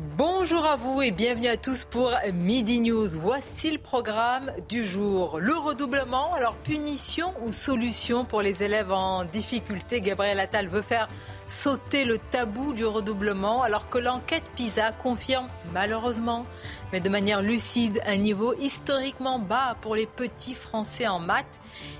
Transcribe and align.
Bonjour 0.00 0.64
à 0.64 0.76
vous 0.76 1.02
et 1.02 1.10
bienvenue 1.10 1.48
à 1.48 1.56
tous 1.56 1.84
pour 1.84 2.12
Midi 2.32 2.78
News. 2.78 3.08
Voici 3.08 3.72
le 3.72 3.78
programme 3.78 4.52
du 4.68 4.86
jour. 4.86 5.40
Le 5.40 5.56
redoublement, 5.56 6.34
alors 6.34 6.54
punition 6.54 7.34
ou 7.44 7.52
solution 7.52 8.24
pour 8.24 8.40
les 8.40 8.62
élèves 8.62 8.92
en 8.92 9.24
difficulté? 9.24 10.00
Gabriel 10.00 10.38
Attal 10.38 10.68
veut 10.68 10.82
faire 10.82 11.08
sauter 11.48 12.04
le 12.04 12.18
tabou 12.18 12.74
du 12.74 12.84
redoublement 12.84 13.62
alors 13.62 13.88
que 13.88 13.98
l'enquête 13.98 14.44
PISA 14.54 14.92
confirme 14.92 15.48
malheureusement, 15.72 16.44
mais 16.92 17.00
de 17.00 17.08
manière 17.08 17.42
lucide, 17.42 18.00
un 18.06 18.16
niveau 18.16 18.54
historiquement 18.54 19.38
bas 19.38 19.76
pour 19.80 19.94
les 19.94 20.06
petits 20.06 20.54
Français 20.54 21.06
en 21.06 21.18
maths. 21.18 21.46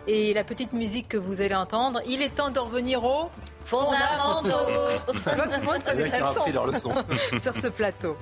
Et 0.06 0.34
la 0.34 0.44
petite 0.44 0.72
musique 0.72 1.08
que 1.08 1.16
vous 1.16 1.40
allez 1.40 1.54
entendre, 1.54 2.00
il 2.06 2.22
est 2.22 2.34
temps 2.34 2.50
de 2.50 2.58
revenir 2.58 3.04
au 3.04 3.30
fondamentaux. 3.64 4.50
Sur 7.40 7.54
ce 7.54 7.68
plateau. 7.68 8.16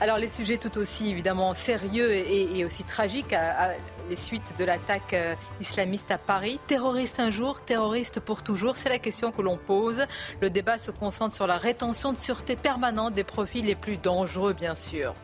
Alors 0.00 0.16
les 0.18 0.28
sujets 0.28 0.56
tout 0.56 0.78
aussi 0.78 1.10
évidemment 1.10 1.54
sérieux 1.54 2.12
et, 2.12 2.64
aussi 2.64 2.84
tragiques 2.84 3.32
à, 3.32 3.72
les 4.08 4.16
suites 4.16 4.54
de 4.58 4.64
l'attaque 4.64 5.12
euh, 5.12 5.34
islamiste 5.60 6.10
à 6.10 6.18
Paris. 6.18 6.58
Terroriste 6.66 7.20
un 7.20 7.30
jour, 7.30 7.60
terroriste 7.64 8.20
pour 8.20 8.42
toujours, 8.42 8.76
c'est 8.76 8.88
la 8.88 8.98
question 8.98 9.32
que 9.32 9.42
l'on 9.42 9.56
pose. 9.56 10.04
Le 10.40 10.50
débat 10.50 10.78
se 10.78 10.90
concentre 10.90 11.34
sur 11.34 11.46
la 11.46 11.58
rétention 11.58 12.12
de 12.12 12.18
sûreté 12.18 12.56
permanente 12.56 13.14
des 13.14 13.24
profils 13.24 13.64
les 13.64 13.74
plus 13.74 13.96
dangereux 13.96 14.52
bien 14.52 14.74
sûr. 14.74 15.14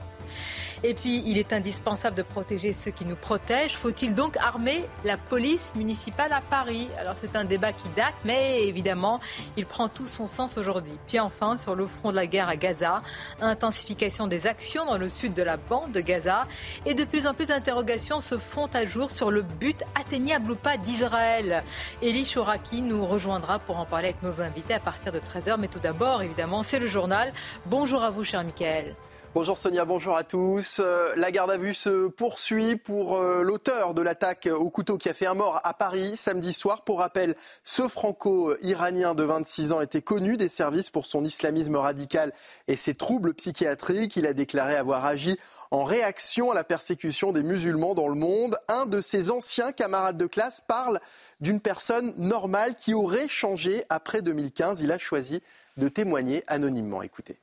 Et 0.83 0.95
puis, 0.95 1.23
il 1.27 1.39
est 1.39 1.53
indispensable 1.53 2.17
de 2.17 2.23
protéger 2.23 2.73
ceux 2.73 2.91
qui 2.91 3.05
nous 3.05 3.17
protègent. 3.17 3.77
Faut-il 3.77 4.15
donc 4.15 4.37
armer 4.37 4.85
la 5.05 5.17
police 5.17 5.73
municipale 5.75 6.33
à 6.33 6.41
Paris? 6.41 6.89
Alors, 6.99 7.15
c'est 7.17 7.37
un 7.37 7.45
débat 7.45 7.73
qui 7.73 7.89
date, 7.91 8.15
mais 8.25 8.67
évidemment, 8.67 9.21
il 9.57 9.67
prend 9.67 9.89
tout 9.89 10.07
son 10.07 10.29
sens 10.29 10.59
aujourd'hui. 10.59 10.99
Puis 11.07 11.19
enfin, 11.21 11.57
sur 11.57 11.75
le 11.75 11.87
front 11.87 12.11
de 12.11 12.17
la 12.17 12.27
guerre 12.27 12.49
à 12.49 12.57
Gaza, 12.57 13.03
intensification 13.41 14.27
des 14.27 14.47
actions 14.47 14.85
dans 14.85 14.99
le 14.99 15.09
sud 15.09 15.35
de 15.35 15.43
la 15.43 15.57
bande 15.57 15.93
de 15.93 16.01
Gaza. 16.01 16.45
Et 16.87 16.95
de 16.95 17.05
plus 17.05 17.27
en 17.27 17.35
plus 17.35 17.49
d'interrogations 17.49 18.21
se 18.21 18.39
font 18.39 18.69
à 18.75 18.85
jour 18.85 19.11
sur 19.11 19.31
le 19.31 19.43
but 19.43 19.83
atteignable 19.99 20.53
ou 20.53 20.57
pas 20.57 20.77
d'Israël. 20.77 21.65
Elie 22.03 22.25
Chouraki 22.25 22.83
nous 22.83 23.07
rejoindra 23.07 23.59
pour 23.59 23.79
en 23.79 23.87
parler 23.87 24.09
avec 24.09 24.23
nos 24.23 24.41
invités 24.41 24.75
à 24.75 24.81
partir 24.81 25.13
de 25.13 25.19
13h. 25.19 25.57
Mais 25.59 25.69
tout 25.69 25.79
d'abord, 25.79 26.23
évidemment, 26.23 26.63
c'est 26.63 26.79
le 26.79 26.87
journal. 26.87 27.33
Bonjour 27.67 28.03
à 28.03 28.11
vous, 28.11 28.25
cher 28.25 28.45
Michael. 28.45 28.95
Bonjour 29.35 29.59
Sonia, 29.59 29.85
bonjour 29.85 30.17
à 30.17 30.23
tous. 30.23 30.79
Euh, 30.79 31.13
la 31.17 31.33
garde 31.33 31.51
à 31.51 31.57
vue 31.57 31.75
se 31.75 32.07
poursuit 32.07 32.77
pour 32.77 33.17
euh, 33.17 33.43
l'auteur 33.43 33.93
de 33.93 34.01
l'attaque 34.01 34.47
au 34.47 34.71
couteau 34.71 34.97
qui 34.97 35.09
a 35.09 35.13
fait 35.13 35.27
un 35.27 35.35
mort 35.35 35.61
à 35.65 35.75
Paris 35.75 36.17
samedi 36.17 36.53
soir. 36.53 36.85
Pour 36.85 37.01
rappel, 37.01 37.35
ce 37.65 37.89
franco-iranien 37.89 39.17
de 39.17 39.25
26 39.25 39.73
ans 39.73 39.81
était 39.81 40.03
connu 40.03 40.37
des 40.37 40.47
services 40.47 40.91
pour 40.91 41.05
son 41.05 41.25
islamisme 41.25 41.75
radical 41.75 42.33
et 42.69 42.77
ses 42.77 42.95
troubles 42.95 43.35
psychiatriques. 43.35 44.15
Il 44.15 44.27
a 44.27 44.35
déclaré 44.35 44.77
avoir 44.77 45.05
agi 45.05 45.37
en 45.73 45.83
réaction 45.83 46.53
à 46.53 46.55
la 46.55 46.63
persécution 46.63 47.33
des 47.33 47.43
musulmans 47.43 47.97
dans 47.97 48.07
le 48.07 48.15
monde. 48.15 48.57
Un 48.69 48.87
de 48.87 49.01
ses 49.01 49.33
anciens 49.33 49.73
camarades 49.73 50.17
de 50.17 50.27
classe 50.27 50.61
parle 50.61 51.01
d'une 51.41 51.61
personne 51.61 52.15
normale 52.19 52.77
qui 52.77 52.95
aurait 52.95 53.29
changé 53.29 53.83
après 53.89 54.23
2015. 54.23 54.81
Il 54.81 54.93
a 54.93 54.99
choisi 54.99 55.43
de 55.77 55.89
témoigner 55.89 56.45
anonymement. 56.47 57.03
Écoutez. 57.03 57.41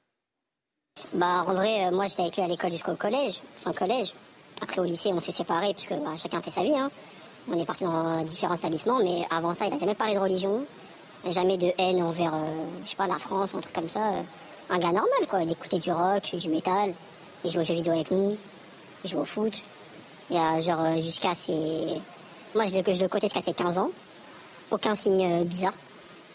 Bah, 1.13 1.43
en 1.47 1.53
vrai, 1.53 1.87
euh, 1.87 1.91
moi, 1.91 2.07
j'étais 2.07 2.21
avec 2.21 2.35
lui 2.37 2.43
à 2.43 2.47
l'école 2.47 2.71
jusqu'au 2.71 2.95
collège, 2.95 3.41
collège. 3.77 4.13
Après, 4.61 4.79
au 4.79 4.85
lycée, 4.85 5.09
on 5.13 5.19
s'est 5.19 5.31
séparés, 5.31 5.73
puisque 5.73 5.93
bah, 5.93 6.11
chacun 6.15 6.41
fait 6.41 6.51
sa 6.51 6.63
vie. 6.63 6.77
Hein. 6.77 6.89
On 7.51 7.59
est 7.59 7.65
partis 7.65 7.83
dans 7.83 8.23
différents 8.23 8.55
établissements, 8.55 8.99
mais 8.99 9.25
avant 9.35 9.53
ça, 9.53 9.65
il 9.65 9.71
n'a 9.71 9.79
jamais 9.79 9.95
parlé 9.95 10.13
de 10.13 10.19
religion, 10.19 10.63
jamais 11.29 11.57
de 11.57 11.71
haine 11.77 12.01
envers, 12.03 12.33
euh, 12.33 12.65
je 12.85 12.91
sais 12.91 12.95
pas, 12.95 13.07
la 13.07 13.17
France 13.17 13.53
ou 13.53 13.57
un 13.57 13.61
truc 13.61 13.73
comme 13.73 13.89
ça. 13.89 14.01
Un 14.69 14.77
gars 14.77 14.91
normal, 14.91 15.27
quoi. 15.27 15.41
Il 15.41 15.51
écoutait 15.51 15.79
du 15.79 15.91
rock, 15.91 16.35
du 16.35 16.49
métal, 16.49 16.93
il 17.43 17.51
jouait 17.51 17.61
aux 17.61 17.65
jeux 17.65 17.73
vidéo 17.73 17.93
avec 17.93 18.11
nous, 18.11 18.37
il 19.03 19.09
jouait 19.09 19.21
au 19.21 19.25
foot. 19.25 19.53
Il 20.29 20.37
a, 20.37 20.61
genre, 20.61 20.79
euh, 20.81 21.01
jusqu'à 21.01 21.35
ses. 21.35 21.99
Moi, 22.55 22.67
je 22.67 22.75
le, 22.75 22.83
je 22.85 23.03
le 23.03 23.09
jusqu'à 23.21 23.41
ses 23.41 23.53
15 23.53 23.79
ans. 23.79 23.89
Aucun 24.69 24.95
signe 24.95 25.43
bizarre. 25.43 25.73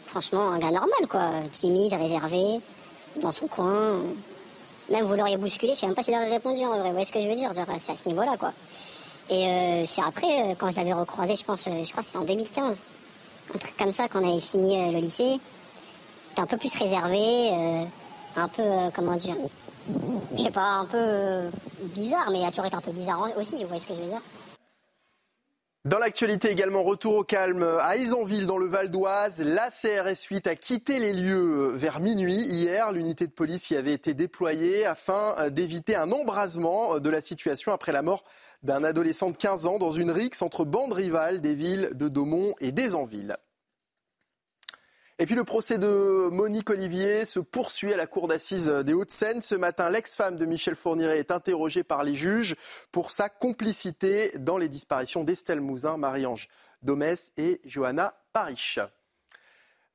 Franchement, 0.06 0.50
un 0.50 0.58
gars 0.58 0.70
normal, 0.70 1.06
quoi. 1.08 1.30
Timide, 1.52 1.94
réservé, 1.94 2.60
dans 3.22 3.32
son 3.32 3.46
coin. 3.46 4.00
Même 4.90 5.04
vous 5.04 5.14
l'auriez 5.14 5.36
bousculé, 5.36 5.74
je 5.74 5.80
sais 5.80 5.86
même 5.86 5.96
pas 5.96 6.02
s'il 6.02 6.14
aurait 6.14 6.30
répondu 6.30 6.64
en 6.64 6.78
vrai. 6.78 6.88
Vous 6.88 6.92
voyez 6.92 7.06
ce 7.06 7.12
que 7.12 7.20
je 7.20 7.28
veux 7.28 7.34
dire? 7.34 7.50
C'est 7.78 7.92
à 7.92 7.96
ce 7.96 8.08
niveau-là, 8.08 8.36
quoi. 8.36 8.52
Et 9.28 9.46
euh, 9.46 9.86
c'est 9.86 10.02
après, 10.02 10.50
euh, 10.50 10.54
quand 10.56 10.70
je 10.70 10.76
l'avais 10.76 10.92
recroisé, 10.92 11.34
je 11.34 11.44
pense, 11.44 11.66
euh, 11.66 11.84
je 11.84 11.90
crois 11.90 12.04
que 12.04 12.08
c'est 12.08 12.18
en 12.18 12.24
2015. 12.24 12.82
Un 13.54 13.58
truc 13.58 13.76
comme 13.76 13.90
ça, 13.90 14.08
quand 14.08 14.22
on 14.22 14.28
avait 14.30 14.40
fini 14.40 14.92
le 14.92 14.98
lycée. 14.98 15.40
T'es 16.34 16.42
un 16.42 16.46
peu 16.46 16.56
plus 16.56 16.76
réservé, 16.76 17.50
un 18.36 18.48
peu, 18.48 18.62
comment 18.94 19.16
dire, 19.16 19.36
je 20.36 20.42
sais 20.42 20.50
pas, 20.50 20.80
un 20.80 20.84
peu 20.84 21.48
bizarre, 21.94 22.28
mais 22.30 22.40
il 22.40 22.44
a 22.44 22.50
toujours 22.50 22.66
été 22.66 22.76
un 22.76 22.80
peu 22.82 22.90
bizarre 22.90 23.26
aussi, 23.38 23.62
vous 23.62 23.68
voyez 23.68 23.80
ce 23.80 23.86
que 23.86 23.94
je 23.94 24.00
veux 24.00 24.08
dire? 24.08 24.20
Dans 25.86 25.98
l'actualité 25.98 26.50
également, 26.50 26.82
retour 26.82 27.14
au 27.14 27.22
calme 27.22 27.62
à 27.80 27.96
Isonville 27.96 28.46
dans 28.46 28.58
le 28.58 28.66
Val 28.66 28.90
d'Oise. 28.90 29.40
La 29.40 29.70
CRS 29.70 30.20
8 30.28 30.48
a 30.48 30.56
quitté 30.56 30.98
les 30.98 31.12
lieux 31.12 31.68
vers 31.74 32.00
minuit 32.00 32.34
hier. 32.34 32.90
L'unité 32.90 33.28
de 33.28 33.32
police 33.32 33.70
y 33.70 33.76
avait 33.76 33.92
été 33.92 34.12
déployée 34.12 34.84
afin 34.84 35.48
d'éviter 35.50 35.94
un 35.94 36.10
embrasement 36.10 36.98
de 36.98 37.08
la 37.08 37.20
situation 37.20 37.70
après 37.70 37.92
la 37.92 38.02
mort 38.02 38.24
d'un 38.64 38.82
adolescent 38.82 39.30
de 39.30 39.36
15 39.36 39.66
ans 39.68 39.78
dans 39.78 39.92
une 39.92 40.10
rixe 40.10 40.42
entre 40.42 40.64
bandes 40.64 40.92
rivales 40.92 41.40
des 41.40 41.54
villes 41.54 41.90
de 41.94 42.08
Daumont 42.08 42.54
et 42.58 42.72
d'Aisanville. 42.72 43.36
Et 45.18 45.24
puis 45.24 45.34
le 45.34 45.44
procès 45.44 45.78
de 45.78 46.28
Monique 46.30 46.68
Olivier 46.68 47.24
se 47.24 47.40
poursuit 47.40 47.94
à 47.94 47.96
la 47.96 48.06
cour 48.06 48.28
d'assises 48.28 48.68
des 48.68 48.92
Hauts-de-Seine. 48.92 49.40
Ce 49.40 49.54
matin, 49.54 49.88
l'ex-femme 49.88 50.36
de 50.36 50.44
Michel 50.44 50.76
Fourniret 50.76 51.18
est 51.18 51.30
interrogée 51.30 51.84
par 51.84 52.04
les 52.04 52.14
juges 52.14 52.54
pour 52.92 53.10
sa 53.10 53.30
complicité 53.30 54.30
dans 54.38 54.58
les 54.58 54.68
disparitions 54.68 55.24
d'Estelle 55.24 55.62
Mouzin, 55.62 55.96
Marie-Ange 55.96 56.48
Domès 56.82 57.32
et 57.38 57.62
Johanna 57.64 58.14
Parish. 58.34 58.78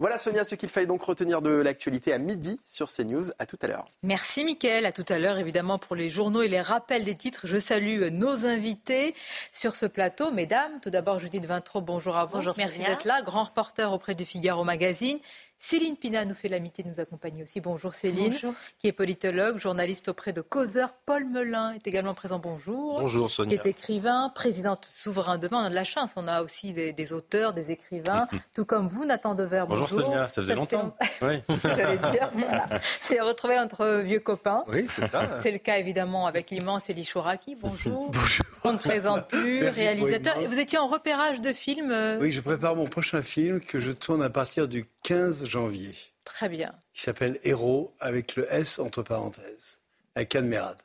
Voilà 0.01 0.17
Sonia 0.17 0.43
ce 0.43 0.55
qu'il 0.55 0.67
fallait 0.67 0.87
donc 0.87 1.03
retenir 1.03 1.43
de 1.43 1.51
l'actualité 1.51 2.11
à 2.11 2.17
midi 2.17 2.59
sur 2.65 2.91
CNews. 2.91 3.29
À 3.37 3.45
tout 3.45 3.59
à 3.61 3.67
l'heure. 3.67 3.87
Merci 4.01 4.43
Mickaël. 4.43 4.87
À 4.87 4.91
tout 4.91 5.05
à 5.07 5.19
l'heure 5.19 5.37
évidemment 5.37 5.77
pour 5.77 5.95
les 5.95 6.09
journaux 6.09 6.41
et 6.41 6.47
les 6.47 6.59
rappels 6.59 7.03
des 7.03 7.13
titres. 7.13 7.41
Je 7.45 7.57
salue 7.57 8.09
nos 8.11 8.47
invités 8.47 9.13
sur 9.51 9.75
ce 9.75 9.85
plateau. 9.85 10.31
Mesdames, 10.31 10.71
tout 10.81 10.89
d'abord 10.89 11.19
Judith 11.19 11.45
Vintraud, 11.45 11.81
bonjour 11.81 12.17
à 12.17 12.25
vous. 12.25 12.37
Bonjour 12.37 12.55
Merci 12.57 12.79
d'être 12.79 13.05
là. 13.05 13.21
Grand 13.21 13.43
reporter 13.43 13.93
auprès 13.93 14.15
du 14.15 14.25
Figaro 14.25 14.63
Magazine. 14.63 15.19
Céline 15.63 15.95
Pina 15.95 16.25
nous 16.25 16.33
fait 16.33 16.49
l'amitié 16.49 16.83
de 16.83 16.89
nous 16.89 16.99
accompagner 16.99 17.43
aussi. 17.43 17.61
Bonjour 17.61 17.93
Céline, 17.93 18.33
qui 18.79 18.87
est 18.87 18.91
politologue, 18.91 19.59
journaliste 19.59 20.07
auprès 20.09 20.33
de 20.33 20.41
Causeur. 20.41 20.89
Paul 21.05 21.23
Melun 21.23 21.73
est 21.73 21.85
également 21.85 22.15
présent. 22.15 22.39
Bonjour. 22.39 22.99
Bonjour 22.99 23.29
Sonia. 23.29 23.55
Qui 23.55 23.67
est 23.67 23.69
écrivain, 23.69 24.31
président 24.33 24.75
Souverain 24.91 25.37
Demain. 25.37 25.61
On 25.61 25.65
a 25.65 25.69
de 25.69 25.75
la 25.75 25.83
chance, 25.83 26.13
on 26.15 26.27
a 26.27 26.41
aussi 26.41 26.73
des, 26.73 27.13
auteurs, 27.13 27.53
des 27.53 27.69
écrivains, 27.69 28.27
tout 28.55 28.65
comme 28.65 28.87
vous, 28.87 29.05
Nathan 29.05 29.35
Dever. 29.35 29.65
Bonjour. 29.69 29.87
Bonjour 29.87 30.05
Sonia, 30.05 30.27
ça 30.29 30.41
faisait 30.41 30.55
longtemps. 30.55 30.95
Oui. 31.21 31.41
J'allais 31.63 31.99
dire, 31.99 32.31
voilà. 32.33 32.67
C'est 32.81 33.21
retrouvé 33.21 33.59
entre 33.59 34.01
vieux 34.01 34.19
copains. 34.19 34.63
Oui, 34.73 34.87
c'est 34.89 35.07
ça. 35.09 35.37
C'est 35.41 35.51
le 35.51 35.59
cas 35.59 35.77
évidemment 35.77 36.25
avec 36.25 36.49
l'immense 36.49 36.89
Elie 36.89 37.05
Chouraki. 37.05 37.55
Bonjour. 37.55 38.09
Bonjour. 38.11 38.45
On 38.63 38.73
ne 38.73 38.77
présente 38.79 39.27
plus, 39.27 39.67
réalisateur. 39.67 40.39
Vous 40.41 40.59
étiez 40.59 40.79
en 40.79 40.87
repérage 40.87 41.39
de 41.39 41.53
films. 41.53 41.91
Euh, 41.91 42.19
oui, 42.19 42.31
je 42.31 42.41
prépare 42.41 42.75
mon 42.75 42.87
prochain 42.87 43.21
film 43.21 43.59
que 43.61 43.77
je 43.77 43.91
tourne 43.91 44.23
à 44.23 44.29
partir 44.29 44.67
du 44.67 44.85
15 45.03 45.45
janvier. 45.45 45.93
Très 46.23 46.49
bien. 46.49 46.73
Il 46.95 47.01
s'appelle 47.01 47.39
Héros 47.43 47.93
avec 47.99 48.35
le 48.35 48.51
S 48.53 48.79
entre 48.79 49.01
parenthèses, 49.01 49.79
avec 50.15 50.35
Anne 50.35 50.47
Mérad. 50.47 50.77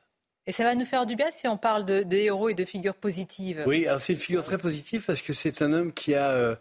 Et 0.46 0.52
ça 0.52 0.62
va 0.62 0.74
nous 0.74 0.84
faire 0.84 1.06
du 1.06 1.16
bien 1.16 1.30
si 1.32 1.48
on 1.48 1.58
parle 1.58 1.84
de, 1.84 2.06
héros 2.14 2.48
et 2.48 2.54
de 2.54 2.64
figures 2.64 2.94
positives. 2.94 3.64
Oui, 3.66 3.86
alors 3.86 4.00
c'est 4.00 4.12
une 4.12 4.18
figure 4.18 4.44
très 4.44 4.58
positive 4.58 5.04
parce 5.04 5.20
que 5.20 5.32
c'est 5.32 5.60
un 5.60 5.72
homme 5.72 5.92
qui 5.92 6.14
a 6.14 6.30
euh, 6.30 6.54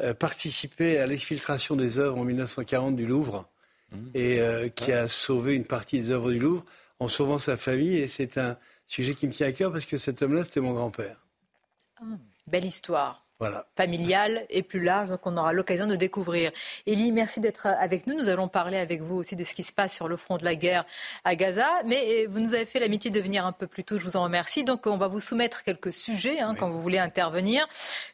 euh, 0.00 0.14
participé 0.14 0.98
à 0.98 1.06
l'exfiltration 1.06 1.76
des 1.76 2.00
œuvres 2.00 2.18
en 2.18 2.24
1940 2.24 2.96
du 2.96 3.06
Louvre 3.06 3.48
mmh. 3.92 3.96
et 4.14 4.40
euh, 4.40 4.68
qui 4.68 4.92
a 4.92 5.06
sauvé 5.06 5.54
une 5.54 5.64
partie 5.64 5.98
des 5.98 6.10
œuvres 6.10 6.32
du 6.32 6.40
Louvre 6.40 6.64
en 6.98 7.06
sauvant 7.06 7.38
sa 7.38 7.56
famille. 7.56 7.98
Et 7.98 8.08
c'est 8.08 8.36
un 8.36 8.58
sujet 8.86 9.14
qui 9.14 9.28
me 9.28 9.32
tient 9.32 9.46
à 9.46 9.52
cœur 9.52 9.70
parce 9.70 9.86
que 9.86 9.96
cet 9.96 10.22
homme-là, 10.22 10.42
c'était 10.44 10.60
mon 10.60 10.72
grand-père. 10.72 11.24
Ah, 12.00 12.04
belle 12.48 12.64
histoire. 12.64 13.24
Familiale 13.76 14.46
et 14.50 14.62
plus 14.62 14.80
large, 14.80 15.08
donc 15.08 15.20
on 15.24 15.36
aura 15.36 15.52
l'occasion 15.52 15.86
de 15.86 15.96
découvrir. 15.96 16.52
Élie, 16.86 17.12
merci 17.12 17.40
d'être 17.40 17.66
avec 17.66 18.06
nous. 18.06 18.14
Nous 18.14 18.28
allons 18.28 18.48
parler 18.48 18.78
avec 18.78 19.02
vous 19.02 19.16
aussi 19.16 19.36
de 19.36 19.44
ce 19.44 19.54
qui 19.54 19.62
se 19.62 19.72
passe 19.72 19.94
sur 19.94 20.08
le 20.08 20.16
front 20.16 20.36
de 20.36 20.44
la 20.44 20.54
guerre 20.54 20.84
à 21.24 21.34
Gaza. 21.34 21.68
Mais 21.86 22.26
vous 22.26 22.40
nous 22.40 22.54
avez 22.54 22.64
fait 22.64 22.80
l'amitié 22.80 23.10
de 23.10 23.20
venir 23.20 23.46
un 23.46 23.52
peu 23.52 23.66
plus 23.66 23.84
tôt, 23.84 23.98
je 23.98 24.04
vous 24.04 24.16
en 24.16 24.24
remercie. 24.24 24.64
Donc 24.64 24.86
on 24.86 24.96
va 24.96 25.08
vous 25.08 25.20
soumettre 25.20 25.62
quelques 25.62 25.92
sujets 25.92 26.40
hein, 26.40 26.54
quand 26.58 26.70
vous 26.70 26.80
voulez 26.80 26.98
intervenir. 26.98 27.66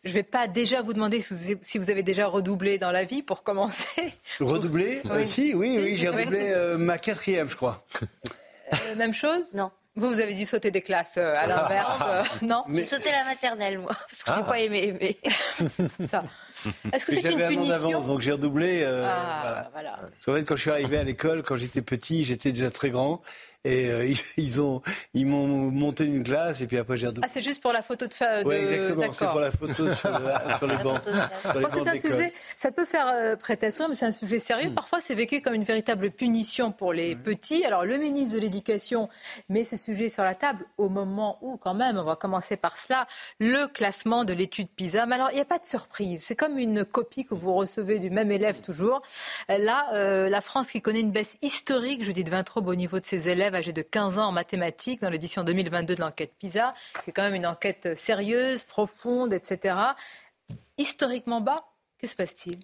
Je 0.05 0.11
ne 0.11 0.15
vais 0.15 0.23
pas 0.23 0.47
déjà 0.49 0.83
vous 0.83 0.93
demander 0.93 1.21
si 1.21 1.79
vous 1.79 1.91
avez 1.91 2.03
déjà 2.03 2.27
redoublé 2.27 2.79
dans 2.79 2.91
la 2.91 3.05
vie 3.05 3.23
pour 3.23 3.43
commencer. 3.43 4.13
Redoublé 4.41 5.01
oui. 5.11 5.27
Si, 5.27 5.55
oui, 5.55 5.79
oui, 5.81 5.97
j'ai 5.97 6.09
redoublé 6.09 6.53
euh, 6.53 6.79
ma 6.79 6.99
quatrième, 6.99 7.49
je 7.49 7.57
crois. 7.57 7.85
Euh, 8.73 8.95
même 8.97 9.15
chose? 9.15 9.55
Non. 9.55 9.71
Vous, 9.97 10.09
vous 10.09 10.21
avez 10.21 10.35
dû 10.35 10.45
sauter 10.45 10.71
des 10.71 10.83
classes 10.83 11.17
euh, 11.17 11.35
à 11.35 11.47
l'inverse, 11.47 12.01
euh, 12.07 12.23
non 12.47 12.65
J'ai 12.73 12.85
sauté 12.85 13.11
la 13.11 13.25
maternelle, 13.25 13.79
moi, 13.79 13.93
parce 13.93 14.23
que 14.25 14.31
je 14.31 14.37
n'ai 14.37 14.43
ah. 14.43 14.49
pas 14.49 14.61
aimé. 14.61 14.95
Mais... 15.01 16.07
Ça. 16.07 16.25
Est-ce 16.93 17.07
que 17.07 17.13
c'est 17.13 17.33
une 17.33 17.47
punition 17.47 18.07
donc 18.07 18.21
j'ai 18.21 18.33
redoublé. 18.33 18.83
Euh, 18.83 19.07
ah, 19.09 19.69
voilà. 19.73 19.99
voilà. 20.27 20.43
quand 20.43 20.55
je 20.57 20.61
suis 20.61 20.71
arrivé 20.71 20.99
à 20.99 21.03
l'école, 21.03 21.43
quand 21.43 21.57
j'étais 21.57 21.81
petit, 21.81 22.25
j'étais 22.25 22.53
déjà 22.53 22.71
très 22.71 22.91
grand. 22.91 23.23
Et 23.67 23.91
euh, 23.91 24.15
ils, 24.37 24.61
ont, 24.61 24.81
ils 25.13 25.27
m'ont 25.27 25.47
monté 25.47 26.05
une 26.05 26.23
classe 26.23 26.61
et 26.61 26.67
puis 26.67 26.79
après 26.79 26.97
j'ai 26.97 27.09
redoublé. 27.09 27.29
Ah, 27.29 27.33
c'est 27.33 27.43
juste 27.43 27.61
pour 27.61 27.73
la 27.73 27.83
photo 27.83 28.07
de. 28.07 28.11
de... 28.11 28.49
Oui, 28.49 28.55
exactement. 28.55 29.13
C'est 29.13 29.27
pour 29.27 29.41
la 29.41 29.51
photo 29.51 29.95
sur, 29.95 30.11
le, 30.11 30.57
sur 30.59 30.67
les 30.67 30.77
bancs. 30.77 31.01
c'est 31.05 31.89
un 31.89 31.97
sujet. 31.97 32.33
Ça 32.57 32.71
peut 32.71 32.85
faire 32.85 33.09
euh, 33.13 33.37
prêter 33.37 33.67
à 33.67 33.71
soi, 33.71 33.89
mais 33.89 33.95
c'est 33.95 34.07
un 34.07 34.13
sujet 34.13 34.39
sérieux. 34.39 34.71
Hmm. 34.71 34.75
Parfois, 34.75 35.01
c'est 35.01 35.15
vécu 35.15 35.41
comme 35.41 35.55
une 35.55 35.65
véritable 35.65 36.11
punition 36.11 36.71
pour 36.71 36.93
les 36.93 37.17
petits. 37.17 37.65
Alors, 37.65 37.85
le 37.85 37.97
ministre 37.99 38.37
de 38.37 38.41
l'Éducation 38.41 39.09
met 39.49 39.65
ce 39.65 39.77
sujet 39.77 40.09
sur 40.09 40.23
la 40.23 40.35
table 40.35 40.65
au 40.79 40.89
moment 40.89 41.39
où, 41.43 41.57
quand 41.57 41.75
même, 41.75 41.99
on 41.99 42.05
va 42.05 42.15
commencer 42.15 42.57
par 42.57 42.79
cela, 42.79 43.07
le 43.41 43.67
classement 43.67 44.25
de 44.25 44.33
l'étude 44.33 44.69
PISA. 44.69 45.07
Mais 45.07 45.17
alors, 45.17 45.31
il 45.33 45.35
n'y 45.35 45.41
a 45.41 45.47
pas 45.47 45.59
de 45.59 45.65
surprise. 45.65 46.23
C'est 46.23 46.37
comme 46.37 46.59
une 46.59 46.85
copie 46.85 47.25
que 47.25 47.35
vous 47.35 47.55
recevez 47.55 47.99
du 47.99 48.11
même 48.11 48.31
élève 48.31 48.61
toujours. 48.61 49.03
Là, 49.49 49.89
euh, 49.95 50.29
la 50.29 50.41
France 50.41 50.71
qui 50.71 50.81
connaît 50.81 51.01
une 51.01 51.11
baisse 51.11 51.37
historique, 51.43 52.05
je 52.05 52.13
dis 52.13 52.23
de 52.23 52.31
20 52.31 52.45
trop 52.45 52.61
au 52.61 52.75
niveau 52.75 53.01
de 53.01 53.05
ses 53.05 53.29
élèves 53.29 53.56
âgé 53.57 53.73
de 53.73 53.83
15 53.83 54.19
ans 54.19 54.29
en 54.29 54.33
mathématiques 54.33 55.03
dans 55.03 55.11
l'édition 55.11 55.45
2022 55.45 55.95
de 55.95 56.01
l'enquête 56.01 56.33
PISA, 56.39 56.75
qui 57.05 57.11
est 57.11 57.13
quand 57.13 57.23
même 57.23 57.35
une 57.35 57.47
enquête 57.47 57.97
sérieuse, 57.97 58.63
profonde, 58.63 59.33
etc. 59.33 59.77
Historiquement 60.79 61.41
bas, 61.41 61.65
que 61.99 62.07
se 62.07 62.15
passe-t-il? 62.15 62.61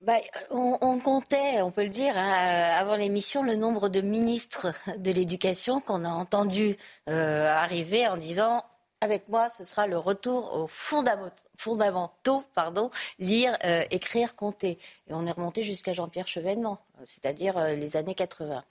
Bah, 0.00 0.16
on, 0.50 0.98
comptait, 0.98 1.62
on 1.62 1.70
peut 1.70 1.84
le 1.84 1.88
dire, 1.88 2.18
hein, 2.18 2.32
avant 2.76 2.96
l'émission, 2.96 3.44
le 3.44 3.54
nombre 3.54 3.88
de 3.88 4.00
ministres 4.00 4.72
de 4.96 5.12
l'éducation 5.12 5.80
qu'on 5.80 6.04
a 6.04 6.08
entendu 6.08 6.76
euh, 7.08 7.46
arriver 7.46 8.08
en 8.08 8.16
disant 8.16 8.64
avec 9.02 9.28
moi, 9.28 9.48
ce 9.50 9.64
sera 9.64 9.88
le 9.88 9.98
retour 9.98 10.54
aux 10.54 10.68
fondamentaux, 10.68 12.44
pardon, 12.54 12.90
lire, 13.18 13.56
euh, 13.64 13.84
écrire, 13.90 14.36
compter. 14.36 14.78
Et 15.08 15.12
on 15.12 15.26
est 15.26 15.32
remonté 15.32 15.62
jusqu'à 15.62 15.92
Jean-Pierre 15.92 16.28
Chevènement, 16.28 16.78
c'est-à-dire 17.04 17.58
euh, 17.58 17.74
les 17.74 17.96
années 17.96 18.14
80. 18.14 18.62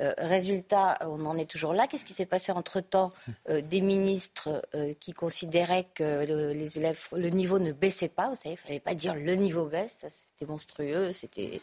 Euh, 0.00 0.14
résultat, 0.18 0.98
on 1.02 1.26
en 1.26 1.36
est 1.36 1.50
toujours 1.50 1.74
là. 1.74 1.86
Qu'est-ce 1.86 2.04
qui 2.04 2.12
s'est 2.12 2.26
passé 2.26 2.52
entre-temps 2.52 3.12
euh, 3.48 3.60
Des 3.60 3.80
ministres 3.80 4.66
euh, 4.74 4.94
qui 4.98 5.12
considéraient 5.12 5.88
que 5.94 6.24
le, 6.24 6.52
les 6.52 6.78
élèves, 6.78 7.08
le 7.12 7.28
niveau 7.28 7.58
ne 7.58 7.72
baissait 7.72 8.08
pas? 8.08 8.30
Vous 8.30 8.36
savez, 8.36 8.50
il 8.50 8.52
ne 8.52 8.56
fallait 8.56 8.80
pas 8.80 8.94
dire 8.94 9.14
le 9.14 9.34
niveau 9.34 9.66
baisse. 9.66 10.06
C'était 10.08 10.50
monstrueux. 10.50 11.12
C'était, 11.12 11.60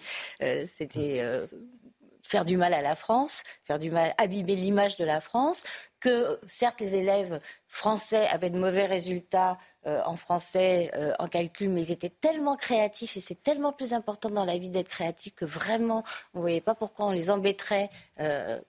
c'était 0.66 1.22
faire 2.28 2.46
du 2.46 2.58
mal 2.58 2.74
à 2.74 2.82
la 2.82 2.96
France, 2.96 3.44
faire 3.64 3.80
du 3.80 3.90
mal, 3.90 4.14
abîmer 4.18 4.56
l'image 4.56 4.98
de 4.98 5.06
la 5.06 5.22
France, 5.22 5.64
que 6.00 6.40
certes 6.48 6.80
les 6.80 6.96
élèves 6.96 7.40
français 7.68 8.28
avaient 8.28 8.50
de 8.50 8.58
mauvais 8.58 8.86
résultats 8.86 9.58
euh, 9.86 10.02
en 10.06 10.16
français, 10.16 10.92
euh, 10.96 11.14
en 11.20 11.28
calcul, 11.28 11.70
mais 11.70 11.82
ils 11.82 11.92
étaient 11.92 12.10
tellement 12.10 12.56
créatifs 12.56 13.18
et 13.18 13.20
c'est 13.20 13.42
tellement 13.42 13.72
plus 13.72 13.94
important 13.94 14.30
dans 14.30 14.46
la 14.46 14.58
vie 14.58 14.70
d'être 14.70 14.90
créatif 14.90 15.34
que 15.36 15.46
vraiment 15.46 16.04
on 16.34 16.40
ne 16.40 16.42
voyait 16.42 16.62
pas 16.62 16.76
pourquoi 16.76 17.08
on 17.08 17.12
les 17.12 17.30
embêterait 17.30 17.90
euh, 18.20 18.60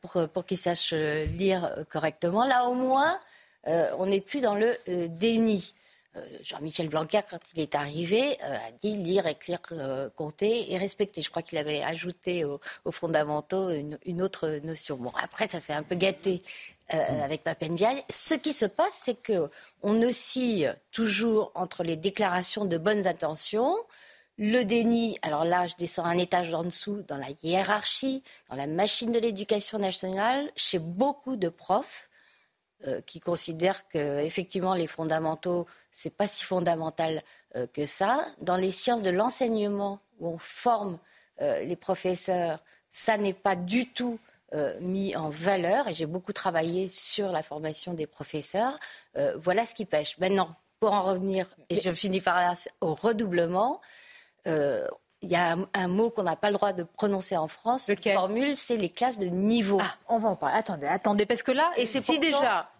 pour, 0.00 0.28
pour 0.28 0.44
qu'ils 0.46 0.58
sachent 0.58 0.94
lire 0.94 1.84
correctement. 1.90 2.44
Là 2.44 2.64
au 2.64 2.74
moins, 2.74 3.18
on 3.66 4.06
n'est 4.06 4.20
plus 4.22 4.40
dans 4.40 4.54
le 4.54 4.74
déni. 5.08 5.74
Euh, 6.16 6.20
Jean-Michel 6.42 6.88
Blanquer, 6.88 7.20
quand 7.30 7.40
il 7.54 7.60
est 7.60 7.74
arrivé, 7.74 8.38
euh, 8.42 8.56
a 8.56 8.70
dit 8.80 8.96
lire, 8.96 9.26
écrire, 9.26 9.58
euh, 9.72 10.08
compter 10.10 10.72
et 10.72 10.78
respecter. 10.78 11.22
Je 11.22 11.30
crois 11.30 11.42
qu'il 11.42 11.58
avait 11.58 11.82
ajouté 11.82 12.44
aux, 12.44 12.60
fondamentaux 12.90 13.70
une, 13.70 14.22
autre 14.22 14.60
notion. 14.64 14.96
Bon, 14.96 15.12
après, 15.20 15.48
ça 15.48 15.60
s'est 15.60 15.72
un 15.72 15.82
peu 15.82 15.94
gâté 15.94 16.42
avec 16.88 17.42
Papendiaï. 17.42 18.02
Ce 18.08 18.34
qui 18.34 18.52
se 18.52 18.64
passe, 18.64 19.00
c'est 19.02 19.20
que 19.20 19.50
on 19.82 20.00
oscille 20.02 20.76
toujours 20.92 21.50
entre 21.54 21.82
les 21.82 21.96
déclarations 21.96 22.64
de 22.64 22.78
bonnes 22.78 23.08
intentions, 23.08 23.76
le 24.38 24.62
déni, 24.62 25.18
alors 25.22 25.44
là, 25.44 25.66
je 25.66 25.74
descends 25.76 26.04
un 26.04 26.18
étage 26.18 26.52
en 26.54 26.62
dessous 26.62 27.02
dans 27.08 27.16
la 27.16 27.28
hiérarchie, 27.42 28.22
dans 28.50 28.56
la 28.56 28.66
machine 28.66 29.10
de 29.10 29.18
l'éducation 29.18 29.78
nationale, 29.78 30.50
chez 30.54 30.78
beaucoup 30.78 31.36
de 31.36 31.48
profs 31.48 32.08
qui 33.06 33.20
considèrent 33.20 33.88
que 33.88 34.20
effectivement 34.20 34.74
les 34.74 34.86
fondamentaux 34.86 35.66
c'est 35.96 36.10
pas 36.10 36.26
si 36.26 36.44
fondamental 36.44 37.22
euh, 37.56 37.66
que 37.72 37.86
ça. 37.86 38.22
Dans 38.42 38.56
les 38.56 38.70
sciences 38.70 39.00
de 39.00 39.10
l'enseignement, 39.10 39.98
où 40.20 40.28
on 40.28 40.36
forme 40.36 40.98
euh, 41.40 41.60
les 41.60 41.74
professeurs, 41.74 42.62
ça 42.92 43.16
n'est 43.16 43.32
pas 43.32 43.56
du 43.56 43.88
tout 43.88 44.18
euh, 44.52 44.78
mis 44.80 45.16
en 45.16 45.30
valeur. 45.30 45.88
Et 45.88 45.94
j'ai 45.94 46.04
beaucoup 46.04 46.34
travaillé 46.34 46.90
sur 46.90 47.32
la 47.32 47.42
formation 47.42 47.94
des 47.94 48.06
professeurs. 48.06 48.78
voilà 49.36 49.64
ce 49.64 49.74
qui 49.74 49.86
pêche. 49.86 50.18
Maintenant, 50.18 50.54
pour 50.80 50.92
en 50.92 51.02
revenir, 51.02 51.48
et 51.70 51.80
je 51.80 51.90
finis 51.90 52.20
par 52.20 52.40
là, 52.40 52.54
au 52.82 52.94
redoublement, 52.94 53.80
il 55.22 55.30
y 55.30 55.36
a 55.36 55.56
un, 55.74 55.88
mot 55.88 56.10
qu'on 56.10 56.22
n'a 56.22 56.36
pas 56.36 56.48
le 56.48 56.54
droit 56.54 56.72
de 56.72 56.82
prononcer 56.82 57.36
en 57.36 57.48
France. 57.48 57.88
Lequel? 57.88 58.14
Formule, 58.14 58.54
c'est 58.54 58.76
les 58.76 58.90
classes 58.90 59.18
de 59.18 59.26
niveau. 59.26 59.78
Ah, 59.80 59.96
on 60.08 60.18
va 60.18 60.28
en 60.28 60.36
parler. 60.36 60.56
Attendez, 60.58 60.86
attendez, 60.86 61.26
parce 61.26 61.42
que 61.42 61.52
là, 61.52 61.70
et 61.76 61.86
c'est 61.86 62.02
si 62.02 62.18
déjà, 62.18 62.70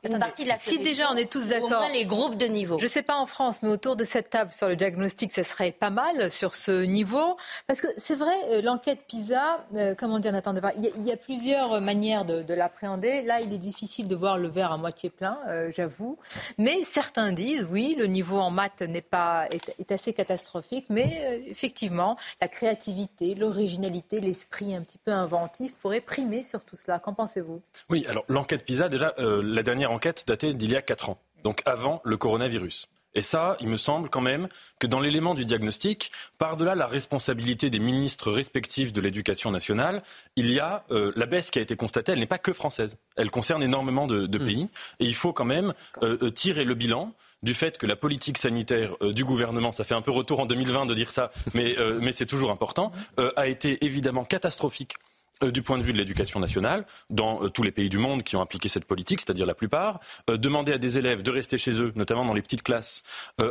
si 0.59 0.79
déjà 0.79 1.11
on 1.11 1.17
est 1.17 1.31
tous 1.31 1.49
d'accord, 1.49 1.87
les 1.93 2.05
groupes 2.05 2.37
de 2.37 2.47
niveau. 2.47 2.79
Je 2.79 2.85
ne 2.85 2.89
sais 2.89 3.03
pas 3.03 3.17
en 3.17 3.27
France, 3.27 3.59
mais 3.63 3.69
autour 3.69 3.97
de 3.97 4.05
cette 4.05 4.31
table 4.31 4.53
sur 4.53 4.69
le 4.69 4.77
diagnostic, 4.77 5.33
ça 5.33 5.45
serait 5.45 5.73
pas 5.73 5.91
mal 5.91 6.31
sur 6.31 6.55
ce 6.55 6.85
niveau, 6.85 7.37
parce 7.67 7.81
que 7.81 7.89
c'est 7.97 8.15
vrai, 8.15 8.35
euh, 8.51 8.63
l'enquête 8.63 9.01
PISA, 9.07 9.65
euh, 9.75 9.95
comment 9.97 10.19
dire, 10.19 10.35
attendez, 10.35 10.61
il 10.77 11.05
y, 11.05 11.13
a, 11.13 11.17
plusieurs 11.17 11.81
manières 11.81 12.25
de, 12.25 12.55
l'appréhender. 12.55 13.23
Là, 13.23 13.41
il 13.41 13.53
est 13.53 13.59
difficile 13.59 14.09
de 14.09 14.15
voir 14.15 14.39
le 14.39 14.49
verre 14.49 14.73
à 14.73 14.77
moitié 14.77 15.11
plein, 15.11 15.39
euh, 15.49 15.71
j'avoue, 15.75 16.19
mais 16.59 16.85
certains 16.85 17.33
disent, 17.33 17.67
oui, 17.71 17.95
le 17.99 18.07
niveau 18.07 18.39
en 18.39 18.51
maths 18.51 18.83
n'est 18.83 19.01
pas 19.01 19.47
est 19.79 19.93
assez 19.93 20.13
catastrophique, 20.13 20.87
mais 20.89 21.43
effectivement 21.47 22.17
la 22.41 22.49
créativité, 22.49 23.35
l'originalité, 23.35 24.21
l'esprit 24.21 24.75
un 24.75 24.83
petit 24.83 24.99
peu 24.99 25.13
inventif 25.13 25.75
pourrait 25.75 26.01
primer 26.01 26.43
sur 26.43 26.65
tout 26.65 26.77
cela. 26.77 26.99
Qu'en 26.99 27.15
pensez-vous? 27.15 27.63
Oui, 27.91 28.07
alors 28.09 28.25
l'enquête 28.29 28.65
PISA, 28.65 28.89
déjà, 28.89 29.15
euh, 29.19 29.43
la 29.43 29.63
dernière 29.63 29.93
enquête 29.97 30.25
datait 30.27 30.55
d'il 30.55 30.71
y 30.71 30.77
a 30.77 30.83
4 30.83 31.11
ans, 31.11 31.19
donc 31.43 31.63
avant 31.67 32.01
le 32.05 32.17
coronavirus. 32.17 32.89
Et 33.15 33.23
ça, 33.23 33.57
il 33.61 33.69
me 33.69 33.79
semble 33.79 34.11
quand 34.11 34.21
même 34.21 34.47
que 34.79 34.87
dans 34.87 35.01
l'élément 35.01 35.35
du 35.35 35.47
diagnostic, 35.47 36.13
par-delà 36.37 36.75
la 36.75 36.87
responsabilité 36.87 37.71
des 37.71 37.79
ministres 37.79 38.31
respectifs 38.31 38.93
de 38.93 39.01
l'éducation 39.01 39.51
nationale, 39.51 40.03
il 40.37 40.53
y 40.53 40.61
a 40.61 40.85
euh, 40.91 41.13
la 41.17 41.25
baisse 41.25 41.51
qui 41.51 41.59
a 41.59 41.63
été 41.63 41.77
constatée, 41.77 42.13
elle 42.13 42.19
n'est 42.19 42.27
pas 42.27 42.39
que 42.39 42.53
française. 42.53 42.99
Elle 43.17 43.31
concerne 43.31 43.63
énormément 43.63 44.07
de, 44.07 44.27
mmh. 44.27 44.47
pays. 44.47 44.69
Et 45.01 45.07
il 45.07 45.15
faut 45.15 45.33
quand 45.33 45.47
même 45.47 45.73
euh, 46.03 46.29
tirer 46.29 46.65
le 46.65 46.75
bilan 46.75 47.15
du 47.43 47.55
fait 47.55 47.79
que 47.79 47.87
la 47.87 47.97
politique 47.97 48.39
sanitaire 48.39 48.95
euh, 49.03 49.13
du 49.13 49.25
gouvernement, 49.25 49.73
ça 49.73 49.85
fait 49.85 49.95
un 49.95 50.03
peu 50.03 50.11
retour 50.11 50.41
en 50.41 50.47
2020 50.47 50.87
de 50.87 50.95
dire 50.95 51.11
ça, 51.11 51.31
mais, 51.55 51.79
euh, 51.79 51.99
mais 52.01 52.13
c'est 52.13 52.27
toujours 52.27 52.51
important, 52.51 52.93
euh, 53.19 53.33
a 53.37 53.47
été 53.47 53.85
évidemment 53.85 54.25
catastrophique 54.25 54.95
du 55.43 55.63
point 55.63 55.79
de 55.79 55.83
vue 55.83 55.93
de 55.93 55.99
l'éducation 55.99 56.41
nationale, 56.41 56.87
dans 57.11 57.49
tous 57.49 57.63
les 57.63 57.73
pays 57.73 57.89
du 57.89 57.99
monde 57.99 58.23
qui 58.23 58.37
ont 58.37 58.41
appliqué 58.41 58.69
cette 58.69 58.85
politique, 58.85 59.21
c'est-à-dire 59.21 59.47
la 59.47 59.55
plupart, 59.55 60.01
demander 60.29 60.73
à 60.73 60.79
des 60.79 60.99
élèves 60.99 61.23
de 61.23 61.31
rester 61.31 61.59
chez 61.59 61.81
eux, 61.81 61.93
notamment 61.95 62.25
dans 62.25 62.35
les 62.35 62.43
petites 62.43 62.63
classes, 62.63 63.03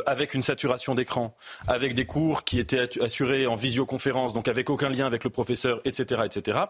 avec 0.06 0.34
une 0.34 0.42
saturation 0.42 0.94
d'écran, 0.94 1.36
avec 1.68 1.94
des 1.94 2.04
cours 2.04 2.44
qui 2.44 2.58
étaient 2.58 3.00
assurés 3.02 3.46
en 3.46 3.56
visioconférence, 3.56 4.34
donc 4.34 4.48
avec 4.48 4.70
aucun 4.70 4.88
lien 4.88 5.06
avec 5.06 5.24
le 5.24 5.30
professeur, 5.30 5.80
etc., 5.84 6.22
etc 6.24 6.66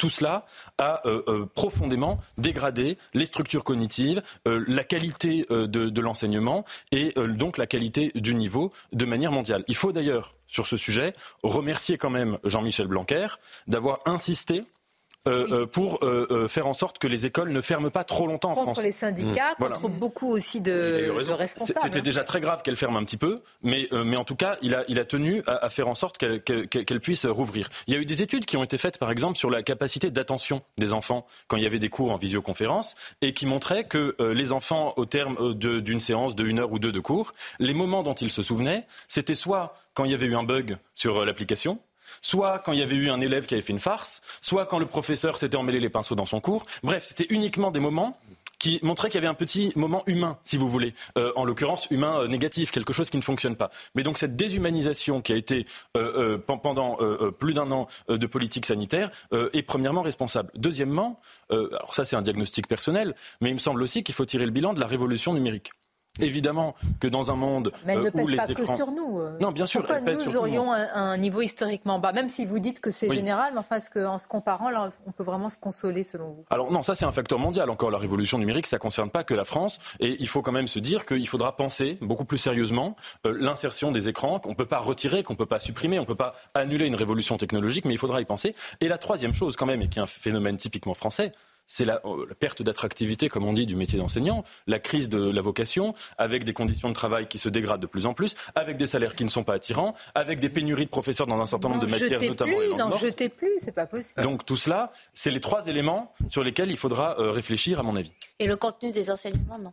tout 0.00 0.08
cela 0.08 0.46
a 0.78 1.06
euh, 1.06 1.22
euh, 1.28 1.46
profondément 1.54 2.18
dégradé 2.38 2.96
les 3.12 3.26
structures 3.26 3.64
cognitives, 3.64 4.22
euh, 4.48 4.64
la 4.66 4.82
qualité 4.82 5.46
de, 5.50 6.00
l'enseignement 6.00 6.64
et 6.90 7.12
donc 7.28 7.58
la 7.58 7.66
qualité 7.66 8.10
du 8.14 8.34
niveau 8.34 8.72
de 8.92 9.04
manière 9.04 9.30
mondiale. 9.30 9.62
Il 9.68 9.76
faut 9.76 9.92
d'ailleurs, 9.92 10.34
sur 10.50 10.66
ce 10.66 10.76
sujet, 10.76 11.14
remercier 11.42 11.96
quand 11.96 12.10
même 12.10 12.38
Jean-Michel 12.44 12.88
Blanquer 12.88 13.28
d'avoir 13.68 14.00
insisté 14.04 14.64
euh, 15.26 15.62
euh, 15.62 15.66
pour 15.66 15.98
euh, 16.02 16.48
faire 16.48 16.66
en 16.66 16.72
sorte 16.74 16.98
que 16.98 17.06
les 17.06 17.26
écoles 17.26 17.50
ne 17.50 17.60
ferment 17.60 17.90
pas 17.90 18.04
trop 18.04 18.26
longtemps 18.26 18.52
en 18.52 18.54
France. 18.54 18.68
Contre 18.68 18.82
les 18.82 18.92
syndicats, 18.92 19.52
mmh. 19.58 19.64
contre 19.64 19.88
beaucoup 19.88 20.30
aussi 20.30 20.60
de, 20.60 20.72
de 21.26 21.32
responsables. 21.32 21.80
C'était 21.82 22.02
déjà 22.02 22.24
très 22.24 22.40
grave 22.40 22.62
qu'elle 22.62 22.76
ferme 22.76 22.96
un 22.96 23.04
petit 23.04 23.16
peu, 23.16 23.40
mais, 23.62 23.88
mais 23.92 24.16
en 24.16 24.24
tout 24.24 24.36
cas, 24.36 24.56
il 24.62 24.74
a, 24.74 24.84
il 24.88 24.98
a 24.98 25.04
tenu 25.04 25.42
à, 25.46 25.64
à 25.64 25.68
faire 25.68 25.88
en 25.88 25.94
sorte 25.94 26.18
qu'elle 26.18 26.42
qu 26.42 26.66
qu 26.66 27.00
puisse 27.00 27.26
rouvrir. 27.26 27.68
Il 27.86 27.94
y 27.94 27.96
a 27.96 28.00
eu 28.00 28.06
des 28.06 28.22
études 28.22 28.46
qui 28.46 28.56
ont 28.56 28.64
été 28.64 28.78
faites, 28.78 28.98
par 28.98 29.10
exemple, 29.10 29.38
sur 29.38 29.50
la 29.50 29.62
capacité 29.62 30.10
d'attention 30.10 30.62
des 30.78 30.92
enfants 30.92 31.26
quand 31.48 31.56
il 31.56 31.62
y 31.62 31.66
avait 31.66 31.78
des 31.78 31.88
cours 31.88 32.12
en 32.12 32.16
visioconférence, 32.16 32.94
et 33.20 33.34
qui 33.34 33.46
montraient 33.46 33.84
que 33.84 34.16
les 34.32 34.52
enfants, 34.52 34.94
au 34.96 35.06
terme 35.06 35.54
d'une 35.54 36.00
séance 36.00 36.34
de 36.34 36.44
une 36.44 36.60
heure 36.60 36.72
ou 36.72 36.78
deux 36.78 36.92
de 36.92 37.00
cours, 37.00 37.32
les 37.58 37.74
moments 37.74 38.02
dont 38.02 38.14
ils 38.14 38.30
se 38.30 38.42
souvenaient, 38.42 38.86
c'était 39.08 39.34
soit 39.34 39.74
quand 39.94 40.04
il 40.04 40.12
y 40.12 40.14
avait 40.14 40.26
eu 40.26 40.36
un 40.36 40.44
bug 40.44 40.78
sur 40.94 41.24
l'application, 41.24 41.78
soit 42.22 42.58
quand 42.58 42.72
il 42.72 42.78
y 42.78 42.82
avait 42.82 42.96
eu 42.96 43.10
un 43.10 43.20
élève 43.20 43.46
qui 43.46 43.54
avait 43.54 43.62
fait 43.62 43.72
une 43.72 43.78
farce, 43.78 44.20
soit 44.40 44.66
quand 44.66 44.78
le 44.78 44.86
professeur 44.86 45.38
s'était 45.38 45.56
emmêlé 45.56 45.80
les 45.80 45.90
pinceaux 45.90 46.14
dans 46.14 46.26
son 46.26 46.40
cours. 46.40 46.66
Bref, 46.82 47.04
c'était 47.06 47.26
uniquement 47.30 47.70
des 47.70 47.80
moments 47.80 48.18
qui 48.60 48.78
montraient 48.82 49.08
qu'il 49.08 49.16
y 49.16 49.24
avait 49.24 49.26
un 49.26 49.34
petit 49.34 49.72
moment 49.74 50.04
humain, 50.06 50.38
si 50.44 50.56
vous 50.58 50.68
voulez, 50.68 50.92
euh, 51.18 51.32
en 51.34 51.44
l'occurrence 51.44 51.88
humain 51.90 52.20
euh, 52.20 52.28
négatif, 52.28 52.70
quelque 52.70 52.92
chose 52.92 53.10
qui 53.10 53.16
ne 53.16 53.22
fonctionne 53.22 53.56
pas. 53.56 53.70
Mais 53.96 54.04
donc 54.04 54.18
cette 54.18 54.36
déshumanisation 54.36 55.22
qui 55.22 55.32
a 55.32 55.36
été 55.36 55.64
euh, 55.96 56.38
pendant 56.38 56.98
plus 57.38 57.54
d'un 57.54 57.72
an 57.72 57.86
de 58.08 58.26
politique 58.26 58.66
sanitaire 58.66 59.10
est 59.32 59.62
premièrement 59.62 60.02
responsable. 60.02 60.50
Deuxièmement, 60.54 61.18
c'est 61.92 62.16
un 62.16 62.22
diagnostic 62.22 62.68
personnel, 62.68 63.14
mais 63.40 63.48
il 63.48 63.54
me 63.54 63.58
semble 63.58 63.82
aussi 63.82 64.02
qu'il 64.02 64.14
faut 64.14 64.26
tirer 64.26 64.44
le 64.44 64.50
bilan 64.50 64.74
de 64.74 64.80
la 64.80 64.86
révolution 64.86 65.32
numérique. 65.32 65.72
Évidemment 66.18 66.74
que 66.98 67.06
dans 67.06 67.30
un 67.30 67.36
monde 67.36 67.72
Mais 67.86 67.94
elle 67.94 68.02
ne 68.02 68.08
où 68.08 68.12
pèse 68.12 68.30
les 68.30 68.36
pas 68.36 68.48
écrans... 68.48 68.64
que 68.64 68.74
sur 68.76 68.90
nous. 68.90 69.20
Non, 69.40 69.52
bien 69.52 69.64
sûr, 69.64 69.80
Pourquoi 69.80 69.98
elle 69.98 70.04
pèse 70.04 70.24
nous 70.24 70.32
sur 70.32 70.40
aurions 70.42 70.72
un, 70.72 70.88
un 70.92 71.16
niveau 71.16 71.40
historiquement 71.40 71.98
bas? 71.98 72.12
Même 72.12 72.28
si 72.28 72.44
vous 72.44 72.58
dites 72.58 72.80
que 72.80 72.90
c'est 72.90 73.08
Oui. 73.08 73.16
général, 73.16 73.52
mais 73.54 73.60
enfin, 73.60 73.76
est-ce 73.76 73.90
qu'en 73.90 74.18
se 74.18 74.26
comparant, 74.26 74.70
là, 74.70 74.90
on 75.06 75.12
peut 75.12 75.22
vraiment 75.22 75.48
se 75.48 75.56
consoler 75.56 76.02
selon 76.02 76.30
vous? 76.30 76.44
Alors 76.50 76.72
non, 76.72 76.82
ça 76.82 76.94
c'est 76.94 77.04
un 77.04 77.12
facteur 77.12 77.38
mondial. 77.38 77.70
Encore 77.70 77.90
la 77.90 77.98
révolution 77.98 78.38
numérique, 78.38 78.66
ça 78.66 78.78
concerne 78.78 79.08
pas 79.10 79.24
que 79.24 79.34
la 79.34 79.44
France. 79.44 79.78
Et 80.00 80.16
il 80.20 80.28
faut 80.28 80.42
quand 80.42 80.52
même 80.52 80.68
se 80.68 80.78
dire 80.78 81.06
qu'il 81.06 81.28
faudra 81.28 81.56
penser 81.56 81.96
beaucoup 82.00 82.24
plus 82.24 82.38
sérieusement 82.38 82.96
euh, 83.26 83.36
l'insertion 83.38 83.92
des 83.92 84.08
écrans 84.08 84.40
qu'on 84.40 84.54
peut 84.54 84.66
pas 84.66 84.78
retirer, 84.78 85.22
qu'on 85.22 85.36
peut 85.36 85.46
pas 85.46 85.60
supprimer, 85.60 85.98
on 86.00 86.04
peut 86.04 86.14
pas 86.16 86.34
annuler 86.54 86.86
une 86.86 86.96
révolution 86.96 87.38
technologique, 87.38 87.84
mais 87.84 87.94
il 87.94 87.98
faudra 87.98 88.20
y 88.20 88.24
penser. 88.24 88.54
Et 88.80 88.88
la 88.88 88.98
troisième 88.98 89.32
chose 89.32 89.56
quand 89.56 89.66
même, 89.66 89.80
et 89.80 89.88
qui 89.88 89.98
est 89.98 90.02
un 90.02 90.06
phénomène 90.06 90.56
typiquement 90.56 90.94
français, 90.94 91.32
c'est 91.70 91.84
la, 91.84 92.00
euh, 92.04 92.26
la 92.28 92.34
perte 92.34 92.62
d'attractivité, 92.62 93.28
comme 93.28 93.44
on 93.46 93.52
dit, 93.52 93.64
du 93.64 93.76
métier 93.76 93.96
d'enseignant, 93.96 94.42
la 94.66 94.80
crise 94.80 95.08
de 95.08 95.30
la 95.30 95.40
vocation, 95.40 95.94
avec 96.18 96.42
des 96.42 96.52
conditions 96.52 96.88
de 96.88 96.94
travail 96.94 97.28
qui 97.28 97.38
se 97.38 97.48
dégradent 97.48 97.80
de 97.80 97.86
plus 97.86 98.06
en 98.06 98.12
plus, 98.12 98.34
avec 98.56 98.76
des 98.76 98.86
salaires 98.86 99.14
qui 99.14 99.22
ne 99.24 99.28
sont 99.30 99.44
pas 99.44 99.54
attirants, 99.54 99.94
avec 100.16 100.40
des 100.40 100.48
pénuries 100.48 100.86
de 100.86 100.90
professeurs 100.90 101.28
dans 101.28 101.40
un 101.40 101.46
certain 101.46 101.68
nombre 101.68 101.80
de 101.80 101.86
matières, 101.86 102.20
notamment 102.20 102.58
les 102.58 102.66
plus, 102.66 102.76
langues 102.76 102.90
n'en 102.90 102.98
jetez 102.98 103.28
plus, 103.28 103.52
c'est 103.60 103.70
pas 103.70 103.86
possible. 103.86 104.20
Donc 104.24 104.44
tout 104.44 104.56
cela, 104.56 104.90
c'est 105.14 105.30
les 105.30 105.40
trois 105.40 105.68
éléments 105.68 106.10
sur 106.28 106.42
lesquels 106.42 106.72
il 106.72 106.76
faudra 106.76 107.16
euh, 107.20 107.30
réfléchir, 107.30 107.78
à 107.78 107.84
mon 107.84 107.94
avis. 107.94 108.12
Et 108.40 108.48
le 108.48 108.56
contenu 108.56 108.90
des 108.90 109.08
enseignements, 109.08 109.58
non? 109.58 109.72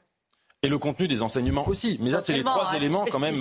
Et 0.63 0.69
le 0.69 0.79
contenu 0.79 1.07
des 1.07 1.21
enseignements 1.21 1.67
aussi. 1.67 1.99
Mais 2.01 2.09
ça, 2.09 2.19
c'est 2.19 2.33
les 2.33 2.43
trois 2.43 2.69
hein, 2.71 2.77
éléments 2.77 3.05
quand 3.11 3.19
même 3.19 3.35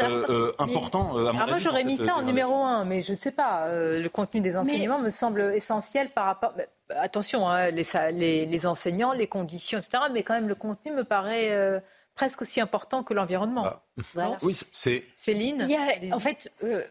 euh, 0.00 0.24
euh, 0.30 0.52
importants, 0.58 1.18
euh, 1.18 1.28
à 1.28 1.32
mon 1.32 1.38
Alors 1.38 1.48
moi 1.48 1.56
avis, 1.56 1.64
j'aurais 1.64 1.82
dans 1.84 1.90
mis 1.90 1.96
ça 1.98 2.16
en 2.16 2.22
numéro 2.22 2.54
un, 2.54 2.86
mais 2.86 3.02
je 3.02 3.12
sais 3.12 3.30
pas. 3.30 3.66
euh, 3.68 4.02
le 4.02 4.08
contenu 4.08 4.40
des 4.40 4.56
enseignements 4.56 4.98
me 4.98 5.10
semble 5.10 5.42
essentiel 5.54 6.08
par 6.10 6.24
rapport. 6.24 6.54
Attention, 6.96 7.48
hein, 7.48 7.70
les, 7.70 7.84
sa- 7.84 8.10
les, 8.10 8.46
les 8.46 8.66
enseignants, 8.66 9.12
les 9.12 9.26
conditions, 9.26 9.78
etc. 9.78 10.04
Mais 10.12 10.22
quand 10.22 10.34
même 10.34 10.48
le 10.48 10.54
contenu 10.54 10.92
me 10.92 11.04
paraît 11.04 11.50
euh, 11.50 11.80
presque 12.14 12.42
aussi 12.42 12.60
important 12.60 13.02
que 13.02 13.14
l'environnement. 13.14 13.64
Ah. 13.66 13.82
Voilà. 14.14 14.38
Oui, 14.42 14.56
c'est 14.70 15.04
Céline, 15.16 15.64
Il 15.68 15.70
y 15.72 15.76
a- 15.76 15.96
allez-y. 15.96 16.12
en 16.12 16.18
fait, 16.18 16.50
euh, 16.64 16.84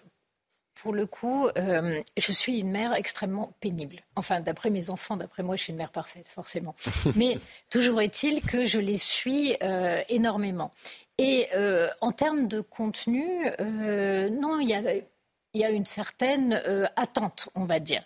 pour 0.81 0.93
le 0.93 1.05
coup, 1.05 1.48
euh, 1.58 2.01
je 2.17 2.31
suis 2.31 2.60
une 2.60 2.72
mère 2.72 2.93
extrêmement 2.96 3.53
pénible. 3.60 3.98
Enfin, 4.15 4.39
d'après 4.41 4.70
mes 4.72 4.89
enfants, 4.89 5.15
d'après 5.17 5.43
moi, 5.43 5.55
je 5.55 5.63
suis 5.63 5.72
une 5.72 5.77
mère 5.77 5.91
parfaite, 5.91 6.27
forcément. 6.27 6.75
Mais 7.15 7.38
toujours 7.70 8.01
est-il 8.01 8.41
que 8.41 8.65
je 8.65 8.79
les 8.79 8.98
suis 8.98 9.55
euh, 9.62 10.01
énormément. 10.10 10.72
Et 11.20 11.48
euh, 11.55 11.88
en 12.01 12.12
termes 12.12 12.48
de 12.48 12.62
contenu, 12.62 13.24
euh, 13.60 14.29
non, 14.29 14.60
il 14.60 14.70
y 14.70 14.74
a, 14.74 14.81
il 14.96 15.62
y 15.62 15.63
a 15.65 15.70
une 15.70 15.86
certaine 15.86 16.60
euh, 16.65 16.88
attente, 16.96 17.50
on 17.53 17.65
va 17.65 17.79
dire. 17.79 18.01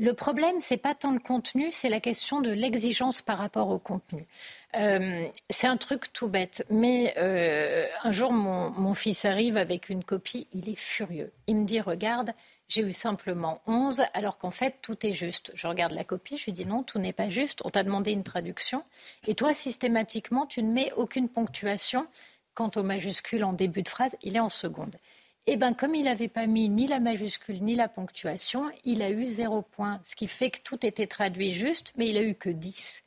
Le 0.00 0.12
problème, 0.12 0.60
c'est 0.60 0.76
pas 0.76 0.94
tant 0.94 1.10
le 1.10 1.18
contenu, 1.18 1.72
c'est 1.72 1.88
la 1.88 1.98
question 1.98 2.40
de 2.40 2.50
l'exigence 2.50 3.20
par 3.20 3.38
rapport 3.38 3.68
au 3.68 3.80
contenu. 3.80 4.28
Euh, 4.76 5.26
c'est 5.50 5.66
un 5.66 5.76
truc 5.76 6.12
tout 6.12 6.28
bête, 6.28 6.64
mais 6.70 7.14
euh, 7.16 7.84
un 8.04 8.12
jour, 8.12 8.32
mon, 8.32 8.70
mon 8.70 8.94
fils 8.94 9.24
arrive 9.24 9.56
avec 9.56 9.88
une 9.88 10.04
copie, 10.04 10.46
il 10.52 10.68
est 10.68 10.78
furieux. 10.78 11.32
Il 11.48 11.56
me 11.56 11.64
dit, 11.64 11.80
regarde, 11.80 12.32
j'ai 12.68 12.82
eu 12.82 12.92
simplement 12.92 13.60
11, 13.66 14.04
alors 14.14 14.38
qu'en 14.38 14.52
fait, 14.52 14.76
tout 14.82 15.04
est 15.04 15.14
juste. 15.14 15.50
Je 15.54 15.66
regarde 15.66 15.92
la 15.92 16.04
copie, 16.04 16.38
je 16.38 16.44
lui 16.44 16.52
dis, 16.52 16.64
non, 16.64 16.84
tout 16.84 17.00
n'est 17.00 17.12
pas 17.12 17.28
juste, 17.28 17.62
on 17.64 17.70
t'a 17.70 17.82
demandé 17.82 18.12
une 18.12 18.22
traduction, 18.22 18.84
et 19.26 19.34
toi, 19.34 19.52
systématiquement, 19.52 20.46
tu 20.46 20.62
ne 20.62 20.72
mets 20.72 20.92
aucune 20.96 21.28
ponctuation. 21.28 22.06
Quant 22.54 22.70
aux 22.74 22.82
majuscules 22.82 23.44
en 23.44 23.52
début 23.52 23.82
de 23.82 23.88
phrase, 23.88 24.16
il 24.22 24.36
est 24.36 24.40
en 24.40 24.48
seconde. 24.48 24.96
Eh 25.50 25.56
bien, 25.56 25.72
comme 25.72 25.94
il 25.94 26.04
n'avait 26.04 26.28
pas 26.28 26.46
mis 26.46 26.68
ni 26.68 26.86
la 26.86 27.00
majuscule 27.00 27.62
ni 27.62 27.74
la 27.74 27.88
ponctuation, 27.88 28.70
il 28.84 29.00
a 29.00 29.10
eu 29.10 29.24
zéro 29.24 29.62
point. 29.62 29.98
Ce 30.04 30.14
qui 30.14 30.26
fait 30.26 30.50
que 30.50 30.58
tout 30.62 30.84
était 30.84 31.06
traduit 31.06 31.54
juste, 31.54 31.94
mais 31.96 32.06
il 32.06 32.18
a 32.18 32.22
eu 32.22 32.34
que 32.34 32.50
10. 32.50 33.02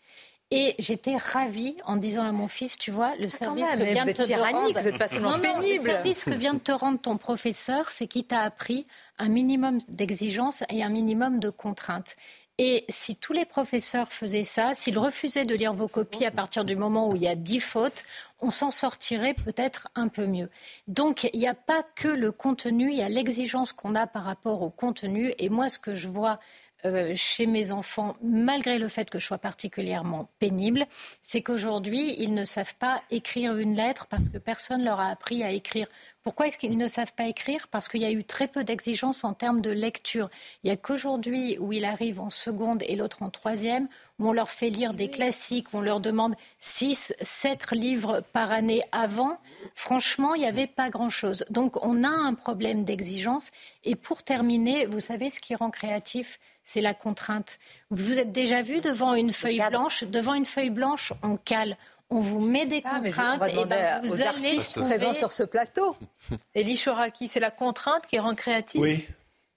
Et 0.49 0.73
j'étais 0.79 1.15
ravie 1.15 1.75
en 1.85 1.97
disant 1.97 2.25
à 2.25 2.31
mon 2.31 2.47
fils, 2.47 2.77
tu 2.77 2.89
vois, 2.89 3.15
le 3.17 3.29
service 3.29 3.63
même, 3.63 3.79
que 3.79 3.83
mais 3.83 3.93
vient 3.93 4.05
de 4.05 4.11
te 4.11 4.33
rendre... 4.33 4.73
vous 4.73 4.87
êtes 4.87 4.97
pas 4.97 5.07
seulement 5.07 5.31
Non, 5.31 5.37
non, 5.37 5.59
pénible. 5.59 5.85
Le 5.85 5.91
service 5.91 6.23
que 6.25 6.31
vient 6.31 6.55
de 6.55 6.59
te 6.59 6.71
rendre 6.71 6.99
ton 6.99 7.17
professeur, 7.17 7.91
c'est 7.91 8.07
qu'il 8.07 8.25
t'a 8.25 8.41
appris 8.41 8.87
un 9.19 9.29
minimum 9.29 9.77
d'exigence 9.87 10.63
et 10.69 10.83
un 10.83 10.89
minimum 10.89 11.39
de 11.39 11.51
contraintes. 11.51 12.15
Et 12.63 12.85
si 12.89 13.15
tous 13.15 13.33
les 13.33 13.45
professeurs 13.45 14.11
faisaient 14.11 14.43
ça, 14.43 14.75
s'ils 14.75 14.99
refusaient 14.99 15.45
de 15.45 15.55
lire 15.55 15.73
vos 15.73 15.87
copies 15.87 16.25
à 16.25 16.31
partir 16.31 16.63
du 16.63 16.75
moment 16.75 17.09
où 17.09 17.15
il 17.15 17.23
y 17.23 17.27
a 17.27 17.33
10 17.33 17.59
fautes, 17.59 18.03
on 18.39 18.51
s'en 18.51 18.69
sortirait 18.69 19.33
peut-être 19.33 19.87
un 19.95 20.09
peu 20.09 20.27
mieux. 20.27 20.47
Donc, 20.87 21.27
il 21.33 21.39
n'y 21.39 21.47
a 21.47 21.55
pas 21.55 21.81
que 21.95 22.07
le 22.07 22.31
contenu, 22.31 22.91
il 22.91 22.97
y 22.99 23.01
a 23.01 23.09
l'exigence 23.09 23.73
qu'on 23.73 23.95
a 23.95 24.05
par 24.05 24.25
rapport 24.25 24.61
au 24.61 24.69
contenu. 24.69 25.33
Et 25.39 25.49
moi, 25.49 25.69
ce 25.69 25.79
que 25.79 25.95
je 25.95 26.07
vois 26.07 26.39
euh, 26.85 27.13
chez 27.15 27.45
mes 27.45 27.71
enfants, 27.71 28.15
malgré 28.23 28.79
le 28.79 28.87
fait 28.87 29.09
que 29.09 29.19
je 29.19 29.25
sois 29.25 29.37
particulièrement 29.37 30.29
pénible, 30.39 30.85
c'est 31.21 31.41
qu'aujourd'hui, 31.41 32.15
ils 32.17 32.33
ne 32.33 32.45
savent 32.45 32.75
pas 32.75 33.01
écrire 33.11 33.57
une 33.57 33.75
lettre 33.75 34.07
parce 34.07 34.29
que 34.29 34.37
personne 34.37 34.83
leur 34.83 34.99
a 34.99 35.09
appris 35.09 35.43
à 35.43 35.51
écrire. 35.51 35.87
Pourquoi 36.23 36.47
est-ce 36.47 36.57
qu'ils 36.57 36.77
ne 36.77 36.87
savent 36.87 37.13
pas 37.13 37.25
écrire? 37.25 37.67
Parce 37.67 37.87
qu'il 37.87 38.01
y 38.01 38.05
a 38.05 38.11
eu 38.11 38.23
très 38.23 38.47
peu 38.47 38.63
d'exigences 38.63 39.23
en 39.23 39.33
termes 39.33 39.61
de 39.61 39.71
lecture. 39.71 40.29
Il 40.63 40.67
n'y 40.67 40.71
a 40.71 40.77
qu'aujourd'hui 40.77 41.57
où 41.59 41.73
il 41.73 41.83
arrive 41.83 42.19
en 42.19 42.29
seconde 42.29 42.83
et 42.87 42.95
l'autre 42.95 43.23
en 43.23 43.31
troisième, 43.31 43.87
où 44.19 44.29
on 44.29 44.33
leur 44.33 44.51
fait 44.51 44.69
lire 44.69 44.93
des 44.93 45.09
classiques, 45.09 45.73
où 45.73 45.77
on 45.77 45.81
leur 45.81 45.99
demande 45.99 46.35
6, 46.59 47.15
7 47.21 47.71
livres 47.71 48.23
par 48.33 48.51
année 48.51 48.83
avant. 48.91 49.39
Franchement, 49.73 50.35
il 50.35 50.41
n'y 50.41 50.47
avait 50.47 50.67
pas 50.67 50.91
grand-chose. 50.91 51.43
Donc 51.49 51.83
on 51.83 52.03
a 52.03 52.09
un 52.09 52.35
problème 52.35 52.83
d'exigence. 52.83 53.49
Et 53.83 53.95
pour 53.95 54.21
terminer, 54.21 54.85
vous 54.85 54.99
savez 54.99 55.31
ce 55.31 55.39
qui 55.39 55.55
rend 55.55 55.71
créatif? 55.71 56.39
C'est 56.63 56.81
la 56.81 56.93
contrainte. 56.93 57.59
Vous 57.89 58.05
vous 58.05 58.19
êtes 58.19 58.31
déjà 58.31 58.61
vu 58.61 58.79
devant 58.81 59.13
une 59.15 59.31
feuille 59.31 59.61
blanche? 59.69 60.03
Devant 60.03 60.33
une 60.33 60.45
feuille 60.45 60.69
blanche, 60.69 61.13
on 61.23 61.37
cale. 61.37 61.77
On 62.09 62.19
vous 62.19 62.41
met 62.41 62.65
des 62.65 62.81
Ah, 62.83 62.99
contraintes 63.03 63.43
et 63.49 63.65
ben, 63.65 64.01
aux 64.03 64.07
vous 64.07 64.21
allez 64.21 64.57
trouver... 64.59 64.85
présents 64.85 65.13
sur 65.13 65.31
ce 65.31 65.43
plateau. 65.43 65.95
Elie 66.55 66.77
Choraki, 66.77 67.27
c'est 67.29 67.39
la 67.39 67.51
contrainte 67.51 68.05
qui 68.07 68.19
rend 68.19 68.35
créatif. 68.35 68.81
Oui, 68.81 69.07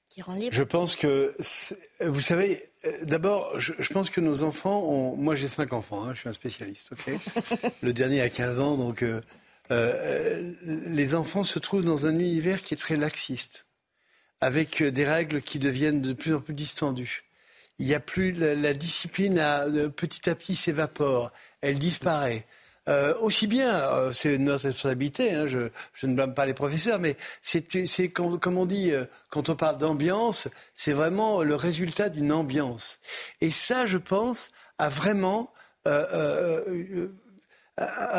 Qui 0.08 0.22
rend 0.22 0.34
libre? 0.34 0.54
je 0.54 0.62
pense 0.62 0.94
que, 0.94 1.34
vous 2.00 2.20
savez, 2.20 2.62
euh, 2.84 2.90
d'abord, 3.06 3.58
je, 3.58 3.72
je 3.80 3.92
pense 3.92 4.08
que 4.08 4.20
nos 4.20 4.44
enfants 4.44 4.82
ont. 4.84 5.16
Moi, 5.16 5.34
j'ai 5.34 5.48
cinq 5.48 5.72
enfants, 5.72 6.04
hein, 6.04 6.14
je 6.14 6.20
suis 6.20 6.28
un 6.28 6.32
spécialiste, 6.32 6.92
ok? 6.92 7.14
Le 7.82 7.92
dernier 7.92 8.20
a 8.20 8.28
15 8.30 8.60
ans, 8.60 8.76
donc 8.76 9.02
euh, 9.02 9.20
euh, 9.72 10.52
les 10.62 11.14
enfants 11.16 11.42
se 11.42 11.58
trouvent 11.58 11.84
dans 11.84 12.06
un 12.06 12.16
univers 12.18 12.62
qui 12.62 12.74
est 12.74 12.76
très 12.76 12.94
laxiste, 12.96 13.66
avec 14.40 14.82
euh, 14.82 14.90
des 14.90 15.04
règles 15.04 15.42
qui 15.42 15.58
deviennent 15.58 16.00
de 16.00 16.12
plus 16.12 16.34
en 16.34 16.40
plus 16.40 16.54
distendues. 16.54 17.24
Il 17.78 17.86
n'y 17.86 17.94
a 17.94 18.00
plus 18.00 18.32
la, 18.32 18.74
discipline, 18.74 19.38
a, 19.38 19.66
euh, 19.66 19.88
petit 19.88 20.30
à 20.30 20.34
petit 20.34 20.56
s'évapore, 20.56 21.30
elle 21.60 21.78
disparaît. 21.78 22.46
Euh, 22.86 23.14
aussi 23.20 23.46
bien, 23.46 24.12
c'est 24.12 24.36
notre 24.36 24.64
responsabilité, 24.64 25.32
hein, 25.32 25.46
je, 25.46 25.70
ne 26.02 26.14
blâme 26.14 26.34
pas 26.34 26.44
les 26.44 26.52
professeurs, 26.52 26.98
mais 26.98 27.16
c'est, 27.40 28.10
comme, 28.10 28.58
on 28.58 28.66
dit, 28.66 28.92
quand 29.30 29.48
on 29.48 29.56
parle 29.56 29.78
d'ambiance, 29.78 30.48
c'est 30.74 30.92
vraiment 30.92 31.42
le 31.42 31.54
résultat 31.54 32.10
d'une 32.10 32.30
ambiance. 32.30 33.00
Et 33.40 33.50
ça, 33.50 33.86
je 33.86 33.96
pense, 33.96 34.50
a 34.76 34.90
vraiment 34.90 35.50
un 35.86 36.60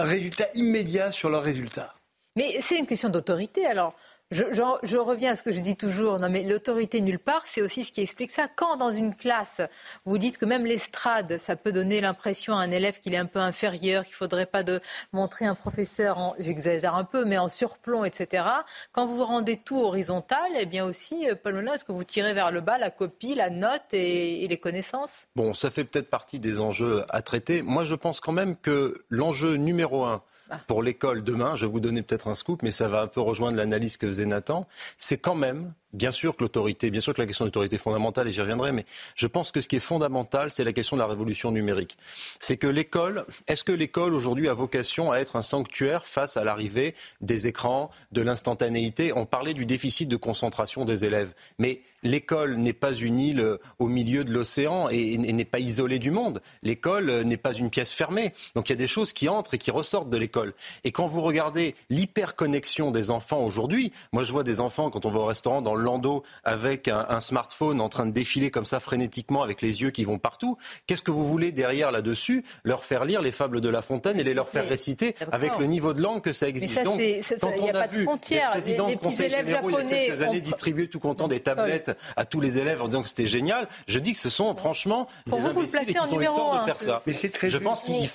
résultat 0.04 0.48
immédiat 0.56 1.12
sur 1.12 1.30
leurs 1.30 1.44
résultats. 1.44 1.94
Mais 2.36 2.60
c'est 2.62 2.78
une 2.78 2.88
question 2.88 3.10
d'autorité. 3.10 3.66
Alors, 3.66 3.96
je, 4.32 4.98
reviens 4.98 5.32
à 5.32 5.36
ce 5.36 5.44
que 5.44 5.51
je 5.51 5.60
dis 5.60 5.75
toujours. 5.75 6.20
Non, 6.20 6.29
mais 6.29 6.44
l'autorité 6.44 7.00
nulle 7.01 7.20
part, 7.20 7.44
c'est 7.46 7.62
aussi 7.62 7.84
ce 7.84 7.91
qui 7.91 8.01
explique 8.01 8.32
ça. 8.32 8.48
Quand 8.48 8.75
dans 8.75 8.91
une 8.91 9.15
classe, 9.15 9.62
vous 10.05 10.17
dites 10.17 10.39
que 10.39 10.46
même 10.46 10.65
l'estrade, 10.65 11.38
ça 11.38 11.55
peut 11.55 11.72
donner 11.72 12.01
l'impression 12.01 12.58
à 12.58 12.62
un 12.62 12.72
élève 12.72 13.00
qu'il 13.00 13.13
est 13.13 13.17
un 13.17 13.27
peu 13.27 13.39
inférieur, 13.39 14.03
qu'il 14.03 14.13
ne 14.13 14.17
faudrait 14.17 14.48
pas 14.48 14.63
de 14.63 14.82
montrer 15.13 15.46
un 15.46 15.53
professeur, 15.53 16.17
en, 16.17 16.34
j'exagère 16.39 16.96
un 16.96 17.03
peu, 17.03 17.24
mais 17.24 17.38
en 17.38 17.50
surplomb, 17.50 18.03
etc. 18.03 18.44
Quand 18.91 19.05
vous 19.05 19.24
rendez 19.24 19.58
tout 19.58 19.79
horizontal, 19.79 20.51
eh 20.60 20.65
bien 20.65 20.86
aussi, 20.86 21.29
euh, 21.29 21.36
Paul 21.36 21.55
est-ce 21.74 21.86
que 21.86 21.91
vous 21.91 22.03
tirez 22.03 22.34
vers 22.34 22.51
le 22.51 22.62
bas 22.62 22.77
la 22.77 22.89
copie, 22.89 23.36
la 23.36 23.50
note 23.50 23.94
et, 23.94 24.44
et 24.44 24.48
les 24.48 24.58
connaissances? 24.58 25.27
Bon, 25.36 25.53
ça 25.53 25.70
fait 25.70 25.84
peut-être 25.84 26.10
partie 26.10 26.39
des 26.39 26.62
enjeux 26.62 27.05
à 27.10 27.22
traiter. 27.22 27.62
Moi, 27.62 27.84
je 27.84 27.96
pense 27.96 28.20
quand 28.20 28.32
même 28.32 28.55
que 28.55 29.05
l'enjeu 29.10 29.55
numéro 29.55 30.03
un. 30.03 30.24
Pour 30.68 30.84
l'école 30.84 31.24
demain, 31.24 31.56
je 31.56 31.66
vais 31.66 31.72
vous 31.72 31.80
donner 31.80 32.02
peut-être 32.02 32.28
un 32.28 32.36
scoop, 32.36 32.62
mais 32.64 32.72
ça 32.72 32.88
va 32.88 33.02
un 33.02 33.08
peu 33.08 33.22
rejoindre 33.22 33.58
l'analyse 33.58 33.98
que 33.98 34.08
faisait 34.08 34.25
Nathan, 34.25 34.68
c'est 34.98 35.18
quand 35.18 35.36
même 35.36 35.74
Bien 35.96 36.12
sûr 36.12 36.36
que 36.36 36.44
l'autorité, 36.44 36.90
bien 36.90 37.00
sûr 37.00 37.14
que 37.14 37.22
la 37.22 37.25
question 37.25 37.46
de 37.46 37.48
l'autorité 37.48 37.78
est 37.78 37.80
fondamentale, 37.80 38.28
et 38.28 38.32
j'y 38.34 38.42
reviendrai, 38.42 38.74
mais 38.74 38.84
je 39.16 39.28
pense 39.28 39.54
que 39.54 39.62
ce 39.62 39.70
qui 39.70 39.78
est 39.78 39.80
fondamental, 39.80 40.52
c'est 40.52 40.66
la 40.66 40.74
question 40.74 40.98
de 40.98 41.02
la 41.02 41.08
révolution 41.08 41.52
numérique. 41.52 41.98
C'est 42.42 42.58
que 42.58 42.68
l'école, 42.68 43.25
est-ce 43.48 43.64
que 43.64 43.72
l'école 43.72 44.14
aujourd'hui 44.14 44.50
a 44.50 44.54
vocation 44.54 45.14
à 45.14 45.20
être 45.20 45.38
un 45.38 45.42
sanctuaire 45.42 46.06
face 46.06 46.36
à 46.36 46.44
l'arrivée 46.44 46.96
des 47.22 47.48
écrans, 47.48 47.92
de 48.12 48.22
l'instantanéité? 48.22 49.14
On 49.14 49.25
parlait 49.25 49.54
du 49.54 49.66
déficit 49.66 50.10
de 50.10 50.18
concentration 50.18 50.84
des 50.84 51.06
élèves, 51.06 51.34
mais 51.60 51.80
l'école 52.04 52.58
n'est 52.58 52.74
pas 52.74 52.94
une 52.94 53.18
île 53.18 53.58
au 53.80 53.88
milieu 53.88 54.25
de 54.25 54.34
l'océan 54.34 54.90
et, 54.90 55.18
n'est 55.18 55.46
pas 55.46 55.60
isolée 55.60 56.00
du 56.00 56.12
monde. 56.12 56.42
L'école 56.62 57.22
n'est 57.22 57.38
pas 57.38 57.54
une 57.54 57.70
pièce 57.70 57.92
fermée. 57.92 58.34
Donc 58.54 58.68
il 58.68 58.74
y 58.74 58.75
a 58.75 58.78
des 58.78 58.86
choses 58.86 59.14
qui 59.14 59.30
entrent 59.30 59.54
et 59.54 59.58
qui 59.58 59.72
ressortent 59.72 60.10
de 60.10 60.18
l'école. 60.18 60.54
Et 60.84 60.92
quand 60.92 61.08
vous 61.08 61.22
regardez 61.22 61.74
l'hyperconnexion 61.90 62.92
des 62.92 63.12
enfants 63.12 63.44
aujourd'hui, 63.46 63.94
moi 64.12 64.24
je 64.24 64.34
vois 64.34 64.44
des 64.44 64.60
enfants 64.60 64.90
quand 64.90 65.06
on 65.06 65.10
va 65.10 65.20
au 65.20 65.25
restaurant 65.25 65.62
dans 65.62 65.75
le 65.75 65.85
landau 65.86 66.24
avec 66.44 66.88
un, 66.88 67.20
smartphone 67.20 67.80
en 67.80 67.89
train 67.89 68.06
de 68.06 68.12
défiler 68.12 68.51
comme 68.51 68.65
ça 68.65 68.80
frénétiquement 68.80 69.42
avec 69.42 69.62
les 69.62 69.82
yeux 69.82 69.92
qui 69.92 70.04
vont 70.04 70.20
partout. 70.20 70.58
Qu'est-ce 70.86 71.01
que 71.01 71.12
vous 71.12 71.25
voulez 71.25 71.51
derrière 71.51 71.92
là-dessus? 71.92 72.44
Leur 72.63 72.84
faire 72.84 73.06
lire 73.06 73.22
les 73.22 73.32
fables 73.32 73.62
de 73.62 73.70
La 73.70 73.82
Fontaine 73.82 74.20
et 74.20 74.24
les 74.24 74.34
leur 74.34 74.50
faire 74.50 74.68
réciter 74.68 75.15
avec 75.32 75.58
le 75.58 75.65
niveau 75.65 75.94
de 75.94 76.01
langue 76.01 76.22
que 76.22 76.34
ça 76.34 76.48
existe. 76.48 76.84
Donc, 76.84 77.00
quand 77.39 77.51
on 77.60 77.74
a, 77.74 77.88
vu 77.88 78.06
le 78.06 78.51
président 78.51 78.89
du 78.89 78.98
Conseil 78.98 79.30
généraux 79.30 79.70
il 79.70 79.74
y 79.74 79.77
a 79.77 79.84
quelques 79.84 80.22
années 80.22 80.42
distribuer 80.42 80.89
tout 80.89 81.00
content 81.00 81.27
des 81.27 81.39
tablettes 81.39 81.92
à 82.18 82.25
tous 82.25 82.42
les 82.42 82.60
élèves 82.60 82.82
en 82.82 82.88
disant 82.88 83.01
que 83.01 83.08
c'était 83.08 83.25
génial, 83.25 83.68
je 83.88 84.00
dis 84.00 84.13
que 84.13 84.20
ce 84.20 84.30
sont 84.30 84.54
franchement 84.56 85.08
des 85.27 85.46
imbéciles 85.46 85.86
qui 85.86 86.00
ont 86.00 86.22
eu 86.22 86.25
tort 86.25 86.60
de 86.60 86.65
faire 86.65 86.82
ça. 86.82 87.01
Mais 87.06 87.13
c'est 87.13 87.30
très 87.30 87.50
je 87.50 87.58
pense 87.58 87.84
qu'il 87.84 87.96
y, 87.96 88.08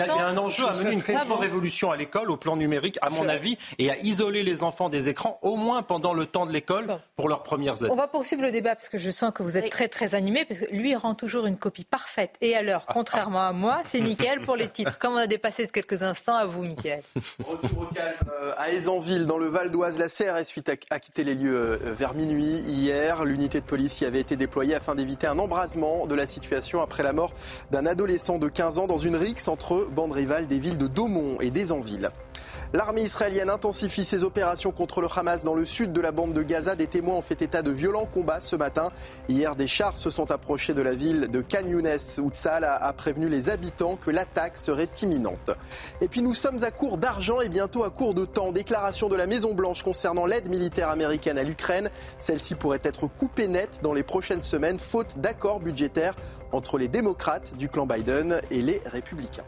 a 0.00 0.26
un 0.26 0.36
enjeu 0.36 0.66
à 0.66 0.74
mener 0.74 0.92
une 0.92 1.02
contre-révolution 1.02 1.90
à 1.90 1.96
l'école 1.96 2.30
au 2.30 2.36
plan 2.36 2.56
numérique, 2.56 2.98
à 3.02 3.10
mon 3.10 3.28
avis, 3.28 3.56
et 3.78 3.90
à 3.90 3.96
isoler 3.98 4.42
les 4.42 4.62
enfants 4.62 4.88
des 4.88 5.08
écrans, 5.08 5.38
au 5.42 5.56
moins 5.56 5.82
pendant 5.82 6.12
le 6.12 6.26
temps 6.26 6.46
de 6.46 6.52
l'école, 6.52 6.98
pour 7.16 7.28
leurs 7.28 7.42
premières 7.42 7.82
années. 7.82 7.92
On 7.92 7.96
va 7.96 8.08
poursuivre 8.08 8.42
le 8.42 8.50
débat 8.50 8.74
parce 8.74 8.88
que 8.88 8.98
je 8.98 9.10
sens 9.10 9.32
que 9.32 9.42
vous 9.42 9.58
êtes 9.58 9.70
très 9.70 9.88
très 9.88 10.14
animé 10.14 10.44
parce 10.44 10.60
que 10.60 10.66
lui 10.72 10.94
rend 10.94 11.14
toujours 11.14 11.46
une 11.46 11.56
copie 11.56 11.84
parfaite 11.84 12.34
et 12.40 12.54
à 12.54 12.62
l'heure, 12.62 12.86
contrairement 12.86 13.42
à 13.42 13.52
moi, 13.52 13.82
c'est 13.90 14.00
Mickaël 14.00 14.42
pour 14.42 14.56
les 14.56 14.68
titres. 14.68 14.98
Comme 14.98 15.14
on 15.14 15.18
a 15.18 15.26
dépassé 15.26 15.66
de 15.66 15.70
quelques 15.70 16.02
instants, 16.02 16.34
à 16.34 16.46
vous 16.46 16.62
Mickaël. 16.62 17.02
Retour 17.44 17.80
au 17.80 17.94
calme 17.94 18.14
euh, 18.42 18.52
à 18.56 18.70
Aisanville 18.70 19.26
dans 19.26 19.38
le 19.38 19.46
Val 19.46 19.70
d'Oise. 19.70 19.98
La 19.98 20.08
CRS 20.08 20.44
suite 20.44 20.70
a 20.90 20.98
quitté 20.98 21.24
les 21.24 21.34
lieux 21.34 21.56
euh, 21.56 21.92
vers 21.92 22.14
minuit 22.14 22.60
hier. 22.66 23.24
L'unité 23.24 23.60
de 23.60 23.66
police 23.66 24.00
y 24.00 24.06
avait 24.06 24.20
été 24.20 24.36
déployée 24.36 24.74
afin 24.74 24.94
d'éviter 24.94 25.26
un 25.26 25.38
embrasement 25.38 26.06
de 26.06 26.14
la 26.14 26.26
situation 26.26 26.80
après 26.80 27.02
la 27.02 27.12
mort 27.12 27.32
d'un 27.70 27.86
adolescent 27.86 28.38
de 28.38 28.48
15 28.48 28.78
ans 28.78 28.86
dans 28.86 28.98
une 28.98 29.16
rixe 29.16 29.48
entre 29.48 29.88
bandes 29.90 30.12
rivales 30.12 30.46
des 30.46 30.58
villes 30.58 30.78
de 30.78 30.86
Daumont 30.86 31.38
et 31.40 31.50
d'Aisanville. 31.50 32.10
L'armée 32.74 33.02
israélienne 33.02 33.50
intensifie 33.50 34.02
ses 34.02 34.24
opérations 34.24 34.72
contre 34.72 35.02
le 35.02 35.08
Hamas 35.14 35.44
dans 35.44 35.54
le 35.54 35.66
sud 35.66 35.92
de 35.92 36.00
la 36.00 36.10
bande 36.10 36.32
de 36.32 36.42
Gaza. 36.42 36.74
Des 36.74 36.86
témoins 36.86 37.16
ont 37.16 37.22
fait 37.22 37.42
état 37.42 37.60
de 37.60 37.70
violents 37.70 38.06
combats 38.06 38.40
ce 38.40 38.56
matin. 38.56 38.90
Hier, 39.28 39.56
des 39.56 39.66
chars 39.66 39.98
se 39.98 40.08
sont 40.08 40.30
approchés 40.30 40.72
de 40.72 40.80
la 40.80 40.94
ville 40.94 41.28
de 41.28 41.42
Khan 41.42 41.66
Younes 41.66 41.98
où 42.22 42.30
Tzal 42.30 42.64
a 42.64 42.92
prévenu 42.94 43.28
les 43.28 43.50
habitants 43.50 43.96
que 43.96 44.10
l'attaque 44.10 44.56
serait 44.56 44.88
imminente. 45.02 45.50
Et 46.00 46.08
puis 46.08 46.22
nous 46.22 46.32
sommes 46.32 46.64
à 46.64 46.70
court 46.70 46.96
d'argent 46.96 47.42
et 47.42 47.50
bientôt 47.50 47.84
à 47.84 47.90
court 47.90 48.14
de 48.14 48.24
temps. 48.24 48.52
Déclaration 48.52 49.10
de 49.10 49.16
la 49.16 49.26
Maison-Blanche 49.26 49.82
concernant 49.82 50.24
l'aide 50.24 50.48
militaire 50.48 50.88
américaine 50.88 51.36
à 51.36 51.42
l'Ukraine. 51.42 51.90
Celle-ci 52.18 52.54
pourrait 52.54 52.80
être 52.84 53.06
coupée 53.06 53.48
nette 53.48 53.80
dans 53.82 53.92
les 53.92 54.02
prochaines 54.02 54.42
semaines, 54.42 54.78
faute 54.78 55.18
d'accord 55.18 55.60
budgétaire 55.60 56.14
entre 56.52 56.78
les 56.78 56.88
démocrates 56.88 57.54
du 57.58 57.68
clan 57.68 57.84
Biden 57.84 58.40
et 58.50 58.62
les 58.62 58.80
républicains. 58.86 59.44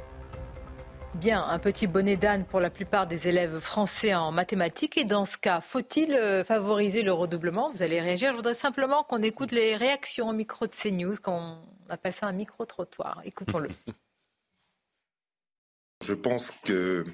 Bien, 1.15 1.45
un 1.45 1.61
petit 1.61 1.87
bonnet 1.87 2.17
d'âne 2.17 2.45
pour 2.45 2.59
la 2.59 2.71
plupart 2.71 3.07
des 3.07 3.29
élèves 3.29 3.61
français 3.61 4.15
en 4.15 4.33
mathématiques. 4.33 4.99
Et 4.99 5.05
dans 5.05 5.25
ce 5.25 5.39
cas, 5.39 5.61
faut-il 5.61 6.13
euh, 6.13 6.43
favoriser 6.43 7.05
le 7.05 7.13
redoublement? 7.13 7.71
Vous 7.71 7.85
allez 7.85 8.01
réagir. 8.01 8.33
Je 8.33 8.37
voudrais 8.37 8.55
simplement 8.55 9.05
qu'on 9.05 9.23
écoute 9.23 9.53
les 9.53 9.77
réactions 9.77 10.29
au 10.29 10.33
micro 10.33 10.67
de 10.67 10.73
CNews, 10.73 11.15
qu'on 11.23 11.59
appelle 11.89 12.13
ça 12.13 12.27
un 12.27 12.33
micro-trottoir. 12.33 13.21
Écoutons-le. 13.25 13.69
Je 16.05 16.15
pense 16.15 16.51
que 16.65 17.05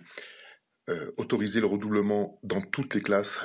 euh, 0.89 1.13
autoriser 1.19 1.61
le 1.61 1.67
redoublement 1.67 2.39
dans 2.43 2.63
toutes 2.63 2.95
les 2.95 3.03
classes 3.03 3.43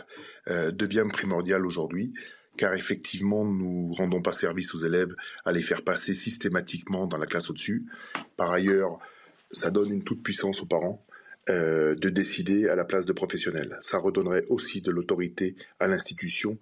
euh, 0.48 0.72
devient 0.72 1.06
primordial 1.12 1.66
aujourd'hui 1.66 2.14
car 2.58 2.74
effectivement, 2.74 3.44
nous 3.44 3.92
rendons 3.92 4.22
pas 4.22 4.32
service 4.32 4.74
aux 4.74 4.80
élèves 4.80 5.14
à 5.44 5.52
les 5.52 5.62
faire 5.62 5.84
passer 5.84 6.16
systématiquement 6.16 7.06
dans 7.06 7.18
la 7.18 7.26
classe 7.26 7.50
au-dessus. 7.50 7.86
Par 8.38 8.52
ailleurs, 8.52 9.02
ça 9.56 9.72
donne 9.72 9.92
une 9.92 10.04
toute 10.04 10.22
puissance 10.22 10.62
aux 10.62 10.66
parents 10.66 11.02
euh, 11.50 11.96
de 11.96 12.10
décider 12.10 12.68
à 12.70 12.76
la 12.76 12.86
place 12.86 13.06
de 13.06 13.14
professionnels. 13.14 13.78
Ça 13.82 14.00
redonnerait 14.00 14.46
aussi 14.50 14.82
de 14.82 14.92
l'autorité 14.92 15.56
à 15.80 15.88
l'institution, 15.88 16.58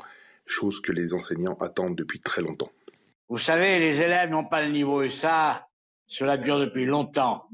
chose 0.46 0.82
que 0.82 0.92
les 0.92 1.14
enseignants 1.14 1.58
attendent 1.60 1.96
depuis 1.96 2.20
très 2.20 2.42
longtemps. 2.42 2.72
Vous 3.30 3.38
savez, 3.38 3.80
les 3.80 4.02
élèves 4.02 4.30
n'ont 4.30 4.46
pas 4.46 4.64
le 4.64 4.72
niveau 4.72 5.02
et 5.02 5.10
ça, 5.10 5.68
cela 6.06 6.38
dure 6.38 6.60
depuis 6.60 6.86
longtemps. 6.86 7.48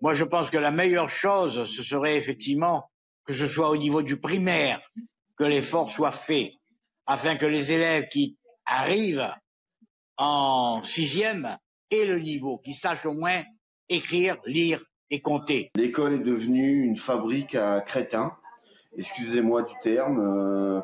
Moi, 0.00 0.14
je 0.14 0.24
pense 0.24 0.50
que 0.50 0.58
la 0.58 0.72
meilleure 0.72 1.08
chose, 1.08 1.64
ce 1.64 1.82
serait 1.82 2.16
effectivement 2.16 2.90
que 3.24 3.32
ce 3.32 3.46
soit 3.46 3.70
au 3.70 3.76
niveau 3.76 4.02
du 4.02 4.18
primaire 4.18 4.80
que 5.36 5.44
l'effort 5.44 5.88
soit 5.88 6.10
fait, 6.10 6.54
afin 7.06 7.36
que 7.36 7.46
les 7.46 7.72
élèves 7.72 8.08
qui 8.08 8.36
arrivent 8.66 9.32
en 10.16 10.82
sixième 10.82 11.56
aient 11.90 12.06
le 12.06 12.18
niveau, 12.18 12.58
qu'ils 12.58 12.74
sachent 12.74 13.06
au 13.06 13.14
moins 13.14 13.44
écrire, 13.92 14.36
lire 14.46 14.84
et 15.10 15.20
compter. 15.20 15.70
L'école 15.76 16.14
est 16.14 16.18
devenue 16.18 16.82
une 16.82 16.96
fabrique 16.96 17.54
à 17.54 17.80
crétins. 17.80 18.36
Excusez-moi 18.96 19.62
du 19.62 19.72
terme. 19.82 20.20
Euh, 20.20 20.80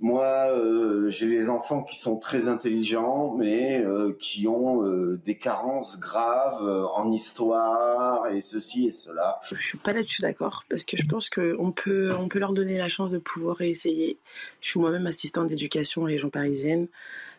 moi, 0.00 0.50
euh, 0.50 1.10
j'ai 1.10 1.26
les 1.26 1.48
enfants 1.48 1.82
qui 1.82 1.98
sont 1.98 2.18
très 2.18 2.48
intelligents, 2.48 3.34
mais 3.38 3.82
euh, 3.82 4.16
qui 4.18 4.46
ont 4.46 4.82
des 5.24 5.36
carences 5.36 6.00
graves 6.00 6.62
en 6.94 7.12
histoire 7.12 8.26
et 8.28 8.40
ceci 8.40 8.86
et 8.86 8.90
cela. 8.92 9.40
Je 9.48 9.54
suis 9.54 9.78
pas 9.78 9.92
là-dessus 9.92 10.22
d'accord 10.22 10.64
parce 10.68 10.84
que 10.84 10.96
je 10.96 11.04
pense 11.04 11.28
qu'on 11.28 11.72
peut, 11.72 12.14
on 12.18 12.28
peut 12.28 12.38
leur 12.38 12.52
donner 12.52 12.78
la 12.78 12.88
chance 12.88 13.10
de 13.10 13.18
pouvoir 13.18 13.60
essayer. 13.60 14.18
Je 14.60 14.68
suis 14.68 14.80
moi-même 14.80 15.06
assistante 15.06 15.48
d'éducation 15.48 16.02
en 16.02 16.06
région 16.06 16.30
parisienne, 16.30 16.88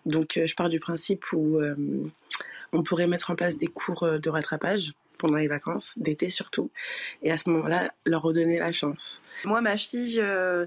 donc 0.05 0.39
je 0.43 0.55
pars 0.55 0.69
du 0.69 0.79
principe 0.79 1.31
où 1.33 1.59
on 2.73 2.83
pourrait 2.83 3.07
mettre 3.07 3.31
en 3.31 3.35
place 3.35 3.57
des 3.57 3.67
cours 3.67 4.03
euh, 4.03 4.17
de 4.17 4.29
rattrapage 4.29 4.93
pendant 5.17 5.37
les 5.37 5.47
vacances, 5.47 5.93
d'été 5.97 6.29
surtout, 6.29 6.71
et 7.21 7.31
à 7.31 7.37
ce 7.37 7.47
moment-là, 7.49 7.91
leur 8.07 8.23
redonner 8.23 8.57
la 8.57 8.71
chance. 8.71 9.21
Moi, 9.45 9.61
ma 9.61 9.77
fille, 9.77 10.19
euh, 10.19 10.65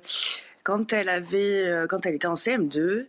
quand 0.62 0.92
elle 0.92 1.08
avait, 1.08 1.66
euh, 1.66 1.86
quand 1.88 2.06
elle 2.06 2.14
était 2.14 2.28
en 2.28 2.34
CM2, 2.34 3.06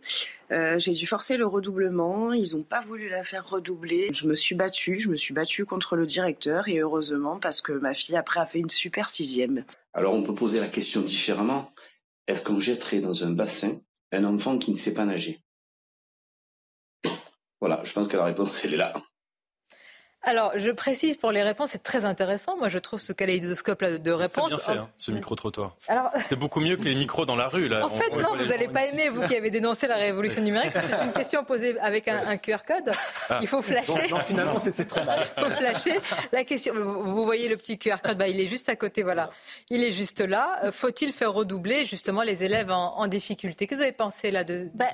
j'ai 0.78 0.92
dû 0.92 1.06
forcer 1.06 1.36
le 1.36 1.46
redoublement. 1.46 2.32
Ils 2.32 2.56
n'ont 2.56 2.64
pas 2.64 2.80
voulu 2.80 3.08
la 3.08 3.22
faire 3.22 3.48
redoubler. 3.48 4.10
Je 4.12 4.26
me 4.26 4.34
suis 4.34 4.56
battue, 4.56 4.98
je 4.98 5.08
me 5.08 5.16
suis 5.16 5.34
battue 5.34 5.64
contre 5.64 5.94
le 5.94 6.04
directeur 6.04 6.68
et 6.68 6.78
heureusement 6.78 7.38
parce 7.38 7.60
que 7.60 7.72
ma 7.72 7.94
fille 7.94 8.16
après 8.16 8.40
a 8.40 8.46
fait 8.46 8.58
une 8.58 8.70
super 8.70 9.08
sixième. 9.08 9.64
Alors 9.92 10.14
on 10.14 10.22
peut 10.22 10.34
poser 10.34 10.58
la 10.58 10.68
question 10.68 11.00
différemment. 11.00 11.72
Est-ce 12.26 12.44
qu'on 12.44 12.60
jetterait 12.60 13.00
dans 13.00 13.24
un 13.24 13.30
bassin 13.30 13.80
un 14.12 14.24
enfant 14.24 14.58
qui 14.58 14.70
ne 14.72 14.76
sait 14.76 14.94
pas 14.94 15.04
nager? 15.04 15.40
Voilà, 17.60 17.82
je 17.84 17.92
pense 17.92 18.08
que 18.08 18.16
la 18.16 18.24
réponse, 18.24 18.64
elle 18.64 18.74
est 18.74 18.78
là. 18.78 18.92
Alors, 20.26 20.50
je 20.56 20.70
précise 20.70 21.16
pour 21.16 21.30
les 21.30 21.44
réponses, 21.44 21.70
c'est 21.70 21.84
très 21.84 22.04
intéressant. 22.04 22.56
Moi, 22.56 22.68
je 22.68 22.78
trouve 22.78 23.00
ce 23.00 23.12
kaléidoscope 23.12 23.80
là 23.80 23.96
de 23.96 24.10
réponses. 24.10 24.50
C'est 24.50 24.56
bien 24.56 24.74
fait, 24.74 24.80
hein, 24.80 24.90
ce 24.98 25.12
micro-trottoir. 25.12 25.76
C'est 26.26 26.34
beaucoup 26.34 26.58
mieux 26.58 26.76
que 26.76 26.82
les 26.82 26.96
micros 26.96 27.24
dans 27.24 27.36
la 27.36 27.46
rue. 27.46 27.68
Là. 27.68 27.86
En 27.86 27.96
fait, 27.96 28.10
non, 28.10 28.36
vous 28.36 28.46
n'allez 28.46 28.66
pas 28.66 28.86
aimer, 28.86 29.08
vous 29.08 29.22
qui 29.22 29.36
avez 29.36 29.50
dénoncé 29.50 29.86
la 29.86 29.94
révolution 29.94 30.42
numérique. 30.42 30.72
C'est 30.72 31.04
une 31.04 31.12
question 31.12 31.44
posée 31.44 31.78
avec 31.78 32.08
un, 32.08 32.36
QR 32.38 32.58
code. 32.66 32.92
Ah. 33.30 33.38
Il 33.40 33.46
faut 33.46 33.62
flasher. 33.62 34.08
Non, 34.10 34.18
finalement, 34.18 34.58
c'était 34.58 34.84
très 34.84 35.04
mal. 35.04 35.20
Il 35.36 35.44
faut 35.44 35.50
flasher. 35.50 35.98
La 36.32 36.42
question, 36.42 36.74
vous 36.74 37.24
voyez 37.24 37.48
le 37.48 37.56
petit 37.56 37.78
QR 37.78 37.98
code, 38.02 38.18
bah, 38.18 38.26
il 38.26 38.40
est 38.40 38.46
juste 38.46 38.68
à 38.68 38.74
côté, 38.74 39.04
voilà. 39.04 39.30
Il 39.70 39.84
est 39.84 39.92
juste 39.92 40.20
là. 40.20 40.58
Euh, 40.64 40.72
faut-il 40.72 41.12
faire 41.12 41.32
redoubler 41.32 41.86
justement 41.86 42.22
les 42.22 42.42
élèves 42.42 42.72
en, 42.72 43.06
difficulté? 43.06 43.68
Qu'est-ce 43.68 43.78
que 43.78 43.84
vous 43.84 43.88
avez 43.88 43.96
pensé 43.96 44.32
là 44.32 44.42
de, 44.42 44.70
bah, 44.74 44.86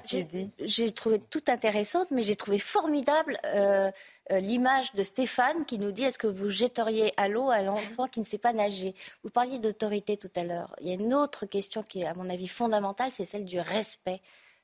J'ai 0.61 0.91
trouvé 0.91 1.21
tout 1.31 1.45
intéressante, 1.49 2.09
mais 2.11 2.23
j'ai 2.23 2.37
trouvé 2.37 2.59
formidable 2.59 3.39
euh, 3.55 3.91
euh, 4.31 4.39
l'image 4.39 4.93
de 4.93 5.03
Stéphane 5.03 5.65
qui 5.65 5.79
nous 5.79 5.91
dit 5.91 6.05
est-ce 6.05 6.19
que 6.19 6.29
vous 6.29 6.49
jetteriez 6.49 7.13
à 7.17 7.29
l'eau 7.29 7.51
à 7.51 7.63
l'enfant 7.63 8.07
qui 8.07 8.21
ne 8.21 8.25
sait 8.25 8.39
pas 8.39 8.53
nager? 8.53 8.95
Vous 9.25 9.31
parliez 9.31 9.59
d'autorité 9.59 10.17
tout 10.17 10.31
à 10.37 10.45
l'heure. 10.45 10.75
Il 10.81 10.89
y 10.89 10.91
a 10.93 10.95
une 10.95 11.13
autre 11.13 11.47
question 11.47 11.83
qui 11.83 12.03
est, 12.03 12.07
à 12.07 12.15
mon 12.15 12.31
avis, 12.31 12.49
fondamentale, 12.49 13.11
c'est 13.11 13.25
celle 13.25 13.45
du 13.45 13.59
respect. 13.59 14.21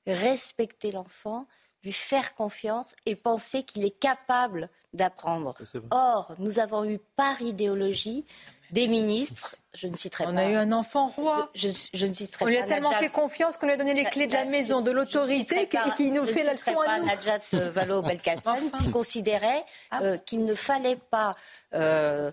Respecter 0.06 0.92
l'enfant, 0.92 1.46
lui 1.82 1.92
faire 1.92 2.34
confiance 2.34 2.94
et 3.04 3.16
penser 3.16 3.62
qu'il 3.64 3.84
est 3.84 3.98
capable 3.98 4.70
d'apprendre. 4.92 5.56
Or, 5.90 6.32
nous 6.38 6.60
avons 6.60 6.84
eu 6.84 6.98
par 7.16 7.42
idéologie 7.42 8.24
des 8.70 8.88
ministres, 8.88 9.56
je 9.74 9.86
ne 9.86 9.96
citerai 9.96 10.24
on 10.24 10.34
pas. 10.34 10.34
On 10.34 10.36
a 10.36 10.48
eu 10.50 10.56
un 10.56 10.72
enfant 10.72 11.08
roi. 11.08 11.50
Je, 11.54 11.68
je, 11.94 12.06
ne 12.06 12.12
citerai 12.12 12.44
on 12.44 12.46
pas. 12.46 12.50
On 12.50 12.54
lui 12.54 12.58
a 12.58 12.66
tellement 12.66 12.90
fait 12.92 13.08
confiance 13.08 13.56
qu'on 13.56 13.66
lui 13.66 13.74
a 13.74 13.76
donné 13.76 13.94
les 13.94 14.04
clés 14.04 14.26
de 14.26 14.32
la 14.32 14.44
maison, 14.44 14.80
de 14.80 14.90
l'autorité, 14.90 15.68
qui 15.96 16.10
nous 16.10 16.26
fait 16.26 16.42
la 16.42 16.54
leçon 16.54 16.78
à 16.80 17.00
nous. 17.00 17.06
Najat 17.06 17.38
Vallaud-Belkacem, 17.52 18.70
qui 18.78 18.90
considérait 18.90 19.64
euh, 20.00 20.16
qu'il 20.18 20.44
ne 20.44 20.54
fallait 20.54 20.96
pas 20.96 21.36
euh, 21.74 22.30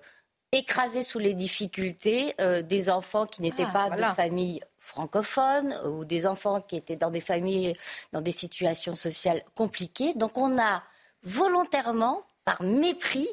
écraser 0.51 1.03
sous 1.03 1.19
les 1.19 1.33
difficultés 1.33 2.33
euh, 2.39 2.61
des 2.61 2.89
enfants 2.89 3.25
qui 3.25 3.41
n'étaient 3.41 3.65
ah, 3.67 3.73
pas 3.73 3.87
voilà. 3.87 4.09
de 4.09 4.15
famille 4.15 4.61
francophones 4.79 5.79
ou 5.85 6.05
des 6.05 6.27
enfants 6.27 6.61
qui 6.61 6.75
étaient 6.75 6.95
dans 6.95 7.09
des 7.09 7.21
familles, 7.21 7.75
dans 8.11 8.21
des 8.21 8.31
situations 8.31 8.95
sociales 8.95 9.43
compliquées. 9.55 10.13
Donc 10.13 10.37
on 10.37 10.59
a 10.59 10.83
volontairement, 11.23 12.23
par 12.43 12.61
mépris, 12.61 13.27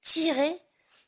tiré 0.00 0.56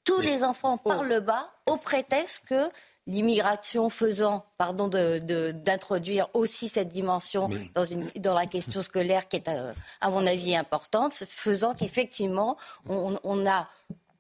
tous 0.07 0.21
les 0.21 0.43
enfants 0.43 0.79
par 0.79 1.03
le 1.03 1.21
bas 1.21 1.51
au 1.67 1.77
prétexte 1.77 2.47
que 2.49 2.71
l'immigration 3.07 3.91
faisant, 3.91 4.47
pardon 4.57 4.89
d'introduire 4.89 6.27
de, 6.27 6.39
aussi 6.39 6.69
cette 6.69 6.89
dimension 6.89 7.51
dans, 7.75 7.83
une, 7.83 8.09
dans, 8.17 8.35
la 8.35 8.47
question 8.47 8.81
scolaire 8.81 9.29
qui 9.29 9.37
est, 9.37 9.49
euh, 9.49 9.73
à 10.01 10.11
mon 10.11 10.27
avis, 10.27 10.57
importante, 10.57 11.13
faisant 11.13 11.75
qu'effectivement, 11.75 12.57
on, 12.89 13.19
on, 13.23 13.47
a 13.47 13.69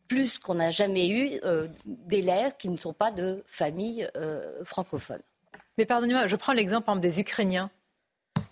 plus 0.09 0.38
qu'on 0.38 0.55
n'a 0.55 0.70
jamais 0.70 1.09
eu 1.09 1.40
euh, 1.44 1.66
d'élèves 1.85 2.55
qui 2.59 2.68
ne 2.68 2.77
sont 2.77 2.92
pas 2.92 3.11
de 3.11 3.42
familles 3.46 4.09
euh, 4.16 4.64
francophones. 4.64 5.22
Mais 5.79 5.87
pardonnez-moi, 5.87 6.27
je 6.27 6.37
prends 6.37 6.53
l'exemple 6.53 7.01
des 7.01 7.20
Ukrainiens 7.20 7.70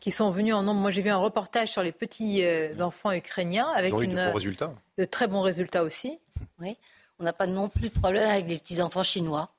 qui 0.01 0.11
sont 0.11 0.31
venus 0.31 0.55
en 0.55 0.63
nombre. 0.63 0.81
Moi, 0.81 0.91
j'ai 0.91 1.03
vu 1.03 1.11
un 1.11 1.17
reportage 1.17 1.71
sur 1.71 1.83
les 1.83 1.93
petits 1.93 2.45
euh, 2.45 2.79
enfants 2.81 3.13
ukrainiens 3.13 3.69
avec 3.75 3.93
une, 3.95 4.15
de, 4.15 4.27
bons 4.27 4.35
résultats. 4.35 4.75
de 4.99 5.05
très 5.05 5.29
bons 5.29 5.43
résultats 5.43 5.83
aussi. 5.83 6.19
Oui. 6.59 6.77
On 7.19 7.25
n'a 7.25 7.33
pas 7.33 7.47
non 7.47 7.69
plus 7.69 7.89
de 7.91 7.99
problème 7.99 8.29
avec 8.29 8.47
les 8.47 8.59
petits 8.59 8.83
enfants 8.83 9.03
chinois. 9.03 9.51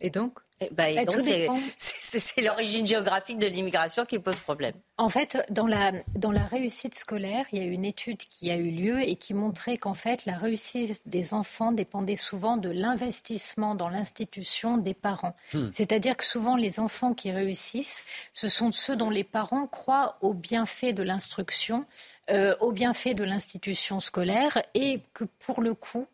Et 0.00 0.10
donc? 0.10 0.38
Eh 0.60 0.68
ben, 0.72 0.98
et 0.98 1.04
donc 1.04 1.20
c'est 1.76 2.40
l'origine 2.40 2.86
géographique 2.86 3.38
de 3.38 3.46
l'immigration 3.46 4.06
qui 4.06 4.18
pose 4.18 4.38
problème. 4.38 4.72
En 4.96 5.10
fait, 5.10 5.44
dans 5.50 5.66
la, 5.66 5.92
dans 6.14 6.30
la 6.30 6.44
réussite 6.44 6.94
scolaire, 6.94 7.44
il 7.52 7.62
y 7.62 7.62
a 7.62 7.66
une 7.66 7.84
étude 7.84 8.16
qui 8.16 8.50
a 8.50 8.56
eu 8.56 8.70
lieu 8.70 9.02
et 9.02 9.16
qui 9.16 9.34
montrait 9.34 9.76
qu'en 9.76 9.92
fait, 9.92 10.24
la 10.24 10.38
réussite 10.38 11.02
des 11.06 11.34
enfants 11.34 11.72
dépendait 11.72 12.16
souvent 12.16 12.56
de 12.56 12.70
l'investissement 12.70 13.74
dans 13.74 13.90
l'institution 13.90 14.78
des 14.78 14.94
parents. 14.94 15.36
Hmm. 15.52 15.68
C'est-à-dire 15.72 16.16
que 16.16 16.24
souvent, 16.24 16.56
les 16.56 16.80
enfants 16.80 17.12
qui 17.12 17.30
réussissent, 17.30 18.04
ce 18.32 18.48
sont 18.48 18.72
ceux 18.72 18.96
dont 18.96 19.10
les 19.10 19.24
parents 19.24 19.66
croient 19.66 20.16
au 20.22 20.32
bienfait 20.32 20.94
de 20.94 21.02
l'instruction, 21.02 21.84
euh, 22.30 22.56
au 22.60 22.72
bienfait 22.72 23.12
de 23.12 23.24
l'institution 23.24 24.00
scolaire 24.00 24.62
et 24.72 25.02
que 25.12 25.24
pour 25.38 25.60
le 25.60 25.74
coup, 25.74 26.06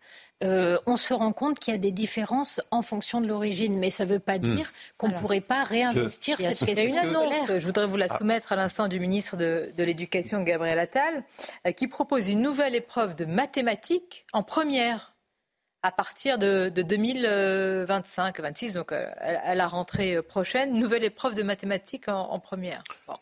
euh, 0.43 0.79
on 0.87 0.97
se 0.97 1.15
rend 1.15 1.33
compte 1.33 1.59
qu'il 1.59 1.73
y 1.73 1.75
a 1.75 1.79
des 1.79 1.93
différences 1.93 2.61
en 2.71 2.83
fonction 2.83 3.21
de 3.21 3.27
l'origine, 3.29 3.79
mais 3.79 3.91
ça 3.91 4.05
ne 4.05 4.11
veut 4.11 4.19
pas 4.19 4.39
Hmm. 4.39 4.55
dire 4.55 4.73
qu'on 4.99 5.09
ne 5.09 5.15
pourrait 5.15 5.41
pas 5.41 5.63
réinvestir 5.65 6.37
je... 6.39 6.45
cette 6.51 6.67
question. 6.67 6.85
Il 6.87 6.91
y 6.93 6.99
a 6.99 7.03
une 7.03 7.09
annonce, 7.09 7.35
scolaire. 7.35 7.61
je 7.61 7.67
voudrais 7.67 7.87
vous 7.87 7.97
la 7.97 8.09
soumettre 8.09 8.53
à 8.53 8.57
l'instant 8.57 8.89
du 8.89 8.99
ministre 8.99 9.37
de, 9.37 9.71
de 9.77 9.85
l'Éducation, 9.85 10.43
Gabriel 10.43 10.79
Attal, 10.79 11.23
euh, 11.67 11.73
qui 11.73 11.87
propose 11.89 12.29
une 12.29 12.41
nouvelle 12.43 12.75
épreuve 12.75 13.15
de 13.15 13.25
mathématiques 13.25 14.27
en 14.33 14.43
première 14.43 15.15
à 15.85 15.91
partir 15.91 16.39
de, 16.39 16.69
de 16.69 16.83
2025-26, 16.83 18.75
donc 18.75 18.93
euh, 18.93 19.07
à 19.21 19.55
la 19.55 19.67
rentrée 19.67 20.23
prochaine, 20.23 20.75
nouvelle 20.75 21.05
épreuve 21.05 21.35
de 21.35 21.43
mathématiques 21.43 22.09
en, 22.09 22.21
en 22.31 22.39
première. 22.39 22.85
Bon. 23.09 23.15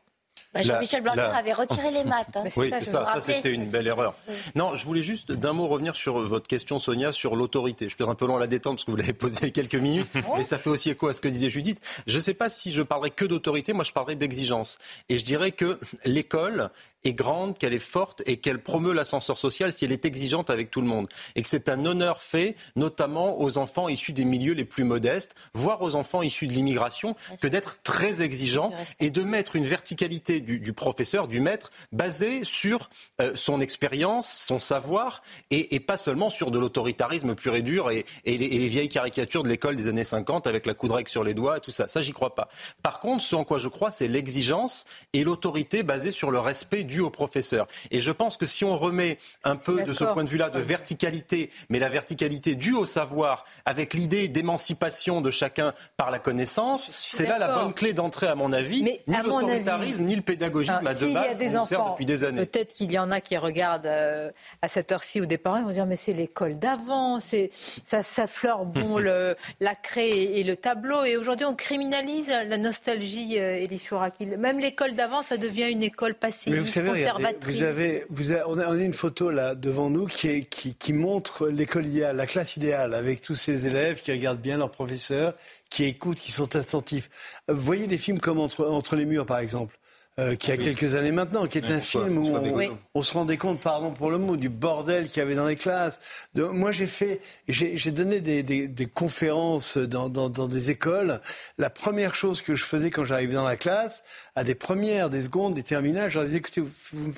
Bah, 0.52 0.62
Jean-Michel 0.62 1.02
Blanquer 1.02 1.18
la... 1.18 1.36
avait 1.36 1.52
retiré 1.52 1.90
les 1.90 2.04
maths. 2.04 2.36
Hein. 2.36 2.44
Oui, 2.56 2.70
c'est 2.76 2.84
ça. 2.84 3.04
Ça, 3.06 3.20
c'était 3.20 3.52
une 3.52 3.70
belle 3.70 3.86
erreur. 3.86 4.14
Non, 4.54 4.74
je 4.74 4.84
voulais 4.84 5.02
juste 5.02 5.32
d'un 5.32 5.52
mot 5.52 5.68
revenir 5.68 5.94
sur 5.94 6.18
votre 6.18 6.48
question, 6.48 6.78
Sonia, 6.78 7.12
sur 7.12 7.36
l'autorité. 7.36 7.88
Je 7.88 7.94
suis 7.94 8.04
un 8.04 8.14
peu 8.14 8.26
long 8.26 8.36
à 8.36 8.40
la 8.40 8.46
détente 8.46 8.76
parce 8.76 8.84
que 8.84 8.90
vous 8.90 8.96
l'avez 8.96 9.12
posé 9.12 9.38
il 9.42 9.44
y 9.44 9.48
a 9.48 9.50
quelques 9.50 9.74
minutes, 9.76 10.08
mais 10.36 10.42
ça 10.42 10.58
fait 10.58 10.70
aussi 10.70 10.90
écho 10.90 11.08
à 11.08 11.12
ce 11.12 11.20
que 11.20 11.28
disait 11.28 11.48
Judith. 11.48 11.80
Je 12.06 12.16
ne 12.16 12.22
sais 12.22 12.34
pas 12.34 12.48
si 12.48 12.72
je 12.72 12.82
parlerai 12.82 13.10
que 13.10 13.24
d'autorité. 13.24 13.72
Moi, 13.72 13.84
je 13.84 13.92
parlerai 13.92 14.16
d'exigence. 14.16 14.78
Et 15.08 15.18
je 15.18 15.24
dirais 15.24 15.52
que 15.52 15.78
l'école 16.04 16.70
est 17.04 17.14
grande, 17.14 17.56
qu'elle 17.56 17.72
est 17.72 17.78
forte 17.78 18.22
et 18.26 18.38
qu'elle 18.38 18.62
promeut 18.62 18.92
l'ascenseur 18.92 19.38
social 19.38 19.72
si 19.72 19.84
elle 19.84 19.92
est 19.92 20.04
exigeante 20.04 20.50
avec 20.50 20.70
tout 20.70 20.80
le 20.80 20.86
monde. 20.86 21.08
Et 21.34 21.42
que 21.42 21.48
c'est 21.48 21.68
un 21.68 21.86
honneur 21.86 22.22
fait, 22.22 22.56
notamment 22.76 23.40
aux 23.40 23.58
enfants 23.58 23.88
issus 23.88 24.12
des 24.12 24.24
milieux 24.24 24.52
les 24.52 24.64
plus 24.64 24.84
modestes, 24.84 25.34
voire 25.54 25.80
aux 25.82 25.94
enfants 25.94 26.22
issus 26.22 26.46
de 26.46 26.52
l'immigration, 26.52 27.16
que 27.40 27.48
d'être 27.48 27.80
très 27.82 28.22
exigeant 28.22 28.72
et 28.98 29.10
de 29.10 29.22
mettre 29.22 29.56
une 29.56 29.64
verticalité 29.64 30.39
du, 30.40 30.60
du 30.60 30.72
professeur, 30.72 31.28
du 31.28 31.40
maître, 31.40 31.70
basée 31.92 32.44
sur 32.44 32.90
euh, 33.20 33.32
son 33.34 33.60
expérience, 33.60 34.30
son 34.30 34.58
savoir, 34.58 35.22
et, 35.50 35.74
et, 35.74 35.80
pas 35.80 35.96
seulement 35.96 36.30
sur 36.30 36.50
de 36.50 36.58
l'autoritarisme 36.58 37.34
pur 37.34 37.54
et 37.54 37.62
dur 37.62 37.90
et, 37.90 38.04
et, 38.24 38.36
les, 38.36 38.46
et, 38.46 38.58
les, 38.58 38.68
vieilles 38.68 38.88
caricatures 38.88 39.42
de 39.42 39.48
l'école 39.48 39.76
des 39.76 39.88
années 39.88 40.04
50 40.04 40.46
avec 40.46 40.66
la 40.66 40.74
coudrec 40.74 41.08
sur 41.08 41.24
les 41.24 41.34
doigts 41.34 41.58
et 41.58 41.60
tout 41.60 41.70
ça. 41.70 41.88
Ça, 41.88 42.00
j'y 42.00 42.12
crois 42.12 42.34
pas. 42.34 42.48
Par 42.82 43.00
contre, 43.00 43.22
ce 43.22 43.34
en 43.34 43.44
quoi 43.44 43.58
je 43.58 43.68
crois, 43.68 43.90
c'est 43.90 44.08
l'exigence 44.08 44.84
et 45.12 45.24
l'autorité 45.24 45.82
basée 45.82 46.10
sur 46.10 46.30
le 46.30 46.38
respect 46.38 46.84
dû 46.84 47.00
au 47.00 47.10
professeur. 47.10 47.66
Et 47.90 48.00
je 48.00 48.12
pense 48.12 48.36
que 48.36 48.46
si 48.46 48.64
on 48.64 48.76
remet 48.76 49.18
un 49.44 49.56
peu 49.56 49.82
de 49.82 49.92
ce 49.92 50.04
point 50.04 50.24
de 50.24 50.28
vue-là 50.28 50.50
de 50.50 50.60
verticalité, 50.60 51.50
mais 51.68 51.78
la 51.78 51.88
verticalité 51.88 52.54
due 52.54 52.74
au 52.74 52.86
savoir, 52.86 53.44
avec 53.64 53.94
l'idée 53.94 54.28
d'émancipation 54.28 55.20
de 55.20 55.30
chacun 55.30 55.74
par 55.96 56.10
la 56.10 56.18
connaissance, 56.18 56.90
c'est 56.92 57.26
là 57.26 57.38
la 57.38 57.54
bonne 57.54 57.74
clé 57.74 57.92
d'entrée, 57.92 58.26
à 58.26 58.34
mon 58.34 58.52
avis. 58.52 58.82
Mais 58.82 59.02
ni 59.06 59.16
l'autoritarisme, 59.16 60.04
ni 60.04 60.16
le 60.16 60.22
pédagogisme 60.32 60.80
ah, 60.86 60.94
S'il 60.94 61.12
y 61.12 61.16
a 61.16 61.34
des 61.34 61.56
enfants, 61.56 61.90
depuis 61.90 62.06
des 62.06 62.24
années. 62.24 62.46
peut-être 62.46 62.72
qu'il 62.72 62.90
y 62.92 62.98
en 62.98 63.10
a 63.10 63.20
qui 63.20 63.36
regardent 63.36 63.86
euh, 63.86 64.30
à 64.62 64.68
cette 64.68 64.92
heure-ci 64.92 65.20
ou 65.20 65.26
des 65.26 65.38
parents 65.38 65.58
ils 65.58 65.64
vont 65.64 65.70
dire 65.70 65.86
mais 65.86 65.96
c'est 65.96 66.12
l'école 66.12 66.58
d'avant, 66.58 67.20
c'est 67.20 67.50
ça, 67.84 68.02
ça 68.02 68.26
fleure 68.26 68.64
bon 68.64 68.98
le, 68.98 69.36
la 69.60 69.74
craie 69.74 70.08
et, 70.08 70.40
et, 70.40 70.44
le 70.44 70.56
tableau. 70.56 71.04
Et 71.04 71.16
aujourd'hui 71.16 71.46
on 71.46 71.54
criminalise 71.54 72.28
la 72.28 72.58
nostalgie, 72.58 73.38
euh, 73.38 73.64
Elie 73.64 73.78
Chouraki. 73.78 74.26
Même 74.26 74.58
l'école 74.58 74.94
d'avant, 74.94 75.22
ça 75.22 75.36
devient 75.36 75.70
une 75.70 75.82
école 75.82 76.14
savez, 76.30 76.88
conservatrice. 76.88 77.56
Vous 77.56 77.62
avez, 77.62 78.04
vous 78.08 78.32
avez, 78.32 78.42
on, 78.46 78.58
a, 78.58 78.66
on, 78.68 78.78
a, 78.78 78.82
une 78.82 78.94
photo 78.94 79.30
là 79.30 79.54
devant 79.54 79.90
nous 79.90 80.06
qui, 80.06 80.28
est, 80.28 80.40
qui, 80.42 80.74
qui 80.74 80.92
montre 80.92 81.48
l'école 81.48 81.86
idéale, 81.86 82.16
la 82.16 82.26
classe 82.26 82.56
idéale, 82.56 82.94
avec 82.94 83.20
tous 83.20 83.34
ces 83.34 83.66
élèves 83.66 84.00
qui 84.00 84.12
regardent 84.12 84.40
bien 84.40 84.58
leurs 84.58 84.70
professeurs, 84.70 85.34
qui 85.68 85.84
écoutent, 85.84 86.18
qui 86.18 86.32
sont 86.32 86.56
attentifs. 86.56 87.10
Vous 87.48 87.60
voyez 87.60 87.86
des 87.86 87.98
films 87.98 88.20
comme 88.20 88.40
Entre, 88.40 88.66
Entre 88.66 88.96
les 88.96 89.04
murs, 89.04 89.26
par 89.26 89.38
exemple. 89.38 89.78
Euh, 90.20 90.34
qui 90.34 90.52
a 90.52 90.56
oui. 90.56 90.64
quelques 90.64 90.96
années 90.96 91.12
maintenant, 91.12 91.46
qui 91.46 91.56
est 91.56 91.70
un 91.70 91.80
film 91.80 92.18
où 92.18 92.36
on, 92.36 92.54
oui. 92.54 92.70
on, 92.94 93.02
se 93.02 93.14
rendait 93.14 93.38
compte, 93.38 93.58
pardon 93.58 93.90
pour 93.90 94.10
le 94.10 94.18
mot, 94.18 94.36
du 94.36 94.50
bordel 94.50 95.08
qu'il 95.08 95.18
y 95.18 95.22
avait 95.22 95.34
dans 95.34 95.46
les 95.46 95.56
classes. 95.56 95.98
De, 96.34 96.44
moi, 96.44 96.72
j'ai 96.72 96.86
fait, 96.86 97.22
j'ai 97.48 97.90
donné 97.90 98.20
des, 98.20 98.42
des, 98.42 98.68
des 98.68 98.86
conférences 98.86 99.78
dans, 99.78 100.10
dans, 100.10 100.28
dans, 100.28 100.46
des 100.46 100.70
écoles. 100.70 101.20
La 101.56 101.70
première 101.70 102.14
chose 102.14 102.42
que 102.42 102.54
je 102.54 102.64
faisais 102.64 102.90
quand 102.90 103.04
j'arrivais 103.04 103.32
dans 103.32 103.44
la 103.44 103.56
classe, 103.56 104.04
à 104.34 104.44
des 104.44 104.54
premières, 104.54 105.08
des 105.08 105.22
secondes, 105.22 105.54
des 105.54 105.62
terminales, 105.62 106.10
je 106.10 106.16
leur 106.16 106.26
disais 106.26 106.38
écoutez, 106.38 106.60
vous, 106.60 106.70
vous, 106.92 107.12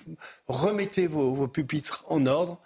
remettez 0.47 1.09
vos, 1.09 1.35
vos 1.35 1.49
pupitres 1.49 2.05
en 2.09 2.25
ordre, 2.27 2.61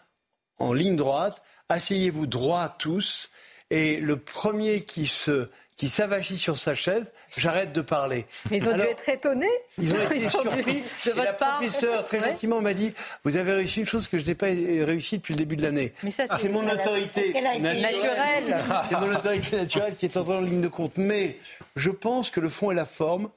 en 0.59 0.75
ligne 0.75 0.97
droite, 0.97 1.43
asseyez-vous 1.71 2.27
droit 2.27 2.69
tous, 2.69 3.31
et 3.71 4.01
le 4.01 4.17
premier 4.19 4.83
qui 4.83 5.07
se 5.07 5.49
qui 5.77 5.89
s'avachit 5.89 6.39
sur 6.39 6.57
sa 6.57 6.75
chaise, 6.75 7.13
j'arrête 7.37 7.73
de 7.73 7.83
parler. 7.83 8.25
Mais 8.51 8.57
ils 8.59 8.65
ont 8.69 8.73
Alors, 8.73 8.87
dû 8.87 8.93
être 8.93 9.09
étonnés. 9.09 9.47
Ils 9.79 9.93
ont 9.93 10.01
été 10.11 10.31
surpris. 10.31 10.63
De 11.05 11.11
et 11.11 11.15
la 11.17 11.25
votre 11.25 11.37
part. 11.37 11.57
professeure, 11.59 12.03
très 12.05 12.19
Ouais. 12.21 12.31
gentiment, 12.31 12.61
m'a 12.63 12.73
dit 12.73 12.95
Vous 13.25 13.37
avez 13.37 13.53
réussi 13.53 13.81
une 13.81 13.87
chose 13.87 14.09
que 14.09 14.17
je 14.17 14.25
n'ai 14.25 14.35
pas 14.35 14.47
réussi 14.47 15.19
depuis 15.19 15.35
le 15.35 15.39
début 15.39 15.57
de 15.57 15.63
l'année. 15.63 15.93
Ça, 16.11 16.25
C'est 16.39 16.49
mon 16.49 16.67
autorité 16.67 17.21
Parce 17.21 17.33
qu'elle 17.33 17.47
a 17.47 17.55
essayé. 17.57 17.83
Naturel. 17.83 18.65
C'est 18.89 18.99
mon 19.01 19.15
autorité 19.15 19.57
naturelle 19.57 19.95
qui 19.97 20.07
est 20.07 20.17
en 20.17 20.41
ligne 20.41 20.63
de 20.63 20.69
compte. 20.69 20.93
Mais 20.97 21.37
je 21.77 21.91
pense 21.91 22.31
que 22.31 22.41
le 22.41 22.49
fond 22.49 22.71
et 22.71 22.75
la 22.75 22.87
forme 22.87 23.29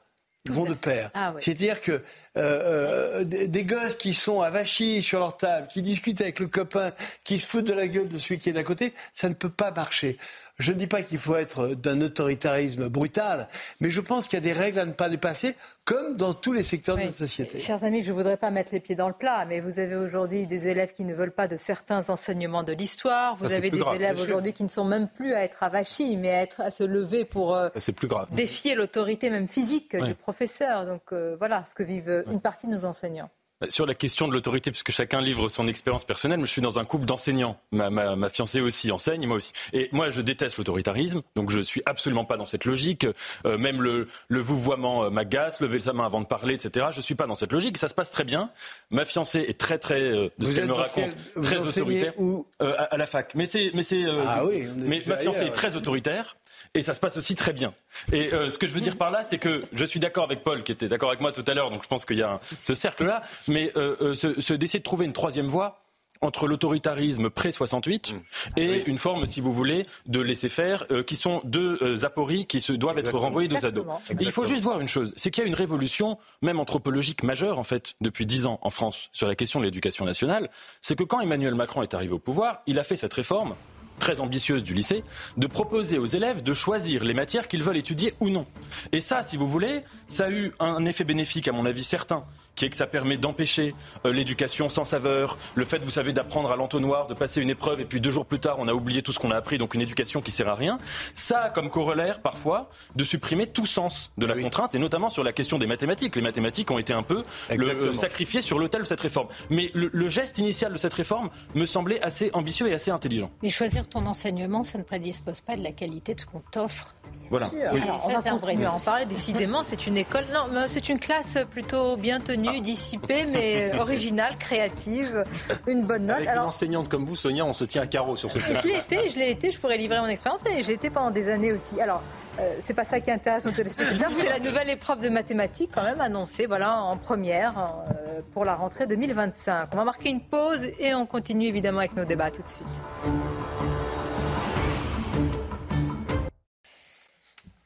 vont 0.49 0.63
de 0.63 0.73
pair. 0.73 1.11
Ah 1.13 1.33
oui. 1.35 1.41
C'est-à-dire 1.43 1.81
que 1.81 1.91
euh, 1.91 1.99
euh, 2.37 3.23
des, 3.25 3.47
des 3.49 3.63
gosses 3.65 3.95
qui 3.95 4.13
sont 4.13 4.41
avachis 4.41 5.01
sur 5.01 5.19
leur 5.19 5.35
table, 5.35 5.67
qui 5.67 5.81
discutent 5.81 6.21
avec 6.21 6.39
le 6.39 6.47
copain, 6.47 6.91
qui 7.25 7.37
se 7.37 7.45
foutent 7.45 7.65
de 7.65 7.73
la 7.73 7.87
gueule 7.87 8.07
de 8.07 8.17
celui 8.17 8.39
qui 8.39 8.49
est 8.49 8.53
d'à 8.53 8.63
côté, 8.63 8.93
ça 9.13 9.27
ne 9.27 9.33
peut 9.33 9.49
pas 9.49 9.71
marcher. 9.71 10.17
Je 10.59 10.73
ne 10.73 10.77
dis 10.77 10.87
pas 10.87 11.01
qu'il 11.01 11.17
faut 11.17 11.37
être 11.37 11.69
d'un 11.69 12.01
autoritarisme 12.01 12.89
brutal, 12.89 13.47
mais 13.79 13.89
je 13.89 14.01
pense 14.01 14.27
qu'il 14.27 14.37
y 14.37 14.41
a 14.41 14.43
des 14.43 14.51
règles 14.51 14.79
à 14.79 14.85
ne 14.85 14.91
pas 14.91 15.07
dépasser, 15.07 15.55
comme 15.85 16.17
dans 16.17 16.33
tous 16.33 16.51
les 16.51 16.63
secteurs 16.63 16.97
de 16.97 17.03
notre 17.03 17.15
société. 17.15 17.59
Chers 17.61 17.85
amis, 17.85 18.01
je 18.01 18.11
ne 18.11 18.15
voudrais 18.17 18.35
pas 18.35 18.51
mettre 18.51 18.73
les 18.73 18.81
pieds 18.81 18.95
dans 18.95 19.07
le 19.07 19.13
plat, 19.13 19.45
mais 19.45 19.61
vous 19.61 19.79
avez 19.79 19.95
aujourd'hui 19.95 20.47
des 20.47 20.67
élèves 20.67 20.91
qui 20.91 21.05
ne 21.05 21.13
veulent 21.13 21.31
pas 21.31 21.47
de 21.47 21.55
certains 21.55 22.09
enseignements 22.09 22.63
de 22.63 22.73
l'histoire. 22.73 23.37
Vous 23.37 23.53
avez 23.53 23.71
des 23.71 23.79
grave, 23.79 23.95
élèves 23.95 24.19
aujourd'hui 24.19 24.51
qui 24.51 24.63
ne 24.63 24.69
sont 24.69 24.83
même 24.83 25.07
plus 25.07 25.33
à 25.33 25.43
être 25.43 25.63
avachis, 25.63 26.17
mais 26.17 26.31
à, 26.31 26.41
être, 26.41 26.59
à 26.59 26.71
se 26.71 26.83
lever 26.83 27.23
pour 27.23 27.55
euh, 27.55 27.69
C'est 27.77 27.93
plus 27.93 28.07
grave. 28.07 28.27
défier 28.31 28.75
l'autorité 28.75 29.29
même 29.29 29.47
physique 29.47 29.95
du 29.95 30.13
professeur. 30.13 30.85
Donc 30.85 31.13
euh, 31.13 31.37
voilà 31.37 31.63
ce 31.65 31.73
que 31.73 31.83
vivent 31.83 32.09
euh, 32.09 32.23
une 32.29 32.41
partie 32.41 32.67
de 32.67 32.73
nos 32.73 32.83
enseignants. 32.83 33.29
Sur 33.67 33.85
la 33.85 33.93
question 33.93 34.29
de 34.29 34.33
l'autorité, 34.33 34.71
puisque 34.71 34.91
chacun 34.91 35.19
livre 35.19 35.49
son 35.49 35.67
expérience 35.67 36.05
personnelle, 36.05 36.39
je 36.39 36.45
suis 36.45 36.61
dans 36.61 36.79
un 36.79 36.85
couple 36.85 37.03
d'enseignants. 37.03 37.59
Ma, 37.73 37.89
ma, 37.89 38.15
ma, 38.15 38.29
fiancée 38.29 38.61
aussi 38.61 38.89
enseigne, 38.89 39.27
moi 39.27 39.35
aussi. 39.35 39.51
Et 39.73 39.89
moi, 39.91 40.11
je 40.11 40.21
déteste 40.21 40.57
l'autoritarisme, 40.57 41.23
donc 41.35 41.49
je 41.49 41.59
suis 41.59 41.81
absolument 41.85 42.23
pas 42.23 42.37
dans 42.37 42.45
cette 42.45 42.63
logique. 42.63 43.05
Euh, 43.45 43.57
même 43.57 43.81
le, 43.81 44.07
le 44.29 44.39
vouvoiement 44.39 45.03
euh, 45.03 45.09
m'agace, 45.09 45.59
lever 45.59 45.81
sa 45.81 45.91
main 45.91 46.05
avant 46.05 46.21
de 46.21 46.25
parler, 46.25 46.53
etc. 46.53 46.87
Je 46.91 47.01
suis 47.01 47.15
pas 47.15 47.27
dans 47.27 47.35
cette 47.35 47.51
logique. 47.51 47.77
Ça 47.77 47.89
se 47.89 47.93
passe 47.93 48.11
très 48.11 48.23
bien. 48.23 48.49
Ma 48.91 49.03
fiancée 49.03 49.45
est 49.45 49.59
très, 49.59 49.77
très, 49.77 49.99
euh, 50.01 50.29
de 50.39 50.45
ce 50.45 50.55
qu'elle 50.55 50.67
me 50.67 50.73
raconte, 50.73 51.17
très 51.43 51.57
autoritaire. 51.57 52.13
Où 52.17 52.47
euh, 52.61 52.73
à, 52.77 52.83
à, 52.83 52.97
la 52.97 53.07
fac. 53.07 53.35
Mais 53.35 53.45
c'est, 53.45 53.71
mais 53.73 53.83
c'est. 53.83 54.05
ah 54.25 54.45
oui, 54.45 54.67
mais 54.77 55.01
ma 55.05 55.17
fiancée 55.17 55.43
est 55.43 55.51
très 55.51 55.75
autoritaire. 55.75 56.37
Et 56.73 56.81
ça 56.81 56.93
se 56.93 56.99
passe 56.99 57.17
aussi 57.17 57.35
très 57.35 57.53
bien. 57.53 57.73
Et 58.11 58.33
euh, 58.33 58.49
ce 58.49 58.57
que 58.57 58.67
je 58.67 58.73
veux 58.73 58.81
dire 58.81 58.97
par 58.97 59.11
là, 59.11 59.23
c'est 59.23 59.37
que 59.37 59.63
je 59.73 59.85
suis 59.85 59.99
d'accord 59.99 60.23
avec 60.23 60.43
Paul, 60.43 60.63
qui 60.63 60.71
était 60.71 60.87
d'accord 60.87 61.09
avec 61.09 61.21
moi 61.21 61.31
tout 61.31 61.43
à 61.47 61.53
l'heure, 61.53 61.69
donc 61.71 61.83
je 61.83 61.87
pense 61.87 62.05
qu'il 62.05 62.17
y 62.17 62.23
a 62.23 62.33
un, 62.33 62.39
ce 62.63 62.75
cercle-là, 62.75 63.21
mais 63.47 63.71
euh, 63.75 63.95
euh, 64.01 64.13
ce, 64.13 64.39
ce, 64.39 64.53
d'essayer 64.53 64.79
de 64.79 64.83
trouver 64.83 65.05
une 65.05 65.13
troisième 65.13 65.47
voie 65.47 65.81
entre 66.21 66.47
l'autoritarisme 66.47 67.29
pré-68 67.29 68.13
mmh. 68.13 68.19
et 68.57 68.69
oui. 68.69 68.83
une 68.87 68.97
forme, 68.97 69.25
si 69.25 69.41
vous 69.41 69.53
voulez, 69.53 69.85
de 70.05 70.19
laisser-faire, 70.19 70.85
euh, 70.91 71.03
qui 71.03 71.15
sont 71.15 71.41
deux 71.45 71.77
euh, 71.81 72.05
apories 72.05 72.45
qui 72.45 72.59
se 72.61 72.73
doivent 72.73 72.97
Exactement. 72.97 73.19
être 73.19 73.25
renvoyées 73.25 73.47
dos 73.47 73.65
à 73.65 73.71
dos. 73.71 73.85
Il 74.19 74.31
faut 74.31 74.45
juste 74.45 74.63
voir 74.63 74.81
une 74.81 74.87
chose, 74.87 75.13
c'est 75.15 75.31
qu'il 75.31 75.43
y 75.43 75.45
a 75.45 75.47
une 75.47 75.55
révolution, 75.55 76.17
même 76.41 76.59
anthropologique 76.59 77.23
majeure, 77.23 77.57
en 77.57 77.63
fait, 77.63 77.95
depuis 78.01 78.25
dix 78.25 78.45
ans 78.45 78.59
en 78.61 78.69
France, 78.69 79.09
sur 79.13 79.27
la 79.27 79.35
question 79.35 79.59
de 79.59 79.65
l'éducation 79.65 80.05
nationale. 80.05 80.49
C'est 80.81 80.97
que 80.97 81.03
quand 81.03 81.21
Emmanuel 81.21 81.55
Macron 81.55 81.83
est 81.83 81.93
arrivé 81.93 82.13
au 82.13 82.19
pouvoir, 82.19 82.61
il 82.67 82.79
a 82.79 82.83
fait 82.83 82.97
cette 82.97 83.13
réforme 83.13 83.55
très 83.99 84.19
ambitieuse 84.19 84.63
du 84.63 84.73
lycée, 84.73 85.03
de 85.37 85.47
proposer 85.47 85.97
aux 85.97 86.05
élèves 86.05 86.41
de 86.41 86.53
choisir 86.53 87.03
les 87.03 87.13
matières 87.13 87.47
qu'ils 87.47 87.63
veulent 87.63 87.77
étudier 87.77 88.13
ou 88.19 88.29
non. 88.29 88.45
Et 88.91 88.99
ça, 88.99 89.21
si 89.21 89.37
vous 89.37 89.47
voulez, 89.47 89.81
ça 90.07 90.25
a 90.25 90.29
eu 90.31 90.51
un 90.59 90.85
effet 90.85 91.03
bénéfique, 91.03 91.47
à 91.47 91.51
mon 91.51 91.65
avis, 91.65 91.83
certain 91.83 92.23
qui 92.55 92.65
est 92.65 92.69
que 92.69 92.75
ça 92.75 92.87
permet 92.87 93.17
d'empêcher 93.17 93.73
euh, 94.05 94.11
l'éducation 94.11 94.69
sans 94.69 94.85
saveur, 94.85 95.37
le 95.55 95.65
fait, 95.65 95.79
vous 95.79 95.89
savez, 95.89 96.13
d'apprendre 96.13 96.51
à 96.51 96.55
l'entonnoir, 96.55 97.07
de 97.07 97.13
passer 97.13 97.41
une 97.41 97.49
épreuve 97.49 97.79
et 97.79 97.85
puis 97.85 98.01
deux 98.01 98.11
jours 98.11 98.25
plus 98.25 98.39
tard, 98.39 98.57
on 98.59 98.67
a 98.67 98.73
oublié 98.73 99.01
tout 99.01 99.11
ce 99.13 99.19
qu'on 99.19 99.31
a 99.31 99.35
appris, 99.35 99.57
donc 99.57 99.73
une 99.75 99.81
éducation 99.81 100.21
qui 100.21 100.31
sert 100.31 100.47
à 100.47 100.55
rien. 100.55 100.79
Ça 101.13 101.43
a 101.43 101.49
comme 101.49 101.69
corollaire, 101.69 102.21
parfois, 102.21 102.69
de 102.95 103.03
supprimer 103.03 103.47
tout 103.47 103.65
sens 103.65 104.11
de 104.17 104.25
la 104.25 104.35
oui. 104.35 104.43
contrainte, 104.43 104.75
et 104.75 104.79
notamment 104.79 105.09
sur 105.09 105.23
la 105.23 105.33
question 105.33 105.57
des 105.57 105.67
mathématiques. 105.67 106.15
Les 106.15 106.21
mathématiques 106.21 106.69
ont 106.71 106.77
été 106.77 106.93
un 106.93 107.03
peu 107.03 107.23
le, 107.49 107.67
euh, 107.67 107.93
sacrifiées 107.93 108.41
sur 108.41 108.59
l'autel 108.59 108.81
de 108.81 108.87
cette 108.87 109.01
réforme. 109.01 109.27
Mais 109.49 109.71
le, 109.73 109.89
le, 109.93 110.09
geste 110.09 110.37
initial 110.37 110.73
de 110.73 110.77
cette 110.77 110.93
réforme 110.93 111.29
me 111.55 111.65
semblait 111.65 112.01
assez 112.01 112.29
ambitieux 112.33 112.67
et 112.67 112.73
assez 112.73 112.91
intelligent. 112.91 113.31
Mais 113.43 113.49
choisir 113.49 113.87
ton 113.87 114.05
enseignement, 114.05 114.63
ça 114.63 114.77
ne 114.77 114.83
prédispose 114.83 115.41
pas 115.41 115.55
de 115.55 115.63
la 115.63 115.71
qualité 115.71 116.15
de 116.15 116.19
ce 116.19 116.25
qu'on 116.25 116.41
t'offre. 116.51 116.95
Voilà. 117.29 117.49
Oui. 117.53 117.81
Alors, 117.83 118.07
on 118.07 118.13
va 118.13 118.29
continuer 118.29 118.65
à 118.65 118.73
en 118.73 118.79
parler. 118.79 119.05
Décidément, 119.05 119.63
c'est 119.63 119.85
une 119.87 119.97
école. 119.97 120.25
Non, 120.33 120.47
c'est 120.67 120.89
une 120.89 120.99
classe 120.99 121.37
plutôt 121.51 121.95
bien 121.95 122.19
tenue, 122.19 122.57
ah. 122.57 122.59
dissipée, 122.59 123.25
mais 123.25 123.77
originale, 123.79 124.35
créative, 124.39 125.23
une 125.67 125.83
bonne 125.83 126.07
note. 126.07 126.17
Avec 126.17 126.27
Alors, 126.27 126.43
une 126.43 126.49
enseignante 126.49 126.89
comme 126.89 127.05
vous, 127.05 127.15
Sonia, 127.15 127.45
on 127.45 127.53
se 127.53 127.65
tient 127.65 127.83
à 127.83 127.87
carreau 127.87 128.15
sur 128.15 128.31
ce 128.31 128.39
classe. 128.39 128.63
Je 128.63 128.67
l'ai 128.67 128.77
été, 128.77 129.09
je 129.09 129.19
l'ai 129.19 129.31
été. 129.31 129.51
Je 129.51 129.59
pourrais 129.59 129.77
livrer 129.77 129.99
mon 129.99 130.07
expérience 130.07 130.43
et 130.45 130.63
j'ai 130.63 130.73
été 130.73 130.89
pendant 130.89 131.11
des 131.11 131.29
années 131.29 131.53
aussi. 131.53 131.79
Alors. 131.79 132.01
Euh, 132.39 132.55
c'est 132.59 132.73
pas 132.73 132.85
ça 132.85 133.01
qui 133.01 133.11
intéresse 133.11 133.45
nos 133.45 133.51
téléspectateurs, 133.51 134.11
c'est 134.13 134.29
la 134.29 134.39
nouvelle 134.39 134.69
épreuve 134.69 135.01
de 135.01 135.09
mathématiques 135.09 135.71
quand 135.73 135.83
même 135.83 135.99
annoncée 135.99 136.45
voilà, 136.45 136.81
en 136.83 136.95
première 136.95 137.57
euh, 137.57 138.21
pour 138.31 138.45
la 138.45 138.55
rentrée 138.55 138.87
2025. 138.87 139.67
On 139.73 139.77
va 139.77 139.83
marquer 139.83 140.09
une 140.09 140.21
pause 140.21 140.65
et 140.79 140.93
on 140.93 141.05
continue 141.05 141.47
évidemment 141.47 141.79
avec 141.79 141.97
nos 141.97 142.05
débats 142.05 142.31
tout 142.31 142.43
de 142.43 142.47
suite. 142.47 143.88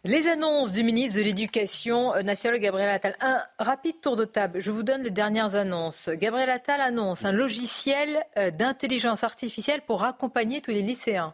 Les 0.06 0.28
annonces 0.28 0.74
du 0.74 0.84
ministre 0.84 1.18
de 1.18 1.24
l'Éducation 1.24 2.14
nationale, 2.24 2.60
Gabriel 2.60 2.90
Attal. 2.90 3.16
Un 3.22 3.42
rapide 3.58 4.02
tour 4.02 4.18
de 4.18 4.26
table. 4.26 4.60
Je 4.60 4.70
vous 4.70 4.84
donne 4.84 5.02
les 5.02 5.12
dernières 5.12 5.56
annonces. 5.56 6.10
Gabriel 6.10 6.50
Attal 6.50 6.82
annonce 6.82 7.24
un 7.24 7.32
logiciel 7.32 8.22
euh, 8.36 8.52
d'intelligence 8.52 9.24
artificielle 9.24 9.82
pour 9.82 10.04
accompagner 10.04 10.60
tous 10.60 10.72
les 10.72 10.82
lycéens. 10.82 11.34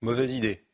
Mauvaise 0.00 0.32
idée. 0.32 0.64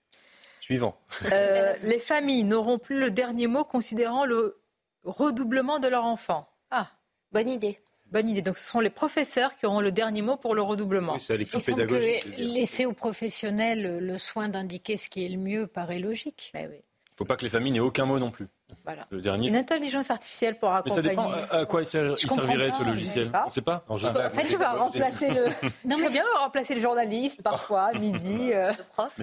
Suivant. 0.58 0.98
Euh, 1.32 1.74
les 1.82 1.98
familles 1.98 2.44
n'auront 2.44 2.78
plus 2.78 2.98
le 2.98 3.10
dernier 3.10 3.46
mot 3.46 3.64
considérant 3.64 4.24
le 4.24 4.58
redoublement 5.04 5.78
de 5.78 5.88
leur 5.88 6.04
enfant. 6.04 6.48
Ah, 6.70 6.88
bonne 7.30 7.50
idée. 7.50 7.78
Bonne 8.10 8.30
idée. 8.30 8.40
Donc 8.40 8.56
ce 8.56 8.66
sont 8.66 8.80
les 8.80 8.88
professeurs 8.88 9.54
qui 9.56 9.66
auront 9.66 9.80
le 9.80 9.90
dernier 9.90 10.22
mot 10.22 10.38
pour 10.38 10.54
le 10.54 10.62
redoublement. 10.62 11.16
Oui, 11.16 11.20
c'est 11.20 11.34
à 11.34 11.36
l'équipe 11.36 11.62
pédagogique. 11.62 12.24
laisser 12.38 12.86
aux 12.86 12.94
professionnels 12.94 13.98
le 13.98 14.16
soin 14.16 14.48
d'indiquer 14.48 14.96
ce 14.96 15.10
qui 15.10 15.26
est 15.26 15.28
le 15.28 15.36
mieux 15.36 15.66
paraît 15.66 15.98
logique. 15.98 16.50
Mais 16.54 16.66
oui. 16.72 16.82
Il 17.14 17.22
ne 17.22 17.26
faut 17.26 17.28
pas 17.28 17.36
que 17.36 17.44
les 17.44 17.48
familles 17.48 17.70
n'aient 17.70 17.78
aucun 17.78 18.06
mot 18.06 18.18
non 18.18 18.32
plus. 18.32 18.48
Voilà. 18.84 19.06
Le 19.10 19.20
dernier, 19.20 19.48
Une 19.48 19.54
intelligence 19.54 20.10
artificielle 20.10 20.58
pour 20.58 20.72
accompagner. 20.72 21.10
Mais 21.10 21.14
ça 21.14 21.22
dépend 21.22 21.30
à, 21.30 21.60
à 21.60 21.64
quoi 21.64 21.82
il, 21.82 21.86
ser, 21.86 22.12
il 22.20 22.28
servirait 22.28 22.70
pas, 22.70 22.76
ce 22.76 22.82
logiciel. 22.82 23.30
On 23.32 23.44
ne 23.44 23.50
sait 23.50 23.60
pas. 23.62 23.84
En, 23.88 23.94
en 23.94 24.30
fait, 24.30 24.48
je 24.50 24.56
vais 24.56 24.66
remplacer 24.66 25.30
le. 25.30 25.44
non, 25.84 25.96
mais 26.00 26.08
bien 26.08 26.24
remplacer 26.40 26.74
le 26.74 26.80
journaliste 26.80 27.40
parfois, 27.44 27.92
midi. 28.00 28.50
Euh... 28.52 28.72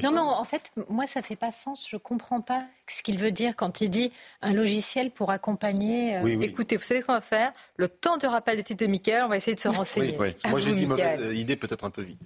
Non, 0.01 0.13
mais 0.13 0.21
en 0.21 0.43
fait, 0.45 0.71
moi, 0.87 1.05
ça 1.05 1.21
fait 1.21 1.35
pas 1.35 1.51
sens. 1.51 1.85
Je 1.89 1.97
comprends 1.97 2.39
pas 2.39 2.63
ce 2.93 3.03
qu'il 3.03 3.17
veut 3.17 3.31
dire 3.31 3.55
quand 3.55 3.81
il 3.81 3.89
dit 3.89 4.11
un 4.41 4.53
logiciel 4.53 5.11
pour 5.11 5.31
accompagner. 5.31 6.17
Euh... 6.17 6.21
Oui, 6.23 6.35
oui. 6.35 6.45
Écoutez, 6.45 6.77
vous 6.77 6.83
savez 6.83 7.01
ce 7.01 7.05
qu'on 7.05 7.13
va 7.13 7.21
faire? 7.21 7.51
Le 7.77 7.87
temps 7.87 8.17
de 8.17 8.27
rappel 8.27 8.57
des 8.57 8.63
titres 8.63 8.83
de 8.83 8.89
Mickaël, 8.89 9.23
on 9.23 9.29
va 9.29 9.37
essayer 9.37 9.55
de 9.55 9.59
se 9.59 9.67
renseigner. 9.67 10.17
Oui, 10.19 10.33
oui. 10.43 10.49
Moi, 10.49 10.59
j'ai 10.59 10.73
dit 10.73 10.85
mauvaise 10.85 11.33
idée, 11.33 11.55
peut-être 11.55 11.85
un 11.85 11.89
peu 11.89 12.01
vite. 12.01 12.19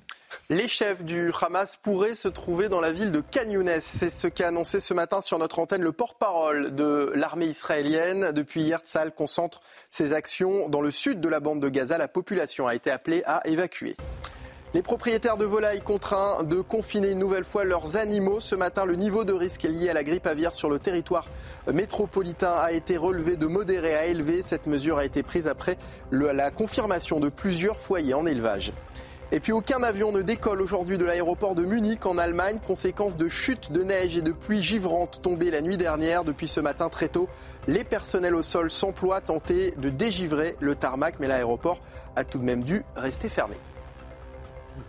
Les 0.49 0.67
chefs 0.67 1.03
du 1.03 1.31
Hamas 1.41 1.75
pourraient 1.75 2.13
se 2.13 2.27
trouver 2.27 2.69
dans 2.69 2.81
la 2.81 2.91
ville 2.91 3.11
de 3.11 3.21
Canyounès. 3.21 3.83
C'est 3.83 4.09
ce 4.09 4.27
qu'a 4.27 4.49
annoncé 4.49 4.79
ce 4.79 4.93
matin 4.93 5.21
sur 5.21 5.39
notre 5.39 5.59
antenne 5.59 5.81
le 5.81 5.91
porte-parole 5.91 6.75
de 6.75 7.11
l'armée 7.15 7.47
israélienne. 7.47 8.31
Depuis 8.31 8.61
hier, 8.61 8.79
Tzal 8.79 9.13
concentre 9.13 9.61
ses 9.89 10.13
actions 10.13 10.69
dans 10.69 10.81
le 10.81 10.91
sud 10.91 11.19
de 11.19 11.29
la 11.29 11.39
bande 11.39 11.61
de 11.61 11.69
Gaza. 11.69 11.97
La 11.97 12.07
population 12.07 12.67
a 12.67 12.75
été 12.75 12.91
appelée 12.91 13.23
à 13.25 13.41
évacuer. 13.47 13.95
Les 14.75 14.81
propriétaires 14.81 15.37
de 15.37 15.45
volailles 15.45 15.79
contraints 15.79 16.43
de 16.43 16.59
confiner 16.59 17.11
une 17.11 17.19
nouvelle 17.19 17.45
fois 17.45 17.63
leurs 17.63 17.95
animaux. 17.95 18.41
Ce 18.41 18.55
matin, 18.55 18.83
le 18.83 18.95
niveau 18.95 19.23
de 19.23 19.31
risque 19.31 19.63
lié 19.63 19.89
à 19.89 19.93
la 19.93 20.03
grippe 20.03 20.27
aviaire 20.27 20.53
sur 20.53 20.69
le 20.69 20.79
territoire 20.79 21.27
métropolitain 21.71 22.51
a 22.51 22.73
été 22.73 22.97
relevé 22.97 23.37
de 23.37 23.47
modéré 23.47 23.95
à 23.95 24.05
élevé. 24.07 24.41
Cette 24.41 24.67
mesure 24.67 24.97
a 24.97 25.05
été 25.05 25.23
prise 25.23 25.47
après 25.47 25.77
la 26.11 26.51
confirmation 26.51 27.21
de 27.21 27.29
plusieurs 27.29 27.79
foyers 27.79 28.15
en 28.15 28.25
élevage. 28.25 28.73
Et 29.31 29.39
puis 29.39 29.53
aucun 29.53 29.81
avion 29.81 30.11
ne 30.11 30.21
décolle 30.21 30.61
aujourd'hui 30.61 30.97
de 30.97 31.05
l'aéroport 31.05 31.55
de 31.55 31.63
Munich 31.63 32.05
en 32.05 32.17
Allemagne, 32.17 32.59
conséquence 32.67 33.15
de 33.15 33.29
chutes 33.29 33.71
de 33.71 33.81
neige 33.81 34.17
et 34.17 34.21
de 34.21 34.33
pluies 34.33 34.61
givrantes 34.61 35.21
tombées 35.21 35.51
la 35.51 35.61
nuit 35.61 35.77
dernière. 35.77 36.25
Depuis 36.25 36.49
ce 36.49 36.59
matin 36.59 36.89
très 36.89 37.07
tôt, 37.07 37.29
les 37.69 37.85
personnels 37.85 38.35
au 38.35 38.43
sol 38.43 38.69
s'emploient 38.69 39.15
à 39.15 39.21
tenter 39.21 39.71
de 39.77 39.87
dégivrer 39.87 40.57
le 40.59 40.75
tarmac, 40.75 41.15
mais 41.21 41.29
l'aéroport 41.29 41.79
a 42.17 42.25
tout 42.25 42.39
de 42.39 42.43
même 42.43 42.65
dû 42.65 42.83
rester 42.97 43.29
fermé. 43.29 43.55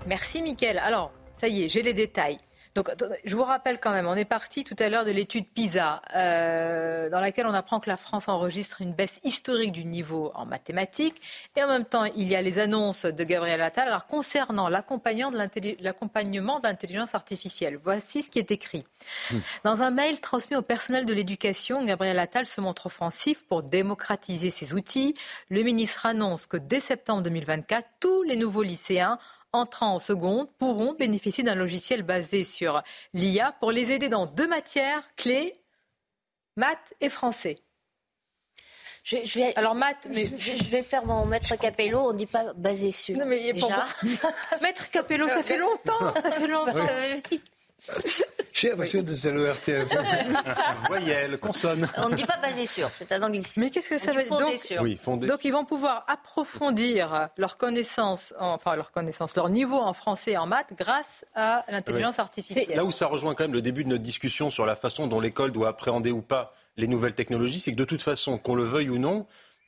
Merci 0.07 0.42
Mickaël. 0.42 0.79
Alors, 0.79 1.12
ça 1.38 1.49
y 1.49 1.64
est, 1.64 1.68
j'ai 1.68 1.83
les 1.83 1.94
détails. 1.94 2.38
Donc, 2.77 2.90
je 3.25 3.35
vous 3.35 3.42
rappelle 3.42 3.81
quand 3.81 3.90
même, 3.90 4.07
on 4.07 4.16
est 4.16 4.27
parti 4.27 4.62
tout 4.62 4.77
à 4.79 4.90
l'heure 4.90 5.07
de 5.07 5.11
l'étude 5.11 5.46
PISA, 5.49 6.03
euh, 6.14 7.09
dans 7.09 7.20
laquelle 7.20 7.46
on 7.46 7.55
apprend 7.55 7.81
que 7.81 7.88
la 7.88 7.96
France 7.96 8.29
enregistre 8.29 8.83
une 8.83 8.92
baisse 8.92 9.18
historique 9.25 9.72
du 9.72 9.87
niveau 9.87 10.31
en 10.35 10.44
mathématiques. 10.44 11.16
Et 11.57 11.64
en 11.64 11.68
même 11.68 11.87
temps, 11.87 12.05
il 12.05 12.29
y 12.29 12.37
a 12.37 12.42
les 12.42 12.59
annonces 12.59 13.07
de 13.07 13.25
Gabriel 13.25 13.62
Attal 13.62 13.88
alors, 13.88 14.07
concernant 14.07 14.68
l'accompagnement 14.68 15.31
de 15.31 16.66
l'intelligence 16.66 17.14
artificielle. 17.14 17.79
Voici 17.83 18.22
ce 18.22 18.29
qui 18.29 18.38
est 18.38 18.51
écrit. 18.51 18.85
Dans 19.64 19.81
un 19.81 19.90
mail 19.90 20.20
transmis 20.20 20.57
au 20.59 20.62
personnel 20.62 21.07
de 21.07 21.14
l'éducation, 21.14 21.83
Gabriel 21.83 22.18
Attal 22.18 22.44
se 22.44 22.61
montre 22.61 22.87
offensif 22.87 23.42
pour 23.46 23.62
démocratiser 23.62 24.51
ces 24.51 24.75
outils. 24.75 25.14
Le 25.49 25.62
ministre 25.62 26.05
annonce 26.05 26.44
que 26.44 26.59
dès 26.59 26.81
septembre 26.81 27.22
2024, 27.22 27.88
tous 28.01 28.22
les 28.22 28.37
nouveaux 28.37 28.62
lycéens 28.62 29.18
entrant 29.57 29.95
en 29.95 29.99
seconde 29.99 30.49
pourront 30.59 30.95
bénéficier 30.95 31.45
d'un 31.45 31.55
logiciel 31.55 32.03
basé 32.03 32.45
sur 32.45 32.83
l'IA 33.12 33.53
pour 33.61 33.73
les 33.73 33.92
aider 33.92 34.09
dans 34.09 34.27
deux 34.27 34.47
matières 34.47 35.03
clés, 35.16 35.55
maths 36.57 36.95
et 37.01 37.09
français. 37.09 37.59
Je, 39.05 39.19
je 39.25 39.38
vais, 39.38 39.57
Alors 39.57 39.77
maths, 39.77 40.09
mais 40.11 40.29
je, 40.37 40.57
je, 40.57 40.64
vais 40.64 40.83
faire 40.83 41.05
mon 41.07 41.27
maître 41.27 41.55
Capello. 41.57 42.01
On 42.01 42.12
dit 42.12 42.27
pas 42.27 42.53
basé 42.55 42.90
sur. 42.90 43.16
Non 43.16 43.25
mais 43.25 43.53
déjà. 43.53 43.87
maître 44.62 44.90
Capello, 44.90 45.29
ça 45.29 45.45
fait 45.45 45.59
longtemps. 45.59 46.12
Ça 46.21 46.31
fait 46.33 46.47
longtemps. 46.49 46.75
Oui. 47.31 47.40
J'ai 48.53 48.71
l'impression 48.71 49.03
de 49.03 49.12
c'est 49.12 49.31
le 49.31 49.51
RTF. 49.51 49.95
Voyelle, 50.89 51.39
consonne. 51.39 51.87
On 51.99 52.09
ne 52.09 52.17
dit 52.17 52.25
pas 52.25 52.39
basé 52.39 52.65
sur, 52.65 52.89
c'est 52.91 53.12
un 53.12 53.23
anglicisme. 53.23 53.61
Mais 53.61 53.71
qu'est-ce 53.71 53.91
que 53.91 53.99
ça 53.99 54.12
veut 54.12 54.23
dire 54.23 54.39
donc, 54.39 54.57
sur. 54.57 54.81
Oui, 54.83 54.97
fondé. 54.97 55.27
donc 55.27 55.45
ils 55.45 55.53
vont 55.53 55.65
pouvoir 55.65 56.05
approfondir 56.09 57.29
leur 57.37 57.59
connaissance, 57.59 58.33
enfin 58.39 58.75
leur 58.75 58.93
connaissance, 58.93 59.37
leur 59.37 59.51
niveau 59.51 59.77
en 59.77 59.93
français 59.93 60.33
et 60.33 60.39
en 60.39 60.47
maths 60.47 60.73
grâce 60.77 61.25
à 61.35 61.65
l'intelligence 61.69 62.17
oui. 62.17 62.23
artificielle. 62.23 62.77
Là 62.77 62.85
où 62.85 62.93
ça 62.93 63.07
rejoint 63.07 63.35
quand 63.35 63.45
même 63.45 63.53
le 63.53 63.62
début 63.62 63.85
de 63.85 63.91
notre 63.91 64.03
discussion 64.03 64.49
sur 64.49 64.65
la 64.65 64.75
façon 64.75 65.07
dont 65.07 65.21
l'école 65.21 65.53
doit 65.53 65.69
appréhender 65.69 66.11
ou 66.11 66.23
pas 66.23 66.55
les 66.77 66.87
nouvelles 66.87 67.15
technologies, 67.15 67.61
c'est 67.61 67.73
que 67.73 67.77
de 67.77 67.85
toute 67.85 68.03
façon, 68.03 68.39
qu'on 68.39 68.55
le 68.55 68.65
veuille 68.65 68.91
ou 68.91 68.99
non, 68.99 69.27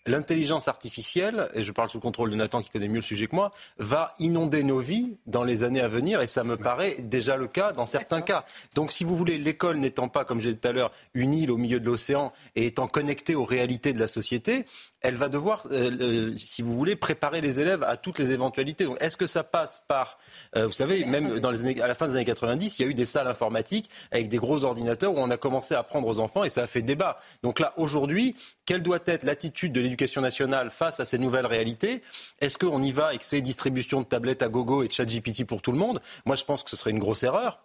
l'intelligence 0.09 0.69
artificielle, 0.69 1.49
et 1.55 1.63
je 1.63 1.73
parle 1.73 1.89
sous 1.89 1.99
le 1.99 2.03
contrôle 2.03 2.31
de 2.31 2.37
Nathan 2.37 2.63
qui 2.63 2.71
connaît 2.71 2.89
mieux 2.89 2.97
le 2.97 3.01
sujet 3.01 3.27
que 3.27 3.37
moi, 3.37 3.51
va 3.79 4.15
inonder 4.19 4.63
nos 4.63 4.81
vies 4.81 5.17
dans 5.27 5.45
les 5.45 5.63
années 5.63 5.81
à 5.81 5.89
venir, 5.89 6.21
et 6.21 6.27
ça 6.27 6.45
me 6.45 6.57
paraît 6.57 6.97
déjà 6.99 7.37
le 7.37 7.47
cas 7.47 7.73
dans 7.73 7.87
certains 7.87 8.23
cas. 8.23 8.45
Donc 8.75 8.93
si 8.93 9.05
vous 9.05 9.17
voulez, 9.17 9.39
l'école 9.39 9.79
n'étant 9.79 10.09
pas, 10.09 10.25
comme 10.25 10.41
j'ai 10.41 10.55
dit 10.55 10.59
tout 10.59 10.69
à 10.69 10.73
l'heure, 10.73 10.91
une 11.15 11.35
île 11.35 11.51
au 11.51 11.57
milieu 11.57 11.81
de 11.81 11.87
l'océan 11.87 12.33
et 12.57 12.67
étant 12.67 12.89
connectée 12.89 13.35
aux 13.35 13.45
réalités 13.45 13.93
de 13.93 14.01
la 14.01 14.09
société, 14.09 14.65
elle 15.01 15.15
va 15.15 15.29
devoir, 15.29 15.67
euh, 15.71 15.91
euh, 16.01 16.37
si 16.37 16.63
vous 16.63 16.77
voulez, 16.77 16.97
préparer 16.97 17.41
les 17.41 17.61
élèves 17.61 17.85
à 17.85 17.97
toutes 17.97 18.19
les 18.19 18.33
éventualités. 18.33 18.85
Donc, 18.85 18.97
est-ce 19.01 19.17
que 19.17 19.27
ça 19.27 19.45
passe 19.45 19.83
par, 19.87 20.19
euh, 20.57 20.67
vous 20.67 20.73
savez, 20.73 21.05
même 21.05 21.39
dans 21.39 21.51
les 21.51 21.61
années, 21.61 21.81
à 21.81 21.87
la 21.87 21.95
fin 21.95 22.07
des 22.07 22.17
années 22.17 22.25
90, 22.25 22.79
il 22.79 22.83
y 22.83 22.85
a 22.85 22.89
eu 22.89 22.95
des 22.95 23.07
salles 23.07 23.29
informatiques 23.29 23.89
avec 24.11 24.29
des 24.29 24.39
gros 24.39 24.65
ordinateurs 24.65 25.15
où 25.15 25.19
on 25.19 25.31
a 25.31 25.37
commencé 25.37 25.75
à 25.75 25.81
apprendre 25.81 26.09
aux 26.09 26.19
enfants 26.19 26.43
et 26.43 26.49
ça 26.49 26.63
a 26.63 26.67
fait 26.67 26.83
débat. 26.83 27.19
Donc 27.43 27.61
là, 27.61 27.75
aujourd'hui, 27.77 28.35
quelle 28.67 28.83
doit 28.83 28.99
être 29.07 29.23
l'attitude 29.23 29.73
de 29.73 29.81
l'éducation 29.81 30.21
nationale 30.21 30.71
face 30.71 30.99
à 30.99 31.05
ces 31.05 31.19
nouvelles 31.19 31.47
réalités? 31.47 32.03
Est-ce 32.41 32.59
qu'on 32.59 32.83
y 32.83 32.91
va 32.91 33.07
avec 33.07 33.23
ces 33.23 33.41
distributions 33.41 34.01
de 34.01 34.07
tablettes 34.07 34.43
à 34.43 34.49
gogo 34.49 34.83
et 34.83 34.89
de 34.89 34.93
chat 34.93 35.05
GPT 35.05 35.45
pour 35.45 35.63
tout 35.63 35.73
le 35.73 35.79
monde? 35.79 36.01
Moi, 36.27 36.35
je 36.35 36.45
pense 36.45 36.65
que 36.65 36.71
ce 36.71 36.77
serait 36.77 36.91
une 36.91 36.99
grosse 36.99 37.23
erreur. 37.23 37.61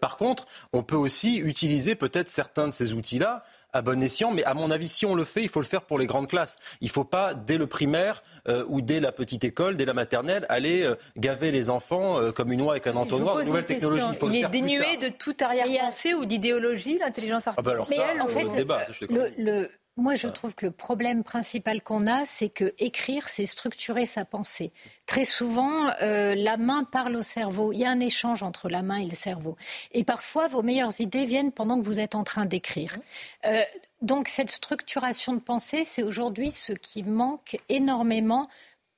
Par 0.00 0.16
contre, 0.16 0.46
on 0.72 0.82
peut 0.82 0.96
aussi 0.96 1.36
utiliser 1.36 1.94
peut-être 1.94 2.28
certains 2.28 2.66
de 2.66 2.72
ces 2.72 2.92
outils-là 2.92 3.44
à 3.76 3.82
bon 3.82 4.02
escient. 4.02 4.32
Mais 4.32 4.44
à 4.44 4.54
mon 4.54 4.70
avis, 4.70 4.88
si 4.88 5.06
on 5.06 5.14
le 5.14 5.24
fait, 5.24 5.42
il 5.42 5.48
faut 5.48 5.60
le 5.60 5.66
faire 5.66 5.82
pour 5.82 5.98
les 5.98 6.06
grandes 6.06 6.28
classes. 6.28 6.56
Il 6.80 6.86
ne 6.86 6.92
faut 6.92 7.04
pas, 7.04 7.34
dès 7.34 7.58
le 7.58 7.66
primaire 7.66 8.22
euh, 8.48 8.64
ou 8.68 8.80
dès 8.80 9.00
la 9.00 9.12
petite 9.12 9.44
école, 9.44 9.76
dès 9.76 9.84
la 9.84 9.94
maternelle, 9.94 10.46
aller 10.48 10.82
euh, 10.82 10.96
gaver 11.16 11.50
les 11.50 11.70
enfants 11.70 12.20
euh, 12.20 12.32
comme 12.32 12.52
une 12.52 12.62
oie 12.62 12.72
avec 12.72 12.86
un 12.86 12.96
entonnoir. 12.96 13.42
Nouvelle 13.44 13.64
technologie. 13.64 14.04
Il, 14.22 14.34
il 14.34 14.44
est 14.44 14.48
dénué 14.48 14.96
de 14.96 15.08
toute 15.08 15.42
arrière-pensée 15.42 16.14
ou 16.14 16.24
d'idéologie, 16.24 16.98
l'intelligence 16.98 17.46
artificielle. 17.46 17.56
Ah 17.56 17.62
bah 17.62 17.70
alors 17.70 17.88
ça, 17.88 18.24
en 18.24 18.50
fait, 18.50 18.56
débat, 18.56 18.82
le, 19.08 19.30
le, 19.38 19.70
moi, 19.98 20.14
je 20.14 20.26
trouve 20.28 20.54
que 20.54 20.66
le 20.66 20.72
problème 20.72 21.24
principal 21.24 21.80
qu'on 21.82 22.06
a, 22.06 22.26
c'est 22.26 22.50
que 22.50 22.74
écrire, 22.78 23.30
c'est 23.30 23.46
structurer 23.46 24.04
sa 24.04 24.26
pensée. 24.26 24.72
Très 25.06 25.24
souvent, 25.24 25.88
euh, 26.02 26.34
la 26.34 26.58
main 26.58 26.84
parle 26.84 27.16
au 27.16 27.22
cerveau. 27.22 27.72
Il 27.72 27.78
y 27.78 27.86
a 27.86 27.90
un 27.90 28.00
échange 28.00 28.42
entre 28.42 28.68
la 28.68 28.82
main 28.82 28.98
et 28.98 29.06
le 29.06 29.16
cerveau. 29.16 29.56
Et 29.92 30.04
parfois, 30.04 30.48
vos 30.48 30.62
meilleures 30.62 31.00
idées 31.00 31.24
viennent 31.24 31.50
pendant 31.50 31.80
que 31.80 31.84
vous 31.84 31.98
êtes 31.98 32.14
en 32.14 32.24
train 32.24 32.44
d'écrire. 32.44 32.98
Euh, 33.46 33.62
donc, 34.02 34.28
cette 34.28 34.50
structuration 34.50 35.32
de 35.32 35.40
pensée, 35.40 35.84
c'est 35.86 36.02
aujourd'hui 36.02 36.50
ce 36.52 36.74
qui 36.74 37.02
manque 37.02 37.56
énormément 37.70 38.48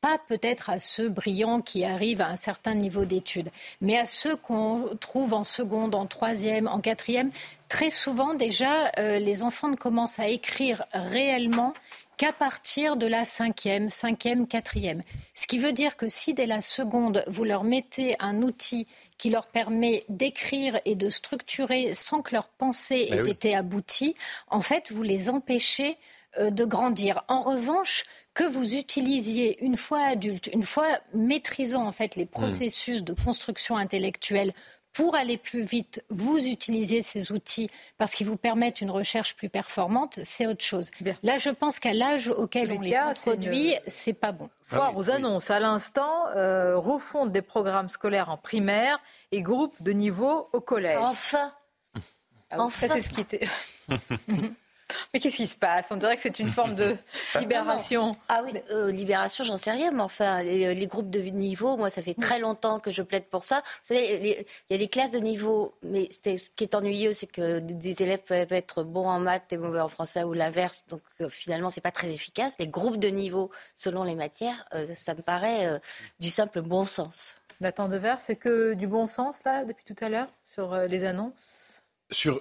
pas 0.00 0.18
peut-être 0.28 0.70
à 0.70 0.78
ceux 0.78 1.08
brillants 1.08 1.60
qui 1.60 1.84
arrivent 1.84 2.20
à 2.20 2.28
un 2.28 2.36
certain 2.36 2.74
niveau 2.74 3.04
d'études, 3.04 3.50
mais 3.80 3.98
à 3.98 4.06
ceux 4.06 4.36
qu'on 4.36 4.96
trouve 5.00 5.34
en 5.34 5.44
seconde, 5.44 5.94
en 5.94 6.06
troisième, 6.06 6.68
en 6.68 6.80
quatrième. 6.80 7.30
Très 7.68 7.90
souvent, 7.90 8.34
déjà, 8.34 8.90
euh, 8.98 9.18
les 9.18 9.42
enfants 9.42 9.68
ne 9.68 9.76
commencent 9.76 10.18
à 10.20 10.28
écrire 10.28 10.84
réellement 10.92 11.74
qu'à 12.16 12.32
partir 12.32 12.96
de 12.96 13.06
la 13.06 13.24
cinquième, 13.24 13.90
cinquième, 13.90 14.48
quatrième. 14.48 15.02
Ce 15.34 15.46
qui 15.46 15.58
veut 15.58 15.72
dire 15.72 15.96
que 15.96 16.08
si 16.08 16.34
dès 16.34 16.46
la 16.46 16.60
seconde, 16.60 17.24
vous 17.28 17.44
leur 17.44 17.62
mettez 17.62 18.16
un 18.18 18.42
outil 18.42 18.86
qui 19.18 19.30
leur 19.30 19.46
permet 19.46 20.04
d'écrire 20.08 20.80
et 20.84 20.96
de 20.96 21.10
structurer 21.10 21.94
sans 21.94 22.22
que 22.22 22.34
leur 22.34 22.48
pensée 22.48 23.08
ben 23.10 23.24
ait 23.24 23.30
été 23.30 23.54
aboutie, 23.54 24.16
en 24.48 24.60
fait, 24.60 24.90
vous 24.90 25.04
les 25.04 25.30
empêchez 25.30 25.96
euh, 26.38 26.50
de 26.50 26.64
grandir. 26.64 27.22
En 27.28 27.40
revanche, 27.40 28.04
que 28.38 28.44
vous 28.44 28.76
utilisiez 28.76 29.64
une 29.64 29.76
fois 29.76 29.98
adulte, 29.98 30.48
une 30.52 30.62
fois 30.62 30.86
maîtrisant 31.12 31.84
en 31.84 31.90
fait 31.90 32.14
les 32.14 32.24
hmm. 32.24 32.28
processus 32.28 33.02
de 33.02 33.12
construction 33.12 33.76
intellectuelle 33.76 34.52
pour 34.92 35.16
aller 35.16 35.36
plus 35.36 35.62
vite, 35.62 36.04
vous 36.08 36.46
utilisez 36.46 37.02
ces 37.02 37.32
outils 37.32 37.68
parce 37.98 38.14
qu'ils 38.14 38.28
vous 38.28 38.36
permettent 38.36 38.80
une 38.80 38.92
recherche 38.92 39.34
plus 39.34 39.48
performante, 39.48 40.20
c'est 40.22 40.46
autre 40.46 40.64
chose. 40.64 40.90
Là, 41.24 41.38
je 41.38 41.50
pense 41.50 41.80
qu'à 41.80 41.92
l'âge 41.92 42.28
auquel 42.28 42.72
on 42.72 42.80
les 42.80 42.96
produit, 43.16 43.74
c'est 43.88 44.12
pas 44.12 44.30
bon. 44.30 44.48
Foire 44.62 44.96
aux 44.96 45.10
annonces 45.10 45.50
à 45.50 45.58
l'instant, 45.58 46.28
euh, 46.36 46.78
refonte 46.78 47.32
des 47.32 47.42
programmes 47.42 47.88
scolaires 47.88 48.28
en 48.30 48.36
primaire 48.36 49.00
et 49.32 49.42
groupe 49.42 49.74
de 49.82 49.90
niveau 49.90 50.48
au 50.52 50.60
collège. 50.60 50.98
Enfin, 51.00 51.52
ah 52.50 52.56
enfin. 52.60 52.86
c'est 52.88 53.00
ce 53.00 53.10
qui 53.10 53.20
était. 53.20 53.48
Mais 55.12 55.20
qu'est-ce 55.20 55.36
qui 55.36 55.46
se 55.46 55.56
passe? 55.56 55.88
On 55.90 55.96
dirait 55.96 56.16
que 56.16 56.22
c'est 56.22 56.38
une 56.38 56.50
forme 56.50 56.74
de 56.74 56.96
libération. 57.38 58.16
Ah 58.28 58.42
oui, 58.44 58.52
euh, 58.70 58.90
libération, 58.90 59.44
j'en 59.44 59.56
sais 59.56 59.70
rien, 59.70 59.90
mais 59.90 60.00
enfin, 60.00 60.42
les, 60.42 60.86
groupes 60.86 61.10
de 61.10 61.20
niveau, 61.20 61.76
moi, 61.76 61.90
ça 61.90 62.02
fait 62.02 62.14
très 62.14 62.38
longtemps 62.38 62.78
que 62.78 62.90
je 62.90 63.02
plaide 63.02 63.24
pour 63.24 63.44
ça. 63.44 63.56
Vous 63.56 63.94
savez, 63.94 64.46
il 64.68 64.72
y 64.72 64.74
a 64.74 64.78
des 64.78 64.88
classes 64.88 65.10
de 65.10 65.18
niveau, 65.18 65.74
mais 65.82 66.08
ce 66.10 66.50
qui 66.50 66.64
est 66.64 66.74
ennuyeux, 66.74 67.12
c'est 67.12 67.26
que 67.26 67.58
des 67.58 68.02
élèves 68.02 68.22
peuvent 68.22 68.52
être 68.52 68.82
bons 68.82 69.08
en 69.08 69.20
maths 69.20 69.52
et 69.52 69.56
mauvais 69.56 69.80
en 69.80 69.88
français 69.88 70.24
ou 70.24 70.32
l'inverse, 70.32 70.84
donc 70.88 71.00
euh, 71.20 71.28
finalement, 71.28 71.70
c'est 71.70 71.80
pas 71.80 71.90
très 71.90 72.10
efficace. 72.10 72.56
Les 72.58 72.68
groupes 72.68 72.98
de 72.98 73.08
niveau, 73.08 73.50
selon 73.74 74.04
les 74.04 74.14
matières, 74.14 74.64
euh, 74.74 74.86
ça 74.94 75.14
me 75.14 75.22
paraît 75.22 75.80
du 76.20 76.30
simple 76.30 76.62
bon 76.62 76.84
sens. 76.84 77.34
Nathan 77.60 77.88
Devers, 77.88 78.20
c'est 78.20 78.36
que 78.36 78.74
du 78.74 78.86
bon 78.86 79.06
sens, 79.06 79.42
là, 79.44 79.64
depuis 79.64 79.84
tout 79.84 79.96
à 80.02 80.08
l'heure, 80.08 80.28
sur 80.46 80.74
les 80.76 81.04
annonces? 81.04 81.32
Sur, 82.10 82.40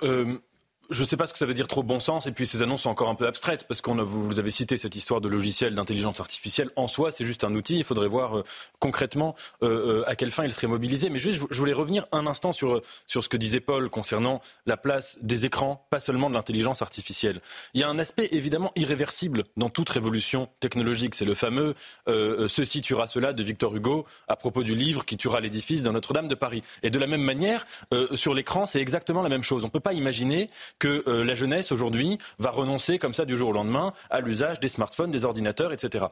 je 0.89 1.04
ne 1.04 1.08
sais 1.08 1.17
pas 1.17 1.28
ce 1.28 1.34
que 1.34 1.39
ça 1.39 1.45
veut 1.45 1.54
dire 1.54 1.67
trop 1.67 1.84
bon 1.84 2.00
sens, 2.00 2.28
et 2.28 2.32
puis 2.32 2.47
ces 2.47 2.62
annonces 2.62 2.84
sont 2.84 2.89
encore 2.89 3.10
un 3.10 3.15
peu 3.15 3.28
abstraites, 3.28 3.65
parce 3.67 3.82
qu'on 3.82 3.95
vous 4.04 4.39
avez 4.39 4.52
cité 4.52 4.78
cette 4.78 4.95
histoire 4.95 5.21
de 5.21 5.28
logiciel 5.28 5.73
d'intelligence 5.73 6.19
artificielle. 6.19 6.69
En 6.76 6.88
soi, 6.88 7.12
c'est 7.12 7.26
juste 7.26 7.43
un 7.43 7.54
outil. 7.56 7.78
Il 7.78 7.84
faudrait 7.84 8.08
voir 8.08 8.38
euh, 8.38 8.43
concrètement 8.80 9.36
euh, 9.63 10.02
euh, 10.02 10.10
à 10.10 10.15
quelle 10.15 10.32
fin 10.32 10.45
il 10.45 10.54
serait 10.54 10.67
mobilisé. 10.67 11.10
Mais 11.10 11.19
juste, 11.19 11.41
je 11.50 11.60
voulais 11.60 11.73
revenir 11.73 12.06
un 12.12 12.28
instant 12.28 12.52
sur, 12.52 12.82
sur 13.06 13.23
ce 13.23 13.30
que 13.30 13.38
disait 13.38 13.60
Paul 13.60 13.89
concernant 13.89 14.41
la 14.65 14.78
place 14.78 15.17
des 15.21 15.45
écrans, 15.45 15.86
pas 15.89 16.00
seulement 16.00 16.30
de 16.30 16.36
l'intelligence 16.36 16.82
artificielle. 16.82 17.41
Il 17.73 17.82
y 17.82 17.84
a 17.84 17.89
un 17.89 18.00
aspect 18.00 18.30
évidemment 18.32 18.71
irréversible 18.76 19.43
dans 19.58 19.69
toute 19.69 19.89
révolution 19.89 20.50
technologique. 20.60 21.15
C'est 21.15 21.26
le 21.26 21.36
fameux 21.36 21.76
Ceci 22.08 22.82
tuera 22.82 23.08
cela 23.08 23.34
de 23.34 23.43
Victor 23.43 23.76
Hugo 23.76 24.06
à 24.28 24.36
propos 24.36 24.63
du 24.63 24.76
livre 24.76 25.06
qui 25.06 25.17
tuera 25.17 25.39
l'édifice 25.39 25.82
de 25.82 25.89
Notre-Dame 25.89 26.28
de 26.28 26.36
Paris. 26.36 26.63
Et 26.84 26.89
de 26.89 27.00
la 27.00 27.08
même 27.08 27.21
manière, 27.21 27.65
sur 28.13 28.34
l'écran, 28.34 28.65
c'est 28.65 28.82
exactement 28.82 29.21
la 29.21 29.30
même 29.30 29.43
chose. 29.43 29.63
On 29.63 29.67
ne 29.67 29.71
peut 29.71 29.80
pas 29.80 29.93
imaginer 29.93 30.50
que 30.80 31.04
euh, 31.08 31.24
la 31.24 31.36
jeunesse 31.36 31.72
aujourd'hui 31.72 32.18
va 32.40 32.52
renoncer 32.52 33.00
comme 33.00 33.13
ça 33.13 33.26
du 33.26 33.38
jour 33.38 33.50
au 33.50 33.54
lendemain 33.54 33.94
à 34.10 34.22
l'usage 34.22 34.60
des 34.60 34.68
smartphones, 34.68 35.12
des 35.12 35.26
ordinateurs, 35.26 35.74
etc. 35.74 36.06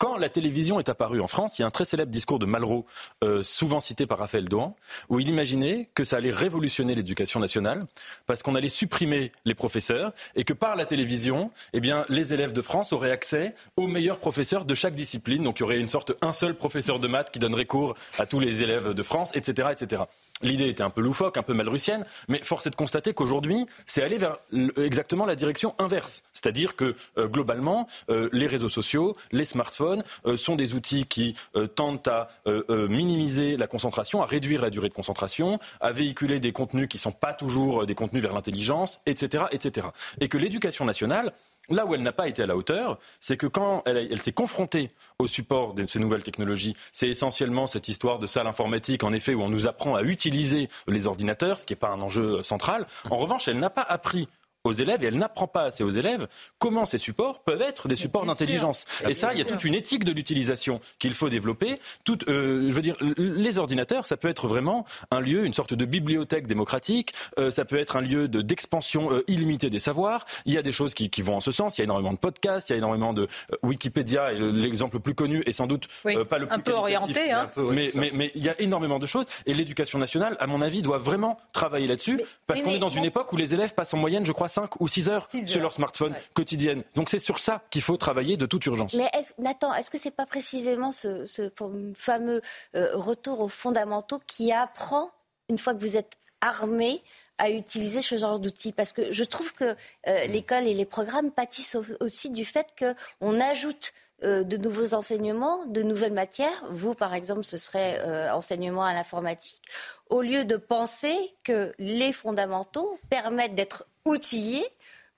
Quand 0.00 0.16
la 0.16 0.30
télévision 0.30 0.80
est 0.80 0.88
apparue 0.88 1.20
en 1.20 1.28
France, 1.28 1.58
il 1.58 1.60
y 1.60 1.64
a 1.64 1.68
un 1.68 1.70
très 1.70 1.84
célèbre 1.84 2.10
discours 2.10 2.38
de 2.38 2.46
Malraux, 2.46 2.86
euh, 3.22 3.42
souvent 3.42 3.80
cité 3.80 4.06
par 4.06 4.18
Raphaël 4.18 4.48
Dohan, 4.48 4.74
où 5.10 5.20
il 5.20 5.28
imaginait 5.28 5.90
que 5.92 6.04
ça 6.04 6.16
allait 6.16 6.30
révolutionner 6.30 6.94
l'éducation 6.94 7.38
nationale, 7.38 7.84
parce 8.26 8.42
qu'on 8.42 8.54
allait 8.54 8.70
supprimer 8.70 9.30
les 9.44 9.54
professeurs, 9.54 10.14
et 10.36 10.44
que 10.44 10.54
par 10.54 10.74
la 10.74 10.86
télévision, 10.86 11.50
eh 11.74 11.80
bien, 11.80 12.06
les 12.08 12.32
élèves 12.32 12.54
de 12.54 12.62
France 12.62 12.94
auraient 12.94 13.10
accès 13.10 13.54
aux 13.76 13.88
meilleurs 13.88 14.20
professeurs 14.20 14.64
de 14.64 14.74
chaque 14.74 14.94
discipline. 14.94 15.44
Donc 15.44 15.58
il 15.58 15.64
y 15.64 15.64
aurait 15.64 15.78
une 15.78 15.88
sorte, 15.90 16.14
un 16.22 16.32
seul 16.32 16.54
professeur 16.54 16.98
de 16.98 17.06
maths 17.06 17.30
qui 17.30 17.38
donnerait 17.38 17.66
cours 17.66 17.94
à 18.18 18.24
tous 18.24 18.40
les 18.40 18.62
élèves 18.62 18.94
de 18.94 19.02
France, 19.02 19.32
etc. 19.34 19.68
etc. 19.70 20.04
L'idée 20.42 20.68
était 20.68 20.82
un 20.82 20.90
peu 20.90 21.00
loufoque, 21.00 21.36
un 21.36 21.42
peu 21.42 21.54
malrussienne, 21.54 22.04
mais 22.28 22.38
force 22.38 22.66
est 22.66 22.70
de 22.70 22.76
constater 22.76 23.12
qu'aujourd'hui, 23.12 23.66
c'est 23.86 24.02
aller 24.02 24.18
vers 24.18 24.38
exactement 24.76 25.26
la 25.26 25.36
direction 25.36 25.74
inverse. 25.78 26.22
C'est-à-dire 26.32 26.76
que 26.76 26.94
euh, 27.18 27.28
globalement, 27.28 27.86
euh, 28.08 28.28
les 28.32 28.46
réseaux 28.46 28.68
sociaux, 28.68 29.16
les 29.32 29.44
smartphones 29.44 30.02
euh, 30.26 30.36
sont 30.36 30.56
des 30.56 30.74
outils 30.74 31.06
qui 31.06 31.34
tentent 31.74 32.08
à 32.08 32.28
minimiser 32.68 33.56
la 33.56 33.66
concentration, 33.66 34.22
à 34.22 34.26
réduire 34.26 34.62
la 34.62 34.70
durée 34.70 34.88
de 34.88 34.94
concentration, 34.94 35.58
à 35.80 35.92
véhiculer 35.92 36.40
des 36.40 36.52
contenus 36.52 36.88
qui 36.88 36.96
ne 36.96 37.00
sont 37.00 37.12
pas 37.12 37.34
toujours 37.34 37.86
des 37.86 37.94
contenus 37.94 38.22
vers 38.22 38.32
l'intelligence, 38.32 39.00
etc., 39.06 39.44
etc. 39.52 39.88
Et 40.20 40.28
que 40.28 40.38
l'éducation 40.38 40.84
nationale 40.84 41.32
Là 41.68 41.86
où 41.86 41.94
elle 41.94 42.02
n'a 42.02 42.12
pas 42.12 42.26
été 42.26 42.42
à 42.42 42.46
la 42.46 42.56
hauteur, 42.56 42.98
c'est 43.20 43.36
que 43.36 43.46
quand 43.46 43.82
elle, 43.86 44.20
s'est 44.20 44.32
confrontée 44.32 44.90
au 45.18 45.28
support 45.28 45.74
de 45.74 45.84
ces 45.86 46.00
nouvelles 46.00 46.24
technologies, 46.24 46.74
c'est 46.92 47.08
essentiellement 47.08 47.66
cette 47.66 47.88
histoire 47.88 48.18
de 48.18 48.26
salle 48.26 48.48
informatique, 48.48 49.04
en 49.04 49.12
effet, 49.12 49.34
où 49.34 49.42
on 49.42 49.48
nous 49.48 49.68
apprend 49.68 49.94
à 49.94 50.02
utiliser 50.02 50.68
les 50.88 51.06
ordinateurs, 51.06 51.58
ce 51.58 51.66
qui 51.66 51.72
n'est 51.72 51.78
pas 51.78 51.90
un 51.90 52.00
enjeu 52.00 52.42
central. 52.42 52.86
En 53.08 53.18
revanche, 53.18 53.46
elle 53.46 53.60
n'a 53.60 53.70
pas 53.70 53.82
appris 53.82 54.28
aux 54.64 54.72
élèves 54.72 55.02
et 55.02 55.06
elle 55.06 55.16
n'apprend 55.16 55.46
pas 55.46 55.62
assez 55.62 55.82
aux 55.82 55.90
élèves 55.90 56.28
comment 56.58 56.84
ces 56.84 56.98
supports 56.98 57.40
peuvent 57.40 57.62
être 57.62 57.88
des 57.88 57.96
supports 57.96 58.26
d'intelligence. 58.26 58.84
Et 59.08 59.14
ça, 59.14 59.32
il 59.32 59.38
y 59.38 59.42
a 59.42 59.44
toute 59.44 59.64
une 59.64 59.74
éthique 59.74 60.04
de 60.04 60.12
l'utilisation 60.12 60.80
qu'il 60.98 61.14
faut 61.14 61.28
développer. 61.28 61.78
Tout, 62.04 62.18
euh, 62.28 62.66
je 62.68 62.74
veux 62.74 62.82
dire, 62.82 62.96
les 63.16 63.58
ordinateurs, 63.58 64.06
ça 64.06 64.16
peut 64.16 64.28
être 64.28 64.48
vraiment 64.48 64.84
un 65.10 65.20
lieu, 65.20 65.46
une 65.46 65.54
sorte 65.54 65.74
de 65.74 65.84
bibliothèque 65.84 66.46
démocratique. 66.46 67.14
Euh, 67.38 67.50
ça 67.50 67.64
peut 67.64 67.78
être 67.78 67.96
un 67.96 68.02
lieu 68.02 68.28
de, 68.28 68.42
d'expansion 68.42 69.12
euh, 69.12 69.24
illimitée 69.28 69.70
des 69.70 69.78
savoirs. 69.78 70.26
Il 70.44 70.52
y 70.52 70.58
a 70.58 70.62
des 70.62 70.72
choses 70.72 70.94
qui, 70.94 71.08
qui, 71.08 71.22
vont 71.22 71.36
en 71.36 71.40
ce 71.40 71.50
sens. 71.50 71.78
Il 71.78 71.80
y 71.80 71.82
a 71.82 71.84
énormément 71.84 72.12
de 72.12 72.18
podcasts, 72.18 72.68
il 72.68 72.72
y 72.72 72.74
a 72.74 72.78
énormément 72.78 73.14
de 73.14 73.28
Wikipédia 73.62 74.32
et 74.32 74.38
l'exemple 74.38 74.96
le 74.96 75.00
plus 75.00 75.14
connu 75.14 75.42
et 75.46 75.52
sans 75.52 75.66
doute 75.66 75.88
pas 76.28 76.38
le 76.38 76.46
plus 76.46 76.54
un 76.54 76.58
peu 76.58 76.72
orienté, 76.72 77.30
hein. 77.30 77.50
mais, 77.56 77.90
mais, 77.94 78.10
mais, 78.12 78.32
il 78.34 78.44
y 78.44 78.48
a 78.48 78.60
énormément 78.60 78.98
de 78.98 79.06
choses. 79.06 79.26
Et 79.46 79.54
l'éducation 79.54 79.98
nationale, 79.98 80.36
à 80.40 80.46
mon 80.46 80.60
avis, 80.60 80.82
doit 80.82 80.98
vraiment 80.98 81.38
travailler 81.52 81.86
là-dessus 81.86 82.20
parce 82.46 82.60
qu'on 82.60 82.70
est 82.70 82.78
dans 82.78 82.88
une 82.88 83.04
époque 83.04 83.32
où 83.32 83.36
les 83.36 83.54
élèves 83.54 83.74
passent 83.74 83.94
en 83.94 83.98
moyenne, 83.98 84.26
je 84.26 84.32
crois, 84.32 84.48
5 84.50 84.80
ou 84.80 84.88
6 84.88 85.08
heures, 85.08 85.28
sur 85.46 85.60
leur 85.60 85.72
smartphone 85.72 86.14
quotidienne. 86.34 86.82
Donc 86.94 87.10
c'est 87.10 87.18
sur 87.18 87.38
ça 87.38 87.62
qu'il 87.70 87.82
faut 87.82 87.96
travailler 87.96 88.36
de 88.36 88.46
toute 88.46 88.66
urgence. 88.66 88.94
Mais 88.94 89.10
Nathan, 89.38 89.72
est-ce 89.74 89.90
que 89.90 89.98
c'est 89.98 90.10
pas 90.10 90.26
précisément 90.26 90.92
ce, 90.92 91.50
fameux 91.94 92.42
euh, 92.74 92.90
retour 92.94 93.40
aux 93.40 93.48
fondamentaux 93.48 94.20
qui 94.26 94.52
apprend, 94.52 95.10
une 95.48 95.58
fois 95.58 95.74
que 95.74 95.80
vous 95.80 95.96
êtes 95.96 96.16
armé, 96.40 97.02
à 97.38 97.50
utiliser 97.50 98.02
ce 98.02 98.18
genre 98.18 98.38
d'outils? 98.38 98.72
Parce 98.72 98.92
que 98.92 99.12
je 99.12 99.24
trouve 99.24 99.54
que 99.54 99.76
euh, 100.08 100.26
l'école 100.26 100.66
et 100.66 100.74
les 100.74 100.84
programmes 100.84 101.30
pâtissent 101.30 101.76
aussi 102.00 102.30
du 102.30 102.44
fait 102.44 102.74
qu'on 102.78 103.40
ajoute 103.40 103.92
euh, 104.22 104.42
de 104.42 104.56
nouveaux 104.56 104.94
enseignements, 104.94 105.64
de 105.66 105.82
nouvelles 105.82 106.12
matières. 106.12 106.64
Vous, 106.70 106.94
par 106.94 107.14
exemple, 107.14 107.44
ce 107.44 107.56
serait 107.56 108.00
euh, 108.00 108.32
enseignement 108.32 108.84
à 108.84 108.92
l'informatique. 108.92 109.62
Au 110.08 110.20
lieu 110.22 110.44
de 110.44 110.56
penser 110.56 111.16
que 111.44 111.72
les 111.78 112.12
fondamentaux 112.12 112.98
permettent 113.08 113.54
d'être 113.54 113.86
outillés 114.04 114.66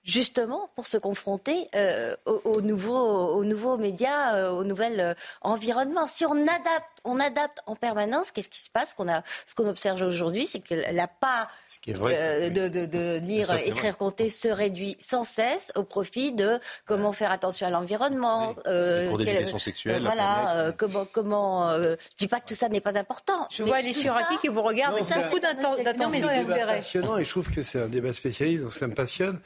justement 0.03 0.69
pour 0.75 0.85
se 0.85 0.97
confronter 0.97 1.69
euh, 1.75 2.15
aux, 2.25 2.61
nouveaux, 2.61 3.43
nouveaux 3.43 3.77
médias, 3.77 4.35
euh, 4.35 4.51
aux 4.51 4.63
nouveaux 4.63 4.83
euh, 4.83 5.13
environnements. 5.41 6.07
Si 6.07 6.25
on 6.25 6.33
adapte, 6.33 6.99
on 7.05 7.19
adapte 7.19 7.59
en 7.67 7.75
permanence, 7.75 8.31
qu'est-ce 8.31 8.49
qui 8.49 8.61
se 8.61 8.69
passe 8.69 8.93
qu'on 8.93 9.07
a, 9.07 9.23
Ce 9.45 9.55
qu'on 9.55 9.67
observe 9.67 10.01
aujourd'hui, 10.01 10.45
c'est 10.45 10.59
que 10.59 10.75
la 10.93 11.07
part 11.07 11.47
de, 11.87 12.67
de, 12.67 13.19
lire, 13.19 13.53
écrire, 13.53 13.97
compter 13.97 14.29
se 14.29 14.49
réduit 14.49 14.97
sans 14.99 15.23
cesse 15.23 15.71
au 15.75 15.83
profit 15.83 16.33
de 16.33 16.59
comment 16.85 17.13
faire 17.13 17.31
attention 17.31 17.67
à 17.67 17.69
l'environnement. 17.69 18.53
pour 18.55 19.17
d'éducation 19.17 19.59
sexuelle. 19.59 20.01
voilà, 20.01 20.73
comment... 20.77 21.05
comment 21.11 21.73
je 21.73 21.97
dis 22.17 22.27
pas 22.27 22.39
que 22.39 22.47
tout 22.47 22.55
ça 22.55 22.69
n'est 22.69 22.81
pas 22.81 22.97
important. 22.97 23.47
Je 23.51 23.63
vois 23.63 23.81
les 23.81 23.93
Chiraki 23.93 24.37
qui 24.39 24.47
vous 24.47 24.61
regardent 24.61 24.95
avec 24.95 25.25
beaucoup 25.25 25.39
d'attention 25.39 26.29
et 26.29 26.43
d'intérêt. 26.43 26.77
passionnant 26.77 27.17
et 27.17 27.23
je 27.23 27.29
trouve 27.29 27.49
que 27.51 27.61
c'est 27.61 27.81
un 27.81 27.87
débat 27.87 28.13
spécialiste, 28.13 28.63
donc 28.63 28.71
ça 28.71 28.87
me 28.87 28.93
passionne. 28.93 29.39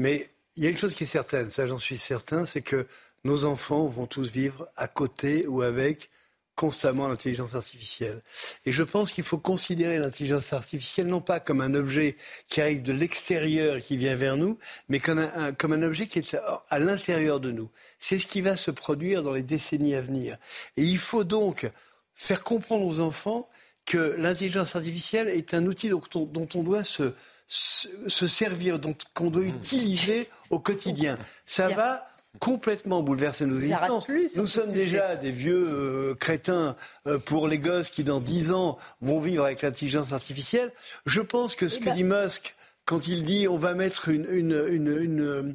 Mais 0.00 0.30
il 0.56 0.64
y 0.64 0.66
a 0.66 0.70
une 0.70 0.78
chose 0.78 0.94
qui 0.94 1.02
est 1.02 1.06
certaine, 1.06 1.50
ça 1.50 1.66
j'en 1.66 1.76
suis 1.76 1.98
certain, 1.98 2.46
c'est 2.46 2.62
que 2.62 2.86
nos 3.24 3.44
enfants 3.44 3.84
vont 3.86 4.06
tous 4.06 4.30
vivre 4.30 4.66
à 4.74 4.88
côté 4.88 5.46
ou 5.46 5.60
avec 5.60 6.08
constamment 6.54 7.06
l'intelligence 7.06 7.54
artificielle. 7.54 8.22
Et 8.64 8.72
je 8.72 8.82
pense 8.82 9.12
qu'il 9.12 9.24
faut 9.24 9.36
considérer 9.36 9.98
l'intelligence 9.98 10.54
artificielle 10.54 11.06
non 11.06 11.20
pas 11.20 11.38
comme 11.38 11.60
un 11.60 11.74
objet 11.74 12.16
qui 12.48 12.62
arrive 12.62 12.82
de 12.82 12.94
l'extérieur 12.94 13.76
et 13.76 13.82
qui 13.82 13.98
vient 13.98 14.14
vers 14.14 14.38
nous, 14.38 14.56
mais 14.88 15.00
comme 15.00 15.18
un, 15.18 15.82
objet 15.82 16.06
qui 16.06 16.20
est 16.20 16.36
à 16.70 16.78
l'intérieur 16.78 17.38
de 17.38 17.50
nous. 17.50 17.70
C'est 17.98 18.18
ce 18.18 18.26
qui 18.26 18.40
va 18.40 18.56
se 18.56 18.70
produire 18.70 19.22
dans 19.22 19.32
les 19.32 19.42
décennies 19.42 19.94
à 19.94 20.00
venir. 20.00 20.38
Et 20.78 20.82
il 20.82 20.98
faut 20.98 21.24
donc 21.24 21.70
faire 22.14 22.42
comprendre 22.42 22.86
aux 22.86 23.00
enfants 23.00 23.50
que 23.84 24.14
l'intelligence 24.16 24.76
artificielle 24.76 25.28
est 25.28 25.52
un 25.52 25.66
outil 25.66 25.90
dont 25.90 26.48
on 26.54 26.62
doit 26.62 26.84
se, 26.84 27.12
se 27.50 28.26
servir, 28.28 28.78
qu'on 29.12 29.30
doit 29.30 29.42
hmm. 29.42 29.48
utiliser 29.48 30.28
au 30.50 30.60
quotidien. 30.60 31.18
Ça 31.44 31.68
va 31.68 32.06
complètement 32.38 33.02
bouleverser 33.02 33.44
nos 33.44 33.56
existences. 33.56 34.06
Nous 34.36 34.46
sommes 34.46 34.72
déjà 34.72 35.16
des 35.16 35.32
vieux 35.32 35.66
euh, 35.66 36.14
crétins 36.14 36.76
euh, 37.06 37.18
pour 37.18 37.48
les 37.48 37.58
gosses 37.58 37.90
qui, 37.90 38.04
dans 38.04 38.20
dix 38.20 38.52
ans, 38.52 38.78
vont 39.00 39.18
vivre 39.18 39.44
avec 39.44 39.62
l'intelligence 39.62 40.12
artificielle. 40.12 40.70
Je 41.06 41.20
pense 41.20 41.56
que 41.56 41.66
ce 41.66 41.78
eh 41.78 41.80
que 41.80 41.84
ben 41.86 41.96
dit 41.96 42.04
Musk 42.04 42.54
quand 42.84 43.06
il 43.06 43.22
dit 43.22 43.46
on 43.48 43.56
va 43.56 43.74
mettre 43.74 44.08
une, 44.08 44.26
une, 44.30 44.66
une, 44.68 45.54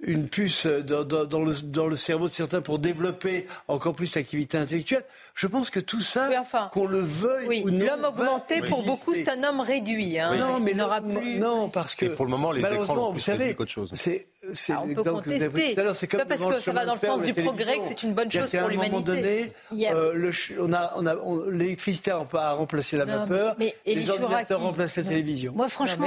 une, 0.00 0.28
puce 0.28 0.66
dans, 0.66 1.04
dans, 1.04 1.42
le, 1.42 1.52
dans, 1.62 1.86
le, 1.86 1.96
cerveau 1.96 2.28
de 2.28 2.32
certains 2.32 2.60
pour 2.60 2.78
développer 2.78 3.46
encore 3.66 3.94
plus 3.94 4.14
l'activité 4.14 4.58
intellectuelle, 4.58 5.04
je 5.34 5.46
pense 5.46 5.70
que 5.70 5.80
tout 5.80 6.00
ça, 6.00 6.28
qu'on 6.72 6.86
le 6.86 7.00
veuille 7.00 7.62
ou 7.64 7.70
non, 7.70 7.86
l'homme 7.86 8.04
augmenté 8.04 8.60
pour 8.62 8.84
beaucoup 8.84 9.14
c'est 9.14 9.28
un 9.28 9.42
homme 9.42 9.60
réduit. 9.60 10.18
Hein, 10.18 10.36
non, 10.36 10.60
mais 10.60 10.74
n'aura 10.74 11.00
plus. 11.00 11.38
Non, 11.38 11.68
parce 11.68 11.94
que 11.94 12.06
pour 12.06 12.24
le 12.24 12.30
moment 12.30 12.52
les 12.52 12.60
écrans 12.60 13.12
vous 13.12 13.18
savez, 13.18 13.54
qu'autre 13.54 13.72
chose. 13.72 13.90
C'est 13.94 14.28
c'est 14.54 14.72
ah, 14.72 14.82
tout 14.94 15.00
à 15.00 15.82
l'heure. 15.82 15.96
C'est 15.96 16.06
comme 16.06 16.24
parce 16.24 16.44
que 16.44 16.60
ça 16.60 16.72
va 16.72 16.86
dans 16.86 16.94
le 16.94 16.98
sens 16.98 17.22
du 17.22 17.34
progrès, 17.34 17.78
que 17.78 17.84
c'est 17.88 18.02
une 18.04 18.14
bonne 18.14 18.30
chose 18.30 18.50
pour 18.50 18.68
l'humanité. 18.68 18.84
À 18.84 18.86
un 18.86 18.90
moment 18.90 19.02
donné, 19.02 19.52
euh, 19.90 20.32
on 20.60 20.72
a, 20.72 20.92
on 20.96 21.06
a, 21.06 21.50
l'électricité 21.50 22.12
a 22.12 22.52
remplacé 22.52 22.96
la 22.96 23.04
vapeur, 23.04 23.56
les 23.58 24.10
ordinateurs 24.10 24.60
remplacent 24.60 24.96
la 24.96 25.04
télévision. 25.04 25.52
Moi, 25.54 25.68
franchement, 25.68 26.06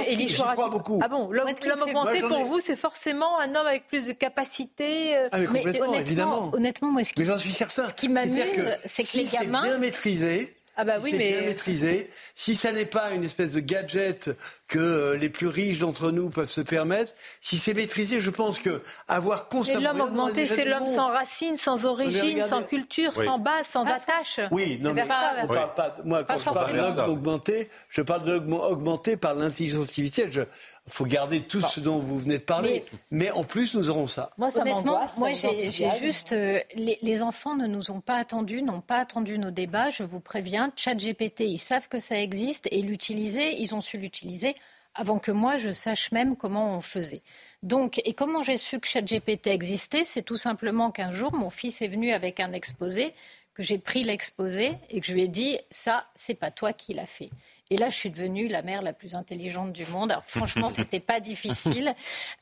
j'y 0.52 0.58
crois 0.58 0.70
beaucoup. 0.70 1.00
Ah 1.04 1.08
bon, 1.08 1.30
l'homme 1.32 1.50
augmenté 1.82 2.22
pour 2.22 2.46
vous, 2.46 2.60
c'est 2.60 2.76
forcément 2.76 3.40
un 3.40 3.56
homme 3.56 3.68
avec 3.68 3.88
plus 3.88 4.06
de 4.06 4.14
capacité. 4.14 5.18
Euh, 5.18 5.30
ah, 5.32 5.40
mais 5.40 5.82
honnêtement, 5.82 6.52
honnêtement, 6.54 6.92
moi, 6.92 7.04
ce 7.04 7.14
qui, 7.14 7.20
mais 7.20 7.26
j'en 7.26 7.38
suis 7.38 7.52
certain. 7.52 7.88
Ce 7.88 7.94
qui 7.94 8.10
m'amuse, 8.10 8.78
c'est 8.86 9.04
que 9.04 9.18
les 9.18 9.26
gamins. 9.26 9.64
bien 9.64 9.78
maîtrisé. 9.78 10.56
Ah 10.78 10.86
bah 10.86 10.98
oui, 11.02 11.14
mais... 11.18 11.34
bien 11.34 11.42
maîtrisé. 11.42 12.10
Si 12.36 12.56
ça 12.56 12.72
n'est 12.72 12.86
pas 12.86 13.12
une 13.12 13.24
espèce 13.24 13.52
de 13.52 13.60
gadget 13.60 14.32
que 14.68 14.80
euh, 14.80 15.18
les 15.18 15.30
plus 15.30 15.48
riches 15.48 15.80
d'entre 15.80 16.12
nous 16.12 16.30
peuvent 16.30 16.50
se 16.50 16.62
permettre, 16.62 17.14
si 17.42 17.58
c'est 17.58 17.74
maîtrisé, 17.74 18.20
je 18.20 18.30
pense 18.30 18.60
que 18.60 18.82
avoir 19.08 19.50
constamment... 19.50 19.82
l'homme 19.82 20.02
augmenté, 20.02 20.48
c'est 20.48 20.66
l'homme 20.66 20.88
sans 20.88 21.08
racines, 21.08 21.58
sans 21.58 21.86
origine, 21.86 22.46
sans 22.46 22.64
culture, 22.64 23.14
sans 23.14 23.38
base, 23.38 23.68
sans 23.68 23.84
attache. 23.84 24.40
Oui, 24.52 24.80
non 24.82 24.94
mais 24.94 25.04
on 25.04 25.48
parle 25.48 25.74
pas, 25.74 25.98
moi 26.06 26.24
quand 26.24 26.40
je 26.40 26.46
parle 26.46 26.96
d'homme 26.96 27.10
augmenté, 27.10 27.70
je 27.90 28.02
parle 28.02 28.24
d'homme 28.24 28.54
augmenté 28.54 29.18
par 29.18 29.36
l'intelligence 29.36 29.88
artificielle. 29.88 30.32
Je, 30.32 30.42
il 30.88 30.92
faut 30.92 31.06
garder 31.06 31.42
tout 31.42 31.62
ce 31.62 31.80
dont 31.80 32.00
vous 32.00 32.18
venez 32.20 32.40
de 32.40 32.44
parler. 32.44 32.84
Mais, 33.12 33.32
en 33.32 33.44
plus, 33.44 33.76
nous 33.76 33.90
aurons 33.90 34.08
ça. 34.08 34.32
Moi, 34.38 34.50
ça 34.50 34.62
Honnêtement, 34.62 35.00
moi, 35.18 35.32
j'ai 35.34 35.72
juste. 36.00 36.34
Euh, 36.34 36.60
les, 36.76 37.22
enfants 37.22 37.56
ne 37.56 37.68
nous 37.68 37.92
ont 37.92 38.02
pas 38.02 38.16
attendus, 38.16 38.64
n'ont 38.64 38.82
pas 38.82 38.98
attendu 38.98 39.38
nos 39.38 39.52
débats. 39.52 39.92
Je 39.92 40.04
vous 40.04 40.20
préviens, 40.20 40.72
ChatGPT, 40.76 41.42
ils 41.42 41.60
savent 41.60 41.88
que 41.88 42.00
ça 42.00 42.20
existe 42.20 42.68
et 42.72 42.82
l'utiliser, 42.82 43.62
ils 43.62 43.76
ont 43.76 43.82
su 43.82 43.98
l'utiliser 43.98 44.56
avant 44.94 45.20
que 45.20 45.32
moi 45.32 45.58
je 45.58 45.72
sache 45.72 46.12
même 46.12 46.36
comment 46.36 46.76
on 46.76 46.82
faisait. 46.82 47.22
Donc, 47.64 48.02
et 48.04 48.14
comment 48.14 48.44
j'ai 48.44 48.58
su 48.58 48.80
que 48.80 48.88
ChatGPT 48.88 49.48
existait? 49.48 50.04
C'est 50.04 50.24
tout 50.24 50.36
simplement 50.36 50.92
qu'un 50.92 51.12
jour, 51.12 51.34
mon 51.34 51.50
fils 51.50 51.82
est 51.82 51.88
venu 51.88 52.12
avec 52.12 52.40
un 52.40 52.52
exposé, 52.54 53.14
que 53.54 53.64
j'ai 53.64 53.78
pris 53.78 54.04
l'exposé 54.04 54.74
et 54.90 55.02
que 55.02 55.08
je 55.08 55.14
lui 55.14 55.24
ai 55.24 55.28
dit 55.28 55.60
ça, 55.70 56.06
c'est 56.16 56.34
pas 56.34 56.52
toi 56.52 56.74
qui 56.74 56.94
l'as 56.94 57.06
fait. 57.06 57.30
Et 57.72 57.78
là, 57.78 57.90
je 57.90 57.96
suis 57.96 58.12
devenue 58.12 58.50
la 58.50 58.62
mère 58.62 58.82
la 58.82 58.92
plus 58.92 59.16
intelligente 59.16 59.72
du 59.72 59.86
monde. 59.86 60.12
Alors, 60.12 60.26
franchement, 60.28 60.68
c'était 60.70 61.00
pas 61.00 61.22
difficile. 61.22 61.96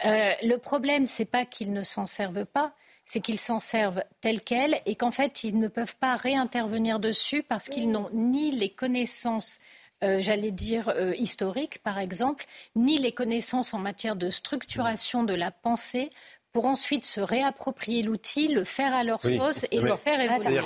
Euh, 0.04 0.34
le 0.44 0.58
problème, 0.58 1.06
c'est 1.06 1.26
pas 1.26 1.46
qu'ils 1.46 1.72
ne 1.72 1.84
s'en 1.84 2.08
servent 2.08 2.46
pas, 2.46 2.74
c'est 3.06 3.20
qu'ils 3.22 3.40
s'en 3.40 3.60
servent 3.60 4.04
tel 4.22 4.42
quel 4.42 4.82
et 4.88 4.96
qu'en 4.96 5.12
fait, 5.12 5.44
ils 5.44 5.58
ne 5.60 5.68
peuvent 5.68 5.96
pas 5.96 6.16
réintervenir 6.16 7.00
dessus 7.00 7.44
parce 7.44 7.70
qu'ils 7.70 7.92
n'ont 7.92 8.10
ni 8.12 8.52
les 8.52 8.70
connaissances 8.70 9.60
euh, 10.02 10.22
j'allais 10.22 10.52
dire, 10.52 10.88
euh, 10.96 11.14
historiques, 11.18 11.80
par 11.84 12.00
exemple, 12.00 12.46
ni 12.76 12.98
les 12.98 13.12
connaissances 13.12 13.74
en 13.74 13.80
matière 13.80 14.16
de 14.16 14.30
structuration 14.30 15.24
de 15.24 15.34
la 15.34 15.52
pensée 15.52 16.10
pour 16.52 16.66
ensuite 16.66 17.06
se 17.06 17.22
réapproprier 17.22 18.02
l'outil, 18.02 18.48
le 18.48 18.64
faire 18.64 18.94
à 18.94 19.04
leur 19.04 19.22
sauce 19.22 19.66
et 19.72 19.80
le 19.80 19.96
faire 19.96 20.20
évoluer. 20.20 20.62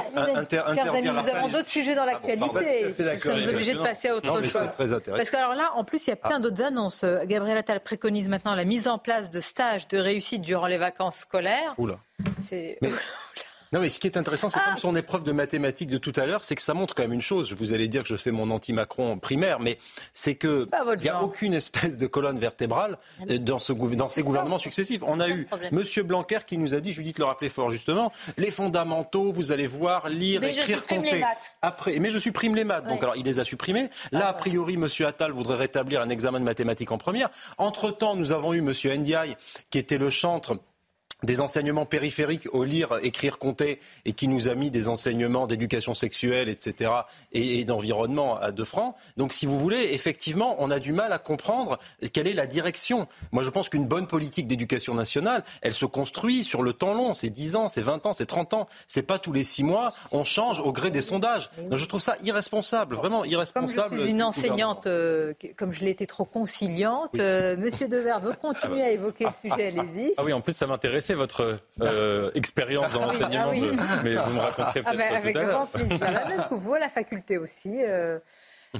Chers 0.49 0.93
amis, 0.93 1.09
nous 1.09 1.29
avons 1.29 1.47
d'autres 1.49 1.67
sujets 1.67 1.95
dans 1.95 2.05
l'actualité. 2.05 2.93
nous 2.97 3.19
sommes 3.19 3.49
obligés 3.49 3.73
de 3.73 3.79
passer 3.79 4.09
à 4.09 4.15
autre 4.15 4.41
chose. 4.43 4.53
Parce 5.07 5.29
que 5.29 5.37
alors 5.37 5.55
là, 5.55 5.71
en 5.75 5.83
plus, 5.83 6.07
il 6.07 6.11
y 6.11 6.13
a 6.13 6.17
plein 6.17 6.37
ah. 6.37 6.39
d'autres 6.39 6.63
annonces. 6.63 7.05
Gabriel 7.25 7.57
Attal 7.57 7.81
préconise 7.81 8.29
maintenant 8.29 8.55
la 8.55 8.65
mise 8.65 8.87
en 8.87 8.97
place 8.97 9.29
de 9.29 9.39
stages 9.39 9.87
de 9.87 9.97
réussite 9.97 10.41
durant 10.41 10.67
les 10.67 10.77
vacances 10.77 11.17
scolaires. 11.17 11.75
Oula. 11.77 11.99
C'est... 12.39 12.79
Non, 13.73 13.79
mais 13.79 13.89
ce 13.89 13.99
qui 13.99 14.05
est 14.05 14.17
intéressant, 14.17 14.49
c'est 14.49 14.59
comme 14.59 14.77
son 14.77 14.95
épreuve 14.95 15.23
de 15.23 15.31
mathématiques 15.31 15.89
de 15.89 15.97
tout 15.97 16.13
à 16.15 16.27
l'heure, 16.27 16.43
c'est 16.43 16.55
que 16.55 16.61
ça 16.61 16.75
montre 16.75 16.93
quand 16.93 17.01
même 17.01 17.13
une 17.13 17.21
chose. 17.21 17.53
Vous 17.53 17.73
allez 17.73 17.87
dire 17.87 18.03
que 18.03 18.07
je 18.07 18.15
fais 18.15 18.29
mon 18.29 18.51
anti-Macron 18.51 19.17
primaire, 19.17 19.59
mais 19.59 19.79
c'est 20.13 20.35
que 20.35 20.67
il 20.97 21.01
n'y 21.01 21.09
a 21.09 21.23
aucune 21.23 21.55
espèce 21.55 21.97
de 21.97 22.05
colonne 22.05 22.37
vertébrale 22.37 22.99
euh, 23.31 23.39
dans, 23.39 23.57
ce, 23.57 23.73
dans 23.73 24.07
ces 24.09 24.21
gouvernements 24.21 24.59
successifs. 24.59 25.01
On 25.07 25.19
a 25.19 25.27
eu 25.27 25.47
M. 25.71 25.83
Blanquer 26.03 26.39
qui 26.45 26.59
nous 26.59 26.75
a 26.75 26.81
dit, 26.81 26.93
Judith 26.93 27.17
le 27.17 27.25
rappelait 27.25 27.49
fort 27.49 27.71
justement, 27.71 28.11
les 28.37 28.51
fondamentaux, 28.51 29.31
vous 29.31 29.51
allez 29.51 29.65
voir, 29.65 30.07
lire, 30.07 30.41
mais 30.41 30.55
écrire, 30.55 30.85
compter. 30.85 31.15
Les 31.15 31.23
Après, 31.63 31.97
mais 31.97 32.11
je 32.11 32.19
supprime 32.19 32.55
les 32.55 32.65
maths. 32.65 32.87
Donc 32.87 33.01
alors, 33.01 33.15
il 33.15 33.25
les 33.25 33.39
a 33.39 33.43
supprimés. 33.43 33.89
Là, 34.11 34.27
a 34.27 34.33
priori, 34.33 34.75
M. 34.75 34.87
Attal 35.07 35.31
voudrait 35.31 35.57
rétablir 35.57 35.99
un 36.01 36.09
examen 36.09 36.39
de 36.39 36.45
mathématiques 36.45 36.91
en 36.91 36.99
première. 36.99 37.29
Entre-temps, 37.57 38.15
nous 38.15 38.33
avons 38.33 38.53
eu 38.53 38.59
M. 38.59 38.71
Ndiaye, 38.99 39.35
qui 39.71 39.79
était 39.79 39.97
le 39.97 40.11
chantre 40.11 40.59
des 41.23 41.41
enseignements 41.41 41.85
périphériques 41.85 42.47
au 42.53 42.63
lire, 42.63 42.99
écrire, 43.01 43.39
compter, 43.39 43.79
et 44.05 44.13
qui 44.13 44.27
nous 44.27 44.49
a 44.49 44.55
mis 44.55 44.69
des 44.69 44.87
enseignements 44.89 45.47
d'éducation 45.47 45.93
sexuelle, 45.93 46.49
etc., 46.49 46.91
et, 47.31 47.63
d'environnement 47.63 48.37
à 48.37 48.51
deux 48.51 48.65
francs. 48.65 48.95
Donc, 49.15 49.31
si 49.31 49.45
vous 49.45 49.57
voulez, 49.57 49.89
effectivement, 49.93 50.57
on 50.59 50.69
a 50.69 50.79
du 50.79 50.91
mal 50.91 51.13
à 51.13 51.17
comprendre 51.17 51.79
quelle 52.11 52.27
est 52.27 52.33
la 52.33 52.45
direction. 52.45 53.07
Moi, 53.31 53.43
je 53.43 53.49
pense 53.49 53.69
qu'une 53.69 53.85
bonne 53.85 54.07
politique 54.07 54.47
d'éducation 54.47 54.93
nationale, 54.93 55.43
elle 55.61 55.73
se 55.73 55.85
construit 55.85 56.43
sur 56.43 56.61
le 56.61 56.73
temps 56.73 56.93
long. 56.93 57.13
C'est 57.13 57.29
10 57.29 57.55
ans, 57.55 57.67
c'est 57.67 57.81
20 57.81 58.05
ans, 58.05 58.13
c'est 58.13 58.25
30 58.25 58.53
ans. 58.53 58.67
C'est 58.87 59.03
pas 59.03 59.17
tous 59.17 59.31
les 59.31 59.43
6 59.43 59.63
mois, 59.63 59.93
on 60.11 60.23
change 60.25 60.59
au 60.59 60.73
gré 60.73 60.91
des 60.91 61.01
sondages. 61.01 61.49
Donc, 61.69 61.77
je 61.77 61.85
trouve 61.85 62.01
ça 62.01 62.17
irresponsable, 62.23 62.95
vraiment 62.95 63.23
irresponsable. 63.23 63.89
Comme 63.89 63.97
je 63.97 64.01
suis 64.03 64.11
une 64.11 64.23
enseignante, 64.23 64.87
euh, 64.87 65.33
comme 65.55 65.71
je 65.71 65.81
l'ai 65.81 65.91
été 65.91 66.05
trop 66.05 66.25
conciliante, 66.25 67.17
euh, 67.17 67.55
Monsieur 67.55 67.87
Dever 67.87 68.17
veut 68.21 68.33
continuer 68.33 68.81
à 68.81 68.91
évoquer 68.91 69.25
le 69.25 69.31
sujet, 69.31 69.67
allez-y. 69.67 70.13
Ah 70.17 70.23
oui, 70.23 70.33
en 70.33 70.41
plus, 70.41 70.53
ça 70.53 70.67
m'intéressait 70.67 71.12
votre 71.15 71.57
euh, 71.81 72.31
expérience 72.35 72.93
dans 72.93 73.03
ah 73.03 73.05
l'enseignement, 73.07 73.51
mais 74.03 74.15
vous 74.15 74.33
me 74.33 74.39
raconterez 74.39 74.81
ah 74.85 74.91
peut-être 74.91 75.13
ah 75.13 75.19
tout 75.19 75.27
avec 75.27 75.35
à 75.35 75.39
l'heure. 75.39 75.67
Avec 75.73 75.87
grand 75.87 75.97
plaisir. 75.97 76.11
La 76.11 76.25
même 76.29 76.45
que 76.49 76.55
vous, 76.55 76.73
à 76.73 76.79
la 76.79 76.89
faculté 76.89 77.37
aussi. 77.37 77.81
Euh, 77.83 78.19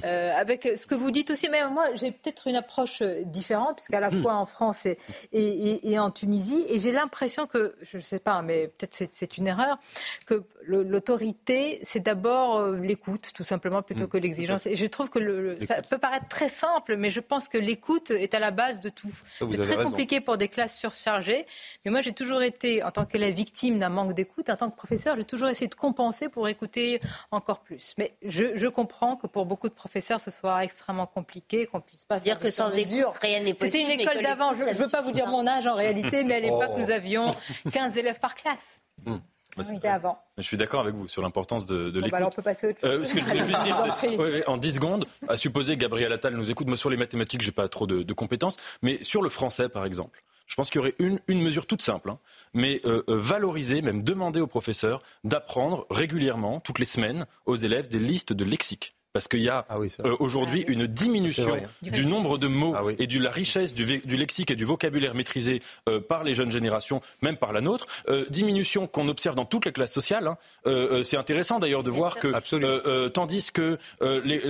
euh, 0.04 0.32
avec 0.34 0.68
ce 0.76 0.86
que 0.86 0.94
vous 0.94 1.10
dites 1.10 1.30
aussi. 1.30 1.48
Mais 1.50 1.68
moi, 1.68 1.94
j'ai 1.94 2.10
peut-être 2.12 2.46
une 2.46 2.56
approche 2.56 3.02
différente, 3.24 3.76
puisqu'à 3.76 4.00
la 4.00 4.10
hmm. 4.10 4.22
fois 4.22 4.34
en 4.34 4.46
France 4.46 4.86
et, 4.86 4.98
et, 5.32 5.98
en 5.98 6.10
Tunisie, 6.10 6.64
et 6.68 6.78
j'ai 6.78 6.92
l'impression 6.92 7.46
que, 7.46 7.74
je 7.82 7.98
ne 7.98 8.02
sais 8.02 8.18
pas, 8.18 8.42
mais 8.42 8.68
peut-être 8.68 9.06
c'est 9.10 9.38
une 9.38 9.46
erreur, 9.46 9.78
que 10.26 10.42
l'autorité, 10.66 11.80
c'est 11.82 12.00
d'abord 12.00 12.68
l'écoute, 12.70 13.32
tout 13.34 13.44
simplement, 13.44 13.82
plutôt 13.82 14.04
hmm. 14.04 14.08
que 14.08 14.18
l'exigence. 14.18 14.66
Et 14.66 14.76
je 14.76 14.86
trouve 14.86 15.10
que 15.10 15.18
le, 15.18 15.58
ça 15.66 15.82
peut 15.82 15.98
paraître 15.98 16.28
très 16.28 16.48
simple, 16.48 16.96
mais 16.96 17.10
je 17.10 17.20
pense 17.20 17.48
que 17.48 17.58
l'écoute 17.58 18.10
est 18.10 18.34
à 18.34 18.38
la 18.38 18.50
base 18.50 18.80
de 18.80 18.88
tout. 18.88 19.14
C'est 19.38 19.56
très 19.56 19.82
compliqué 19.82 20.20
pour 20.20 20.38
des 20.38 20.48
classes 20.48 20.76
surchargées. 20.76 21.46
Mais 21.84 21.90
moi, 21.90 22.00
j'ai 22.00 22.12
toujours 22.12 22.42
été, 22.42 22.82
en 22.82 22.90
tant 22.90 23.04
que 23.04 23.18
la 23.18 23.30
victime 23.30 23.78
d'un 23.78 23.88
manque 23.88 24.14
d'écoute, 24.14 24.48
en 24.50 24.56
tant 24.56 24.70
que 24.70 24.76
professeur, 24.76 25.16
j'ai 25.16 25.24
toujours 25.24 25.48
essayé 25.48 25.68
de 25.68 25.74
compenser 25.74 26.28
pour 26.28 26.48
écouter 26.48 27.00
encore 27.30 27.60
plus. 27.60 27.94
Mais 27.98 28.14
je, 28.22 28.68
comprends 28.68 29.16
que 29.16 29.26
pour 29.26 29.46
beaucoup 29.46 29.68
de 29.68 29.74
professeurs, 29.84 30.18
ce 30.18 30.30
soit 30.30 30.64
extrêmement 30.64 31.06
compliqué, 31.06 31.66
qu'on 31.66 31.82
puisse 31.82 32.06
pas 32.06 32.18
dire 32.18 32.38
que 32.38 32.48
sans 32.48 32.74
écoute, 32.78 33.18
rien 33.20 33.40
n'est 33.40 33.52
possible. 33.52 33.70
C'était 33.70 33.94
une 33.94 34.00
école 34.00 34.22
d'avant. 34.22 34.54
Je 34.54 34.64
ne 34.66 34.72
veux 34.72 34.88
pas 34.88 35.02
vous 35.02 35.12
dire 35.12 35.26
mon 35.26 35.46
âge 35.46 35.66
en 35.66 35.74
réalité, 35.74 36.24
mais 36.24 36.36
à 36.36 36.40
l'époque, 36.40 36.70
oh. 36.74 36.78
nous 36.78 36.90
avions 36.90 37.36
15 37.70 37.98
élèves 37.98 38.18
par 38.18 38.34
classe. 38.34 38.80
Hmm. 39.04 39.18
C'était 39.62 39.88
avant. 39.88 40.18
Je 40.38 40.42
suis 40.42 40.56
d'accord 40.56 40.80
avec 40.80 40.94
vous 40.94 41.06
sur 41.06 41.20
l'importance 41.20 41.66
de, 41.66 41.90
de 41.90 41.98
l'écoute. 41.98 42.10
Bah 42.12 42.16
alors 42.16 42.30
on 42.30 42.34
peut 42.34 42.42
passer 42.42 42.68
autre 42.68 42.80
chose. 42.80 42.90
Euh, 42.90 43.04
ce 43.04 43.14
que 43.14 43.20
je 43.20 44.36
dire, 44.38 44.48
en 44.48 44.56
10 44.56 44.74
secondes, 44.74 45.04
à 45.28 45.36
supposer 45.36 45.74
que 45.74 45.80
Gabriel 45.80 46.12
Attal 46.12 46.34
nous 46.34 46.50
écoute, 46.50 46.66
moi 46.66 46.78
sur 46.78 46.88
les 46.88 46.96
mathématiques, 46.96 47.42
j'ai 47.42 47.52
pas 47.52 47.68
trop 47.68 47.86
de, 47.86 48.02
de 48.02 48.12
compétences, 48.14 48.56
mais 48.80 49.04
sur 49.04 49.20
le 49.20 49.28
français, 49.28 49.68
par 49.68 49.84
exemple. 49.84 50.22
Je 50.46 50.54
pense 50.54 50.70
qu'il 50.70 50.78
y 50.78 50.80
aurait 50.80 50.94
une, 50.98 51.20
une 51.28 51.42
mesure 51.42 51.66
toute 51.66 51.82
simple, 51.82 52.10
hein, 52.10 52.18
mais 52.54 52.80
euh, 52.86 53.04
euh, 53.08 53.16
valoriser, 53.18 53.82
même 53.82 54.02
demander 54.02 54.40
aux 54.40 54.46
professeurs 54.46 55.02
d'apprendre 55.24 55.86
régulièrement, 55.90 56.58
toutes 56.60 56.78
les 56.78 56.84
semaines, 56.86 57.26
aux 57.44 57.56
élèves 57.56 57.88
des 57.88 57.98
listes 57.98 58.32
de 58.32 58.44
lexique 58.44 58.94
parce 59.14 59.28
qu'il 59.28 59.42
y 59.42 59.48
a 59.48 59.64
ah 59.68 59.76
euh, 59.76 60.16
aujourd'hui 60.18 60.64
ah 60.66 60.72
une 60.72 60.88
diminution 60.88 61.56
du 61.82 62.04
nombre 62.04 62.36
de 62.36 62.48
mots 62.48 62.74
ah 62.76 62.82
et 62.98 63.06
de 63.06 63.20
la 63.20 63.30
richesse 63.30 63.72
du, 63.72 63.86
lexique 64.04 64.50
et 64.50 64.56
du 64.56 64.64
vocabulaire 64.64 65.14
maîtrisé 65.14 65.62
euh, 65.88 66.00
par 66.00 66.24
les 66.24 66.34
jeunes 66.34 66.50
générations, 66.50 67.00
même 67.22 67.36
par 67.36 67.52
la 67.52 67.60
nôtre. 67.60 67.86
Euh, 68.08 68.26
diminution 68.28 68.88
qu'on 68.88 69.06
observe 69.06 69.36
dans 69.36 69.44
toutes 69.44 69.66
les 69.66 69.72
classes 69.72 69.92
sociales. 69.92 70.26
Hein. 70.26 71.02
c'est 71.04 71.16
intéressant 71.16 71.60
d'ailleurs 71.60 71.84
de 71.84 71.92
voir 71.92 72.16
que, 72.16 73.08
tandis 73.08 73.52
que 73.52 73.78
les, 74.00 74.42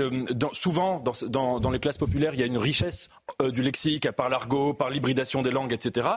souvent 0.54 0.98
dans, 1.28 1.60
dans, 1.60 1.70
les 1.70 1.78
classes 1.78 1.98
populaires, 1.98 2.32
il 2.32 2.40
y 2.40 2.42
a 2.42 2.46
une 2.46 2.56
richesse 2.56 3.10
du 3.42 3.60
lexique 3.60 4.10
par 4.12 4.30
l'argot, 4.30 4.72
par 4.72 4.88
l'hybridation 4.88 5.42
des 5.42 5.50
langues, 5.50 5.74
etc. 5.74 6.08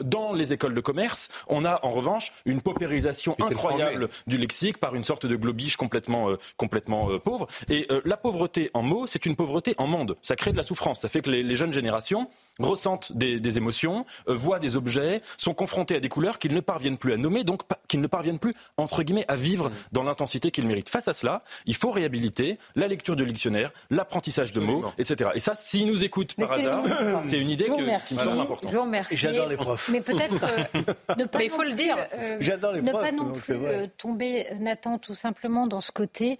dans 0.00 0.32
les 0.32 0.54
écoles 0.54 0.74
de 0.74 0.80
commerce, 0.80 1.28
on 1.48 1.66
a 1.66 1.80
en 1.84 1.90
revanche 1.90 2.32
une 2.46 2.62
paupérisation 2.62 3.36
incroyable 3.38 4.08
du 4.26 4.38
lexique 4.38 4.78
par 4.78 4.94
une 4.94 5.04
sorte 5.04 5.26
de 5.26 5.36
globiche 5.36 5.76
complètement, 5.76 6.28
complètement 6.56 7.18
pauvre. 7.18 7.46
Et 7.68 7.86
euh, 7.90 8.00
la 8.04 8.16
pauvreté 8.16 8.70
en 8.74 8.82
mots, 8.82 9.06
c'est 9.06 9.26
une 9.26 9.36
pauvreté 9.36 9.74
en 9.78 9.86
monde. 9.86 10.16
Ça 10.22 10.36
crée 10.36 10.52
de 10.52 10.56
la 10.56 10.62
souffrance. 10.62 11.00
Ça 11.00 11.08
fait 11.08 11.20
que 11.20 11.30
les, 11.30 11.56
jeunes 11.56 11.72
générations 11.72 12.28
ressentent 12.58 13.12
des, 13.16 13.58
émotions, 13.58 14.04
euh, 14.28 14.34
voient 14.34 14.58
des 14.58 14.76
objets, 14.76 15.20
sont 15.36 15.54
confrontés 15.54 15.96
à 15.96 16.00
des 16.00 16.08
couleurs 16.08 16.38
qu'ils 16.38 16.54
ne 16.54 16.60
parviennent 16.60 16.98
plus 16.98 17.12
à 17.12 17.16
nommer, 17.16 17.44
donc 17.44 17.62
qu'ils 17.88 18.00
ne 18.00 18.06
parviennent 18.06 18.38
plus, 18.38 18.54
entre 18.76 19.02
guillemets, 19.02 19.24
à 19.28 19.36
vivre 19.36 19.70
dans 19.92 20.02
l'intensité 20.02 20.50
qu'ils 20.50 20.66
méritent. 20.66 20.88
Face 20.88 21.08
à 21.08 21.12
cela, 21.12 21.42
il 21.66 21.74
faut 21.74 21.90
réhabiliter 21.90 22.58
la 22.74 22.88
lecture 22.88 23.16
du 23.16 23.24
dictionnaire, 23.24 23.72
l'apprentissage 23.90 24.52
de 24.52 24.60
mots, 24.60 24.84
etc. 24.98 25.30
Et 25.34 25.40
ça, 25.40 25.54
s'ils 25.54 25.86
nous 25.86 26.04
écoutent 26.04 26.34
par 26.34 26.52
hasard, 26.52 26.82
c'est 27.24 27.38
une 27.38 27.50
idée 27.50 27.70
qui 28.06 28.14
me 28.14 28.20
semble 28.20 28.40
importante. 28.40 28.70
Je 28.70 28.76
vous 28.76 28.84
remercie. 28.84 29.16
J'adore 29.16 29.48
les 29.48 29.56
profs. 29.56 29.88
Mais 29.90 30.00
peut-être 30.00 30.44
euh, 30.76 31.14
ne 31.16 31.24
pas, 31.26 31.42
il 31.42 31.50
faut 31.50 31.62
le 31.62 31.72
dire. 31.72 31.96
J'adore 32.40 32.72
les 32.72 32.82
ne 32.82 32.92
pas 32.92 33.12
non 33.12 33.32
plus 33.32 33.56
tomber, 33.96 34.46
Nathan, 34.60 34.98
tout 34.98 35.14
simplement 35.14 35.66
dans 35.66 35.80
ce 35.80 35.90
côté, 35.90 36.38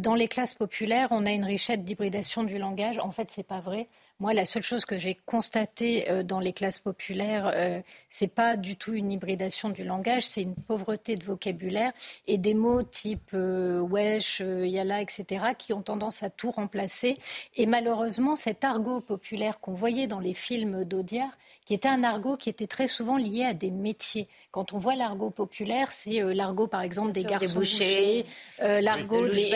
dans 0.00 0.14
les 0.14 0.28
classes 0.28 0.54
on 1.10 1.26
a 1.26 1.30
une 1.30 1.44
richesse 1.44 1.78
d'hybridation 1.78 2.44
du 2.44 2.58
langage. 2.58 2.98
En 2.98 3.10
fait, 3.10 3.30
c'est 3.30 3.46
pas 3.46 3.60
vrai. 3.60 3.88
Moi, 4.20 4.34
la 4.34 4.46
seule 4.46 4.62
chose 4.62 4.84
que 4.84 4.98
j'ai 4.98 5.14
constatée 5.26 6.10
euh, 6.10 6.22
dans 6.22 6.40
les 6.40 6.52
classes 6.52 6.78
populaires, 6.78 7.50
euh, 7.54 7.80
c'est 8.12 8.28
pas 8.28 8.56
du 8.56 8.76
tout 8.76 8.92
une 8.92 9.10
hybridation 9.10 9.70
du 9.70 9.82
langage, 9.82 10.26
c'est 10.26 10.42
une 10.42 10.54
pauvreté 10.54 11.16
de 11.16 11.24
vocabulaire 11.24 11.92
et 12.28 12.38
des 12.38 12.54
mots 12.54 12.82
type 12.82 13.30
euh, 13.34 13.80
wesh, 13.80 14.40
yala, 14.40 15.02
etc., 15.02 15.46
qui 15.58 15.72
ont 15.72 15.82
tendance 15.82 16.22
à 16.22 16.30
tout 16.30 16.52
remplacer. 16.52 17.14
Et 17.56 17.66
malheureusement, 17.66 18.36
cet 18.36 18.62
argot 18.62 19.00
populaire 19.00 19.58
qu'on 19.58 19.72
voyait 19.72 20.06
dans 20.06 20.20
les 20.20 20.34
films 20.34 20.84
d'Audiard, 20.84 21.32
qui 21.64 21.74
était 21.74 21.88
un 21.88 22.04
argot 22.04 22.36
qui 22.36 22.48
était 22.50 22.66
très 22.66 22.88
souvent 22.88 23.16
lié 23.16 23.44
à 23.44 23.54
des 23.54 23.70
métiers. 23.70 24.28
Quand 24.50 24.72
on 24.74 24.78
voit 24.78 24.94
l'argot 24.96 25.30
populaire, 25.30 25.92
c'est 25.92 26.22
euh, 26.22 26.34
l'argot, 26.34 26.66
par 26.66 26.82
exemple, 26.82 27.12
des 27.12 27.24
garçons 27.24 27.54
bouchers, 27.54 28.26
euh, 28.60 28.80
l'argot 28.80 29.28
des... 29.28 29.50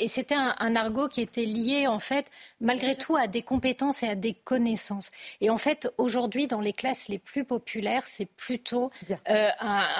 Et 0.00 0.08
c'était 0.08 0.34
un, 0.34 0.74
argot 0.74 1.08
qui 1.08 1.20
était 1.20 1.44
lié, 1.44 1.86
en 1.86 1.98
fait, 1.98 2.26
malgré 2.60 2.96
tout, 2.96 3.16
à 3.16 3.26
des 3.26 3.42
compétences 3.42 4.02
et 4.02 4.08
à 4.08 4.14
des 4.14 4.34
connaissances. 4.34 5.10
Et 5.40 5.50
en 5.50 5.56
fait, 5.56 5.92
aujourd'hui, 5.98 6.46
dans 6.46 6.60
les 6.60 6.72
classes 6.72 7.08
les 7.08 7.18
plus 7.18 7.44
populaires, 7.44 7.99
c'est 8.06 8.26
plutôt 8.26 8.90
euh, 9.28 9.48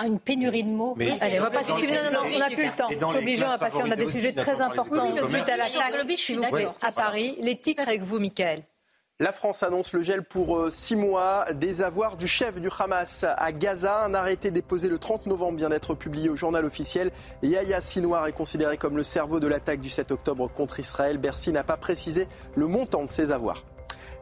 une 0.05 0.19
pénurie 0.19 0.65
de 0.65 0.71
mots. 0.71 0.95
Mais 0.97 1.21
Allez, 1.23 1.41
on 1.41 1.45
va 1.45 1.51
passer. 1.51 1.73
Non, 1.73 2.13
non, 2.13 2.29
on 2.35 2.39
n'a 2.39 2.51
plus 2.51 2.67
le 2.67 2.77
temps. 2.77 3.11
Obligeant 3.17 3.51
à 3.51 3.59
passer. 3.59 3.79
On 3.81 3.91
a 3.91 3.97
des 3.97 4.11
sujets 4.11 4.33
très 4.33 4.61
importants 4.61 5.15
suite 5.27 5.49
à 5.49 5.57
l'attaque 5.57 5.95
à 6.83 6.93
Paris. 6.93 7.37
Les 7.41 7.61
titres 7.61 7.83
avec 7.83 8.03
vous, 8.03 8.19
Michael. 8.19 8.65
La 9.23 9.35
France 9.35 9.63
annonce 9.63 9.93
le 9.93 10.01
gel 10.01 10.25
pour 10.25 10.57
euh, 10.57 10.71
six 10.71 10.97
mois 10.97 11.45
des 11.53 11.83
avoirs 11.83 12.17
du 12.17 12.27
chef 12.27 12.59
du 12.59 12.71
Hamas 12.79 13.27
à 13.29 13.53
Gaza. 13.53 14.05
Un 14.05 14.15
arrêté 14.15 14.51
déposé 14.51 14.89
le 14.89 14.99
30 14.99 15.27
novembre 15.27 15.59
vient 15.59 15.69
d'être 15.69 15.95
publié 15.95 16.31
au 16.31 16.37
journal 16.37 16.65
officiel. 16.65 17.11
Yahya 17.43 17.83
Sinoir 17.83 18.27
est 18.29 18.33
considéré 18.33 18.79
comme 18.79 18.97
le 18.97 19.03
cerveau 19.03 19.39
de 19.39 19.47
l'attaque 19.47 19.81
du 19.81 19.91
7 19.91 20.11
octobre 20.11 20.49
contre 20.49 20.81
Israël. 20.81 21.19
Bercy 21.19 21.53
n'a 21.53 21.65
pas 21.65 21.77
précisé 21.77 22.29
le 22.57 22.67
montant 22.67 23.05
de 23.05 23.11
ses 23.11 23.31
avoirs. 23.31 23.67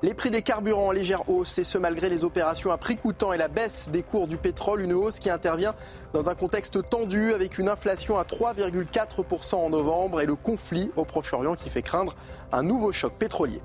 Les 0.00 0.14
prix 0.14 0.30
des 0.30 0.42
carburants 0.42 0.86
en 0.86 0.92
légère 0.92 1.28
hausse, 1.28 1.58
et 1.58 1.64
ce 1.64 1.76
malgré 1.76 2.08
les 2.08 2.22
opérations 2.22 2.70
à 2.70 2.78
prix 2.78 2.96
coûtant 2.96 3.32
et 3.32 3.36
la 3.36 3.48
baisse 3.48 3.90
des 3.90 4.04
cours 4.04 4.28
du 4.28 4.36
pétrole, 4.36 4.80
une 4.80 4.92
hausse 4.92 5.18
qui 5.18 5.28
intervient 5.28 5.74
dans 6.12 6.28
un 6.28 6.36
contexte 6.36 6.88
tendu 6.88 7.32
avec 7.34 7.58
une 7.58 7.68
inflation 7.68 8.16
à 8.16 8.22
3,4% 8.22 9.56
en 9.56 9.70
novembre 9.70 10.20
et 10.20 10.26
le 10.26 10.36
conflit 10.36 10.92
au 10.94 11.04
Proche-Orient 11.04 11.56
qui 11.56 11.68
fait 11.68 11.82
craindre 11.82 12.14
un 12.52 12.62
nouveau 12.62 12.92
choc 12.92 13.12
pétrolier. 13.14 13.60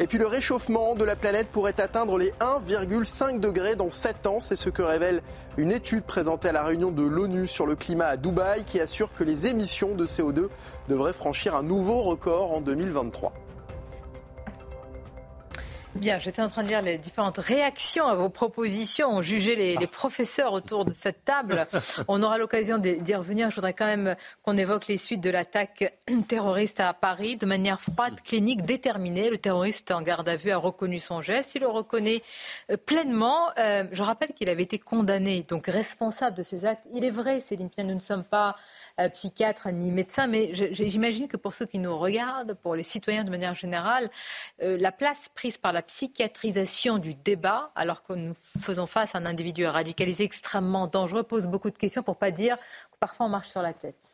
Et 0.00 0.08
puis 0.08 0.18
le 0.18 0.26
réchauffement 0.26 0.96
de 0.96 1.04
la 1.04 1.14
planète 1.14 1.46
pourrait 1.46 1.80
atteindre 1.80 2.18
les 2.18 2.32
1,5 2.40 3.38
degrés 3.38 3.76
dans 3.76 3.92
7 3.92 4.26
ans. 4.26 4.40
C'est 4.40 4.56
ce 4.56 4.70
que 4.70 4.82
révèle 4.82 5.22
une 5.56 5.70
étude 5.70 6.02
présentée 6.02 6.48
à 6.48 6.52
la 6.52 6.64
réunion 6.64 6.90
de 6.90 7.02
l'ONU 7.02 7.46
sur 7.46 7.66
le 7.66 7.76
climat 7.76 8.06
à 8.06 8.16
Dubaï 8.16 8.64
qui 8.64 8.80
assure 8.80 9.14
que 9.14 9.22
les 9.22 9.46
émissions 9.46 9.94
de 9.94 10.04
CO2 10.04 10.48
devraient 10.88 11.12
franchir 11.12 11.54
un 11.54 11.62
nouveau 11.62 12.00
record 12.00 12.50
en 12.52 12.60
2023. 12.60 13.34
Bien, 15.96 16.20
j'étais 16.20 16.40
en 16.40 16.48
train 16.48 16.62
de 16.62 16.68
lire 16.68 16.82
les 16.82 16.98
différentes 16.98 17.38
réactions 17.38 18.06
à 18.06 18.14
vos 18.14 18.28
propositions. 18.28 19.08
On 19.10 19.22
jugeait 19.22 19.56
les, 19.56 19.76
les 19.76 19.86
professeurs 19.88 20.52
autour 20.52 20.84
de 20.84 20.92
cette 20.92 21.24
table. 21.24 21.66
On 22.08 22.22
aura 22.22 22.38
l'occasion 22.38 22.78
d'y 22.78 23.14
revenir. 23.14 23.50
Je 23.50 23.56
voudrais 23.56 23.74
quand 23.74 23.86
même 23.86 24.14
qu'on 24.44 24.56
évoque 24.56 24.86
les 24.86 24.98
suites 24.98 25.20
de 25.20 25.30
l'attaque 25.30 25.92
terroriste 26.28 26.78
à 26.78 26.94
Paris 26.94 27.36
de 27.36 27.44
manière 27.44 27.80
froide, 27.80 28.20
clinique, 28.22 28.62
déterminée. 28.62 29.30
Le 29.30 29.38
terroriste 29.38 29.90
en 29.90 30.00
garde 30.00 30.28
à 30.28 30.36
vue 30.36 30.52
a 30.52 30.58
reconnu 30.58 31.00
son 31.00 31.22
geste. 31.22 31.56
Il 31.56 31.62
le 31.62 31.68
reconnaît 31.68 32.22
euh, 32.70 32.76
pleinement. 32.76 33.48
Euh, 33.58 33.84
je 33.90 34.02
rappelle 34.04 34.32
qu'il 34.32 34.48
avait 34.48 34.62
été 34.62 34.78
condamné, 34.78 35.44
donc 35.48 35.66
responsable 35.66 36.36
de 36.36 36.44
ces 36.44 36.64
actes. 36.64 36.86
Il 36.92 37.04
est 37.04 37.10
vrai, 37.10 37.40
Céline 37.40 37.68
Pien, 37.68 37.82
nous 37.82 37.94
ne 37.94 38.00
sommes 38.00 38.24
pas 38.24 38.54
psychiatre 39.08 39.68
ni 39.72 39.92
médecin, 39.92 40.26
mais 40.26 40.52
j'imagine 40.72 41.28
que 41.28 41.36
pour 41.36 41.54
ceux 41.54 41.66
qui 41.66 41.78
nous 41.78 41.96
regardent, 41.96 42.54
pour 42.54 42.74
les 42.74 42.82
citoyens 42.82 43.24
de 43.24 43.30
manière 43.30 43.54
générale, 43.54 44.10
euh, 44.62 44.76
la 44.78 44.92
place 44.92 45.28
prise 45.34 45.58
par 45.58 45.72
la 45.72 45.82
psychiatrisation 45.82 46.98
du 46.98 47.14
débat, 47.14 47.70
alors 47.74 48.02
que 48.02 48.12
nous 48.12 48.34
faisons 48.60 48.86
face 48.86 49.14
à 49.14 49.18
un 49.18 49.26
individu 49.26 49.66
radicalisé 49.66 50.24
extrêmement 50.24 50.86
dangereux, 50.86 51.22
pose 51.22 51.46
beaucoup 51.46 51.70
de 51.70 51.78
questions 51.78 52.02
pour 52.02 52.16
pas 52.16 52.30
dire 52.30 52.56
que 52.58 52.98
parfois 52.98 53.26
on 53.26 53.30
marche 53.30 53.48
sur 53.48 53.62
la 53.62 53.72
tête. 53.72 54.09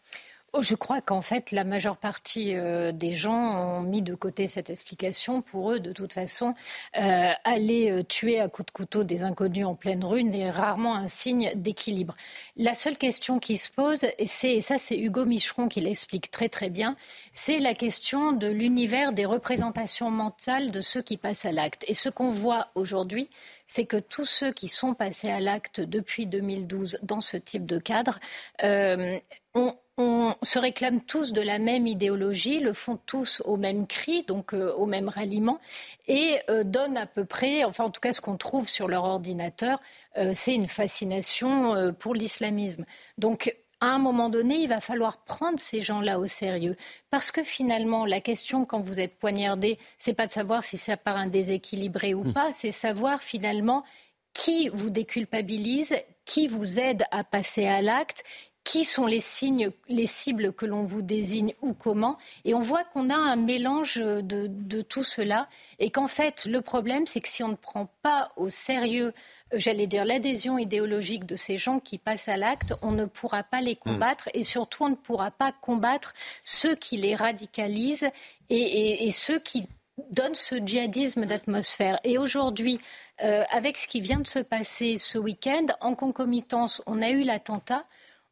Oh, 0.58 0.62
je 0.62 0.74
crois 0.74 1.02
qu'en 1.02 1.20
fait, 1.20 1.50
la 1.50 1.64
majeure 1.64 1.98
partie 1.98 2.56
euh, 2.56 2.90
des 2.90 3.12
gens 3.12 3.78
ont 3.78 3.82
mis 3.82 4.00
de 4.00 4.14
côté 4.14 4.46
cette 4.46 4.70
explication. 4.70 5.42
Pour 5.42 5.72
eux, 5.72 5.80
de 5.80 5.92
toute 5.92 6.14
façon, 6.14 6.54
euh, 6.96 7.30
aller 7.44 7.90
euh, 7.90 8.02
tuer 8.02 8.40
à 8.40 8.48
coups 8.48 8.64
de 8.64 8.70
couteau 8.70 9.04
des 9.04 9.22
inconnus 9.22 9.66
en 9.66 9.74
pleine 9.74 10.02
rue 10.02 10.24
n'est 10.24 10.48
rarement 10.48 10.94
un 10.94 11.08
signe 11.08 11.52
d'équilibre. 11.56 12.14
La 12.56 12.74
seule 12.74 12.96
question 12.96 13.38
qui 13.38 13.58
se 13.58 13.70
pose, 13.70 14.06
et, 14.18 14.26
ça 14.62 14.78
c'est 14.78 14.96
Hugo 14.96 15.26
Micheron 15.26 15.68
qui 15.68 15.82
l'explique 15.82 16.30
très 16.30 16.48
très 16.48 16.70
bien, 16.70 16.96
c'est 17.34 17.58
la 17.58 17.74
question 17.74 18.32
de 18.32 18.46
l'univers 18.46 19.12
des 19.12 19.26
représentations 19.26 20.10
mentales 20.10 20.70
de 20.70 20.80
ceux 20.80 21.02
qui 21.02 21.18
passent 21.18 21.44
à 21.44 21.52
l'acte. 21.52 21.84
Et 21.86 21.92
ce 21.92 22.08
qu'on 22.08 22.30
voit 22.30 22.68
aujourd'hui, 22.74 23.28
c'est 23.66 23.84
que 23.84 23.98
tous 23.98 24.24
ceux 24.24 24.52
qui 24.52 24.68
sont 24.68 24.94
passés 24.94 25.28
à 25.28 25.40
l'acte 25.40 25.82
depuis 25.82 26.26
2012 26.26 27.00
dans 27.02 27.20
ce 27.20 27.36
type 27.36 27.66
de 27.66 27.78
cadre 27.78 28.20
ont 28.62 29.74
on 29.98 30.34
se 30.42 30.58
réclame 30.58 31.00
tous 31.00 31.32
de 31.32 31.40
la 31.40 31.58
même 31.58 31.86
idéologie, 31.86 32.60
le 32.60 32.72
font 32.72 32.98
tous 33.06 33.42
au 33.44 33.56
même 33.56 33.86
cri, 33.86 34.24
donc 34.24 34.52
euh, 34.52 34.72
au 34.74 34.84
même 34.84 35.08
ralliement, 35.08 35.58
et 36.06 36.38
euh, 36.50 36.64
donnent 36.64 36.98
à 36.98 37.06
peu 37.06 37.24
près, 37.24 37.64
enfin 37.64 37.84
en 37.84 37.90
tout 37.90 38.00
cas 38.00 38.12
ce 38.12 38.20
qu'on 38.20 38.36
trouve 38.36 38.68
sur 38.68 38.88
leur 38.88 39.04
ordinateur, 39.04 39.80
euh, 40.18 40.32
c'est 40.34 40.54
une 40.54 40.66
fascination 40.66 41.94
pour 41.98 42.14
l'islamisme. 42.14 42.84
Donc 43.16 43.56
à 43.80 43.86
un 43.86 43.98
moment 43.98 44.28
donné, 44.30 44.56
il 44.56 44.68
va 44.68 44.80
falloir 44.80 45.18
prendre 45.18 45.58
ces 45.58 45.82
gens-là 45.82 46.18
au 46.18 46.26
sérieux. 46.26 46.76
Parce 47.10 47.30
que 47.30 47.42
finalement, 47.42 48.06
la 48.06 48.20
question 48.20 48.64
quand 48.64 48.80
vous 48.80 49.00
êtes 49.00 49.18
poignardé, 49.18 49.78
c'est 49.98 50.14
pas 50.14 50.26
de 50.26 50.32
savoir 50.32 50.64
si 50.64 50.78
ça 50.78 50.96
part 50.96 51.16
un 51.16 51.26
déséquilibré 51.26 52.14
ou 52.14 52.24
hmm. 52.24 52.32
pas, 52.32 52.52
c'est 52.52 52.70
savoir 52.70 53.20
finalement 53.20 53.84
qui 54.32 54.68
vous 54.68 54.90
déculpabilise, 54.90 55.96
qui 56.24 56.46
vous 56.46 56.78
aide 56.78 57.04
à 57.10 57.24
passer 57.24 57.66
à 57.66 57.80
l'acte, 57.80 58.22
qui 58.66 58.84
sont 58.84 59.06
les 59.06 59.20
signes, 59.20 59.70
les 59.88 60.06
cibles 60.06 60.52
que 60.52 60.66
l'on 60.66 60.82
vous 60.82 61.00
désigne 61.00 61.54
ou 61.62 61.72
comment. 61.72 62.18
Et 62.44 62.52
on 62.52 62.60
voit 62.60 62.82
qu'on 62.82 63.10
a 63.10 63.14
un 63.14 63.36
mélange 63.36 63.94
de, 63.94 64.48
de 64.48 64.82
tout 64.82 65.04
cela 65.04 65.48
et 65.78 65.90
qu'en 65.90 66.08
fait, 66.08 66.44
le 66.46 66.60
problème, 66.60 67.06
c'est 67.06 67.20
que 67.20 67.28
si 67.28 67.44
on 67.44 67.48
ne 67.48 67.54
prend 67.54 67.88
pas 68.02 68.30
au 68.36 68.48
sérieux 68.48 69.14
euh, 69.54 69.58
j'allais 69.60 69.86
dire, 69.86 70.04
l'adhésion 70.04 70.58
idéologique 70.58 71.24
de 71.26 71.36
ces 71.36 71.58
gens 71.58 71.78
qui 71.78 71.98
passent 71.98 72.28
à 72.28 72.36
l'acte, 72.36 72.74
on 72.82 72.90
ne 72.90 73.04
pourra 73.04 73.44
pas 73.44 73.60
les 73.60 73.74
hmm. 73.74 73.78
combattre 73.78 74.28
et 74.34 74.42
surtout 74.42 74.84
on 74.84 74.90
ne 74.90 74.96
pourra 74.96 75.30
pas 75.30 75.52
combattre 75.52 76.12
ceux 76.42 76.74
qui 76.74 76.96
les 76.96 77.14
radicalisent 77.14 78.10
et, 78.50 79.10
ceux 79.12 79.38
qui 79.38 79.68
donnent 80.10 80.34
ce 80.34 80.56
djihadisme 80.56 81.24
d'atmosphère. 81.24 82.00
Et 82.02 82.18
aujourd'hui, 82.18 82.80
euh, 83.22 83.44
avec 83.50 83.78
ce 83.78 83.86
qui 83.86 84.00
vient 84.00 84.18
de 84.18 84.26
se 84.26 84.40
passer 84.40 84.98
ce 84.98 85.18
week-end, 85.18 85.66
en 85.80 85.94
concomitance, 85.94 86.82
on 86.86 87.00
a 87.00 87.10
eu 87.10 87.22
l'attentat. 87.22 87.84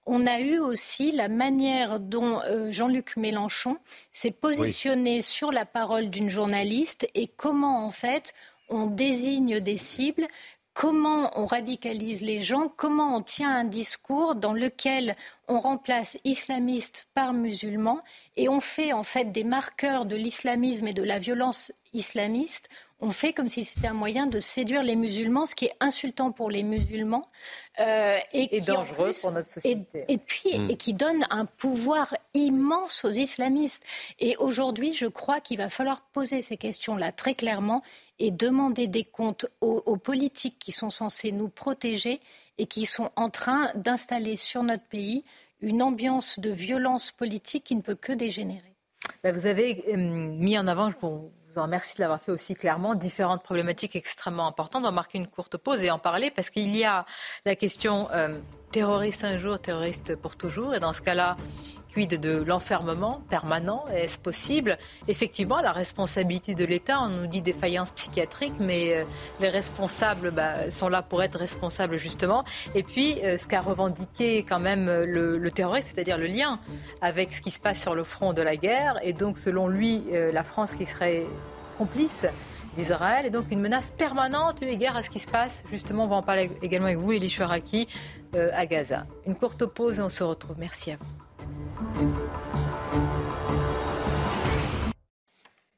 On 0.07 0.27
a 0.27 0.41
eu 0.41 0.59
aussi 0.59 1.13
la 1.13 1.29
manière 1.29 1.99
dont 1.99 2.41
euh, 2.43 2.71
Jean-Luc 2.71 3.17
Mélenchon 3.17 3.79
s'est 4.13 4.31
positionné 4.31 5.23
sur 5.23 5.51
la 5.51 5.65
parole 5.65 6.11
d'une 6.11 6.29
journaliste 6.29 7.09
et 7.15 7.27
comment 7.27 7.87
en 7.87 7.91
fait 7.91 8.35
on 8.69 8.87
désigne 8.87 9.61
des 9.61 9.77
cibles 9.77 10.27
comment 10.75 11.31
on 11.41 11.47
radicalise 11.47 12.21
les 12.21 12.41
gens, 12.41 12.69
comment 12.69 13.17
on 13.17 13.23
tient 13.23 13.51
un 13.51 13.65
discours 13.65 14.35
dans 14.35 14.53
lequel 14.53 15.17
on 15.47 15.61
remplace 15.61 16.19
islamiste 16.25 17.07
par 17.15 17.33
musulman 17.33 18.01
et 18.37 18.49
on 18.49 18.61
fait 18.61 18.93
en 18.93 19.05
fait 19.05 19.31
des 19.31 19.45
marqueurs 19.45 20.05
de 20.05 20.17
l'islamisme 20.17 20.89
et 20.89 20.93
de 20.93 21.03
la 21.03 21.21
violence 21.21 21.73
islamiste. 21.93 22.69
On 23.01 23.11
fait 23.11 23.33
comme 23.33 23.49
si 23.49 23.65
c'était 23.65 23.87
un 23.87 23.95
moyen 23.95 24.27
de 24.27 24.41
séduire 24.41 24.83
les 24.83 24.97
musulmans, 24.97 25.47
ce 25.47 25.55
qui 25.55 25.67
est 25.67 25.77
insultant 25.81 26.33
pour 26.33 26.51
les 26.51 26.63
musulmans. 26.65 27.29
Euh, 27.81 28.19
et, 28.33 28.61
dangereux 28.61 29.11
pour 29.21 29.33
notre 29.33 29.49
société. 29.49 30.05
Et, 30.07 30.19
puis, 30.19 30.57
hmm. 30.57 30.71
et 30.71 30.77
qui 30.77 30.95
donne 30.95 31.25
un 31.31 31.45
pouvoir 31.45 32.15
immense 32.33 33.05
aux 33.05 33.11
islamistes. 33.11 33.85
Et 34.21 34.37
aujourd'hui, 34.37 34.93
je 34.93 35.07
crois 35.07 35.41
qu'il 35.41 35.59
va 35.59 35.69
falloir 35.69 36.03
poser 36.13 36.41
ces 36.41 36.57
questions-là 36.57 37.11
très 37.11 37.35
clairement 37.35 37.83
et 38.21 38.31
demander 38.31 38.87
des 38.87 39.03
comptes 39.03 39.47
aux, 39.61 39.97
politiques 39.97 40.59
qui 40.61 40.71
sont 40.71 40.91
censés 40.91 41.33
nous 41.33 41.49
protéger 41.49 42.21
et 42.59 42.67
qui 42.67 42.87
sont 42.87 43.11
en 43.17 43.29
train 43.29 43.73
d'installer 43.75 44.37
sur 44.37 44.63
notre 44.63 44.85
pays 44.85 45.25
une 45.61 45.83
ambiance 45.83 46.39
de 46.39 46.51
violence 46.51 47.11
politique 47.11 47.65
qui 47.65 47.75
ne 47.75 47.81
peut 47.81 47.97
que 47.97 48.13
dégénérer. 48.13 48.77
Ben, 49.25 49.35
vous 49.35 49.47
avez 49.47 49.83
euh, 49.89 49.97
mis 49.97 50.57
en 50.57 50.69
avant, 50.69 50.91
je 50.91 50.97
vous 51.55 51.61
en 51.61 51.65
remercie 51.65 51.97
de 51.97 52.01
l'avoir 52.01 52.21
fait 52.21 52.33
aussi 52.33 52.55
clairement, 52.55 52.95
différentes 52.95 53.43
problématiques 53.43 53.97
extrêmement 53.97 54.47
importantes. 54.47 54.83
On 54.83 54.87
va 54.87 54.91
marquer 54.91 55.19
une 55.19 55.29
courte 55.29 55.57
pause 55.57 55.83
et 55.85 55.91
en 55.91 55.99
parler 55.99 56.31
parce 56.31 56.51
qu'il 56.51 56.75
y 56.75 56.85
a 56.85 57.07
la 57.45 57.55
question 57.55 58.09
euh, 58.11 58.41
terroriste 58.73 59.25
un 59.25 59.39
jour, 59.39 59.59
terroriste 59.61 60.17
pour 60.17 60.37
toujours. 60.37 60.75
Et 60.75 60.81
dans 60.81 60.93
ce 60.93 61.01
cas-là, 61.01 61.37
de 61.95 62.43
l'enfermement 62.43 63.23
permanent? 63.31 63.85
Est-ce 63.93 64.19
possible? 64.19 64.79
Effectivement, 65.09 65.61
la 65.61 65.73
responsabilité 65.73 66.55
de 66.55 66.65
l'État, 66.65 67.01
on 67.01 67.09
nous 67.09 67.27
dit 67.27 67.41
défaillance 67.41 67.91
psychiatrique, 67.93 68.55
mais 68.59 68.95
euh, 68.95 69.05
les 69.41 69.49
responsables 69.49 70.31
bah, 70.31 70.71
sont 70.71 70.89
là 70.89 71.03
pour 71.03 71.23
être 71.23 71.39
responsables 71.39 71.97
justement. 71.97 72.45
Et 72.75 72.83
puis, 72.83 73.25
euh, 73.25 73.37
ce 73.37 73.47
qu'a 73.47 73.61
revendiqué 73.61 74.43
quand 74.43 74.59
même 74.59 74.89
euh, 74.89 75.07
le, 75.07 75.51
terroriste, 75.51 75.93
c'est-à-dire 75.95 76.19
le 76.19 76.27
lien 76.27 76.59
avec 77.01 77.33
ce 77.33 77.41
qui 77.41 77.53
se 77.53 77.61
passe 77.61 77.81
sur 77.81 77.95
le 77.95 78.03
front 78.03 78.33
de 78.33 78.43
la 78.43 78.57
guerre, 78.57 78.99
et 79.03 79.13
donc 79.13 79.39
selon 79.39 79.69
lui, 79.69 80.03
la 80.11 80.43
France 80.43 80.75
qui 80.75 80.85
serait 80.85 81.25
complice 81.79 82.27
d'Israël, 82.75 83.27
et 83.27 83.31
donc 83.31 83.45
une 83.53 83.61
menace 83.61 83.93
permanente 83.97 84.61
eu 84.63 84.65
égard 84.65 84.97
à 84.97 85.03
ce 85.05 85.11
qui 85.11 85.21
se 85.21 85.29
passe. 85.29 85.63
Justement, 85.71 86.05
on 86.05 86.09
va 86.09 86.17
en 86.17 86.23
parler 86.23 86.51
également 86.61 86.87
avec 86.87 86.99
vous, 86.99 87.13
Elie 87.13 87.29
Chouaraki, 87.29 87.87
à 88.35 88.67
Gaza. 88.67 89.07
Une 89.27 89.37
courte 89.37 89.65
pause 89.67 90.01
et 90.01 90.03
on 90.03 90.09
se 90.09 90.25
retrouve. 90.25 90.57
Merci 90.59 90.91
à 90.91 90.97
vous. 90.97 91.24
Thank 91.95 92.17
you. 92.19 92.64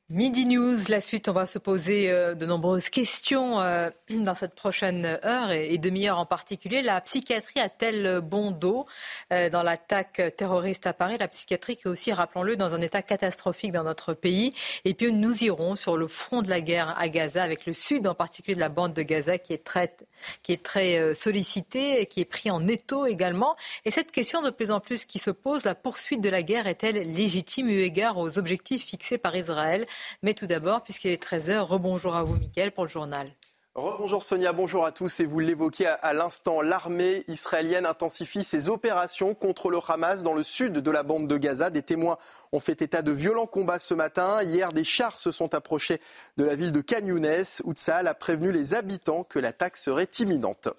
Midi 0.09 0.47
News, 0.47 0.77
la 0.89 1.01
suite, 1.01 1.29
on 1.29 1.33
va 1.33 1.49
se 1.49 1.59
poser 1.59 2.13
euh, 2.13 2.37
de 2.37 2.47
nombreuses 2.47 2.91
questions 2.91 3.61
euh, 3.61 3.91
dans 4.09 4.37
cette 4.37 4.55
prochaine 4.55 5.19
heure 5.25 5.51
et, 5.51 5.79
demi-heure 5.79 6.21
en 6.21 6.27
particulier. 6.27 6.81
La 6.81 7.01
psychiatrie 7.01 7.59
a-t-elle 7.59 8.21
bon 8.21 8.53
dos 8.53 8.85
euh, 9.33 9.51
dans 9.51 9.65
l'attaque 9.65 10.23
terroriste 10.37 10.87
à 10.87 10.93
Paris? 10.93 11.17
La 11.19 11.27
psychiatrie 11.27 11.75
qui 11.75 11.89
est 11.89 11.91
aussi, 11.91 12.13
rappelons-le, 12.13 12.57
dans 12.57 12.73
un 12.73 12.81
état 12.83 13.03
catastrophique 13.03 13.73
dans 13.73 13.83
notre 13.83 14.15
pays. 14.15 14.53
Et 14.85 14.95
puis 14.95 15.13
nous 15.13 15.43
irons 15.43 15.75
sur 15.75 15.97
le 15.97 16.07
front 16.07 16.41
de 16.41 16.51
la 16.51 16.61
guerre 16.61 16.97
à 16.97 17.09
Gaza, 17.09 17.43
avec 17.43 17.67
le 17.67 17.73
sud 17.73 18.07
en 18.07 18.15
particulier 18.15 18.55
de 18.55 18.61
la 18.61 18.69
bande 18.69 18.95
de 18.95 19.03
Gaza 19.03 19.39
qui 19.39 19.55
est 19.55 19.65
très, 19.65 19.97
qui 20.45 20.53
et 20.53 22.07
qui 22.07 22.21
est 22.21 22.31
pris 22.31 22.53
en 22.53 22.69
étau 22.69 23.07
également. 23.07 23.57
Et 23.85 23.91
cette 23.91 24.13
question 24.13 24.41
de 24.41 24.51
plus 24.51 24.71
en 24.71 24.79
plus 24.79 25.05
qui 25.05 25.19
se 25.19 25.33
pose, 25.33 25.65
la 25.65 25.75
poursuite 25.75 26.21
de 26.21 26.29
la 26.29 26.45
guerre 26.45 26.69
est-elle 26.69 27.11
légitime 27.11 27.69
eu 27.69 27.81
égard 27.81 28.19
aux 28.19 28.39
objectifs 28.39 28.85
fixés 28.85 29.19
par 29.19 29.35
Israël? 29.35 29.85
Mais 30.23 30.35
tout 30.35 30.47
d'abord, 30.47 30.83
puisqu'il 30.83 31.11
est 31.11 31.23
13h, 31.23 31.61
rebonjour 31.61 32.15
à 32.17 32.23
vous, 32.23 32.37
Mickaël, 32.37 32.73
pour 32.73 32.85
le 32.85 32.91
journal. 32.91 33.31
Rebonjour 33.77 34.23
Sonia, 34.23 34.55
bonjour 34.55 34.87
à 34.87 34.91
tous. 34.91 35.21
Et 35.21 35.27
vous 35.27 35.39
l'évoquiez 35.39 35.87
à, 35.87 36.15
l'instant, 36.15 36.63
l'armée 36.63 37.25
israélienne 37.29 37.85
intensifie 37.85 38.43
ses 38.43 38.71
opérations 38.71 39.35
contre 39.35 39.69
le 39.69 39.79
Hamas 39.87 40.23
dans 40.23 40.33
le 40.33 40.43
sud 40.43 40.79
de 40.79 40.91
la 40.91 41.03
bande 41.03 41.29
de 41.29 41.37
Gaza. 41.37 41.69
Des 41.69 41.83
témoins 41.83 42.17
ont 42.53 42.59
fait 42.59 42.81
état 42.81 43.03
de 43.03 43.13
violents 43.13 43.45
combats 43.45 43.79
ce 43.79 43.93
matin. 43.93 44.43
Hier, 44.43 44.73
des 44.73 44.83
chars 44.83 45.19
se 45.19 45.31
sont 45.31 45.55
approchés 45.55 46.01
de 46.39 46.45
la 46.45 46.55
ville 46.55 46.73
de 46.73 46.81
Kanyounes. 46.81 47.45
Outsal 47.65 48.09
a 48.09 48.15
prévenu 48.15 48.51
les 48.51 48.73
habitants 48.73 49.25
que 49.25 49.39
l'attaque 49.39 49.77
serait 49.77 50.09
imminente. 50.21 50.71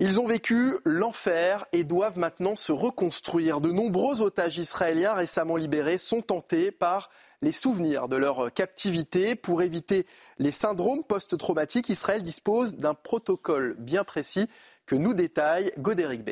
Ils 0.00 0.20
ont 0.20 0.26
vécu 0.26 0.76
l'enfer 0.84 1.66
et 1.72 1.82
doivent 1.82 2.18
maintenant 2.18 2.54
se 2.54 2.70
reconstruire. 2.70 3.60
De 3.60 3.72
nombreux 3.72 4.22
otages 4.22 4.56
israéliens 4.56 5.14
récemment 5.14 5.56
libérés 5.56 5.98
sont 5.98 6.22
tentés 6.22 6.70
par 6.70 7.10
les 7.42 7.50
souvenirs 7.50 8.06
de 8.06 8.14
leur 8.14 8.52
captivité. 8.52 9.34
Pour 9.34 9.60
éviter 9.60 10.06
les 10.38 10.52
syndromes 10.52 11.02
post-traumatiques, 11.02 11.88
Israël 11.88 12.22
dispose 12.22 12.76
d'un 12.76 12.94
protocole 12.94 13.74
bien 13.76 14.04
précis 14.04 14.48
que 14.86 14.94
nous 14.94 15.14
détaille 15.14 15.72
Godéric 15.78 16.24
B. 16.24 16.30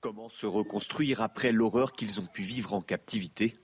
Comment 0.00 0.28
se 0.28 0.44
reconstruire 0.44 1.22
après 1.22 1.50
l'horreur 1.50 1.92
qu'ils 1.92 2.20
ont 2.20 2.26
pu 2.26 2.42
vivre 2.42 2.74
en 2.74 2.82
captivité? 2.82 3.56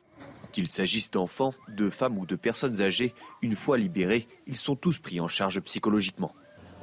Qu'il 0.53 0.69
s'agisse 0.69 1.11
d'enfants, 1.11 1.53
de 1.69 1.91
femmes 1.91 2.17
ou 2.17 2.25
de 2.25 2.37
personnes 2.37 2.81
âgées, 2.81 3.15
une 3.43 3.57
fois 3.57 3.77
libérés, 3.77 4.27
ils 4.47 4.57
sont 4.57 4.77
tous 4.77 4.99
pris 4.99 5.21
en 5.21 5.29
charge 5.29 5.61
psychologiquement. 5.61 6.35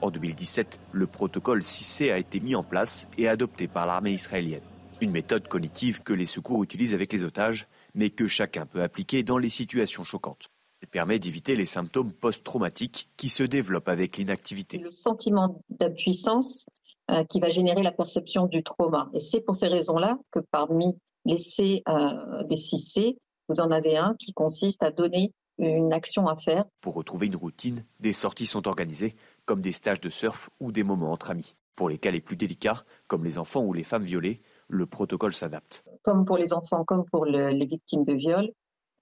En 0.01 0.11
2017, 0.11 0.79
le 0.91 1.07
protocole 1.07 1.61
6C 1.61 2.11
a 2.11 2.17
été 2.17 2.39
mis 2.39 2.55
en 2.55 2.63
place 2.63 3.07
et 3.17 3.27
adopté 3.27 3.67
par 3.67 3.85
l'armée 3.85 4.11
israélienne. 4.11 4.61
Une 5.01 5.11
méthode 5.11 5.47
cognitive 5.47 6.01
que 6.03 6.13
les 6.13 6.25
secours 6.25 6.63
utilisent 6.63 6.93
avec 6.93 7.11
les 7.13 7.23
otages 7.23 7.67
mais 7.95 8.09
que 8.09 8.27
chacun 8.27 8.65
peut 8.65 8.81
appliquer 8.81 9.23
dans 9.23 9.37
les 9.37 9.49
situations 9.49 10.03
choquantes. 10.03 10.49
Elle 10.81 10.87
permet 10.87 11.19
d'éviter 11.19 11.55
les 11.55 11.65
symptômes 11.65 12.13
post-traumatiques 12.13 13.09
qui 13.17 13.29
se 13.29 13.43
développent 13.43 13.89
avec 13.89 14.17
l'inactivité. 14.17 14.77
Le 14.77 14.91
sentiment 14.91 15.61
d'impuissance 15.69 16.65
euh, 17.11 17.23
qui 17.25 17.39
va 17.39 17.49
générer 17.49 17.83
la 17.83 17.91
perception 17.91 18.45
du 18.45 18.63
trauma. 18.63 19.09
Et 19.13 19.19
c'est 19.19 19.41
pour 19.41 19.55
ces 19.55 19.67
raisons-là 19.67 20.17
que 20.31 20.39
parmi 20.39 20.97
les 21.25 21.37
C 21.37 21.83
euh, 21.89 22.43
des 22.43 22.55
6C, 22.55 23.17
vous 23.49 23.59
en 23.59 23.71
avez 23.71 23.97
un 23.97 24.15
qui 24.15 24.31
consiste 24.31 24.83
à 24.83 24.91
donner 24.91 25.33
une 25.57 25.91
action 25.91 26.27
à 26.27 26.35
faire. 26.37 26.63
Pour 26.79 26.93
retrouver 26.93 27.27
une 27.27 27.35
routine, 27.35 27.83
des 27.99 28.13
sorties 28.13 28.45
sont 28.45 28.67
organisées, 28.67 29.15
comme 29.49 29.61
des 29.61 29.73
stages 29.73 29.99
de 29.99 30.11
surf 30.11 30.51
ou 30.59 30.71
des 30.71 30.83
moments 30.83 31.11
entre 31.11 31.31
amis. 31.31 31.55
Pour 31.75 31.89
les 31.89 31.97
cas 31.97 32.11
les 32.11 32.21
plus 32.21 32.35
délicats, 32.35 32.83
comme 33.07 33.23
les 33.23 33.39
enfants 33.39 33.63
ou 33.63 33.73
les 33.73 33.83
femmes 33.83 34.03
violées, 34.03 34.43
le 34.67 34.85
protocole 34.85 35.33
s'adapte 35.33 35.83
comme 36.03 36.25
pour 36.25 36.37
les 36.37 36.53
enfants, 36.53 36.83
comme 36.85 37.05
pour 37.05 37.25
les 37.25 37.65
victimes 37.65 38.03
de 38.03 38.13
viol, 38.13 38.51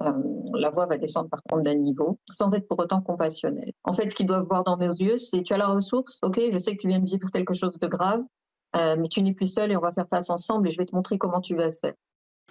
euh, 0.03 0.11
la 0.53 0.69
voix 0.69 0.85
va 0.85 0.97
descendre 0.97 1.29
par 1.29 1.41
contre 1.43 1.63
d'un 1.63 1.75
niveau, 1.75 2.19
sans 2.31 2.51
être 2.53 2.67
pour 2.67 2.79
autant 2.79 3.01
compassionnelle. 3.01 3.71
En 3.83 3.93
fait, 3.93 4.09
ce 4.09 4.15
qu'ils 4.15 4.27
doivent 4.27 4.47
voir 4.47 4.63
dans 4.63 4.77
nos 4.77 4.93
yeux, 4.93 5.17
c'est 5.17 5.43
tu 5.43 5.53
as 5.53 5.57
la 5.57 5.67
ressource, 5.67 6.19
ok, 6.21 6.39
je 6.51 6.57
sais 6.57 6.75
que 6.75 6.81
tu 6.81 6.87
viens 6.87 6.99
de 6.99 7.05
vivre 7.05 7.29
quelque 7.29 7.53
chose 7.53 7.77
de 7.79 7.87
grave, 7.87 8.23
euh, 8.75 8.95
mais 8.97 9.07
tu 9.09 9.21
n'es 9.21 9.33
plus 9.33 9.47
seul 9.47 9.71
et 9.71 9.77
on 9.77 9.81
va 9.81 9.91
faire 9.91 10.07
face 10.09 10.29
ensemble 10.29 10.67
et 10.67 10.71
je 10.71 10.77
vais 10.77 10.85
te 10.85 10.95
montrer 10.95 11.17
comment 11.17 11.41
tu 11.41 11.55
vas 11.55 11.71
faire. 11.71 11.93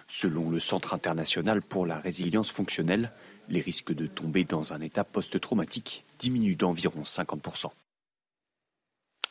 Selon 0.07 0.49
le 0.49 0.59
Centre 0.59 0.93
international 0.93 1.61
pour 1.61 1.85
la 1.85 1.97
résilience 1.97 2.49
fonctionnelle, 2.49 3.11
les 3.49 3.61
risques 3.61 3.93
de 3.93 4.07
tomber 4.07 4.43
dans 4.43 4.73
un 4.73 4.81
état 4.81 5.03
post-traumatique 5.03 6.05
diminuent 6.19 6.55
d'environ 6.55 7.01
50%. 7.01 7.71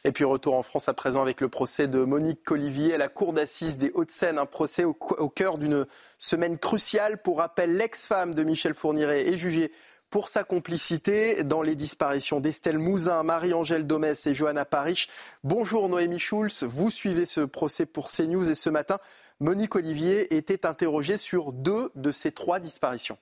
Et 0.06 0.12
puis 0.12 0.22
retour 0.24 0.54
en 0.54 0.62
France 0.62 0.88
à 0.88 0.94
présent 0.94 1.20
avec 1.20 1.40
le 1.40 1.48
procès 1.48 1.88
de 1.88 2.04
Monique 2.04 2.44
Collivier 2.44 2.94
à 2.94 2.96
la 2.96 3.08
cour 3.08 3.32
d'assises 3.32 3.76
des 3.76 3.90
Hauts-de-Seine, 3.90 4.38
un 4.38 4.46
procès 4.46 4.84
au, 4.84 4.94
cœur 4.94 5.58
d'une 5.58 5.84
semaine 6.20 6.58
cruciale. 6.58 7.20
Pour 7.20 7.38
rappel, 7.38 7.76
l'ex-femme 7.76 8.32
de 8.32 8.44
Michel 8.44 8.74
Fourniret 8.74 9.26
est 9.26 9.34
jugée 9.34 9.72
pour 10.08 10.28
sa 10.28 10.44
complicité 10.44 11.42
dans 11.42 11.60
les 11.60 11.74
disparitions 11.74 12.38
d'Estelle 12.38 12.78
Mouzin, 12.78 13.24
Marie-Angèle 13.24 13.84
Domès 13.84 14.28
et 14.28 14.34
Johanna 14.36 14.64
Parich. 14.64 15.08
Bonjour 15.42 15.88
Noémie 15.88 16.20
Schulz, 16.20 16.62
vous 16.62 16.88
suivez 16.88 17.26
ce 17.26 17.40
procès 17.40 17.84
pour 17.84 18.08
CNews 18.08 18.48
et 18.48 18.54
ce 18.54 18.70
matin, 18.70 19.00
Monique 19.40 19.74
Olivier 19.74 20.36
était 20.36 20.66
interrogée 20.66 21.18
sur 21.18 21.52
deux 21.52 21.90
de 21.96 22.12
ces 22.12 22.30
trois 22.30 22.60
disparitions. 22.60 23.18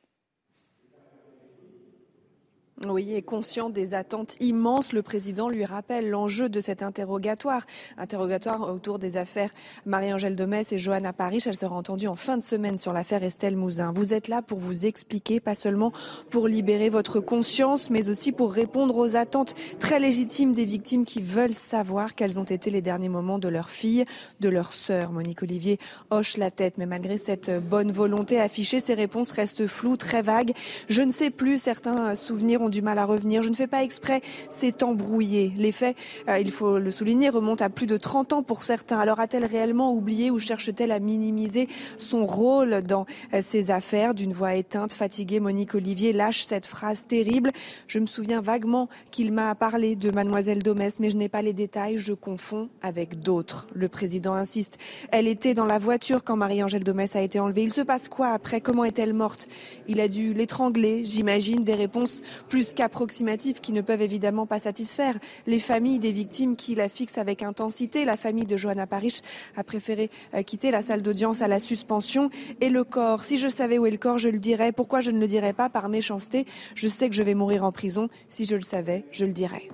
Oui, 2.88 3.14
et 3.14 3.22
conscient 3.22 3.70
des 3.70 3.94
attentes 3.94 4.34
immenses, 4.40 4.92
le 4.92 5.00
président 5.00 5.48
lui 5.48 5.64
rappelle 5.64 6.10
l'enjeu 6.10 6.48
de 6.48 6.60
cet 6.60 6.82
interrogatoire. 6.82 7.62
Interrogatoire 7.96 8.68
autour 8.68 8.98
des 8.98 9.16
affaires 9.16 9.50
Marie-Angèle 9.86 10.34
Domès 10.34 10.72
et 10.72 10.78
Johanna 10.78 11.12
Paris. 11.12 11.38
Elle 11.46 11.56
sera 11.56 11.76
entendue 11.76 12.08
en 12.08 12.16
fin 12.16 12.36
de 12.36 12.42
semaine 12.42 12.76
sur 12.76 12.92
l'affaire 12.92 13.22
Estelle 13.22 13.56
Mouzin. 13.56 13.92
Vous 13.94 14.12
êtes 14.12 14.26
là 14.26 14.42
pour 14.42 14.58
vous 14.58 14.86
expliquer, 14.86 15.38
pas 15.38 15.54
seulement 15.54 15.92
pour 16.30 16.48
libérer 16.48 16.88
votre 16.88 17.20
conscience, 17.20 17.90
mais 17.90 18.08
aussi 18.08 18.32
pour 18.32 18.52
répondre 18.52 18.96
aux 18.96 19.14
attentes 19.14 19.54
très 19.78 20.00
légitimes 20.00 20.52
des 20.52 20.64
victimes 20.64 21.04
qui 21.04 21.22
veulent 21.22 21.54
savoir 21.54 22.16
quels 22.16 22.40
ont 22.40 22.44
été 22.44 22.70
les 22.70 22.82
derniers 22.82 23.08
moments 23.08 23.38
de 23.38 23.48
leur 23.48 23.70
fille, 23.70 24.04
de 24.40 24.48
leur 24.48 24.72
sœur. 24.72 25.12
Monique 25.12 25.42
Olivier 25.44 25.78
hoche 26.10 26.36
la 26.36 26.50
tête, 26.50 26.76
mais 26.76 26.86
malgré 26.86 27.18
cette 27.18 27.52
bonne 27.64 27.92
volonté 27.92 28.40
affichée, 28.40 28.80
ses 28.80 28.94
réponses 28.94 29.30
restent 29.30 29.68
floues, 29.68 29.96
très 29.96 30.22
vagues. 30.22 30.52
Je 30.88 31.02
ne 31.02 31.12
sais 31.12 31.30
plus, 31.30 31.62
certains 31.62 32.16
souvenirs 32.16 32.63
du 32.68 32.82
mal 32.82 32.98
à 32.98 33.04
revenir. 33.04 33.42
Je 33.42 33.50
ne 33.50 33.54
fais 33.54 33.66
pas 33.66 33.82
exprès, 33.82 34.20
c'est 34.50 34.82
embrouillé. 34.82 35.52
Les 35.56 35.72
faits, 35.72 35.96
euh, 36.28 36.38
il 36.38 36.50
faut 36.50 36.78
le 36.78 36.90
souligner, 36.90 37.28
remontent 37.28 37.64
à 37.64 37.68
plus 37.68 37.86
de 37.86 37.96
30 37.96 38.32
ans 38.32 38.42
pour 38.42 38.62
certains. 38.62 38.98
Alors 38.98 39.20
a-t-elle 39.20 39.44
réellement 39.44 39.92
oublié 39.92 40.30
ou 40.30 40.38
cherche-t-elle 40.38 40.92
à 40.92 40.98
minimiser 40.98 41.68
son 41.98 42.26
rôle 42.26 42.82
dans 42.82 43.06
euh, 43.32 43.40
ces 43.42 43.70
affaires? 43.70 44.14
D'une 44.14 44.32
voix 44.32 44.54
éteinte, 44.54 44.92
fatiguée, 44.92 45.40
Monique 45.40 45.74
Olivier 45.74 46.12
lâche 46.12 46.44
cette 46.44 46.66
phrase 46.66 47.06
terrible. 47.06 47.50
Je 47.86 47.98
me 47.98 48.06
souviens 48.06 48.40
vaguement 48.40 48.88
qu'il 49.10 49.32
m'a 49.32 49.54
parlé 49.54 49.96
de 49.96 50.10
mademoiselle 50.10 50.62
Domès, 50.62 51.00
mais 51.00 51.10
je 51.10 51.16
n'ai 51.16 51.28
pas 51.28 51.42
les 51.42 51.52
détails, 51.52 51.98
je 51.98 52.12
confonds 52.12 52.68
avec 52.82 53.20
d'autres. 53.20 53.66
Le 53.74 53.88
président 53.88 54.34
insiste. 54.34 54.78
Elle 55.10 55.28
était 55.28 55.54
dans 55.54 55.66
la 55.66 55.78
voiture 55.78 56.24
quand 56.24 56.36
Marie-Angèle 56.36 56.84
Domès 56.84 57.16
a 57.16 57.22
été 57.22 57.40
enlevée. 57.40 57.62
Il 57.62 57.72
se 57.72 57.80
passe 57.80 58.08
quoi 58.08 58.28
après? 58.28 58.60
Comment 58.60 58.84
est-elle 58.84 59.12
morte? 59.12 59.48
Il 59.88 60.00
a 60.00 60.08
dû 60.08 60.34
l'étrangler, 60.34 61.04
j'imagine, 61.04 61.64
des 61.64 61.74
réponses 61.74 62.22
plus 62.48 62.53
qu'approximatifs 62.62 63.60
qui 63.60 63.72
ne 63.72 63.80
peuvent 63.80 64.02
évidemment 64.02 64.46
pas 64.46 64.58
satisfaire 64.58 65.14
les 65.46 65.58
familles 65.58 65.98
des 65.98 66.12
victimes 66.12 66.56
qui 66.56 66.74
la 66.74 66.88
fixent 66.88 67.18
avec 67.18 67.42
intensité. 67.42 68.04
La 68.04 68.16
famille 68.16 68.46
de 68.46 68.56
Johanna 68.56 68.86
Parich 68.86 69.22
a 69.56 69.64
préféré 69.64 70.10
euh, 70.34 70.42
quitter 70.42 70.70
la 70.70 70.82
salle 70.82 71.02
d'audience 71.02 71.42
à 71.42 71.48
la 71.48 71.58
suspension. 71.58 72.30
Et 72.60 72.68
le 72.68 72.84
corps, 72.84 73.24
si 73.24 73.38
je 73.38 73.48
savais 73.48 73.78
où 73.78 73.86
est 73.86 73.90
le 73.90 73.98
corps, 73.98 74.18
je 74.18 74.28
le 74.28 74.38
dirais. 74.38 74.72
Pourquoi 74.72 75.00
je 75.00 75.10
ne 75.10 75.18
le 75.18 75.26
dirais 75.26 75.52
pas? 75.52 75.68
Par 75.68 75.88
méchanceté 75.88 76.46
Je 76.74 76.88
sais 76.88 77.08
que 77.08 77.14
je 77.14 77.22
vais 77.22 77.34
mourir 77.34 77.64
en 77.64 77.72
prison. 77.72 78.08
Si 78.28 78.44
je 78.44 78.56
le 78.56 78.62
savais, 78.62 79.04
je 79.10 79.24
le 79.24 79.32
dirais. 79.32 79.68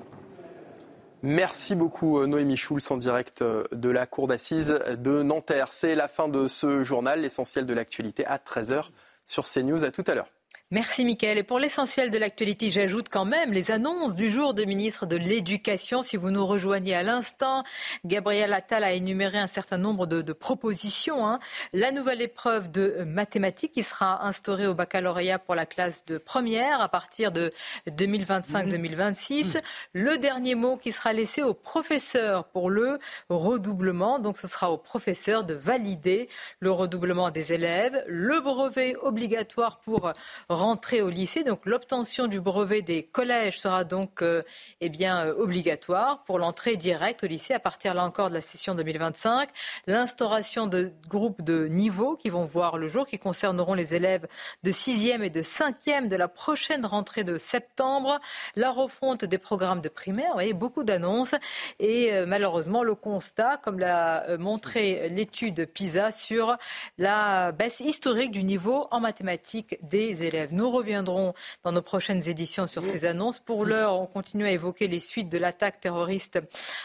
Merci 1.22 1.74
beaucoup 1.74 2.18
euh, 2.18 2.26
Noémie 2.26 2.56
Schulz 2.56 2.90
en 2.90 2.96
direct 2.96 3.42
euh, 3.42 3.64
de 3.72 3.90
la 3.90 4.06
cour 4.06 4.26
d'assises 4.26 4.80
de 4.96 5.22
Nanterre. 5.22 5.68
C'est 5.70 5.94
la 5.94 6.08
fin 6.08 6.28
de 6.28 6.48
ce 6.48 6.82
journal, 6.82 7.20
l'essentiel 7.20 7.66
de 7.66 7.74
l'actualité 7.74 8.24
à 8.24 8.38
13h 8.38 8.86
sur 9.26 9.44
CNews. 9.44 9.84
À 9.84 9.90
tout 9.90 10.04
à 10.06 10.14
l'heure. 10.14 10.30
Merci 10.72 11.04
Mickaël. 11.04 11.36
Et 11.36 11.42
pour 11.42 11.58
l'essentiel 11.58 12.12
de 12.12 12.18
l'actualité, 12.18 12.70
j'ajoute 12.70 13.08
quand 13.10 13.24
même 13.24 13.52
les 13.52 13.72
annonces 13.72 14.14
du 14.14 14.30
jour 14.30 14.54
de 14.54 14.64
ministre 14.64 15.04
de 15.04 15.16
l'Éducation. 15.16 16.00
Si 16.00 16.16
vous 16.16 16.30
nous 16.30 16.46
rejoignez 16.46 16.94
à 16.94 17.02
l'instant, 17.02 17.64
Gabriel 18.04 18.52
Attal 18.52 18.84
a 18.84 18.92
énuméré 18.92 19.38
un 19.38 19.48
certain 19.48 19.78
nombre 19.78 20.06
de, 20.06 20.32
propositions. 20.32 21.26
Hein. 21.26 21.40
La 21.72 21.90
nouvelle 21.90 22.22
épreuve 22.22 22.70
de 22.70 23.02
mathématiques 23.04 23.72
qui 23.72 23.82
sera 23.82 24.24
instaurée 24.24 24.68
au 24.68 24.74
baccalauréat 24.74 25.40
pour 25.40 25.56
la 25.56 25.66
classe 25.66 26.04
de 26.04 26.18
première 26.18 26.80
à 26.80 26.88
partir 26.88 27.32
de 27.32 27.52
2025-2026. 27.88 29.56
Mmh. 29.56 29.60
Le 29.94 30.18
dernier 30.18 30.54
mot 30.54 30.76
qui 30.76 30.92
sera 30.92 31.12
laissé 31.12 31.42
aux 31.42 31.52
professeurs 31.52 32.44
pour 32.44 32.70
le 32.70 33.00
redoublement. 33.28 34.20
Donc 34.20 34.38
ce 34.38 34.46
sera 34.46 34.70
aux 34.70 34.78
professeurs 34.78 35.42
de 35.42 35.54
valider 35.54 36.28
le 36.60 36.70
redoublement 36.70 37.32
des 37.32 37.52
élèves. 37.52 38.04
Le 38.06 38.40
brevet 38.40 38.94
obligatoire 39.02 39.80
pour 39.80 40.12
rentrer 40.61 41.00
au 41.00 41.08
lycée. 41.08 41.42
Donc 41.42 41.64
l'obtention 41.64 42.26
du 42.26 42.40
brevet 42.40 42.82
des 42.82 43.02
collèges 43.02 43.58
sera 43.58 43.84
donc 43.84 44.22
euh, 44.22 44.42
eh 44.80 44.90
bien, 44.90 45.26
euh, 45.26 45.34
obligatoire 45.34 46.22
pour 46.24 46.38
l'entrée 46.38 46.76
directe 46.76 47.24
au 47.24 47.26
lycée 47.26 47.54
à 47.54 47.61
partir 47.61 47.94
là 47.94 48.04
encore 48.04 48.28
de 48.28 48.34
la 48.34 48.42
session 48.42 48.74
2025. 48.74 49.48
L'instauration 49.86 50.66
de 50.66 50.92
groupes 51.08 51.42
de 51.42 51.66
niveau 51.66 52.16
qui 52.16 52.28
vont 52.28 52.44
voir 52.44 52.76
le 52.76 52.88
jour, 52.88 53.06
qui 53.06 53.18
concerneront 53.18 53.74
les 53.74 53.94
élèves 53.94 54.26
de 54.62 54.70
6e 54.70 55.22
et 55.22 55.30
de 55.30 55.42
5e 55.42 56.08
de 56.08 56.16
la 56.16 56.28
prochaine 56.28 56.84
rentrée 56.84 57.24
de 57.24 57.38
septembre. 57.38 58.20
La 58.54 58.70
refonte 58.70 59.24
des 59.24 59.38
programmes 59.38 59.80
de 59.80 59.88
primaire, 59.88 60.28
vous 60.28 60.34
voyez, 60.34 60.52
beaucoup 60.52 60.84
d'annonces. 60.84 61.34
Et 61.78 62.12
euh, 62.12 62.26
malheureusement, 62.26 62.82
le 62.82 62.94
constat, 62.94 63.56
comme 63.56 63.78
l'a 63.78 64.36
montré 64.36 65.08
l'étude 65.08 65.66
PISA, 65.66 66.12
sur 66.12 66.56
la 66.98 67.52
baisse 67.52 67.80
historique 67.80 68.32
du 68.32 68.44
niveau 68.44 68.86
en 68.90 69.00
mathématiques 69.00 69.78
des 69.82 70.22
élèves. 70.22 70.49
Nous 70.53 70.70
reviendrons 70.70 71.34
dans 71.62 71.72
nos 71.72 71.82
prochaines 71.82 72.28
éditions 72.28 72.66
sur 72.66 72.84
ces 72.84 73.05
annonces. 73.05 73.38
Pour 73.38 73.64
l'heure, 73.64 73.94
on 73.94 74.07
continue 74.07 74.46
à 74.46 74.51
évoquer 74.51 74.88
les 74.88 75.01
suites 75.01 75.28
de 75.28 75.38
l'attaque 75.38 75.80
terroriste 75.80 76.40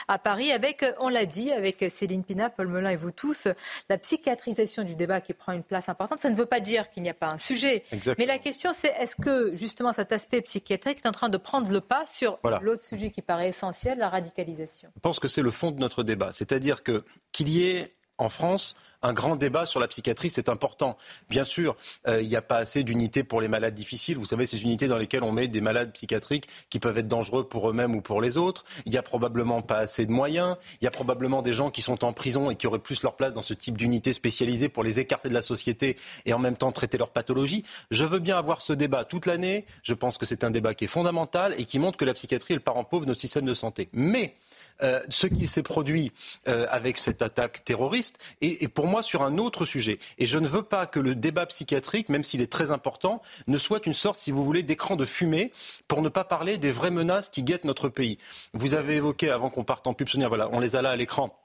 à 0.08 0.20
Paris 0.20 0.52
avec, 0.52 0.86
on 1.00 1.10
l'a 1.10 1.26
dit, 1.26 1.52
avec 1.52 1.84
Céline 1.96 2.24
Pina, 2.24 2.50
Paul 2.50 2.68
Melun 2.68 2.90
et 2.90 2.96
vous 2.96 3.12
tous, 3.12 3.48
la 3.90 3.98
psychiatrisation 3.98 4.84
du 4.84 4.96
débat 4.96 5.22
qui 5.22 5.34
prend 5.34 5.54
une 5.54 5.64
place 5.64 5.90
importante. 5.90 6.22
Ça 6.22 6.30
ne 6.30 6.36
veut 6.36 6.46
pas 6.46 6.60
dire 6.60 6.90
qu'il 6.90 7.04
n'y 7.04 7.10
a 7.10 7.14
pas 7.14 7.28
un 7.28 7.38
sujet. 7.38 7.84
Mais 8.18 8.26
la 8.26 8.38
question, 8.38 8.72
c'est 8.74 8.94
est-ce 9.00 9.16
que 9.16 9.56
justement 9.56 9.94
cet 9.94 10.12
aspect 10.12 10.42
psychiatrique 10.42 11.00
est 11.04 11.08
en 11.08 11.12
train 11.12 11.30
de 11.30 11.38
prendre 11.38 11.72
le 11.72 11.82
pas 11.82 12.06
sur 12.06 12.40
l'autre 12.62 12.84
sujet 12.84 13.12
qui 13.12 13.22
paraît 13.22 13.50
essentiel, 13.50 13.98
la 13.98 14.10
radicalisation? 14.10 14.90
Je 14.96 15.02
pense 15.02 15.20
que 15.20 15.28
c'est 15.28 15.42
le 15.42 15.52
fond 15.52 15.72
de 15.72 15.80
notre 15.80 16.04
débat. 16.04 16.32
C'est-à-dire 16.32 16.84
que 16.84 17.04
qu'il 17.32 17.50
y 17.50 17.66
ait 17.68 17.95
en 18.18 18.30
France, 18.30 18.76
un 19.02 19.14
grand 19.14 19.36
débat 19.36 19.66
sur 19.66 19.80
la 19.80 19.88
psychiatrie, 19.88 20.30
c'est 20.30 20.50
important. 20.50 20.98
Bien 21.30 21.44
sûr, 21.44 21.76
euh, 22.08 22.22
il 22.22 22.28
n'y 22.28 22.36
a 22.36 22.42
pas 22.42 22.58
assez 22.58 22.84
d'unités 22.84 23.24
pour 23.24 23.42
les 23.42 23.48
malades 23.48 23.74
difficiles. 23.74 24.18
Vous 24.18 24.26
savez, 24.26 24.46
ces 24.46 24.64
unités 24.64 24.88
dans 24.88 24.98
lesquelles 24.98 25.24
on 25.24 25.32
met 25.32 25.48
des 25.48 25.62
malades 25.62 25.92
psychiatriques 25.92 26.48
qui 26.70 26.80
peuvent 26.80 26.98
être 26.98 27.08
dangereux 27.08 27.48
pour 27.48 27.70
eux-mêmes 27.70 27.94
ou 27.94 28.02
pour 28.02 28.22
les 28.22 28.38
autres. 28.38 28.66
Il 28.86 28.92
n'y 28.92 28.98
a 28.98 29.04
probablement 29.04 29.62
pas 29.62 29.78
assez 29.78 30.06
de 30.06 30.12
moyens. 30.12 30.58
Il 30.82 30.86
y 30.86 30.88
a 30.88 30.92
probablement 30.92 31.42
des 31.42 31.54
gens 31.54 31.70
qui 31.70 31.82
sont 31.82 32.04
en 32.04 32.14
prison 32.14 32.50
et 32.50 32.56
qui 32.56 32.68
auraient 32.68 32.80
plus 32.80 33.04
leur 33.04 33.16
place 33.16 33.34
dans 33.34 33.42
ce 33.42 33.54
type 33.54 33.78
d'unité 33.78 34.14
spécialisée 34.14 34.70
pour 34.70 34.84
les 34.84 35.00
écarter 35.00 35.30
de 35.30 35.34
la 35.34 35.42
société 35.42 35.98
et 36.26 36.34
en 36.34 36.40
même 36.40 36.58
temps 36.58 36.72
traiter 36.72 36.98
leur 36.98 37.12
pathologie. 37.12 37.64
Je 37.92 38.06
veux 38.06 38.20
bien 38.20 38.38
avoir 38.38 38.62
ce 38.62 38.74
débat 38.74 39.06
toute 39.06 39.26
l'année. 39.26 39.66
Je 39.84 39.94
pense 39.94 40.18
que 40.18 40.26
c'est 40.26 40.44
un 40.44 40.52
débat 40.52 40.74
qui 40.74 40.86
est 40.86 40.88
fondamental 40.88 41.54
et 41.58 41.66
qui 41.66 41.80
montre 41.80 41.98
que 41.98 42.06
la 42.06 42.14
psychiatrie 42.14 42.54
est 42.54 42.58
le 42.58 42.64
parent 42.64 42.84
pauvre 42.84 43.04
de 43.06 43.10
notre 43.10 43.22
système 43.22 43.46
de 43.46 43.54
santé. 43.54 43.90
Mais 43.94 44.36
euh, 44.84 45.02
ce 45.10 45.28
qui 45.28 45.48
s'est 45.48 45.64
produit 45.64 46.12
euh, 46.48 46.68
avec 46.70 46.98
cette 46.98 47.22
attaque 47.22 47.64
terroriste 47.64 48.20
est, 48.42 48.68
pour 48.68 48.88
moi 48.88 49.04
sur 49.04 49.24
un 49.24 49.38
autre 49.38 49.66
sujet. 49.66 50.00
Et 50.18 50.26
je 50.26 50.38
ne 50.38 50.48
veux 50.48 50.64
pas 50.64 50.86
que 50.86 51.00
le 51.00 51.16
débat 51.16 51.46
psychiatrique, 51.46 52.10
même 52.10 52.24
s'il 52.24 52.42
est 52.42 52.52
très 52.52 52.72
important, 52.72 53.22
ne 53.48 53.58
soit 53.58 53.86
une 53.86 53.94
sorte, 53.94 54.20
si 54.20 54.32
vous 54.32 54.44
voulez, 54.44 54.64
d'écran 54.64 54.96
de 54.96 55.06
fumée 55.06 55.52
pour 55.88 56.02
ne 56.02 56.10
pas 56.10 56.24
parler 56.24 56.58
des 56.58 56.72
vraies 56.72 56.92
menaces 56.92 57.30
qui 57.30 57.44
guettent 57.44 57.66
notre 57.66 57.90
pays. 57.90 58.18
Vous 58.54 58.74
avez 58.74 58.96
évoqué, 58.96 59.30
avant 59.30 59.50
qu'on 59.50 59.64
parte 59.64 59.88
en 59.88 59.94
pub, 59.94 60.08
voilà, 60.28 60.50
on 60.52 60.60
les 60.60 60.76
a 60.76 60.82
là 60.82 60.92
à 60.92 60.96
l'écran 60.96 61.45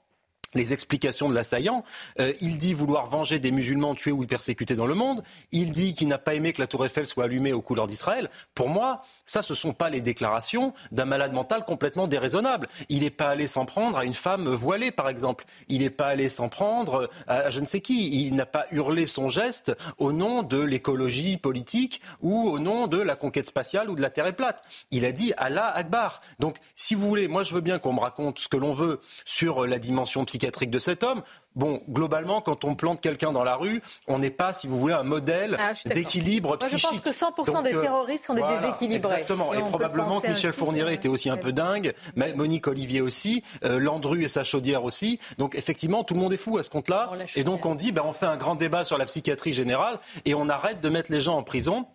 les 0.53 0.73
explications 0.73 1.29
de 1.29 1.35
l'assaillant. 1.35 1.83
Euh, 2.19 2.33
il 2.41 2.57
dit 2.57 2.73
vouloir 2.73 3.07
venger 3.07 3.39
des 3.39 3.51
musulmans 3.51 3.95
tués 3.95 4.11
ou 4.11 4.25
persécutés 4.25 4.75
dans 4.75 4.85
le 4.85 4.95
monde. 4.95 5.23
Il 5.51 5.71
dit 5.71 5.93
qu'il 5.93 6.07
n'a 6.07 6.17
pas 6.17 6.35
aimé 6.35 6.53
que 6.53 6.61
la 6.61 6.67
tour 6.67 6.85
Eiffel 6.85 7.05
soit 7.05 7.25
allumée 7.25 7.53
aux 7.53 7.61
couleurs 7.61 7.87
d'Israël. 7.87 8.29
Pour 8.55 8.69
moi, 8.69 9.01
ça, 9.25 9.41
ce 9.41 9.53
ne 9.53 9.57
sont 9.57 9.73
pas 9.73 9.89
les 9.89 10.01
déclarations 10.01 10.73
d'un 10.91 11.05
malade 11.05 11.33
mental 11.33 11.65
complètement 11.65 12.07
déraisonnable. 12.07 12.67
Il 12.89 13.01
n'est 13.01 13.09
pas 13.09 13.29
allé 13.29 13.47
s'en 13.47 13.65
prendre 13.65 13.97
à 13.97 14.05
une 14.05 14.13
femme 14.13 14.49
voilée, 14.49 14.91
par 14.91 15.09
exemple. 15.09 15.45
Il 15.69 15.81
n'est 15.81 15.89
pas 15.89 16.07
allé 16.07 16.29
s'en 16.29 16.49
prendre 16.49 17.09
à 17.27 17.49
je 17.49 17.59
ne 17.59 17.65
sais 17.65 17.81
qui. 17.81 18.25
Il 18.27 18.35
n'a 18.35 18.45
pas 18.45 18.65
hurlé 18.71 19.07
son 19.07 19.29
geste 19.29 19.73
au 19.97 20.11
nom 20.11 20.43
de 20.43 20.59
l'écologie 20.59 21.37
politique 21.37 22.01
ou 22.21 22.49
au 22.49 22.59
nom 22.59 22.87
de 22.87 22.97
la 22.97 23.15
conquête 23.15 23.47
spatiale 23.47 23.89
ou 23.89 23.95
de 23.95 24.01
la 24.01 24.09
Terre 24.09 24.27
est 24.27 24.33
plate. 24.33 24.63
Il 24.91 25.05
a 25.05 25.11
dit 25.11 25.33
Allah 25.37 25.67
Akbar. 25.75 26.19
Donc, 26.39 26.57
si 26.75 26.95
vous 26.95 27.07
voulez, 27.07 27.27
moi, 27.27 27.43
je 27.43 27.53
veux 27.53 27.61
bien 27.61 27.79
qu'on 27.79 27.93
me 27.93 27.99
raconte 27.99 28.39
ce 28.39 28.47
que 28.47 28.57
l'on 28.57 28.73
veut 28.73 28.99
sur 29.25 29.65
la 29.65 29.79
dimension 29.79 30.25
psychiatrique 30.25 30.40
psychiatrique 30.41 30.71
de 30.71 30.79
cet 30.79 31.03
homme. 31.03 31.21
Bon, 31.53 31.83
globalement, 31.87 32.41
quand 32.41 32.65
on 32.65 32.73
plante 32.73 32.99
quelqu'un 32.99 33.31
dans 33.31 33.43
la 33.43 33.55
rue, 33.55 33.81
on 34.07 34.17
n'est 34.17 34.31
pas, 34.31 34.53
si 34.53 34.67
vous 34.67 34.79
voulez, 34.79 34.93
un 34.93 35.03
modèle 35.03 35.55
ah, 35.59 35.73
d'équilibre 35.85 36.57
psychique. 36.57 36.79
je 36.79 37.11
pense 37.11 37.35
que 37.35 37.51
100% 37.51 37.63
des 37.63 37.75
euh, 37.75 37.81
terroristes 37.81 38.25
sont 38.25 38.33
des 38.33 38.41
déséquilibrés. 38.41 39.11
Exactement. 39.11 39.53
Et, 39.53 39.59
probablement 39.59 40.19
que 40.19 40.29
Michel 40.29 40.53
Fourniret 40.53 40.95
était 40.95 41.09
aussi 41.09 41.29
un 41.29 41.37
peu 41.37 41.51
dingue, 41.51 41.93
mais 42.15 42.33
Monique 42.33 42.67
Olivier 42.67 43.01
aussi, 43.01 43.43
euh, 43.63 43.79
Landru 43.79 44.23
et 44.23 44.27
sa 44.27 44.43
chaudière 44.43 44.83
aussi. 44.83 45.19
Donc 45.37 45.53
effectivement, 45.53 46.03
tout 46.03 46.15
le 46.15 46.21
monde 46.21 46.33
est 46.33 46.37
fou 46.37 46.57
à 46.57 46.63
ce 46.63 46.71
compte-là. 46.71 47.11
Et 47.35 47.43
donc 47.43 47.65
on 47.65 47.75
dit, 47.75 47.91
ben, 47.91 48.03
on 48.05 48.13
fait 48.13 48.25
un 48.25 48.37
grand 48.37 48.55
débat 48.55 48.83
sur 48.83 48.97
la 48.97 49.05
psychiatrie 49.05 49.53
générale 49.53 49.99
et 50.25 50.33
on 50.33 50.49
arrête 50.49 50.81
de 50.81 50.89
mettre 50.89 51.11
les 51.11 51.19
gens 51.19 51.37
en 51.37 51.43
prison 51.43 51.85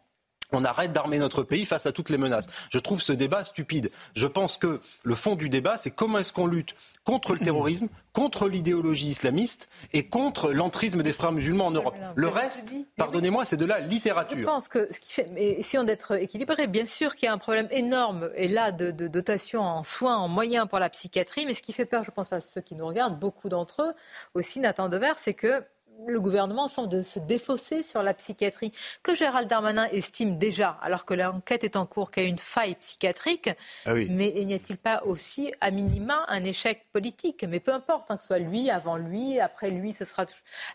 on 0.57 0.65
arrête 0.65 0.93
d'armer 0.93 1.19
notre 1.19 1.43
pays 1.43 1.67
face 1.67 1.87
à 1.87 1.93
toutes 1.93 2.11
les 2.11 2.19
menaces. 2.19 2.47
Je 2.71 2.79
trouve 2.79 3.01
ce 3.01 3.13
débat 3.13 3.45
stupide. 3.45 3.91
Je 4.15 4.27
pense 4.27 4.57
que 4.57 4.81
le 5.05 5.15
fond 5.15 5.37
du 5.37 5.49
débat, 5.49 5.77
c'est 5.77 5.91
comment 5.91 6.19
est-ce 6.19 6.33
qu'on 6.33 6.47
lutte 6.47 6.75
contre 7.05 7.35
le 7.35 7.39
terrorisme, 7.39 7.89
contre 8.13 8.49
l'idéologie 8.49 9.09
islamiste 9.09 9.69
et 9.93 10.07
contre 10.07 10.53
l'entrisme 10.53 11.03
des 11.03 11.13
frères 11.13 11.33
musulmans 11.33 11.67
en 11.67 11.71
Europe. 11.71 11.97
Le 12.15 12.29
reste, 12.29 12.73
pardonnez-moi, 12.97 13.45
c'est 13.45 13.59
de 13.59 13.67
la 13.67 13.79
littérature. 13.79 14.39
Je 14.39 14.45
pense 14.45 14.69
que 14.69 14.91
ce 14.91 15.01
qui 15.01 15.13
fait, 15.13 15.31
essayons 15.37 15.85
d'être 15.85 16.17
équilibré. 16.17 16.67
Bien 16.67 16.87
sûr 16.87 17.15
qu'il 17.15 17.27
y 17.27 17.29
a 17.29 17.33
un 17.33 17.39
problème 17.39 17.69
énorme, 17.71 18.31
et 18.35 18.49
là, 18.49 18.73
de, 18.73 18.91
de 18.91 19.07
dotation 19.07 19.61
en 19.61 19.83
soins, 19.85 20.17
en 20.17 20.29
moyens 20.29 20.67
pour 20.67 20.79
la 20.79 20.89
psychiatrie, 20.89 21.45
mais 21.45 21.55
ce 21.55 21.63
qui 21.63 21.75
fait 21.75 21.85
peur, 21.85 22.05
je 22.05 22.11
pense 22.11 22.33
à 22.33 22.41
ceux 22.41 22.63
qui 22.63 22.75
nous 22.75 22.87
regardent, 22.87 23.19
beaucoup 23.19 23.51
d'entre 23.51 23.83
eux, 23.83 23.93
aussi 24.35 24.61
Nathan 24.61 24.89
Dever, 24.89 25.13
c'est 25.17 25.35
que 25.35 25.63
le 26.07 26.21
gouvernement 26.21 26.69
semble 26.69 27.03
se 27.05 27.19
défausser 27.19 27.83
sur 27.83 28.03
la 28.03 28.15
psychiatrie, 28.15 28.73
que 29.03 29.15
Gérald 29.15 29.49
Darmanin 29.49 29.87
estime 29.87 30.39
déjà, 30.39 30.79
alors 30.83 31.05
que 31.05 31.15
l'enquête 31.15 31.65
est 31.65 31.77
en 31.77 31.87
cours, 31.87 32.11
qu'il 32.11 32.23
y 32.25 32.27
a 32.27 32.29
une 32.29 32.39
faille 32.39 32.75
psychiatrique. 32.77 33.51
Ah 33.85 33.95
mais 33.95 34.33
n'y 34.45 34.55
a-t-il 34.55 34.77
pas 34.77 35.03
aussi, 35.05 35.53
à 35.61 35.71
minima, 35.71 36.25
un 36.29 36.45
échec 36.45 36.87
politique? 36.93 37.45
Mais 37.49 37.61
peu 37.61 37.73
importe, 37.73 38.11
hein, 38.11 38.17
que 38.17 38.23
ce 38.23 38.29
soit 38.29 38.39
lui, 38.39 38.71
avant 38.71 38.97
lui, 38.97 39.41
après 39.41 39.71
lui, 39.71 39.93
ce 39.93 40.05
sera. 40.05 40.25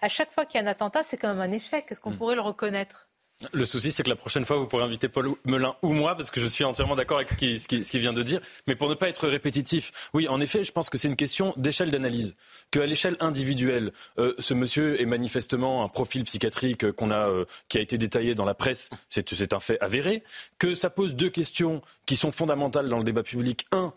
À 0.01 0.07
chaque 0.07 0.32
fois 0.32 0.45
qu'il 0.45 0.59
y 0.59 0.63
a 0.63 0.67
un 0.67 0.72
attentat, 0.72 1.03
c'est 1.03 1.17
quand 1.17 1.30
même 1.30 1.41
un 1.41 1.51
échec. 1.51 1.86
Est-ce 1.89 2.01
qu'on 2.01 2.11
hmm. 2.11 2.17
pourrait 2.17 2.36
le 2.36 2.41
reconnaître? 2.41 3.07
Le 3.54 3.66
souci, 3.66 3.92
c'est 3.92 4.04
que 4.04 4.10
la 4.10 4.16
prochaine 4.16 4.46
fois, 4.46 4.58
vous 4.58 4.68
pourrez 4.68 4.84
inviter 4.84 5.10
Paul 5.10 5.32
Melun 5.46 5.76
ou 5.82 5.94
moi, 5.94 6.16
parce 6.16 6.32
que 6.32 6.39
je 6.39 6.48
suis 6.48 6.64
entièrement 6.64 6.96
d'accord 6.96 7.18
avec 7.18 7.30
ce 7.30 7.68
qu'il 7.68 7.86
ce 7.86 7.98
vient 7.98 8.14
de 8.14 8.24
dire. 8.24 8.39
Mais 8.68 8.76
pour 8.76 8.89
ne 8.89 8.96
pas 8.96 9.10
être 9.10 9.28
répétitif, 9.28 9.92
oui, 10.14 10.28
en 10.28 10.39
effet, 10.42 10.64
je 10.64 10.72
pense 10.72 10.89
que 10.89 10.98
c'est 10.98 11.08
une 11.08 11.16
question 11.16 11.54
d'échelle 11.58 11.92
d'analyse. 11.92 12.36
Qu'à 12.72 12.86
l'échelle 12.86 13.18
individuelle, 13.20 13.92
euh, 14.18 14.34
ce 14.39 14.54
monsieur 14.54 15.02
est 15.02 15.06
manifestement 15.06 15.84
un 15.84 15.88
profil 15.88 16.24
psychiatrique 16.24 16.92
qu'on 16.92 17.12
a, 17.12 17.28
euh, 17.28 17.46
qui 17.70 17.78
a 17.78 17.82
été 17.82 17.98
détaillé 17.98 18.36
dans 18.36 18.46
la 18.46 18.54
presse, 18.54 18.89
c'est 19.10 19.54
un 19.54 19.60
fait 19.60 19.78
avéré. 19.82 20.24
Que 20.60 20.76
ça 20.76 20.89
pose 20.89 21.16
deux 21.16 21.30
questions 21.30 21.82
qui 22.06 22.16
sont 22.16 22.32
fondamentales 22.32 22.88
dans 22.88 22.98
le 22.98 23.04
débat 23.04 23.24
public. 23.24 23.66
Un, 23.72 23.94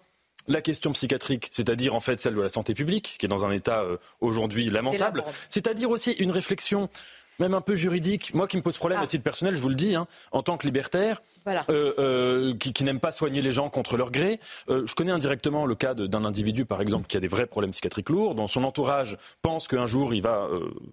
la 0.46 0.60
question 0.60 0.92
psychiatrique, 0.92 1.48
c'est-à-dire 1.52 1.94
en 1.94 2.00
fait 2.00 2.20
celle 2.20 2.34
de 2.34 2.40
la 2.40 2.48
santé 2.48 2.74
publique, 2.74 3.16
qui 3.18 3.26
est 3.26 3.28
dans 3.28 3.44
un 3.44 3.50
état 3.50 3.80
euh, 3.80 3.96
aujourd'hui 4.20 4.68
lamentable. 4.68 5.24
C'est-à-dire 5.48 5.90
aussi 5.90 6.12
une 6.12 6.30
réflexion 6.30 6.88
même 7.38 7.54
un 7.54 7.60
peu 7.60 7.74
juridique. 7.74 8.34
Moi 8.34 8.46
qui 8.46 8.56
me 8.56 8.62
pose 8.62 8.76
problème 8.76 9.00
à 9.00 9.04
ah. 9.04 9.06
titre 9.06 9.24
personnel, 9.24 9.56
je 9.56 9.62
vous 9.62 9.68
le 9.68 9.74
dis, 9.74 9.94
hein, 9.94 10.06
en 10.32 10.42
tant 10.42 10.56
que 10.56 10.66
libertaire, 10.66 11.22
euh, 11.46 11.92
euh, 11.98 12.54
qui, 12.54 12.72
qui 12.72 12.84
n'aime 12.84 13.00
pas 13.00 13.12
soigner 13.12 13.42
les 13.42 13.50
gens 13.50 13.68
contre 13.68 13.96
leur 13.96 14.10
gré. 14.10 14.40
Euh, 14.68 14.86
je 14.86 14.94
connais 14.94 15.12
indirectement 15.12 15.66
le 15.66 15.74
cas 15.74 15.94
d'un 15.94 16.24
individu, 16.24 16.64
par 16.64 16.80
exemple, 16.80 17.06
qui 17.06 17.16
a 17.16 17.20
des 17.20 17.28
vrais 17.28 17.46
problèmes 17.46 17.72
psychiatriques 17.72 18.10
lourds, 18.10 18.34
dont 18.34 18.46
son 18.46 18.64
entourage 18.64 19.16
pense 19.42 19.68
qu'un 19.68 19.86
jour 19.86 20.14
il 20.14 20.22
va, 20.22 20.48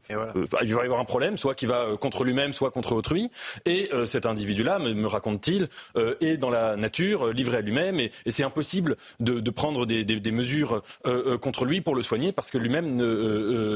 il 0.10 0.16
va 0.16 0.64
y 0.64 0.86
avoir 0.86 1.00
un 1.00 1.06
problème, 1.06 1.38
soit 1.38 1.56
qu'il 1.56 1.68
va 1.68 1.98
contre 2.00 2.24
lui-même, 2.24 2.54
soit 2.54 2.72
contre 2.72 2.94
autrui. 2.94 3.30
Et 3.66 3.90
cet 4.06 4.26
individu-là, 4.26 4.80
me, 4.80 4.94
me 4.94 5.08
raconte-t-il, 5.08 5.70
est 6.22 6.38
dans 6.38 6.50
la 6.50 6.76
nature, 6.76 7.28
livré 7.28 7.58
à 7.58 7.62
lui-même, 7.62 8.00
et, 8.00 8.12
et 8.26 8.32
c'est 8.32 8.44
impossible 8.44 8.98
de, 9.20 9.40
de, 9.40 9.50
prendre 9.52 9.86
des, 9.86 10.04
des, 10.04 10.20
des 10.20 10.32
mesures 10.32 10.82
contre 11.42 11.66
lui 11.66 11.82
pour 11.82 11.96
le 11.96 12.04
soigner 12.04 12.32
parce 12.32 12.52
que 12.52 12.58
lui-même 12.58 12.98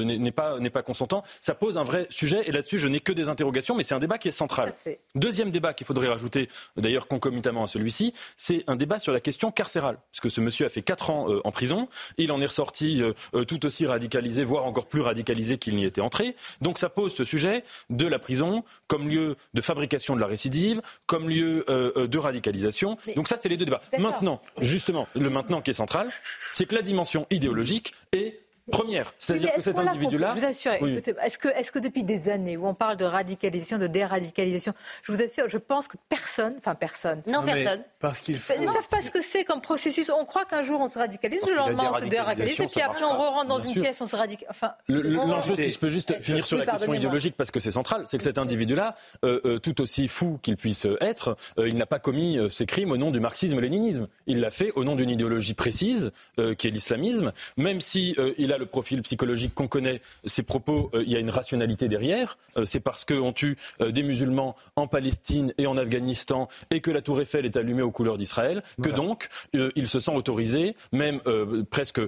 n'est 0.03 0.31
pas, 0.31 0.57
pas 0.73 0.81
consentant. 0.81 1.23
Ça 1.41 1.55
pose 1.55 1.77
un 1.77 1.83
vrai 1.83 2.07
sujet. 2.09 2.43
Et 2.47 2.51
là-dessus, 2.55 2.77
je 2.77 2.87
n'ai 2.87 2.99
que 2.99 3.11
des 3.11 3.29
interrogations, 3.29 3.75
mais 3.75 3.83
c'est 3.83 3.95
un 3.95 3.99
débat 3.99 4.17
qui 4.17 4.27
est 4.27 4.31
central. 4.31 4.73
Deuxième 5.13 5.51
débat 5.51 5.73
qu'il 5.73 5.85
faudrait 5.85 6.07
rajouter, 6.07 6.47
d'ailleurs 6.77 7.07
concomitamment 7.07 7.63
à 7.63 7.67
celui-ci, 7.67 8.13
c'est 8.37 8.63
un 8.67 8.75
débat 8.75 8.99
sur 8.99 9.13
la 9.13 9.19
question 9.19 9.51
carcérale. 9.51 9.97
Parce 10.11 10.21
que 10.21 10.29
ce 10.29 10.41
monsieur 10.41 10.65
a 10.65 10.69
fait 10.69 10.81
4 10.81 11.09
ans 11.09 11.29
euh, 11.29 11.41
en 11.43 11.51
prison, 11.51 11.87
il 12.17 12.31
en 12.31 12.41
est 12.41 12.45
ressorti 12.45 13.01
euh, 13.01 13.13
euh, 13.33 13.45
tout 13.45 13.65
aussi 13.65 13.85
radicalisé, 13.85 14.43
voire 14.43 14.65
encore 14.65 14.87
plus 14.87 15.01
radicalisé 15.01 15.57
qu'il 15.57 15.75
n'y 15.75 15.85
était 15.85 16.01
entré. 16.01 16.35
Donc 16.61 16.79
ça 16.79 16.89
pose 16.89 17.13
ce 17.13 17.23
sujet 17.23 17.63
de 17.89 18.07
la 18.07 18.19
prison 18.19 18.63
comme 18.87 19.09
lieu 19.09 19.35
de 19.53 19.61
fabrication 19.61 20.15
de 20.15 20.21
la 20.21 20.27
récidive, 20.27 20.81
comme 21.05 21.29
lieu 21.29 21.65
de 21.67 22.17
radicalisation. 22.17 22.97
Donc 23.15 23.27
ça, 23.27 23.37
c'est 23.37 23.49
les 23.49 23.57
deux 23.57 23.65
débats. 23.65 23.81
Maintenant, 23.97 24.41
justement, 24.61 25.07
le 25.15 25.29
maintenant 25.29 25.61
qui 25.61 25.71
est 25.71 25.73
central, 25.73 26.09
c'est 26.53 26.65
que 26.65 26.75
la 26.75 26.81
dimension 26.81 27.25
idéologique 27.29 27.93
est 28.11 28.44
première. 28.71 29.13
C'est-à-dire 29.17 29.53
que 29.53 29.61
cet 29.61 29.77
individu-là. 29.77 30.33
Je 30.35 30.39
vous 30.39 30.45
assure, 30.45 30.71
est-ce 30.73 31.37
que, 31.37 31.47
est 31.47 31.71
que 31.71 31.79
depuis 31.79 32.03
des 32.03 32.29
années 32.29 32.57
où 32.57 32.67
on 32.67 32.73
parle 32.73 32.97
de 32.97 33.05
radicalisation, 33.05 33.77
de 33.77 33.87
déradicalisation, 33.87 34.73
je 35.03 35.11
vous 35.11 35.21
assure, 35.21 35.47
je 35.47 35.57
pense 35.57 35.87
que 35.87 35.97
personne, 36.09 36.55
enfin 36.57 36.75
personne. 36.75 37.21
Non, 37.27 37.43
personne. 37.43 37.83
Parce 37.99 38.21
qu'ils 38.21 38.37
Ils 38.55 38.61
ne 38.61 38.67
savent 38.67 38.87
pas 38.89 39.01
ce 39.01 39.11
que 39.11 39.21
c'est 39.21 39.43
comme 39.43 39.61
processus. 39.61 40.09
On 40.09 40.25
croit 40.25 40.45
qu'un 40.45 40.63
jour 40.63 40.79
on 40.81 40.87
se 40.87 40.97
radicalise, 40.97 41.41
le 41.47 41.55
lendemain 41.55 41.91
on 41.93 41.99
se 41.99 42.05
déradicalise, 42.05 42.59
et 42.59 42.65
puis 42.67 42.81
après 42.81 43.03
on 43.03 43.17
re 43.17 43.33
rentre 43.33 43.47
dans 43.47 43.59
une 43.59 43.81
pièce, 43.81 44.01
on 44.01 44.07
se 44.07 44.15
radicalise. 44.15 44.49
Enfin, 44.49 44.73
L'enjeu, 44.87 45.55
si 45.55 45.71
je 45.71 45.79
peux 45.79 45.89
juste 45.89 46.19
finir 46.21 46.45
sur 46.45 46.57
la 46.57 46.65
question 46.65 46.93
idéologique, 46.93 47.35
parce 47.35 47.51
que 47.51 47.59
c'est 47.59 47.71
central, 47.71 48.03
c'est 48.05 48.17
que 48.17 48.23
cet 48.23 48.37
individu-là, 48.37 48.95
euh, 49.23 49.39
euh, 49.45 49.59
tout 49.59 49.81
aussi 49.81 50.07
fou 50.07 50.39
qu'il 50.41 50.57
puisse 50.57 50.87
être, 51.01 51.37
euh, 51.57 51.67
il 51.67 51.77
n'a 51.77 51.85
pas 51.85 51.99
commis 51.99 52.37
ses 52.49 52.65
crimes 52.65 52.91
au 52.91 52.97
nom 52.97 53.11
du 53.11 53.19
marxisme-léninisme. 53.19 54.07
Il 54.27 54.39
l'a 54.39 54.49
fait 54.49 54.71
au 54.75 54.83
nom 54.83 54.95
d'une 54.95 55.09
idéologie 55.09 55.53
précise, 55.53 56.11
qui 56.57 56.67
est 56.67 56.71
l'islamisme, 56.71 57.31
même 57.57 57.79
si 57.79 58.15
il 58.37 58.53
a 58.53 58.54
le 58.57 58.65
profil 58.65 59.01
psychologique 59.01 59.53
qu'on 59.53 59.67
connaît, 59.67 60.01
ces 60.25 60.43
propos, 60.43 60.89
euh, 60.93 61.03
il 61.05 61.11
y 61.11 61.15
a 61.15 61.19
une 61.19 61.29
rationalité 61.29 61.87
derrière. 61.87 62.37
Euh, 62.57 62.65
c'est 62.65 62.79
parce 62.79 63.05
qu'on 63.05 63.33
tue 63.33 63.57
euh, 63.81 63.91
des 63.91 64.03
musulmans 64.03 64.55
en 64.75 64.87
Palestine 64.87 65.53
et 65.57 65.67
en 65.67 65.77
Afghanistan 65.77 66.47
et 66.71 66.81
que 66.81 66.91
la 66.91 67.01
tour 67.01 67.19
Eiffel 67.21 67.45
est 67.45 67.57
allumée 67.57 67.81
aux 67.81 67.91
couleurs 67.91 68.17
d'Israël 68.17 68.63
que 68.81 68.89
donc 68.89 69.27
il 69.53 69.87
se 69.87 69.99
sent 69.99 70.11
autorisé, 70.13 70.75
même 70.91 71.21
presque 71.69 72.01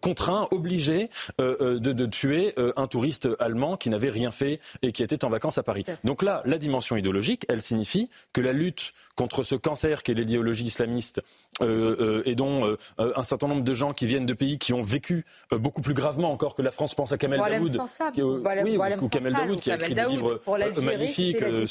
contraint, 0.00 0.48
obligé 0.50 1.08
de, 1.38 2.06
tuer 2.06 2.54
un 2.76 2.86
touriste 2.86 3.28
allemand 3.38 3.76
qui 3.76 3.88
n'avait 3.90 4.10
rien 4.10 4.30
fait 4.30 4.60
et 4.82 4.92
qui 4.92 5.02
était 5.02 5.24
en 5.24 5.28
vacances 5.28 5.58
à 5.58 5.62
Paris. 5.62 5.84
Donc 6.04 6.22
là, 6.22 6.42
la 6.44 6.58
dimension 6.58 6.96
idéologique, 6.96 7.44
elle 7.48 7.62
signifie 7.62 8.10
que 8.32 8.40
la 8.40 8.52
lutte 8.52 8.92
contre 9.14 9.42
ce 9.42 9.54
cancer 9.54 10.02
qu'est 10.02 10.14
l'idéologie 10.14 10.64
islamiste 10.64 11.22
et 11.60 12.34
dont 12.34 12.76
un 12.98 13.24
certain 13.24 13.48
nombre 13.48 13.64
de 13.64 13.74
gens 13.74 13.92
qui 13.92 14.06
viennent 14.06 14.26
de 14.26 14.34
pays 14.34 14.58
qui 14.58 14.72
ont 14.72 14.82
vécu 14.82 15.24
beaucoup 15.50 15.71
beaucoup 15.72 15.80
plus 15.80 15.94
gravement 15.94 16.30
encore 16.30 16.54
que 16.54 16.60
la 16.60 16.70
France 16.70 16.94
pense 16.94 17.12
à 17.12 17.18
Kamel 17.18 17.40
Daoud. 17.40 17.80
Qui, 18.12 18.22
oui, 18.22 18.78
ou, 19.00 19.08
Kamel 19.08 19.32
Daoud 19.32 19.58
qui 19.58 19.70
a 19.70 19.76
écrit 19.76 19.94
des 19.94 20.04
livres 20.04 20.38
magnifiques 20.82 21.40
euh, 21.40 21.64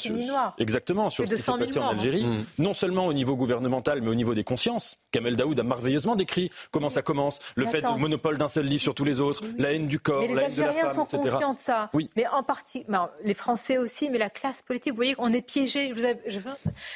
exactement 0.58 1.08
sur 1.08 1.28
ce 1.28 1.36
qui 1.36 1.40
s'est 1.40 1.52
passé 1.52 1.78
en 1.78 1.90
Algérie. 1.90 2.24
Mm. 2.24 2.44
Non 2.58 2.74
seulement 2.74 3.06
au 3.06 3.12
niveau 3.12 3.36
gouvernemental, 3.36 4.02
mais 4.02 4.08
au 4.08 4.16
niveau 4.16 4.34
des 4.34 4.42
consciences. 4.42 4.96
Kamel 5.12 5.36
Daoud 5.36 5.60
a 5.60 5.62
merveilleusement 5.62 6.16
décrit 6.16 6.50
comment 6.72 6.88
ça 6.88 7.02
commence, 7.02 7.38
le 7.54 7.66
fait 7.66 7.80
du 7.80 7.98
monopole 8.00 8.38
d'un 8.38 8.48
seul 8.48 8.66
livre 8.66 8.82
sur 8.82 8.94
tous 8.94 9.04
les 9.04 9.20
autres, 9.20 9.42
la 9.56 9.72
haine 9.72 9.86
du 9.86 10.00
corps, 10.00 10.22
la 10.22 10.42
haine 10.42 10.54
de 10.54 10.62
la 10.62 10.72
femme, 10.72 11.06
sont 11.06 11.18
conscients 11.18 11.54
de 11.54 11.58
ça. 11.58 11.90
Oui. 11.94 12.10
Mais 12.16 12.26
en 12.26 12.42
partie, 12.42 12.84
les 13.22 13.34
Français 13.34 13.78
aussi, 13.78 14.10
mais 14.10 14.18
la 14.18 14.30
classe 14.30 14.62
politique, 14.62 14.92
vous 14.92 14.96
voyez 14.96 15.14
qu'on 15.14 15.32
est 15.32 15.42
piégé. 15.42 15.94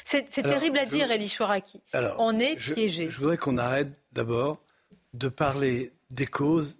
C'est 0.04 0.42
terrible 0.42 0.78
à 0.78 0.86
dire, 0.86 1.09
Elie 1.11 1.28
Chouaraki. 1.28 1.80
On 2.18 2.40
est 2.40 2.57
piégé. 2.57 3.11
Je 3.11 3.18
voudrais 3.18 3.36
qu'on 3.36 3.59
arrête 3.59 3.92
d'abord 4.12 4.59
de 5.14 5.28
parler 5.28 5.92
des 6.11 6.26
causes 6.26 6.78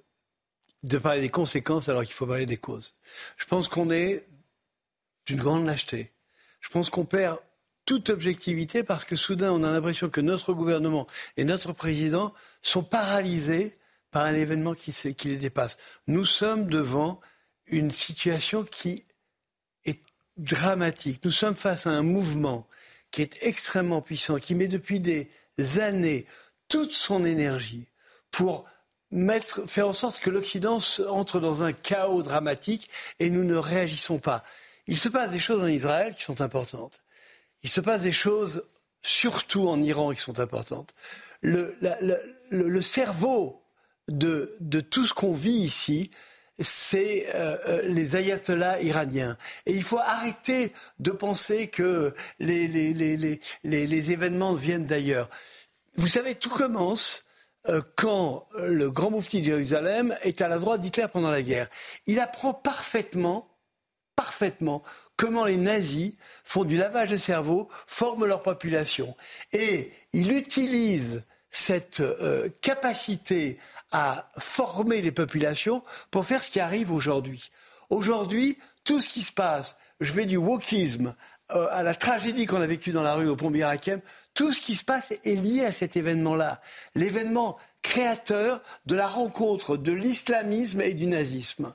de 0.87 0.99
parler 0.99 1.21
des 1.21 1.29
conséquences 1.29 1.89
alors 1.89 2.05
qu'il 2.05 2.15
faut 2.15 2.27
parler 2.27 2.47
des 2.47 2.57
causes. 2.57 2.95
Je 3.37 3.45
pense 3.45 3.69
qu'on 3.69 3.91
est 3.91 4.25
d'une 5.27 5.39
grande 5.39 5.67
lâcheté. 5.67 6.13
Je 6.61 6.69
pense 6.69 6.91
qu'on 6.91 7.05
perd 7.05 7.39
toute 7.85 8.09
objectivité 8.09 8.85
parce 8.85 9.05
que 9.05 9.17
soudain 9.17 9.51
on 9.53 9.65
a 9.65 9.71
l'impression 9.71 10.09
que 10.09 10.21
notre 10.21 10.53
gouvernement 10.53 11.07
et 11.37 11.45
notre 11.45 11.73
président 11.73 12.33
sont 12.63 12.85
paralysés 12.85 13.75
par 14.13 14.25
un 14.25 14.35
événement 14.35 14.75
qui, 14.75 14.93
qui 14.93 15.29
les 15.29 15.37
dépasse. 15.37 15.77
Nous 16.07 16.25
sommes 16.25 16.69
devant 16.69 17.21
une 17.67 17.91
situation 17.91 18.63
qui 18.65 19.05
est 19.85 20.01
dramatique. 20.37 21.21
Nous 21.25 21.33
sommes 21.33 21.57
face 21.57 21.89
à 21.89 21.91
un 21.91 22.03
mouvement 22.03 22.69
qui 23.11 23.23
est 23.23 23.37
extrêmement 23.43 24.03
puissant, 24.03 24.37
qui 24.37 24.55
met 24.55 24.69
depuis 24.69 25.01
des 25.01 25.29
années 25.81 26.27
toute 26.69 26.93
son 26.93 27.25
énergie 27.25 27.89
pour 28.31 28.67
mettre, 29.11 29.69
faire 29.69 29.89
en 29.89 29.93
sorte 29.93 30.21
que 30.21 30.31
l'Occident 30.31 30.79
entre 31.09 31.41
dans 31.41 31.63
un 31.63 31.73
chaos 31.73 32.23
dramatique 32.23 32.91
et 33.21 33.31
nous 33.31 33.45
ne 33.45 33.57
réagissons 33.57 34.19
pas. 34.19 34.45
Il 34.87 34.99
se 34.99 35.09
passe 35.09 35.33
des 35.33 35.39
choses 35.39 35.63
en 35.63 35.69
Israël 35.69 36.15
qui 36.15 36.23
sont 36.23 36.41
importantes. 36.41 37.03
Il 37.63 37.71
se 37.71 37.81
passe 37.81 38.03
des 38.03 38.13
choses 38.13 38.65
surtout 39.03 39.69
en 39.69 39.81
Iran 39.83 40.13
qui 40.13 40.21
sont 40.21 40.41
importantes. 40.41 40.95
Le, 41.43 42.81
cerveau 42.81 43.63
de, 44.09 44.81
tout 44.91 45.07
ce 45.07 45.15
qu'on 45.15 45.33
vit 45.33 45.51
ici, 45.51 46.11
c'est 46.59 47.27
euh, 47.35 47.57
euh, 47.69 47.83
les 47.83 48.17
ayatollahs 48.17 48.81
iraniens. 48.81 49.37
Et 49.67 49.73
il 49.73 49.83
faut 49.83 49.99
arrêter 49.99 50.73
de 50.99 51.11
penser 51.11 51.69
que 51.69 52.15
les, 52.39 54.13
événements 54.13 54.55
viennent 54.55 54.87
d'ailleurs. 54.87 55.29
Vous 55.97 56.09
savez, 56.09 56.35
tout 56.35 56.51
commence 56.51 57.26
quand 57.95 58.47
euh, 58.57 58.69
le 58.69 58.91
grand 58.91 59.11
moufti 59.11 59.41
de 59.41 59.47
Jérusalem 59.47 60.17
est 60.23 60.41
à 60.41 60.49
la 60.49 60.59
droite 60.59 60.81
d'Hitler 60.81 61.07
pendant 61.13 61.31
la 61.31 61.43
guerre. 61.43 61.69
Il 62.07 62.21
apprend 62.21 62.55
parfaitement, 62.55 63.49
parfaitement, 64.15 64.83
comment 65.17 65.45
les 65.45 65.57
nazis 65.57 66.15
font 66.45 66.65
du 66.65 66.77
lavage 66.77 67.11
de 67.11 67.17
cerveau, 67.17 67.69
forment 67.87 68.27
leur 68.27 68.43
population. 68.43 69.17
Et 69.53 69.91
il 70.13 70.33
utilise 70.33 71.25
cette 71.51 72.01
euh, 72.01 72.49
capacité 72.61 73.59
à 73.91 74.31
former 74.39 75.01
les 75.01 75.13
populations 75.13 75.83
pour 76.11 76.27
faire 76.27 76.45
ce 76.45 76.51
qui 76.51 76.61
arrive 76.61 76.93
aujourd'hui. 76.93 77.51
Aujourd'hui, 77.89 78.59
tout 78.85 79.01
ce 79.01 79.09
qui 79.09 79.23
se 79.23 79.33
passe, 79.33 79.77
je 80.01 80.13
vais 80.13 80.27
du 80.27 80.37
wokisme 80.37 81.15
euh, 81.53 81.69
à 81.71 81.83
la 81.83 81.95
tragédie 81.95 82.47
qu'on 82.47 82.61
a 82.61 82.67
vécue 82.67 82.91
dans 82.91 83.03
la 83.03 83.15
rue 83.15 83.29
au 83.29 83.37
pont 83.37 83.51
Birakem, 83.51 84.01
tout 84.37 84.53
ce 84.53 84.61
qui 84.61 84.77
se 84.77 84.85
passe 84.85 85.13
est 85.25 85.35
lié 85.35 85.65
à 85.65 85.73
cet 85.73 85.97
événement-là. 85.97 86.61
L'événement 86.95 87.57
créateur 87.83 88.63
de 88.85 88.95
la 88.95 89.09
rencontre 89.09 89.77
de 89.77 89.93
l'islamisme 89.93 90.83
et 90.83 90.95
du 90.95 91.07
nazisme. 91.07 91.75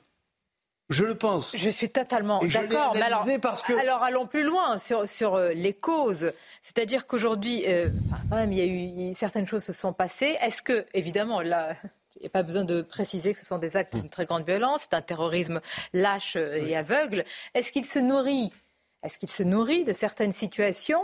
Je 0.88 1.04
le 1.04 1.16
pense. 1.16 1.56
Je 1.56 1.70
suis 1.70 1.88
totalement 1.88 2.40
d'accord. 2.40 2.92
Mais 2.94 3.02
alors, 3.02 3.26
parce 3.40 3.62
que... 3.62 3.72
alors 3.72 4.02
allons 4.02 4.26
plus 4.26 4.42
loin 4.42 4.78
sur, 4.78 5.08
sur 5.08 5.34
euh, 5.34 5.52
les 5.52 5.72
causes. 5.72 6.32
C'est-à-dire 6.62 7.06
qu'aujourd'hui, 7.06 7.64
euh, 7.66 7.88
quand 8.28 8.36
même, 8.36 8.52
il 8.52 8.58
y 8.58 8.62
a 8.62 9.10
eu 9.10 9.14
certaines 9.14 9.46
choses 9.46 9.64
se 9.64 9.72
sont 9.72 9.94
passées. 9.94 10.36
Est-ce 10.40 10.60
que, 10.60 10.84
évidemment, 10.92 11.40
là, 11.40 11.74
il 12.16 12.20
n'y 12.20 12.26
a 12.26 12.30
pas 12.30 12.42
besoin 12.42 12.64
de 12.64 12.82
préciser 12.82 13.32
que 13.32 13.38
ce 13.38 13.46
sont 13.46 13.58
des 13.58 13.76
actes 13.76 13.96
d'une 13.96 14.10
très 14.10 14.26
grande 14.26 14.46
violence, 14.46 14.82
c'est 14.82 14.94
un 14.94 15.02
terrorisme 15.02 15.60
lâche 15.94 16.36
et 16.36 16.76
aveugle. 16.76 17.24
Est-ce 17.54 17.72
qu'il 17.72 17.86
se 17.86 17.98
nourrit? 17.98 18.52
Est-ce 19.02 19.18
qu'il 19.18 19.30
se 19.30 19.42
nourrit 19.42 19.84
de 19.84 19.92
certaines 19.92 20.32
situations 20.32 21.02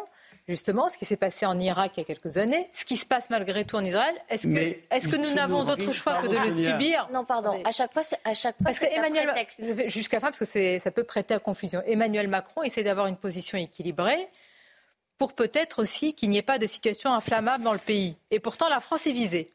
justement 0.48 0.88
ce 0.88 0.96
qui 0.96 1.04
s'est 1.04 1.16
passé 1.16 1.46
en 1.46 1.58
Irak 1.60 1.92
il 1.96 2.00
y 2.00 2.02
a 2.02 2.06
quelques 2.06 2.38
années, 2.38 2.68
ce 2.72 2.84
qui 2.84 2.96
se 2.96 3.04
passe 3.04 3.30
malgré 3.30 3.64
tout 3.64 3.76
en 3.76 3.84
Israël. 3.84 4.14
Est-ce 4.28 4.48
que, 4.48 4.58
est 4.58 5.10
que 5.10 5.16
nous 5.16 5.34
n'avons 5.34 5.64
d'autre 5.64 5.92
choix 5.92 6.22
que 6.22 6.26
de 6.26 6.36
le 6.36 6.50
subir 6.50 7.08
Non, 7.12 7.24
pardon. 7.24 7.60
À 7.64 7.72
chaque 7.72 7.92
fois, 7.92 8.02
à 8.24 8.34
chaque 8.34 8.56
fois, 8.56 8.64
parce 8.64 8.78
que 8.78 8.86
Emmanuel, 8.86 9.32
je 9.58 9.72
vais 9.72 9.88
jusqu'à 9.90 10.20
fin 10.20 10.30
parce 10.30 10.50
que 10.50 10.78
ça 10.78 10.90
peut 10.90 11.04
prêter 11.04 11.34
à 11.34 11.38
confusion. 11.38 11.82
Emmanuel 11.86 12.28
Macron 12.28 12.62
essaie 12.62 12.82
d'avoir 12.82 13.06
une 13.06 13.16
position 13.16 13.58
équilibrée 13.58 14.28
pour 15.18 15.34
peut-être 15.34 15.82
aussi 15.82 16.14
qu'il 16.14 16.30
n'y 16.30 16.38
ait 16.38 16.42
pas 16.42 16.58
de 16.58 16.66
situation 16.66 17.12
inflammable 17.12 17.64
dans 17.64 17.72
le 17.72 17.78
pays. 17.78 18.16
Et 18.30 18.40
pourtant, 18.40 18.68
la 18.68 18.80
France 18.80 19.06
est 19.06 19.12
visée. 19.12 19.52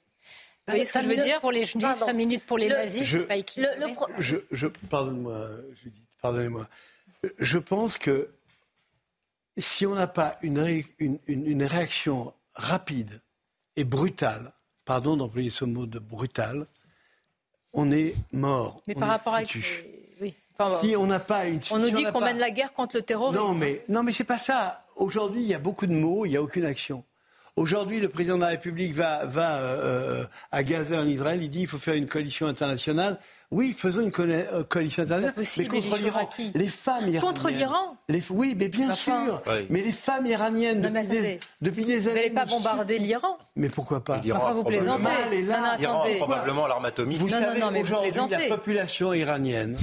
Que 0.67 0.73
je 0.77 1.07
veux 1.07 1.23
dire 1.23 1.41
Pour 1.41 1.51
les 1.51 1.65
juifs, 1.65 1.83
5 1.83 2.13
minutes 2.13 2.45
pour 2.45 2.57
les 2.57 2.69
nazis, 2.69 3.03
je, 3.03 3.19
pas 3.19 3.35
équilibré. 3.35 3.75
je, 4.19 4.37
je, 4.51 4.67
pardonne-moi, 4.89 5.49
Judith, 5.81 6.03
pardonnez-moi. 6.21 6.67
Je 7.39 7.57
pense 7.57 7.97
que 7.97 8.29
si 9.57 9.85
on 9.85 9.95
n'a 9.95 10.07
pas 10.07 10.37
une, 10.41 10.87
une, 10.99 11.63
réaction 11.63 12.33
rapide 12.55 13.21
et 13.75 13.83
brutale, 13.83 14.53
pardon 14.85 15.17
d'employer 15.17 15.49
ce 15.49 15.65
mot 15.65 15.85
de 15.85 15.99
brutal, 15.99 16.67
on 17.73 17.91
est 17.91 18.15
mort. 18.31 18.81
Mais 18.87 18.95
par 18.95 19.09
rapport 19.09 19.35
à 19.35 19.41
oui. 20.21 20.33
si 20.81 20.95
on 20.95 21.07
n'a 21.07 21.19
pas 21.19 21.45
une 21.45 21.59
on 21.71 21.79
nous 21.79 21.91
dit 21.91 22.03
qu'on 22.05 22.21
mène 22.21 22.37
la 22.37 22.51
guerre 22.51 22.73
contre 22.73 22.95
le 22.97 23.03
terrorisme. 23.03 23.39
Non 23.41 23.53
mais 23.53 23.83
non 23.89 24.03
mais 24.03 24.11
c'est 24.11 24.23
pas 24.23 24.37
ça. 24.37 24.85
Aujourd'hui, 24.95 25.41
il 25.41 25.47
y 25.47 25.55
a 25.55 25.59
beaucoup 25.59 25.87
de 25.87 25.93
mots, 25.93 26.25
il 26.25 26.29
n'y 26.29 26.37
a 26.37 26.41
aucune 26.41 26.65
action. 26.65 27.03
Aujourd'hui, 27.55 27.99
le 27.99 28.09
président 28.09 28.37
de 28.37 28.41
la 28.41 28.47
République 28.47 28.93
va, 28.93 29.25
va 29.25 29.59
euh, 29.59 30.25
à 30.51 30.63
Gaza 30.63 30.99
en 30.99 31.07
Israël. 31.07 31.39
Il 31.41 31.49
dit 31.49 31.59
qu'il 31.59 31.67
faut 31.67 31.77
faire 31.77 31.93
une 31.93 32.07
coalition 32.07 32.47
internationale. 32.47 33.19
Oui, 33.51 33.75
faisons 33.77 34.01
une 34.01 34.11
euh, 34.19 34.63
coalition 34.63 35.03
internationale. 35.03 35.35
mais 35.37 35.67
contre 35.67 35.97
l'Iran. 35.97 36.29
Les 36.55 36.67
femmes 36.67 37.01
iraniennes. 37.01 37.21
Contre 37.21 37.49
l'Iran 37.49 37.97
Oui, 38.31 38.55
mais 38.57 38.69
bien 38.69 38.93
sûr. 38.93 39.43
Mais 39.69 39.81
les 39.81 39.91
femmes 39.91 40.25
iraniennes, 40.25 40.81
depuis, 40.81 41.07
des, 41.07 41.39
depuis, 41.61 41.85
des, 41.85 42.07
années. 42.07 42.09
Vous 42.09 42.15
n'allez 42.15 42.29
pas 42.31 42.45
bombarder 42.45 42.97
l'Iran 42.97 43.37
Mais 43.55 43.69
pourquoi 43.69 44.03
pas 44.03 44.19
Enfin, 44.31 44.53
vous 44.53 44.63
plaisantez. 44.63 45.03
L'Iran 45.77 46.01
a 46.01 46.09
probablement 46.17 46.65
l'arme 46.65 46.85
atomique. 46.85 47.19
Vous 47.19 47.29
savez, 47.29 47.61
aujourd'hui, 47.63 48.11
la 48.31 48.47
population 48.47 49.13
iranienne 49.13 49.77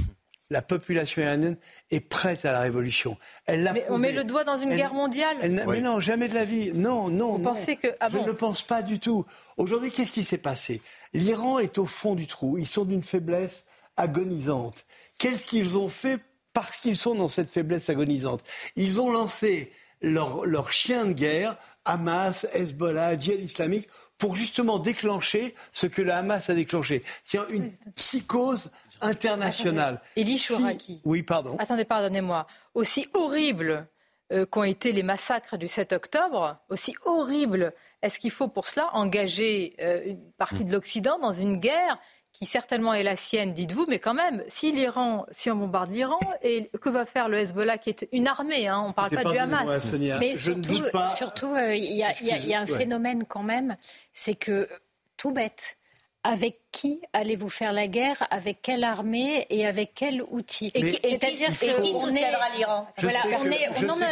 la 0.51 0.61
population 0.61 1.21
iranienne 1.21 1.55
est 1.91 2.01
prête 2.01 2.43
à 2.43 2.51
la 2.51 2.59
révolution. 2.59 3.17
Elle 3.45 3.71
mais 3.73 3.85
on 3.87 3.97
met 3.97 4.11
le 4.11 4.25
doigt 4.25 4.43
dans 4.43 4.57
une 4.57 4.75
guerre 4.75 4.93
mondiale 4.93 5.37
Mais 5.49 5.79
non, 5.79 6.01
jamais 6.01 6.27
de 6.27 6.33
la 6.33 6.43
vie. 6.43 6.73
Non, 6.73 7.07
non. 7.07 7.37
Vous 7.37 7.43
pensez 7.43 7.77
que. 7.77 7.87
Ah 8.01 8.09
Je 8.09 8.17
ne 8.17 8.33
pense 8.33 8.61
pas 8.61 8.81
du 8.81 8.99
tout. 8.99 9.25
Aujourd'hui, 9.55 9.91
qu'est-ce 9.91 10.11
qui 10.11 10.25
s'est 10.25 10.37
passé? 10.37 10.81
L'Iran 11.13 11.57
est 11.59 11.77
au 11.77 11.85
fond 11.85 12.15
du 12.15 12.27
trou. 12.27 12.57
Ils 12.57 12.67
sont 12.67 12.83
d'une 12.83 13.01
faiblesse 13.01 13.63
agonisante. 13.95 14.85
Qu'est-ce 15.17 15.45
qu'ils 15.45 15.77
ont 15.77 15.87
fait 15.87 16.19
parce 16.51 16.75
qu'ils 16.75 16.97
sont 16.97 17.15
dans 17.15 17.29
cette 17.29 17.49
faiblesse 17.49 17.89
agonisante? 17.89 18.43
Ils 18.75 18.99
ont 18.99 19.09
lancé 19.09 19.71
leur, 20.01 20.45
leur 20.45 20.73
chien 20.73 21.05
de 21.05 21.13
guerre, 21.13 21.55
Hamas, 21.85 22.45
Hezbollah, 22.53 23.17
Djihad 23.17 23.39
islamique, 23.39 23.87
pour 24.17 24.35
justement 24.35 24.79
déclencher 24.79 25.55
ce 25.71 25.87
que 25.87 26.01
le 26.01 26.11
Hamas 26.11 26.49
a 26.49 26.55
déclenché. 26.55 27.03
C'est 27.23 27.39
une 27.51 27.71
psychose 27.95 28.69
international. 29.01 30.01
Elie 30.15 30.37
Chouraki. 30.37 31.01
Oui, 31.05 31.23
pardon. 31.23 31.55
Attendez, 31.59 31.85
pardonnez-moi. 31.85 32.47
Aussi 32.73 33.07
horrible 33.13 33.87
euh, 34.31 34.45
qu'ont 34.45 34.63
été 34.63 34.91
les 34.91 35.03
massacres 35.03 35.57
du 35.57 35.67
7 35.67 35.93
octobre, 35.93 36.57
aussi 36.69 36.95
horrible 37.05 37.73
est-ce 38.01 38.17
qu'il 38.17 38.31
faut 38.31 38.47
pour 38.47 38.67
cela 38.67 38.89
engager 38.93 39.75
euh, 39.79 40.01
une 40.05 40.31
partie 40.33 40.65
de 40.65 40.71
l'Occident 40.71 41.19
dans 41.19 41.33
une 41.33 41.59
guerre 41.59 41.99
qui 42.33 42.45
certainement 42.45 42.93
est 42.93 43.03
la 43.03 43.17
sienne, 43.17 43.51
dites-vous, 43.51 43.85
mais 43.89 43.99
quand 43.99 44.13
même, 44.13 44.43
si 44.47 44.71
l'Iran, 44.71 45.25
si 45.31 45.51
on 45.51 45.55
bombarde 45.57 45.91
l'Iran, 45.91 46.19
et 46.41 46.69
que 46.79 46.89
va 46.89 47.05
faire 47.05 47.27
le 47.27 47.37
Hezbollah, 47.39 47.77
qui 47.77 47.89
est 47.89 48.07
une 48.13 48.27
armée, 48.27 48.69
hein, 48.69 48.81
on 48.85 48.89
ne 48.89 48.93
parle 48.93 49.11
pas, 49.11 49.25
du 49.25 49.37
Hamas. 49.37 49.93
mais 50.19 50.37
surtout, 50.37 51.53
euh, 51.53 51.75
il 51.75 51.91
y, 51.91 52.53
a 52.53 52.59
un 52.61 52.65
phénomène 52.65 53.25
quand 53.25 53.43
même, 53.43 53.75
c'est 54.13 54.35
que 54.35 54.69
tout 55.17 55.31
bête, 55.31 55.77
avec 56.23 56.59
qui 56.71 57.01
allez-vous 57.13 57.49
faire 57.49 57.73
la 57.73 57.87
guerre, 57.87 58.27
avec 58.29 58.61
quelle 58.61 58.83
armée 58.83 59.47
et 59.49 59.65
avec 59.65 59.93
quel 59.95 60.23
outil? 60.29 60.71
C'est-à-dire 60.73 61.47
qui 61.81 61.93
soutiendra 61.93 62.49
l'Iran? 62.55 62.87
voilà, 62.99 63.19
on, 63.39 63.45
est, 63.45 63.69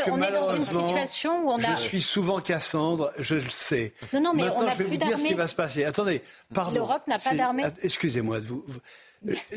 on, 0.07 0.21
est, 0.21 0.31
dans 0.31 0.55
une 0.55 0.65
situation 0.65 1.45
où 1.45 1.51
on 1.51 1.59
a. 1.59 1.75
Je 1.75 1.81
suis 1.81 2.01
souvent 2.01 2.39
Cassandre, 2.39 3.11
je 3.19 3.35
le 3.35 3.49
sais. 3.49 3.93
Non, 4.13 4.21
non, 4.21 4.33
mais 4.33 4.43
Maintenant, 4.43 4.63
on 4.63 4.67
a 4.67 4.71
je 4.71 4.77
vais 4.77 4.83
plus 4.85 4.97
vous 4.97 5.05
dire 5.05 5.19
ce 5.19 5.25
qui 5.25 5.33
va 5.35 5.47
se 5.47 5.55
passer. 5.55 5.85
Attendez, 5.85 6.23
pardon. 6.53 6.75
L'Europe 6.75 7.05
n'a 7.07 7.19
pas 7.19 7.35
d'armée. 7.35 7.65
Excusez-moi 7.83 8.39
de 8.39 8.45
vous. 8.45 8.65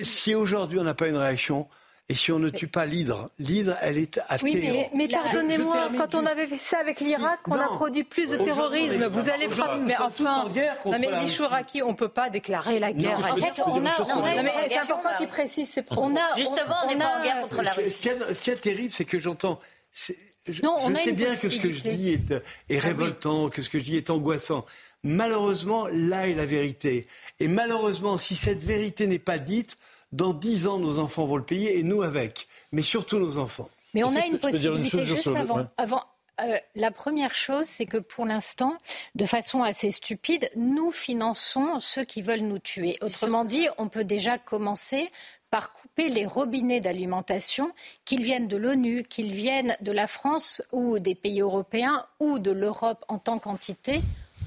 Si 0.03 0.35
aujourd'hui 0.35 0.79
on 0.79 0.85
n'a 0.85 0.95
pas 0.95 1.07
une 1.07 1.17
réaction, 1.17 1.69
et 2.13 2.15
si 2.15 2.31
on 2.31 2.39
ne 2.39 2.51
tue 2.51 2.69
pas 2.69 2.85
l'hydre, 2.85 3.31
l'hydre, 3.39 3.75
elle 3.81 3.97
est 3.97 4.19
à 4.29 4.37
oui, 4.43 4.59
Mais, 4.61 4.91
mais 4.95 5.09
pardonnez-moi, 5.09 5.93
quand 5.97 6.15
on 6.15 6.27
avait 6.27 6.47
fait 6.47 6.59
ça 6.59 6.77
avec 6.79 7.01
l'Irak, 7.01 7.41
on 7.49 7.55
a 7.55 7.69
produit 7.69 8.05
plus 8.05 8.29
de 8.29 8.37
terrorisme. 8.37 9.07
Vous 9.07 9.31
allez 9.31 9.49
frapper. 9.49 9.81
Mais 9.87 9.97
enfin, 9.97 10.45
non, 10.85 10.99
mais 10.99 11.09
l'Ishouraki, 11.23 11.83
on 11.83 11.93
ne 11.93 11.97
peut 11.97 12.11
pas 12.11 12.29
déclarer 12.29 12.79
la 12.81 12.93
guerre. 12.93 13.17
en 13.19 13.37
fait, 13.37 13.63
on 13.65 13.87
a. 13.87 13.93
c'est 14.69 14.77
important 14.77 15.09
qu'il 15.17 15.29
précise 15.29 15.71
ses 15.71 15.81
propos. 15.81 16.03
On 16.03 16.15
a, 16.15 16.37
Justement, 16.37 16.75
on 16.85 16.89
n'est 16.89 16.99
pas 16.99 17.19
en 17.19 17.23
guerre 17.23 17.41
contre 17.41 17.63
la 17.63 17.73
Russie. 17.73 18.11
Ce 18.35 18.41
qui 18.43 18.51
est 18.51 18.57
terrible, 18.57 18.93
c'est 18.93 19.07
que 19.07 19.19
j'entends. 19.19 19.59
Je, 20.47 20.61
non, 20.63 20.95
sais 20.95 21.13
bien 21.13 21.35
que 21.35 21.49
ce 21.49 21.59
que 21.59 21.71
je 21.71 21.83
dis 21.83 22.11
est, 22.11 22.31
est 22.69 22.79
ah 22.79 22.89
révoltant, 22.89 23.49
que 23.49 23.63
ce 23.63 23.71
que 23.71 23.79
je 23.79 23.85
dis 23.85 23.97
est 23.97 24.11
angoissant. 24.11 24.67
Malheureusement, 25.03 25.87
là 25.87 26.29
est 26.29 26.35
la 26.35 26.45
vérité. 26.45 27.07
Et 27.41 27.49
malheureusement, 27.49 28.19
si 28.19 28.37
cette 28.37 28.63
vérité 28.63 29.07
n'est 29.07 29.19
pas 29.19 29.39
dite, 29.39 29.79
dans 30.13 30.33
dix 30.35 30.67
ans, 30.67 30.79
nos 30.79 30.99
enfants 30.99 31.25
vont 31.25 31.37
le 31.37 31.45
payer 31.45 31.79
et 31.79 31.83
nous 31.83 32.03
avec. 32.03 32.47
Mais 32.71 32.83
surtout 32.83 33.19
nos 33.19 33.39
enfants. 33.39 33.69
Mais 33.95 34.05
on 34.05 34.15
a 34.15 34.27
une 34.27 34.39
possibilité 34.39 35.05
juste 35.05 35.29
avant. 35.29 35.67
avant 35.77 36.05
euh, 36.41 36.57
la 36.75 36.91
première 36.91 37.35
chose, 37.35 37.67
c'est 37.67 37.87
que 37.87 37.99
pour 37.99 38.25
l'instant, 38.25 38.77
de 39.15 39.27
façon 39.27 39.63
assez 39.63 39.91
stupide, 39.91 40.51
nous 40.57 40.91
finançons 40.91 41.79
ceux 41.79 42.05
qui 42.05 42.23
veulent 42.23 42.41
nous 42.41 42.59
tuer. 42.59 42.97
Autrement 43.03 43.45
dit, 43.45 43.69
on 43.77 43.89
peut 43.89 44.05
déjà 44.05 44.39
commencer 44.39 45.11
par 45.51 45.75
couper 45.75 46.09
les 46.09 46.25
robinets 46.25 46.81
d'alimentation, 46.81 47.73
qu'ils 48.07 48.23
viennent 48.23 48.49
de 48.49 48.57
l'ONU, 48.57 49.03
qu'ils 49.03 49.33
viennent 49.33 49.77
de 49.83 49.93
la 49.93 50.07
France 50.07 50.63
ou 50.73 50.99
des 50.99 51.15
pays 51.15 51.43
européens 51.43 52.07
ou 52.21 52.39
de 52.39 52.51
l'Europe 52.51 53.05
en 53.09 53.19
tant 53.19 53.39
qu'entité 53.39 54.01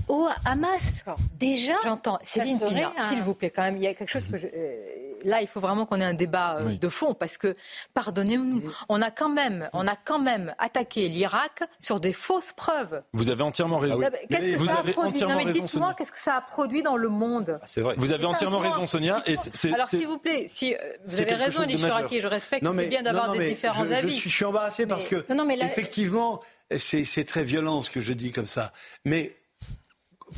au 0.08 0.28
Hamas. 0.46 1.04
Déjà, 1.38 1.74
j'entends. 1.84 2.20
Céline 2.24 2.60
Pina, 2.60 2.92
s'il 3.10 3.22
vous 3.22 3.34
plaît, 3.34 3.50
quand 3.50 3.64
même, 3.64 3.78
il 3.78 3.84
y 3.84 3.88
a 3.88 3.94
quelque 3.94 4.10
chose 4.10 4.28
que 4.28 4.38
je, 4.38 4.48
euh, 4.48 5.06
là, 5.26 5.42
il 5.42 5.48
faut 5.48 5.60
vraiment 5.60 5.86
qu'on 5.86 6.00
ait 6.00 6.06
un 6.06 6.14
débat 6.14 6.58
euh, 6.58 6.78
de 6.78 6.90
fond 6.90 7.14
parce 7.14 7.38
que, 7.38 7.56
pardonnez-nous, 7.94 8.72
on 8.90 9.02
a 9.02 9.12
quand 9.12 9.30
même, 9.30 9.70
on 9.74 9.88
a 9.88 9.96
quand 9.96 10.20
même 10.20 10.54
attaqué 10.60 11.08
l'Irak 11.08 11.64
sur 11.80 12.00
des 12.00 12.14
fausses 12.14 12.54
preuves. 12.54 13.02
Vous 13.14 13.30
avez 13.30 13.44
entièrement 13.44 13.78
raison. 13.78 14.00
Qu'est-ce 14.30 14.58
que 14.58 14.66
ça 14.66 14.80
a 14.80 14.84
produit 14.84 15.22
Non, 15.22 15.36
mais 15.36 15.52
dites-moi, 15.52 15.94
qu'est-ce 15.98 16.12
que 16.12 16.20
ça 16.20 16.36
a 16.36 16.42
produit 16.42 16.84
dans 16.84 16.98
le 16.98 17.10
monde 17.10 17.60
ah, 17.62 17.66
C'est 17.66 17.82
vrai. 17.82 17.96
Vous 17.98 18.12
avez 18.12 18.26
entièrement 18.26 18.60
raison, 18.60 18.86
Sonia. 18.86 19.24
Et 19.26 19.36
Alors, 19.74 19.90
s'il 19.90 20.08
vous 20.08 20.20
plaît, 20.20 20.46
si 20.48 20.74
euh, 20.74 20.78
vous 21.06 21.22
avez 21.22 21.34
raison, 21.34 21.64
Chouraki, 21.66 22.22
je 22.22 22.28
respecte. 22.28 22.66
C'est 22.66 22.88
bien 22.88 23.04
d'avoir 23.04 23.32
des 23.32 23.50
différents 23.50 23.90
avis. 23.90 24.18
Je 24.18 24.30
suis 24.30 24.46
embarrassé 24.46 24.88
parce 24.88 25.08
que, 25.08 25.26
effectivement, 25.64 26.42
c'est 26.78 27.26
très 27.28 27.44
violent 27.44 27.82
ce 27.82 27.90
que 27.90 28.00
je 28.00 28.14
dis 28.14 28.32
comme 28.32 28.46
ça. 28.46 28.72
Mais 29.04 29.36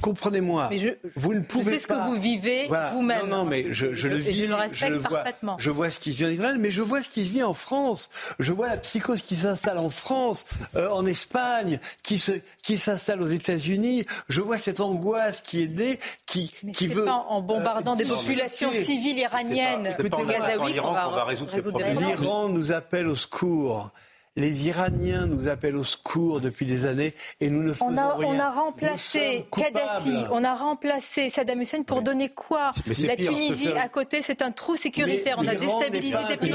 comprenez-moi, 0.01 0.69
vous 1.15 1.33
ne 1.33 1.41
pouvez 1.41 1.63
je 1.63 1.69
sais 1.71 1.79
ce 1.79 1.87
que 1.87 1.93
vous 1.93 2.19
vivez 2.19 2.67
vous-même. 2.91 3.27
Non, 3.27 3.37
non, 3.37 3.45
mais 3.45 3.71
je, 3.71 3.93
je, 3.93 4.07
le 4.07 4.17
vis, 4.17 4.47
je 4.73 4.85
le, 4.85 4.93
le 4.93 4.97
vois. 4.99 5.23
Je 5.57 5.69
vois 5.69 5.89
ce 5.89 5.99
qui 5.99 6.13
se 6.13 6.19
vit 6.19 6.25
en 6.25 6.29
Israël, 6.29 6.57
mais 6.59 6.71
je 6.71 6.81
vois 6.81 7.01
ce 7.01 7.09
qui 7.09 7.25
se 7.25 7.31
vit 7.31 7.43
en 7.43 7.53
France. 7.53 8.09
Je 8.39 8.51
vois 8.53 8.67
la 8.67 8.77
psychose 8.77 9.21
qui 9.21 9.35
s'installe 9.35 9.77
en 9.77 9.89
France, 9.89 10.45
euh, 10.75 10.89
en 10.89 11.05
Espagne, 11.05 11.79
qui 12.03 12.17
se, 12.17 12.33
qui 12.63 12.77
s'installe 12.77 13.21
aux 13.21 13.27
États-Unis. 13.27 14.05
Je 14.29 14.41
vois 14.41 14.57
cette 14.57 14.81
angoisse 14.81 15.41
qui 15.41 15.63
est 15.63 15.73
née, 15.73 15.99
qui, 16.25 16.51
mais 16.63 16.71
qui 16.71 16.87
veut. 16.87 17.05
Pas 17.05 17.25
en 17.29 17.41
bombardant 17.41 17.95
des 17.95 18.09
euh, 18.09 18.15
populations 18.15 18.71
civiles 18.71 19.17
iraniennes, 19.17 19.93
c'est 19.95 20.09
pas, 20.09 20.17
pas, 20.17 20.57
en 20.59 20.67
Iran 20.67 20.89
qu'on 20.89 21.15
va 21.15 21.25
résoudre 21.25 21.51
ces 21.51 21.61
problèmes. 21.61 21.97
L'Iran 21.99 22.49
nous 22.49 22.71
appelle 22.71 23.07
au 23.07 23.15
secours. 23.15 23.91
Les 24.37 24.67
Iraniens 24.67 25.25
nous 25.25 25.47
appellent 25.47 25.75
au 25.75 25.83
secours 25.83 26.39
depuis 26.41 26.67
des 26.67 26.85
années 26.85 27.15
et 27.41 27.49
nous 27.49 27.63
ne 27.63 27.73
faisons 27.73 27.87
on 27.87 27.97
a, 27.97 28.13
rien. 28.13 28.27
On 28.27 28.39
a 28.39 28.49
remplacé 28.51 29.47
Kadhafi, 29.51 30.25
on 30.31 30.43
a 30.43 30.53
remplacé 30.53 31.29
Saddam 31.29 31.59
Hussein 31.59 31.81
pour 31.81 32.03
donner 32.03 32.29
quoi 32.29 32.69
La 33.03 33.15
Tunisie 33.15 33.71
à 33.71 33.89
côté, 33.89 34.21
c'est 34.21 34.43
un 34.43 34.51
trou 34.51 34.75
sécuritaire. 34.75 35.37
on 35.39 35.47
a 35.47 35.55
déstabilisé 35.55 36.19
des 36.29 36.37
pays. 36.37 36.53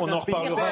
On 0.00 0.10
en 0.10 0.18
reparlera. 0.18 0.70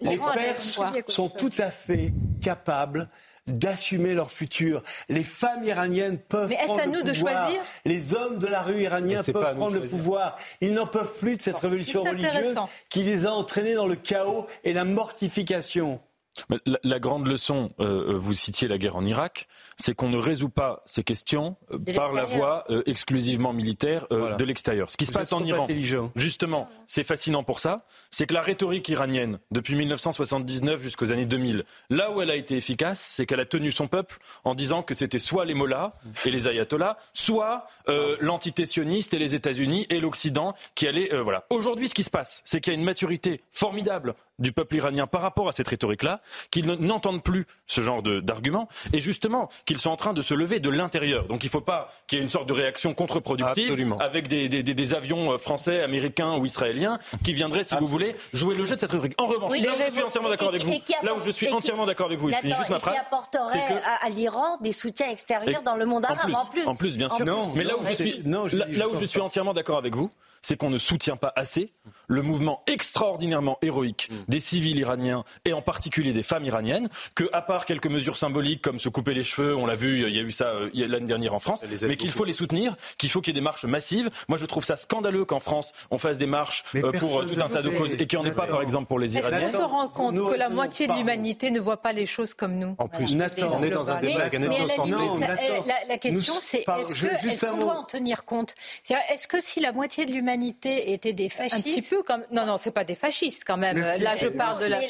Les 0.00 0.18
Perses 0.18 0.80
sont 1.06 1.28
tout 1.28 1.52
à 1.58 1.70
fait 1.70 2.12
capables 2.42 3.08
d'assumer 3.50 4.14
leur 4.14 4.30
futur. 4.30 4.82
Les 5.08 5.22
femmes 5.22 5.64
iraniennes 5.64 6.18
peuvent 6.18 6.52
prendre 6.66 6.84
le 6.84 6.90
pouvoir. 6.90 7.04
de 7.04 7.12
choisir 7.12 7.60
Les 7.84 8.14
hommes 8.14 8.38
de 8.38 8.46
la 8.46 8.62
rue 8.62 8.82
iranienne 8.82 9.22
peuvent 9.24 9.56
prendre 9.56 9.74
le 9.74 9.82
pouvoir. 9.82 10.36
Ils 10.60 10.74
n'en 10.74 10.86
peuvent 10.86 11.18
plus 11.18 11.36
de 11.36 11.42
cette 11.42 11.58
révolution 11.58 12.02
religieuse 12.02 12.56
qui 12.88 13.02
les 13.02 13.26
a 13.26 13.32
entraînés 13.32 13.74
dans 13.74 13.86
le 13.86 13.96
chaos 13.96 14.46
et 14.64 14.72
la 14.72 14.84
mortification. 14.84 16.00
La, 16.84 16.98
grande 16.98 17.26
leçon, 17.26 17.72
euh, 17.80 18.14
euh, 18.14 18.18
vous 18.18 18.32
citiez 18.32 18.68
la 18.68 18.78
guerre 18.78 18.96
en 18.96 19.04
Irak, 19.04 19.48
c'est 19.76 19.94
qu'on 19.94 20.08
ne 20.08 20.16
résout 20.16 20.48
pas 20.48 20.82
ces 20.86 21.04
questions 21.04 21.56
euh, 21.72 21.78
par 21.94 22.12
la 22.12 22.24
voie 22.24 22.64
exclusivement 22.86 23.52
militaire 23.52 24.06
de 24.10 24.44
l'extérieur. 24.44 24.90
Ce 24.90 24.96
qui 24.96 25.06
se 25.06 25.12
passe 25.12 25.32
en 25.32 25.44
Iran, 25.44 25.66
justement, 26.16 26.68
c'est 26.86 27.04
fascinant 27.04 27.42
pour 27.42 27.60
ça, 27.60 27.84
c'est 28.10 28.26
que 28.26 28.34
la 28.34 28.42
rhétorique 28.42 28.88
iranienne, 28.88 29.38
depuis 29.50 29.74
1979 29.74 30.82
jusqu'aux 30.82 31.12
années 31.12 31.26
2000, 31.26 31.64
là 31.90 32.10
où 32.10 32.20
elle 32.22 32.30
a 32.30 32.36
été 32.36 32.56
efficace, 32.56 33.00
c'est 33.00 33.26
qu'elle 33.26 33.40
a 33.40 33.46
tenu 33.46 33.72
son 33.72 33.88
peuple 33.88 34.18
en 34.44 34.54
disant 34.54 34.82
que 34.82 34.94
c'était 34.94 35.18
soit 35.18 35.44
les 35.44 35.54
mollahs 35.54 35.90
et 36.24 36.30
les 36.30 36.48
ayatollahs, 36.48 36.96
soit 37.14 37.66
l'entité 38.20 38.66
sioniste 38.66 39.14
et 39.14 39.18
les 39.18 39.34
États-Unis 39.34 39.86
et 39.90 40.00
l'Occident 40.00 40.54
qui 40.74 40.86
allaient. 40.86 41.10
voilà. 41.22 41.44
Aujourd'hui, 41.50 41.88
ce 41.88 41.94
qui 41.94 42.02
se 42.02 42.10
passe, 42.10 42.42
c'est 42.44 42.60
qu'il 42.60 42.72
y 42.72 42.76
a 42.76 42.78
une 42.78 42.84
maturité 42.84 43.40
formidable 43.52 44.14
du 44.38 44.52
peuple 44.52 44.76
iranien 44.76 45.06
par 45.06 45.22
rapport 45.22 45.48
à 45.48 45.52
cette 45.52 45.68
rhétorique-là, 45.68 46.20
qu'ils 46.50 46.66
n'entendent 46.66 47.22
plus 47.22 47.46
ce 47.66 47.80
genre 47.80 48.02
d'arguments, 48.02 48.68
et 48.92 49.00
justement 49.00 49.48
qu'ils 49.66 49.78
sont 49.78 49.90
en 49.90 49.96
train 49.96 50.12
de 50.12 50.22
se 50.22 50.34
lever 50.34 50.60
de 50.60 50.70
l'intérieur. 50.70 51.24
Donc 51.24 51.44
il 51.44 51.48
ne 51.48 51.50
faut 51.50 51.60
pas 51.60 51.92
qu'il 52.06 52.18
y 52.18 52.20
ait 52.20 52.24
une 52.24 52.30
sorte 52.30 52.48
de 52.48 52.52
réaction 52.52 52.94
contre-productive 52.94 53.96
avec 54.00 54.28
des, 54.28 54.48
des, 54.48 54.62
des, 54.62 54.94
avions 54.94 55.32
euh, 55.32 55.38
français, 55.38 55.82
américains 55.82 56.36
ou 56.36 56.46
israéliens 56.46 56.98
qui 57.24 57.32
viendraient, 57.32 57.64
si 57.64 57.76
vous 57.76 57.86
voulez, 57.86 58.14
jouer 58.32 58.54
le 58.54 58.64
jeu 58.64 58.76
de 58.76 58.80
cette 58.80 58.90
rhétorique. 58.90 59.20
En 59.20 59.26
revanche, 59.26 59.52
là 59.60 59.72
où 59.72 59.80
je 59.80 59.90
suis 59.90 60.02
entièrement 60.02 60.28
d'accord 60.28 60.48
avec 60.48 60.62
vous, 60.62 60.72
là 61.02 61.14
où 61.14 61.20
je 61.24 61.30
suis 61.30 61.50
entièrement 61.50 61.86
d'accord 61.86 62.06
avec 62.06 62.18
vous, 62.18 62.30
je 62.30 62.36
finis 62.36 62.54
juste 62.54 62.70
ma 62.70 62.78
phrase. 62.78 62.94
qui 62.94 63.00
apporterait 63.00 63.82
à, 64.02 64.08
l'Iran 64.10 64.56
des 64.60 64.72
soutiens 64.72 65.10
extérieurs 65.10 65.62
dans 65.62 65.76
le 65.76 65.86
monde 65.86 66.04
arabe, 66.04 66.34
en 66.34 66.46
plus. 66.46 66.66
En 66.66 66.74
plus, 66.74 66.96
bien 66.96 67.08
sûr. 67.08 67.24
mais 67.56 67.64
là 67.64 67.76
où 67.76 67.84
je 67.84 67.90
suis, 67.92 68.22
là 68.24 68.88
où 68.88 68.94
je 68.98 69.04
suis 69.04 69.20
entièrement 69.20 69.54
d'accord 69.54 69.78
avec 69.78 69.94
vous, 69.94 70.10
c'est 70.42 70.56
qu'on 70.56 70.70
ne 70.70 70.78
soutient 70.78 71.16
pas 71.16 71.32
assez 71.36 71.72
le 72.06 72.22
mouvement 72.22 72.62
extraordinairement 72.66 73.58
héroïque 73.62 74.08
mm. 74.10 74.14
des 74.28 74.40
civils 74.40 74.78
iraniens 74.78 75.24
et 75.44 75.52
en 75.52 75.60
particulier 75.60 76.12
des 76.12 76.22
femmes 76.22 76.44
iraniennes, 76.44 76.88
que 77.14 77.24
à 77.32 77.42
part 77.42 77.66
quelques 77.66 77.86
mesures 77.86 78.16
symboliques 78.16 78.62
comme 78.62 78.78
se 78.78 78.88
couper 78.88 79.14
les 79.14 79.22
cheveux, 79.22 79.56
on 79.56 79.66
l'a 79.66 79.74
vu, 79.74 80.06
il 80.06 80.14
y 80.14 80.18
a 80.18 80.22
eu 80.22 80.32
ça 80.32 80.46
euh, 80.46 80.70
l'année 80.74 81.06
dernière 81.06 81.34
en 81.34 81.38
France, 81.38 81.64
mais 81.82 81.96
qu'il 81.96 82.10
faut 82.10 82.24
les 82.24 82.32
soutenir, 82.32 82.76
qu'il 82.98 83.10
faut 83.10 83.20
qu'il 83.20 83.34
y 83.34 83.36
ait 83.36 83.40
des 83.40 83.44
marches 83.44 83.64
massives. 83.64 84.10
Moi, 84.28 84.38
je 84.38 84.46
trouve 84.46 84.64
ça 84.64 84.76
scandaleux 84.76 85.24
qu'en 85.24 85.40
France 85.40 85.72
on 85.90 85.98
fasse 85.98 86.18
des 86.18 86.26
marches 86.26 86.64
euh, 86.76 86.92
pour 86.92 87.20
euh, 87.20 87.24
tout 87.24 87.40
un 87.40 87.48
tas 87.48 87.62
de 87.62 87.70
causes 87.70 87.94
et 87.94 88.06
qu'il 88.06 88.18
n'y 88.18 88.26
en 88.26 88.28
ait 88.28 88.34
pas, 88.34 88.46
par 88.46 88.62
exemple, 88.62 88.86
pour 88.86 88.98
les 88.98 89.16
Iraniens. 89.16 89.40
Est-ce 89.40 89.56
qu'on 89.56 89.62
se 89.62 89.68
rend 89.68 89.88
compte 89.88 90.16
que 90.16 90.38
la 90.38 90.48
moitié 90.48 90.86
de 90.86 90.92
l'humanité 90.92 91.50
ne 91.50 91.60
voit 91.60 91.78
pas 91.78 91.92
les 91.92 92.06
choses 92.06 92.34
comme 92.34 92.54
nous? 92.58 92.74
En 92.78 92.88
plus, 92.88 93.14
on 93.14 93.62
est 93.62 93.70
dans 93.70 93.90
un 93.90 94.00
débat 94.00 94.24
avec 94.24 94.40
La 95.88 95.98
question, 95.98 96.34
c'est 96.40 96.64
est-ce 96.68 97.46
qu'on 97.46 97.58
doit 97.58 97.78
en 97.78 97.84
tenir 97.84 98.24
compte? 98.24 98.54
Est-ce 98.88 99.26
que 99.26 99.40
si 99.40 99.60
la 99.60 99.72
moitié 99.72 100.06
de 100.06 100.12
l'humanité 100.12 100.28
était 100.42 101.12
des 101.12 101.28
fascistes. 101.28 101.54
Un 101.56 101.62
petit 101.62 101.82
peu 101.82 102.02
comme. 102.02 102.24
Non, 102.30 102.46
non, 102.46 102.58
c'est 102.58 102.70
pas 102.70 102.84
des 102.84 102.94
fascistes 102.94 103.44
quand 103.46 103.56
même. 103.56 103.78
Là, 103.78 104.16
je 104.16 104.28
parle 104.28 104.60
de 104.60 104.66
la. 104.66 104.80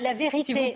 La, 0.00 0.14
vérité, 0.14 0.74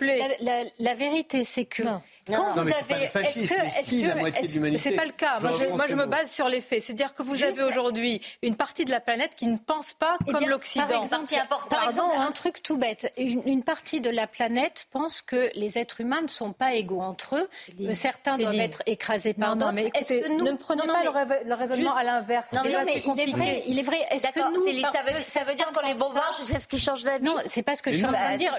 la, 0.79 0.95
vérité, 0.95 1.43
c'est 1.43 1.65
que. 1.65 1.83
Quand 2.27 2.53
vous 2.53 2.59
avez, 2.59 3.03
est-ce 3.03 3.89
que, 3.89 4.47
de 4.47 4.53
l'humanité. 4.53 4.89
C'est 4.89 4.95
pas 4.95 5.05
le 5.05 5.11
cas. 5.11 5.39
Moi, 5.39 5.51
je, 5.89 5.95
me 5.95 6.05
base 6.05 6.31
sur 6.31 6.47
les 6.47 6.61
faits. 6.61 6.81
C'est-à-dire 6.83 7.13
que 7.13 7.23
vous 7.23 7.43
avez 7.43 7.63
aujourd'hui 7.63 8.21
une 8.41 8.55
partie 8.55 8.85
de 8.85 8.91
la 8.91 8.99
planète 8.99 9.31
qui 9.35 9.47
ne 9.47 9.57
pense 9.57 9.93
pas 9.93 10.17
eh 10.27 10.31
comme 10.31 10.47
l'Occident. 10.47 10.87
Par 10.87 11.03
exemple, 11.03 11.33
par 11.69 11.87
exemple 11.89 12.15
un 12.15 12.31
truc 12.31 12.63
tout 12.63 12.77
bête. 12.77 13.11
Une, 13.17 13.63
partie 13.63 14.01
de 14.01 14.09
la 14.09 14.27
planète 14.27 14.87
pense 14.91 15.21
que 15.21 15.49
les 15.55 15.77
êtres 15.77 16.01
humains 16.01 16.21
ne 16.21 16.27
sont 16.27 16.53
pas 16.53 16.73
égaux 16.73 17.01
entre 17.01 17.35
eux. 17.35 17.49
Que 17.77 17.91
certains 17.91 18.37
doivent 18.37 18.55
être 18.55 18.81
écrasés 18.85 19.33
par 19.33 19.55
d'autres. 19.55 19.77
Est-ce 19.77 20.13
que 20.13 20.29
nous 20.29 20.45
ne 20.45 20.57
prenez 20.57 20.85
pas 20.85 21.03
le, 21.03 21.53
raisonnement 21.53 21.95
à 21.95 22.03
l'inverse 22.03 22.51
Non, 22.53 22.61
mais, 22.63 23.03
il 23.05 23.19
est 23.19 23.31
vrai. 23.31 23.63
Il 23.67 23.79
est 23.79 23.83
vrai. 23.83 23.97
Est-ce 24.11 24.27
que 24.27 24.53
nous, 24.53 25.21
ça 25.21 25.43
veut 25.43 25.55
dire 25.55 25.69
qu'on 25.71 25.85
les 25.85 25.93
bombarde 25.93 26.35
jusqu'à 26.37 26.59
ce 26.59 26.67
qu'ils 26.67 26.79
changent 26.79 27.03
d'avis 27.03 27.25
Non, 27.25 27.35
c'est 27.45 27.63
pas 27.63 27.75
ce 27.75 27.81
que 27.81 27.91
je 27.91 27.97
suis 27.97 28.05
en 28.05 28.13
train 28.13 28.33
de 28.33 28.37
dire. 28.37 28.53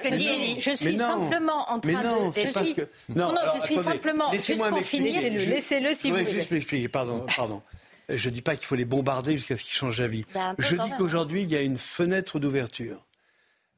Je 0.58 0.70
suis 0.70 0.98
simplement 0.98 1.70
en 1.70 1.80
train 1.80 2.02
de. 2.02 3.14
Non, 3.14 3.32
je 3.56 3.62
suis 3.62 3.76
simplement. 3.76 4.30
Laissez-moi 4.30 4.70
m'expliquer. 4.70 5.30
Laissez-le 5.30 5.94
si 5.94 6.10
vous 6.10 6.18
voulez. 6.18 6.30
juste 6.30 6.50
m'expliquer. 6.50 6.88
Pardon, 6.88 7.26
pardon. 7.36 7.62
Je 8.08 8.28
ne 8.28 8.34
dis 8.34 8.42
pas 8.42 8.54
qu'il 8.56 8.66
faut 8.66 8.74
les 8.74 8.84
bombarder 8.84 9.32
jusqu'à 9.32 9.56
ce 9.56 9.64
qu'ils 9.64 9.74
changent 9.74 9.98
d'avis. 9.98 10.24
Bah, 10.34 10.54
je 10.58 10.76
dis 10.76 10.90
qu'aujourd'hui, 10.98 11.42
il 11.42 11.48
y 11.48 11.56
a 11.56 11.62
une 11.62 11.78
fenêtre 11.78 12.38
d'ouverture. 12.38 13.04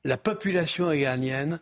La 0.05 0.17
population 0.17 0.93
iranienne 0.93 1.61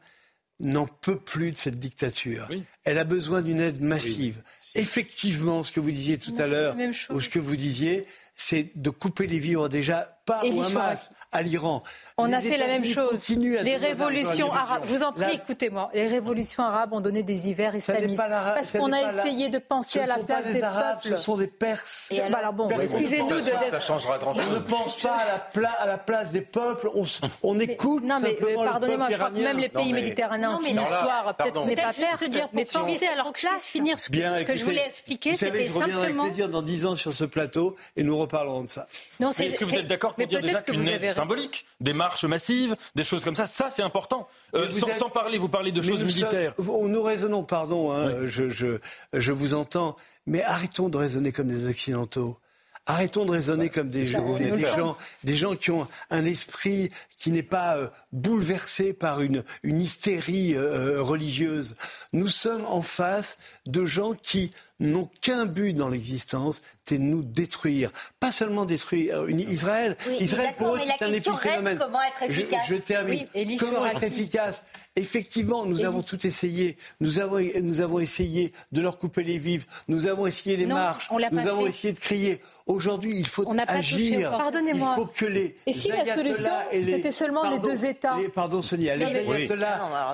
n'en 0.60 0.86
peut 0.86 1.18
plus 1.18 1.50
de 1.50 1.56
cette 1.56 1.78
dictature. 1.78 2.48
Elle 2.84 2.98
a 2.98 3.04
besoin 3.04 3.42
d'une 3.42 3.60
aide 3.60 3.80
massive. 3.80 4.42
Effectivement, 4.74 5.62
ce 5.62 5.72
que 5.72 5.80
vous 5.80 5.90
disiez 5.90 6.18
tout 6.18 6.34
à 6.38 6.46
l'heure, 6.46 6.76
ou 7.10 7.20
ce 7.20 7.28
que 7.28 7.38
vous 7.38 7.56
disiez, 7.56 8.06
c'est 8.36 8.70
de 8.76 8.90
couper 8.90 9.26
les 9.26 9.38
vivres 9.38 9.68
déjà, 9.68 10.20
au 10.28 10.62
Hamas, 10.62 11.10
à 11.34 11.42
l'Iran. 11.42 11.82
On 12.16 12.32
a 12.32 12.40
fait 12.40 12.56
la 12.56 12.68
même 12.68 12.84
chose. 12.84 13.28
Les 13.28 13.76
révolutions 13.76 14.52
arabes, 14.52 14.84
je 14.86 14.94
vous 14.94 15.02
en 15.02 15.12
prie, 15.12 15.34
écoutez-moi. 15.34 15.90
Les 15.92 16.06
révolutions 16.06 16.62
arabes 16.62 16.92
ont 16.92 17.00
donné 17.00 17.22
des 17.22 17.48
hivers 17.48 17.74
islamistes. 17.74 18.22
parce 18.28 18.72
qu'on 18.72 18.92
a 18.92 19.12
essayé 19.12 19.48
de 19.50 19.58
penser 19.58 20.00
à 20.00 20.06
la 20.06 20.18
place 20.18 20.48
des, 20.48 20.62
Arabes, 20.62 21.00
peuples. 21.02 21.16
Ce 21.16 21.22
sont 21.22 21.36
des 21.36 21.48
Perses. 21.48 22.08
Et 22.10 22.20
alors, 22.20 22.52
bon, 22.52 22.70
excusez-nous 22.70 23.40
de. 23.40 23.50
Ça 23.70 23.80
changera 23.80 24.18
grand 24.18 24.32
chose. 24.32 24.44
On 24.48 24.54
ne 24.54 24.58
pense 24.60 24.96
pas 24.98 25.16
à 25.16 25.26
la, 25.60 25.70
à 25.70 25.86
la 25.86 25.98
place 25.98 26.30
des 26.30 26.40
peuples. 26.40 26.88
On, 26.94 27.02
on 27.42 27.58
écoute. 27.58 28.04
Non, 28.04 28.18
mais 28.22 28.34
pardonnez-moi, 28.34 29.08
je 29.10 29.16
crois 29.16 29.30
que 29.30 29.40
même 29.40 29.58
les 29.58 29.68
pays 29.68 29.92
méditerranéens 29.92 30.56
ont 30.56 30.62
une 30.62 30.80
histoire. 30.80 31.34
Peut-être 31.36 31.66
n'est 31.66 31.74
pas 31.74 31.92
perse. 31.92 32.22
Mais 32.52 32.64
pensez 32.64 33.06
à 33.06 33.16
leur 33.16 33.32
classe. 33.32 33.64
finir 33.64 33.98
ce 33.98 34.08
que 34.10 34.54
je 34.54 34.64
voulais 34.64 34.86
expliquer, 34.86 35.34
c'était 35.36 35.68
simplement. 35.68 36.22
avec 36.22 36.32
plaisir 36.32 36.48
dans 36.48 36.62
dix 36.62 36.86
ans 36.86 36.94
sur 36.94 37.12
ce 37.12 37.24
plateau 37.24 37.74
et 37.96 38.04
nous 38.04 38.16
reparlerons 38.16 38.62
de 38.62 38.68
ça. 38.68 38.86
Est-ce 39.20 39.58
que 39.58 39.64
vous 39.64 39.74
êtes 39.74 39.88
d'accord 39.88 40.14
pour 40.14 40.26
dire 40.26 40.40
déjà 40.40 40.62
qu'une 40.62 40.86
aide 40.86 41.14
symbolique, 41.24 41.66
des 41.80 41.92
marches 41.92 42.24
massives, 42.24 42.76
des 42.94 43.04
choses 43.04 43.24
comme 43.24 43.34
ça. 43.34 43.46
Ça, 43.46 43.70
c'est 43.70 43.82
important. 43.82 44.28
Euh, 44.54 44.70
sans, 44.98 45.10
parler, 45.10 45.38
vous 45.38 45.48
parlez 45.48 45.72
de 45.72 45.82
choses 45.82 46.04
militaires. 46.04 46.54
nous 46.58 47.02
raisonnons, 47.02 47.44
pardon, 47.44 47.92
hein, 47.92 48.26
je, 48.26 48.50
je, 48.50 48.78
je 49.12 49.32
vous 49.32 49.54
entends, 49.54 49.96
mais 50.26 50.42
arrêtons 50.42 50.88
de 50.88 50.98
raisonner 50.98 51.32
comme 51.32 51.48
des 51.48 51.68
Occidentaux. 51.68 52.38
Arrêtons 52.86 53.24
de 53.24 53.30
raisonner 53.30 53.70
comme 53.70 53.88
des, 53.88 54.04
gens, 54.04 54.96
des 55.24 55.36
gens 55.36 55.56
qui 55.56 55.70
ont 55.70 55.88
un 56.10 56.26
esprit 56.26 56.90
qui 57.16 57.30
n'est 57.30 57.42
pas 57.42 57.78
euh, 57.78 57.88
bouleversé 58.12 58.92
par 58.92 59.22
une, 59.22 59.42
une 59.62 59.80
hystérie 59.80 60.54
euh, 60.54 61.00
religieuse. 61.00 61.76
Nous 62.12 62.28
sommes 62.28 62.66
en 62.66 62.82
face 62.82 63.38
de 63.64 63.86
gens 63.86 64.12
qui 64.12 64.52
n'ont 64.90 65.08
qu'un 65.20 65.46
but 65.46 65.72
dans 65.72 65.88
l'existence, 65.88 66.62
c'est 66.84 66.98
nous 66.98 67.22
détruire. 67.22 67.90
Pas 68.20 68.32
seulement 68.32 68.64
détruire 68.64 69.28
Israël. 69.28 69.96
Israël, 70.20 70.54
pour 70.56 70.76
eux, 70.76 70.80
c'est 70.80 71.04
un 71.04 71.12
épiphénomène. 71.12 71.78
Comment 71.78 72.02
être 72.02 72.22
efficace 72.22 72.66
je, 72.68 72.74
termine. 72.76 73.26
comment 73.58 73.86
être 73.86 74.02
efficace 74.02 74.62
Effectivement, 74.96 75.66
nous 75.66 75.84
avons 75.84 76.02
tout 76.02 76.24
essayé. 76.24 76.76
Nous 77.00 77.18
avons, 77.18 77.40
nous 77.62 77.80
avons 77.80 77.98
essayé 77.98 78.52
de 78.70 78.80
leur 78.80 78.96
couper 78.96 79.24
les 79.24 79.38
vivres. 79.38 79.66
Nous 79.88 80.06
avons 80.06 80.24
essayé 80.24 80.56
les 80.56 80.66
marches. 80.66 81.10
nous 81.10 81.48
avons 81.48 81.66
essayé 81.66 81.92
de 81.92 81.98
crier. 81.98 82.40
Aujourd'hui, 82.66 83.16
il 83.16 83.26
faut 83.26 83.44
agir. 83.66 84.30
Pardonnez-moi. 84.30 84.94
Il 84.96 85.00
faut 85.00 85.06
que 85.06 85.24
les 85.24 85.56
Et 85.66 85.72
si 85.72 85.88
la 85.88 86.04
solution, 86.14 86.50
c'était 86.72 87.10
seulement 87.10 87.50
les 87.50 87.58
deux 87.58 87.84
États 87.84 88.16
Pardon, 88.34 88.62
Sonia. 88.62 88.94
Les 88.96 89.04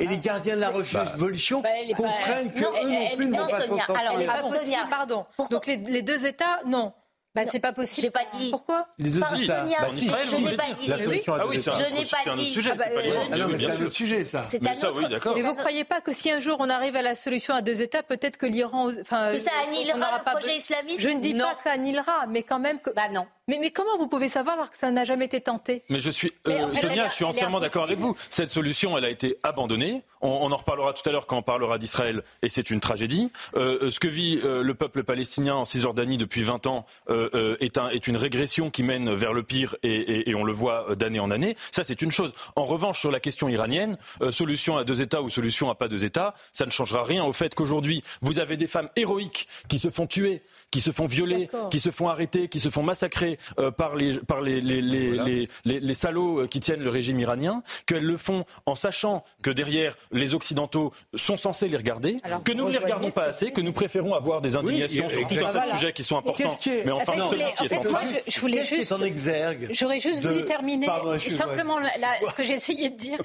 et 0.01 0.07
les 0.07 0.19
gardiens 0.19 0.57
de 0.57 0.61
la 0.61 0.71
révolution 0.71 1.61
bah, 1.61 1.69
comprennent 1.95 2.53
qu'eux 2.53 2.63
non 2.63 3.17
plus 3.17 3.27
ne 3.27 3.33
vont 3.33 3.47
pas 3.47 3.61
s'en 3.61 3.77
sortir. 3.77 3.97
Alors, 3.97 4.17
les 4.17 4.27
pardon. 4.91 5.27
Donc 5.51 5.67
les 5.67 6.03
deux 6.03 6.25
États, 6.25 6.61
non. 6.67 6.93
Bah, 7.35 7.43
c'est 7.47 7.61
pas 7.61 7.73
possible. 7.73 8.07
J'ai 8.07 8.11
pas 8.11 8.25
dit. 8.37 8.51
Pourquoi 8.51 8.89
Les 8.99 9.11
deux 9.11 9.21
États. 9.21 9.61
Sonia, 9.61 9.79
bah, 9.83 9.89
je 9.93 10.37
n'ai 10.37 10.57
pas 10.57 10.73
dit. 10.73 10.87
La 10.89 10.99
solution 10.99 11.35
ah 11.35 11.47
oui, 11.47 11.59
je 11.59 11.95
n'ai 11.95 12.05
pas 12.07 12.35
dit. 12.35 12.53
Sujet, 12.53 12.71
ah, 12.73 12.75
bah, 12.75 13.37
non, 13.37 13.49
mais 13.49 13.59
c'est 13.59 13.71
un 13.71 13.85
autre 13.85 13.95
sujet, 13.95 14.25
ça. 14.25 14.43
C'est 14.43 14.67
un 14.67 14.89
autre. 14.89 15.35
Mais 15.37 15.43
vous 15.43 15.55
croyez 15.55 15.85
pas 15.85 16.01
que 16.01 16.13
si 16.13 16.31
un 16.31 16.41
jour 16.41 16.57
on 16.59 16.69
arrive 16.69 16.97
à 16.97 17.03
la 17.03 17.15
solution 17.15 17.55
à 17.55 17.63
deux 17.63 17.83
États, 17.83 18.03
peut-être 18.03 18.37
que 18.37 18.47
l'Iran, 18.47 18.91
enfin, 19.01 19.33
que 19.33 19.39
ça 19.39 19.53
annihilera 19.65 20.19
le 20.19 20.31
projet 20.31 20.57
islamiste 20.57 21.01
Je 21.01 21.09
ne 21.09 21.21
dis 21.21 21.35
pas 21.35 21.55
que 21.55 21.63
ça 21.63 21.73
annihilera, 21.73 22.27
mais 22.29 22.43
quand 22.43 22.59
même 22.59 22.81
que. 22.81 22.91
Bah 22.91 23.09
non. 23.13 23.27
Mais, 23.47 23.59
mais, 23.61 23.71
comment 23.71 23.97
vous 23.99 24.07
pouvez 24.09 24.29
savoir 24.29 24.55
alors 24.55 24.71
que 24.71 24.79
ça 24.79 24.91
n'a 24.91 25.05
jamais 25.05 25.25
été 25.25 25.41
tenté? 25.41 25.83
Mais 25.89 25.99
je 25.99 26.11
suis, 26.11 26.33
euh, 26.47 26.73
Sonia, 26.81 27.09
je 27.09 27.15
suis 27.15 27.25
entièrement 27.25 27.59
d'accord 27.59 27.85
avec 27.85 27.99
vous. 27.99 28.17
Cette 28.29 28.51
solution, 28.51 28.97
elle 28.97 29.05
a 29.05 29.11
été 29.11 29.39
abandonnée. 29.43 30.03
On, 30.21 30.53
en 30.53 30.57
reparlera 30.57 30.93
tout 30.93 31.09
à 31.09 31.13
l'heure 31.13 31.27
quand 31.27 31.39
on 31.39 31.43
parlera 31.43 31.79
d'Israël, 31.79 32.23
et 32.43 32.49
c'est 32.49 32.71
une 32.71 32.81
tragédie. 32.81 33.33
Euh, 33.57 33.91
ce 33.91 34.01
que 34.01 34.09
vit 34.09 34.41
euh, 34.45 34.63
le 34.63 34.75
peuple 34.75 35.03
palestinien 35.03 35.55
en 35.55 35.65
Cisjordanie 35.65 36.19
depuis 36.19 36.43
20 36.43 36.67
ans, 36.67 36.87
est, 37.09 37.79
un, 37.79 37.89
est, 37.89 38.07
une 38.07 38.17
régression 38.17 38.71
qui 38.71 38.83
mène 38.83 39.13
vers 39.15 39.33
le 39.33 39.43
pire 39.43 39.77
et, 39.83 40.33
on 40.35 40.45
le 40.45 40.53
voit 40.53 40.95
d'année 40.95 41.21
en 41.21 41.31
année. 41.31 41.57
Ça, 41.73 41.85
c'est 41.85 42.03
une 42.03 42.11
chose. 42.11 42.33
En 42.57 42.65
revanche, 42.65 43.01
sur 43.01 43.11
la 43.11 43.21
question 43.21 43.49
iranienne, 43.49 43.99
solution 44.31 44.77
à 44.77 44.85
deux 44.85 45.01
États 45.01 45.23
ou 45.23 45.29
solution 45.29 45.71
à 45.71 45.75
pas 45.75 45.89
deux 45.89 46.05
États, 46.05 46.35
ça 46.53 46.67
ne 46.67 46.71
changera 46.71 47.03
rien 47.03 47.25
au 47.25 47.33
fait 47.33 47.55
qu'aujourd'hui, 47.55 48.03
vous 48.23 48.39
avez 48.39 48.57
des 48.57 48.67
femmes 48.67 48.89
héroïques 48.97 49.49
qui 49.69 49.79
se 49.79 49.91
font 49.91 50.07
tuer, 50.07 50.43
qui 50.71 50.81
se 50.81 50.93
font 50.93 51.07
violer, 51.07 51.49
qui 51.71 51.81
se 51.81 51.91
font 51.91 52.09
arrêter, 52.09 52.49
qui 52.49 52.61
se 52.61 52.71
font 52.71 52.83
massacrer 52.83 53.39
par 53.77 53.97
les, 53.97 54.19
par 54.19 54.41
les, 54.41 54.61
les, 54.61 54.81
les, 54.81 55.49
les 55.65 55.95
salauds 55.95 56.47
qui 56.49 56.61
tiennent 56.61 56.83
le 56.83 56.91
régime 56.91 57.19
iranien, 57.21 57.63
qu'elles 57.87 58.05
le 58.05 58.17
font 58.17 58.45
en 58.67 58.75
sachant 58.75 59.25
que 59.43 59.51
derrière 59.51 59.97
les 60.13 60.35
Occidentaux 60.35 60.93
sont 61.15 61.37
censés 61.37 61.69
les 61.69 61.77
regarder, 61.77 62.17
que 62.45 62.53
nous 62.53 62.67
ne 62.67 62.73
les 62.73 62.79
regardons 62.79 63.11
pas 63.11 63.25
assez, 63.25 63.53
que 63.53 63.61
nous 63.61 63.73
préférons 63.73 64.15
avoir 64.15 64.41
des 64.41 64.57
indignations 64.57 65.09
sur 65.09 65.27
tout 65.27 65.35
un 65.35 65.53
tas 65.53 65.67
de 65.67 65.71
sujets 65.73 65.93
qui 65.93 66.05
sont 66.05 66.19
importants. 66.19 66.57
Mais 66.67 66.91
enfin, 66.91 67.13
celui-ci 67.31 67.65
est 67.65 67.69
central. 67.69 68.07
Je 68.27 68.41
voulais 68.41 68.65
juste. 68.65 68.95
J'aurais 69.73 70.01
juste 70.01 70.25
voulu 70.25 70.45
terminer. 70.45 70.87
Simplement, 71.19 71.79
ce 72.29 72.35
que 72.35 72.43
essayé 72.51 72.91
de 72.91 72.97
dire, 72.97 73.17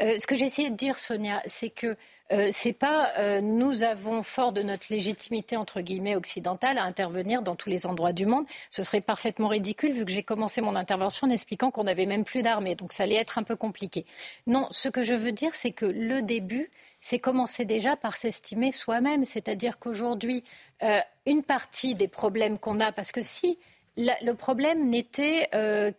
euh, 0.00 0.16
ce 0.18 0.26
que 0.26 0.34
essayé 0.34 0.70
de 0.70 0.76
dire, 0.76 0.98
Sonia, 0.98 1.42
c'est 1.46 1.68
que 1.68 1.96
euh, 2.32 2.48
c'est 2.52 2.72
pas 2.72 3.12
euh, 3.18 3.40
nous 3.40 3.82
avons 3.82 4.22
fort 4.22 4.52
de 4.52 4.62
notre 4.62 4.86
légitimité 4.90 5.56
entre 5.56 5.80
guillemets 5.80 6.14
occidentale 6.14 6.78
à 6.78 6.84
intervenir 6.84 7.42
dans 7.42 7.56
tous 7.56 7.68
les 7.68 7.86
endroits 7.86 8.12
du 8.12 8.24
monde. 8.24 8.44
Ce 8.68 8.82
serait 8.82 9.00
parfaitement 9.00 9.48
ridicule 9.48 9.92
vu 9.92 10.04
que 10.04 10.12
j'ai 10.12 10.22
commencé 10.22 10.60
mon 10.60 10.76
intervention 10.76 11.26
en 11.26 11.30
expliquant 11.30 11.70
qu'on 11.70 11.84
n'avait 11.84 12.06
même 12.06 12.24
plus 12.24 12.42
d'armée, 12.42 12.76
donc 12.76 12.92
ça 12.92 13.02
allait 13.02 13.16
être 13.16 13.38
un 13.38 13.42
peu 13.42 13.56
compliqué. 13.56 14.06
Non, 14.46 14.68
ce 14.70 14.88
que 14.88 15.02
je 15.02 15.14
veux 15.14 15.32
dire, 15.32 15.54
c'est 15.54 15.72
que 15.72 15.86
le 15.86 16.22
début, 16.22 16.70
c'est 17.00 17.18
commencer 17.18 17.64
déjà 17.64 17.96
par 17.96 18.16
s'estimer 18.16 18.70
soi-même, 18.70 19.24
c'est-à-dire 19.24 19.78
qu'aujourd'hui, 19.78 20.44
euh, 20.82 21.00
une 21.26 21.42
partie 21.42 21.94
des 21.94 22.08
problèmes 22.08 22.58
qu'on 22.58 22.78
a, 22.78 22.92
parce 22.92 23.12
que 23.12 23.22
si 23.22 23.58
le 23.96 24.32
problème 24.32 24.88
n'était 24.88 25.48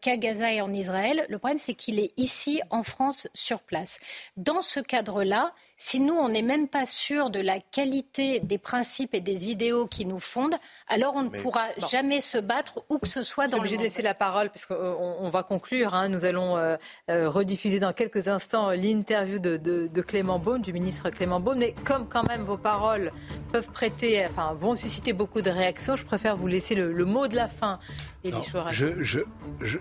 qu'à 0.02 0.18
Gaza 0.18 0.52
et 0.52 0.62
en 0.62 0.74
Israël. 0.74 1.26
Le 1.30 1.38
problème, 1.38 1.60
c'est 1.60 1.76
qu'il 1.76 2.00
est 2.00 2.12
ici, 2.18 2.62
en 2.72 2.82
France, 2.82 3.28
sur 3.36 3.60
place. 3.62 4.00
Dans 4.38 4.62
ce 4.62 4.80
cadre-là, 4.80 5.54
si 5.84 6.00
nous, 6.00 6.14
on 6.14 6.30
n'est 6.30 6.44
même 6.44 6.68
pas 6.68 6.86
sûr 6.86 7.32
de 7.32 7.40
la 7.40 7.60
qualité 7.60 8.40
des 8.40 8.60
principes 8.60 9.16
et 9.16 9.20
des 9.20 9.50
idéaux 9.50 9.88
qui 9.88 10.06
nous 10.06 10.20
fondent, 10.20 10.60
alors 10.88 11.16
on 11.16 11.24
ne 11.24 11.30
pourra 11.30 11.70
jamais 11.90 12.22
se 12.22 12.38
battre 12.38 12.84
où 12.90 13.00
que 13.00 13.08
ce 13.08 13.24
soit 13.24 13.48
dans 13.48 13.58
le 13.58 13.62
obligé 13.62 13.78
de 13.78 13.82
laisser 13.82 14.04
la 14.04 14.14
parole, 14.14 14.52
puisqu'on 14.52 14.76
on 14.76 15.30
va 15.32 15.42
conclure. 15.42 15.96
Hein. 15.96 16.10
Nous 16.10 16.24
allons 16.24 16.56
euh, 16.56 16.78
euh, 17.10 17.28
rediffuser 17.28 17.80
dans 17.80 17.94
quelques 17.94 18.28
instants 18.28 18.70
l'interview 18.70 19.40
de, 19.40 20.02
Clément 20.04 20.38
Beaune, 20.38 20.62
du 20.62 20.72
ministre 20.72 21.10
Clément 21.10 21.40
Beaune. 21.40 21.58
Mais 21.58 21.74
comme 21.84 22.08
quand 22.08 22.28
même 22.28 22.44
vos 22.44 22.58
paroles 22.58 23.12
peuvent 23.52 23.72
prêter, 23.72 24.24
enfin, 24.28 24.54
vont 24.54 24.76
susciter 24.76 25.14
beaucoup 25.14 25.42
de 25.42 25.50
réactions, 25.50 25.96
je 25.96 26.06
préfère 26.06 26.38
vous 26.38 26.46
laisser 26.46 26.76
le, 26.76 27.06
mot 27.06 27.28
de 27.28 27.36
la 27.36 27.48
fin. 27.48 27.80
je, 28.70 29.02
je, 29.02 29.22
je, 29.62 29.80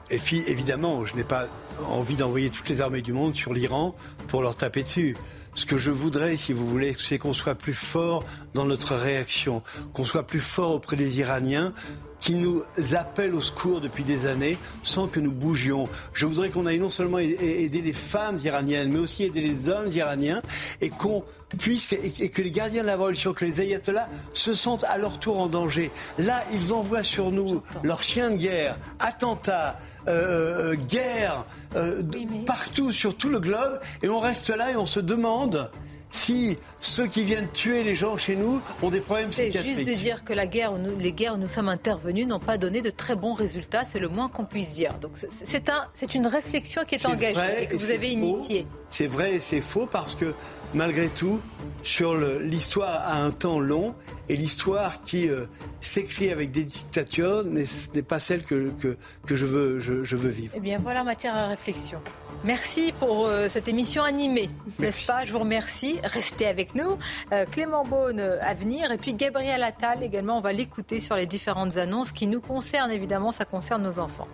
évidemment, 0.49 1.05
je 1.05 1.15
n'ai 1.15 1.25
pas 1.25 1.47
envie 1.91 2.17
d'envoyer 2.17 2.49
toutes 2.49 2.71
les 2.71 2.81
armées 2.81 3.03
du 3.03 3.13
monde 3.13 3.35
sur 3.35 3.53
l'Iran 3.53 3.95
pour 4.29 4.41
leur 4.41 4.55
taper 4.55 4.83
dessus. 4.83 5.15
Ce 5.55 5.67
que 5.67 5.77
je 5.77 5.91
voudrais, 5.91 6.37
si 6.37 6.53
vous 6.53 6.67
voulez, 6.67 6.95
c'est 6.99 7.19
qu'on 7.19 7.33
soit 7.33 7.55
plus 7.57 7.75
fort 7.75 8.25
dans 8.55 8.65
notre 8.65 8.95
réaction, 8.95 9.63
qu'on 9.93 10.05
soit 10.05 10.27
plus 10.27 10.41
fort 10.41 10.73
auprès 10.73 10.97
des 10.97 11.19
Iraniens 11.19 11.73
qui 12.21 12.35
nous 12.35 12.63
appellent 12.93 13.35
au 13.35 13.41
secours 13.41 13.81
depuis 13.81 14.05
des 14.05 14.27
années 14.27 14.59
sans 14.83 15.09
que 15.09 15.19
nous 15.19 15.33
bougions. 15.33 15.89
Je 16.13 16.27
voudrais 16.27 16.51
qu'on 16.51 16.67
aille 16.67 16.79
non 16.79 16.91
seulement 16.91 17.19
aider 17.19 17.81
les 17.81 17.95
femmes 17.95 18.39
iraniennes, 18.45 18.93
mais 18.93 18.99
aussi 18.99 19.25
aider 19.25 19.41
les 19.41 19.71
hommes 19.71 19.89
iraniens 19.89 20.43
et 20.81 20.91
qu'on 20.91 21.25
puisse, 21.59 21.93
et 21.93 22.29
que 22.29 22.43
les 22.43 22.51
gardiens 22.51 22.83
de 22.83 22.87
la 22.87 22.97
révolution, 22.97 23.33
que 23.33 23.45
les 23.45 23.61
ayatollahs 23.61 24.09
se 24.35 24.55
sentent 24.55 24.85
à 24.85 24.99
leur 24.99 25.19
tour 25.19 25.41
en 25.41 25.47
danger. 25.47 25.91
Là, 26.19 26.45
ils 26.53 26.73
envoient 26.73 27.03
sur 27.03 27.31
nous 27.33 27.63
leurs 27.83 28.03
chiens 28.03 28.31
de 28.31 28.37
guerre, 28.37 28.79
attentats, 28.99 29.81
euh, 30.09 30.73
euh, 30.73 30.75
guerre 30.75 31.45
euh, 31.77 32.03
partout 32.47 32.93
sur 32.93 33.17
tout 33.17 33.29
le 33.29 33.39
globe 33.39 33.81
et 34.03 34.09
on 34.09 34.19
reste 34.19 34.51
là 34.51 34.71
et 34.71 34.77
on 34.77 34.87
se 34.87 35.01
demande 35.01 35.71
si 36.11 36.59
ceux 36.81 37.07
qui 37.07 37.23
viennent 37.23 37.51
tuer 37.53 37.85
les 37.85 37.95
gens 37.95 38.17
chez 38.17 38.35
nous 38.35 38.61
ont 38.83 38.91
des 38.91 39.01
problèmes 39.01 39.31
psychiatriques. 39.31 39.77
C'est 39.77 39.85
juste 39.85 39.89
de 39.89 39.95
dire 39.95 40.25
que 40.25 40.33
la 40.33 40.47
guerre, 40.47 40.73
les 40.99 41.13
guerres 41.13 41.35
où 41.35 41.39
nous 41.39 41.47
sommes 41.47 41.69
intervenus 41.69 42.27
n'ont 42.27 42.41
pas 42.41 42.59
donné 42.59 42.81
de 42.83 42.91
très 42.91 43.15
bons 43.15 43.35
résultats, 43.35 43.85
c'est 43.85 44.01
le 44.01 44.09
moins 44.09 44.29
qu'on 44.29 44.45
puisse 44.45 44.73
dire. 44.73 44.95
Donc 45.01 45.13
c'est 45.45 45.69
un, 45.69 45.87
une 46.15 46.27
réflexion 46.27 46.83
qui 46.85 46.97
est, 46.97 47.07
engagée 47.07 47.63
et 47.63 47.67
que 47.67 47.77
vous 47.77 47.91
avez 47.93 48.11
initiée. 48.11 48.67
C'est 48.89 49.07
vrai 49.07 49.35
et 49.35 49.41
c'est 49.41 49.61
faux 49.61 49.87
parce 49.87 50.17
que 50.17 50.35
malgré 50.75 51.09
tout, 51.09 51.41
sur 51.83 52.15
l'histoire 52.15 53.03
à 53.07 53.23
un 53.23 53.31
temps 53.31 53.59
long 53.59 53.95
et 54.29 54.37
l'histoire 54.37 55.03
qui 55.03 55.29
euh, 55.29 55.47
s'écrit 55.81 56.31
avec 56.31 56.51
des 56.51 56.65
dictatures 56.65 57.45
n'est 57.45 58.03
pas 58.03 58.19
celle 58.19 58.45
que, 58.45 58.71
que, 58.81 59.37
je, 59.37 59.47
veux, 59.47 59.81
je, 59.81 60.17
veux 60.17 60.29
vivre. 60.29 60.55
Eh 60.57 60.61
bien 60.61 60.79
voilà 60.79 61.05
matière 61.05 61.35
à 61.35 61.47
réflexion. 61.47 61.99
Merci 62.45 62.93
pour 62.99 63.27
euh, 63.27 63.49
cette 63.49 63.69
émission 63.69 64.03
animée, 64.03 64.49
n'est-ce 64.79 65.07
pas? 65.07 65.25
Je 65.25 65.33
vous 65.33 65.41
remercie. 65.41 65.97
Restez 66.05 66.47
avec 66.47 66.75
nous. 66.75 66.99
Euh, 67.33 67.45
Clément 67.45 67.85
Beaune 67.85 68.21
à 68.21 68.55
venir 68.55 68.93
et 68.93 68.99
puis 68.99 69.15
Gabriel 69.15 69.63
Attal 69.63 70.03
également. 70.03 70.39
On 70.39 70.41
va 70.41 70.53
l'écouter 70.53 71.01
sur 71.01 71.17
les 71.17 71.27
différentes 71.27 71.77
annonces 71.77 72.13
qui 72.13 72.27
nous 72.27 72.41
concernent 72.41 72.93
évidemment. 72.93 73.33
Ça 73.33 73.45
concerne 73.45 73.83
nos 73.83 73.99
enfants. 73.99 74.29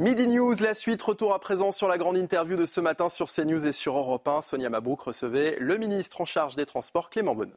Midi 0.00 0.28
News, 0.28 0.54
la 0.60 0.74
suite, 0.74 1.02
retour 1.02 1.34
à 1.34 1.40
présent 1.40 1.72
sur 1.72 1.88
la 1.88 1.98
grande 1.98 2.16
interview 2.16 2.56
de 2.56 2.66
ce 2.66 2.80
matin 2.80 3.08
sur 3.08 3.26
CNews 3.26 3.66
et 3.66 3.72
sur 3.72 3.98
Europe 3.98 4.28
1. 4.28 4.42
Sonia 4.42 4.70
Mabrouk 4.70 5.00
recevait 5.00 5.56
le 5.58 5.76
ministre 5.76 6.20
en 6.20 6.24
charge 6.24 6.54
des 6.54 6.66
Transports, 6.66 7.10
Clément 7.10 7.34
Beaune. 7.34 7.52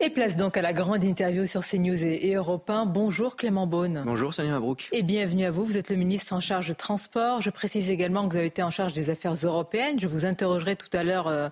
Et 0.00 0.10
place 0.10 0.36
donc 0.36 0.56
à 0.56 0.62
la 0.62 0.72
grande 0.72 1.02
interview 1.02 1.44
sur 1.44 1.66
CNews 1.66 2.04
et, 2.04 2.28
et 2.28 2.34
Europe 2.36 2.70
1. 2.70 2.86
Bonjour 2.86 3.34
Clément 3.34 3.66
Beaune. 3.66 4.04
Bonjour 4.06 4.32
Sonia 4.32 4.52
Mabrouk. 4.52 4.88
Et 4.92 5.02
bienvenue 5.02 5.44
à 5.44 5.50
vous. 5.50 5.64
Vous 5.64 5.76
êtes 5.76 5.90
le 5.90 5.96
ministre 5.96 6.32
en 6.34 6.38
charge 6.38 6.68
de 6.68 6.72
transport. 6.72 7.42
Je 7.42 7.50
précise 7.50 7.90
également 7.90 8.22
que 8.28 8.30
vous 8.30 8.36
avez 8.36 8.46
été 8.46 8.62
en 8.62 8.70
charge 8.70 8.92
des 8.92 9.10
affaires 9.10 9.34
européennes. 9.34 9.98
Je 9.98 10.06
vous 10.06 10.24
interrogerai 10.24 10.76
tout 10.76 10.96
à 10.96 11.02
l'heure, 11.02 11.26
euh, 11.26 11.48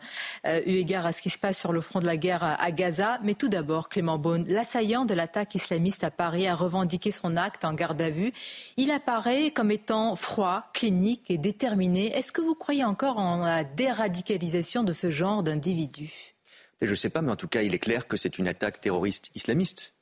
euh, 0.47 0.60
eu 0.64 0.74
égard 0.74 1.06
à 1.06 1.10
ce 1.10 1.23
qui 1.23 1.31
se 1.31 1.40
passe 1.40 1.59
sur 1.59 1.73
le 1.73 1.81
front 1.81 1.98
de 1.98 2.06
la 2.06 2.16
guerre 2.16 2.44
à, 2.44 2.70
Gaza. 2.70 3.18
Mais 3.24 3.35
tout 3.35 3.48
d'abord, 3.48 3.89
Clément 3.89 4.16
Beaune, 4.16 4.44
l'assaillant 4.47 5.06
de 5.06 5.14
l'attaque 5.14 5.56
islamiste 5.56 6.05
à 6.05 6.12
Paris 6.12 6.47
a 6.47 6.55
revendiqué 6.55 7.10
son 7.10 7.35
acte 7.35 7.64
en 7.64 7.74
garde 7.74 8.01
à 8.01 8.10
vue. 8.10 8.32
Il 8.77 8.93
apparaît 8.93 9.51
comme 9.51 9.73
étant 9.73 10.14
froid, 10.14 10.70
clinique 10.73 11.24
et 11.31 11.39
déterminé. 11.39 12.16
Est-ce 12.16 12.31
que 12.31 12.43
vous 12.43 12.55
croyez 12.55 12.85
encore 12.85 13.18
en 13.18 13.39
la 13.39 13.64
déradicalisation 13.64 14.85
de 14.85 14.93
ce 14.93 15.10
genre 15.10 15.43
d'individus? 15.43 16.35
Je 16.82 16.90
ne 16.90 16.94
sais 16.94 17.11
pas, 17.11 17.23
mais 17.23 17.32
en 17.32 17.36
tout 17.36 17.48
cas, 17.48 17.62
il 17.62 17.74
est 17.74 17.78
clair 17.78 18.07
que 18.07 18.16
c'est 18.16 18.39
une 18.39 18.48
attaque 18.48 18.81
terroriste 18.81 19.31
islamiste. 19.35 19.94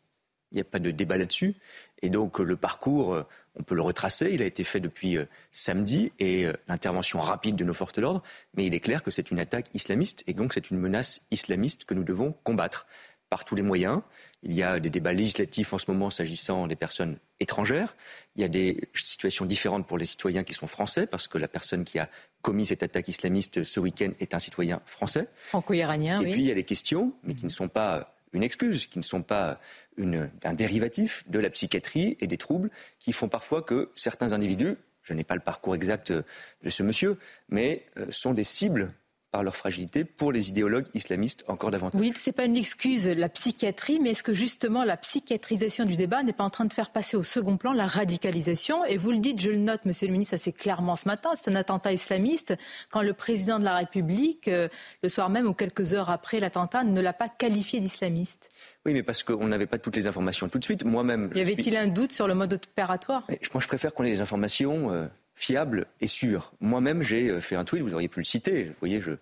Il 0.53 0.57
n'y 0.57 0.61
a 0.61 0.65
pas 0.65 0.79
de 0.79 0.91
débat 0.91 1.17
là-dessus. 1.17 1.57
Et 2.03 2.11
donc, 2.11 2.39
le 2.39 2.57
parcours, 2.57 3.15
euh, 3.15 3.27
on 3.57 3.63
peut 3.63 3.75
le 3.75 3.83
retracer. 3.83 4.31
Il 4.33 4.43
a 4.43 4.45
été 4.45 4.63
fait 4.63 4.81
depuis 4.81 5.17
euh, 5.17 5.25
samedi 5.53 6.13
et 6.21 6.47
euh, 6.47 6.53
l'intervention 6.69 7.19
rapide 7.19 7.57
de 7.57 7.65
nos 7.65 7.75
forces 7.75 7.95
de 7.95 8.03
l'ordre. 8.03 8.23
Mais 8.57 8.67
il 8.67 8.75
est 8.75 8.81
clair 8.81 9.03
que 9.03 9.11
c'est 9.11 9.31
une 9.31 9.41
attaque 9.41 9.67
islamiste 9.75 10.23
et 10.27 10.35
donc 10.35 10.55
c'est 10.55 10.71
une 10.71 10.79
menace 10.79 11.23
islamiste 11.31 11.85
que 11.87 11.95
nous 11.95 12.05
devons 12.05 12.33
combattre 12.45 12.87
par 13.31 13.45
tous 13.45 13.55
les 13.55 13.63
moyens. 13.63 14.01
Il 14.43 14.53
y 14.53 14.63
a 14.63 14.79
des 14.79 14.91
débats 14.91 15.13
législatifs 15.13 15.73
en 15.73 15.79
ce 15.79 15.91
moment 15.91 16.11
s'agissant 16.11 16.67
des 16.67 16.77
personnes 16.77 17.19
étrangères. 17.41 17.97
Il 18.37 18.43
y 18.43 18.45
a 18.45 18.49
des 18.49 18.89
situations 18.95 19.45
différentes 19.45 19.87
pour 19.87 19.99
les 19.99 20.05
citoyens 20.05 20.45
qui 20.45 20.55
sont 20.55 20.67
français, 20.67 21.07
parce 21.07 21.29
que 21.29 21.39
la 21.39 21.49
personne 21.49 21.85
qui 21.85 21.99
a 21.99 22.09
commis 22.43 22.67
cette 22.67 22.83
attaque 22.83 23.09
islamiste 23.09 23.65
ce 23.65 23.81
week-end 23.81 24.13
est 24.21 24.35
un 24.35 24.39
citoyen 24.39 24.83
français. 24.87 25.29
Franco-iranien, 25.35 26.21
Et 26.21 26.31
puis 26.31 26.43
il 26.43 26.47
y 26.47 26.51
a 26.51 26.55
les 26.55 26.65
questions, 26.65 27.15
mais 27.23 27.35
qui 27.35 27.45
ne 27.45 27.51
sont 27.51 27.69
pas 27.69 28.15
une 28.33 28.43
excuse, 28.43 28.87
qui 28.87 28.99
ne 28.99 29.05
sont 29.05 29.23
pas 29.23 29.61
un 29.99 30.55
dérivatif 30.55 31.25
de 31.29 31.39
la 31.39 31.51
psychiatrie 31.51 32.17
et 32.21 32.27
des 32.27 32.37
troubles 32.37 32.71
qui 32.99 33.13
font 33.13 33.29
parfois 33.29 33.63
que 33.63 33.91
certains 33.95 34.33
individus, 34.33 34.77
je 35.03 35.15
n'ai 35.15 35.25
pas 35.25 35.35
le 35.35 35.41
parcours 35.41 35.75
exact 35.75 36.13
de 36.13 36.71
ce 36.71 36.83
monsieur, 36.83 37.17
mais 37.49 37.87
euh, 37.97 38.07
sont 38.11 38.35
des 38.35 38.45
cibles 38.45 38.93
par 39.35 39.43
leur 39.43 39.57
fragilité 39.57 40.05
pour 40.05 40.31
les 40.31 40.49
idéologues 40.51 40.87
islamistes 40.95 41.43
encore 41.49 41.73
davantage. 41.73 42.01
Oui, 42.01 42.13
ce 42.17 42.31
n'est 42.31 42.35
pas 42.35 42.45
une 42.45 42.57
excuse, 42.57 43.09
la 43.09 43.29
psychiatrie, 43.29 43.99
mais 43.99 44.11
est-ce 44.11 44.23
que 44.23 44.33
justement 44.33 44.85
la 44.85 44.97
psychiatrisation 44.97 45.87
du 45.87 45.97
débat 45.97 46.23
n'est 46.23 46.33
pas 46.33 46.45
en 46.45 46.51
train 46.51 46.67
de 46.67 46.73
faire 46.73 46.91
passer 46.91 47.17
au 47.17 47.25
second 47.25 47.57
plan 47.57 47.73
la 47.73 47.89
radicalisation? 47.89 48.85
Et 48.85 48.97
vous 48.97 49.11
le 49.11 49.19
dites, 49.19 49.41
je 49.41 49.51
le 49.51 49.57
note, 49.57 49.87
monsieur 49.87 50.07
le 50.07 50.13
ministre, 50.13 50.35
assez 50.35 50.53
clairement 50.53 50.95
ce 50.95 51.09
matin, 51.09 51.31
c'est 51.35 51.51
un 51.51 51.57
attentat 51.57 51.93
islamiste 51.93 52.55
quand 52.91 53.03
le 53.03 53.13
président 53.13 53.59
de 53.59 53.65
la 53.65 53.75
République, 53.75 54.47
euh, 54.47 54.69
le 55.03 55.09
soir 55.09 55.31
même 55.31 55.49
ou 55.49 55.53
quelques 55.53 55.95
heures 55.95 56.11
après 56.11 56.39
l'attentat, 56.39 56.85
ne 56.85 57.01
l'a 57.01 57.13
pas 57.13 57.29
qualifié 57.29 57.81
d'islamiste. 57.81 58.51
Oui, 58.87 58.93
mais 58.93 59.03
parce 59.03 59.25
qu'on 59.25 59.49
n'avait 59.49 59.67
pas 59.67 59.79
toutes 59.79 59.97
les 59.97 60.07
informations 60.07 60.49
tout 60.49 60.61
de 60.61 60.65
suite. 60.65 60.85
Moi-même. 60.85 61.31
Y 61.35 61.41
avait-il 61.41 61.77
un 61.77 61.89
doute 61.89 62.13
sur 62.13 62.29
le 62.29 62.35
mode 62.35 62.53
opératoire? 62.53 63.25
Moi, 63.29 63.61
je 63.61 63.67
préfère 63.67 63.95
qu'on 63.95 64.05
ait 64.05 64.11
les 64.11 64.21
informations. 64.21 64.93
Euh, 64.93 65.09
fiable 65.35 65.87
et 66.01 66.07
sûr. 66.07 66.53
Moi-même, 66.61 67.03
j'ai 67.03 67.29
euh, 67.29 67.41
fait 67.41 67.57
un 67.57 67.65
tweet, 67.65 67.83
vous 67.83 67.95
auriez 67.95 68.09
pu 68.09 68.21
le 68.21 68.25
citer, 68.25 68.65
vous 68.65 68.75
voyez, 68.79 69.01
je 69.01 69.13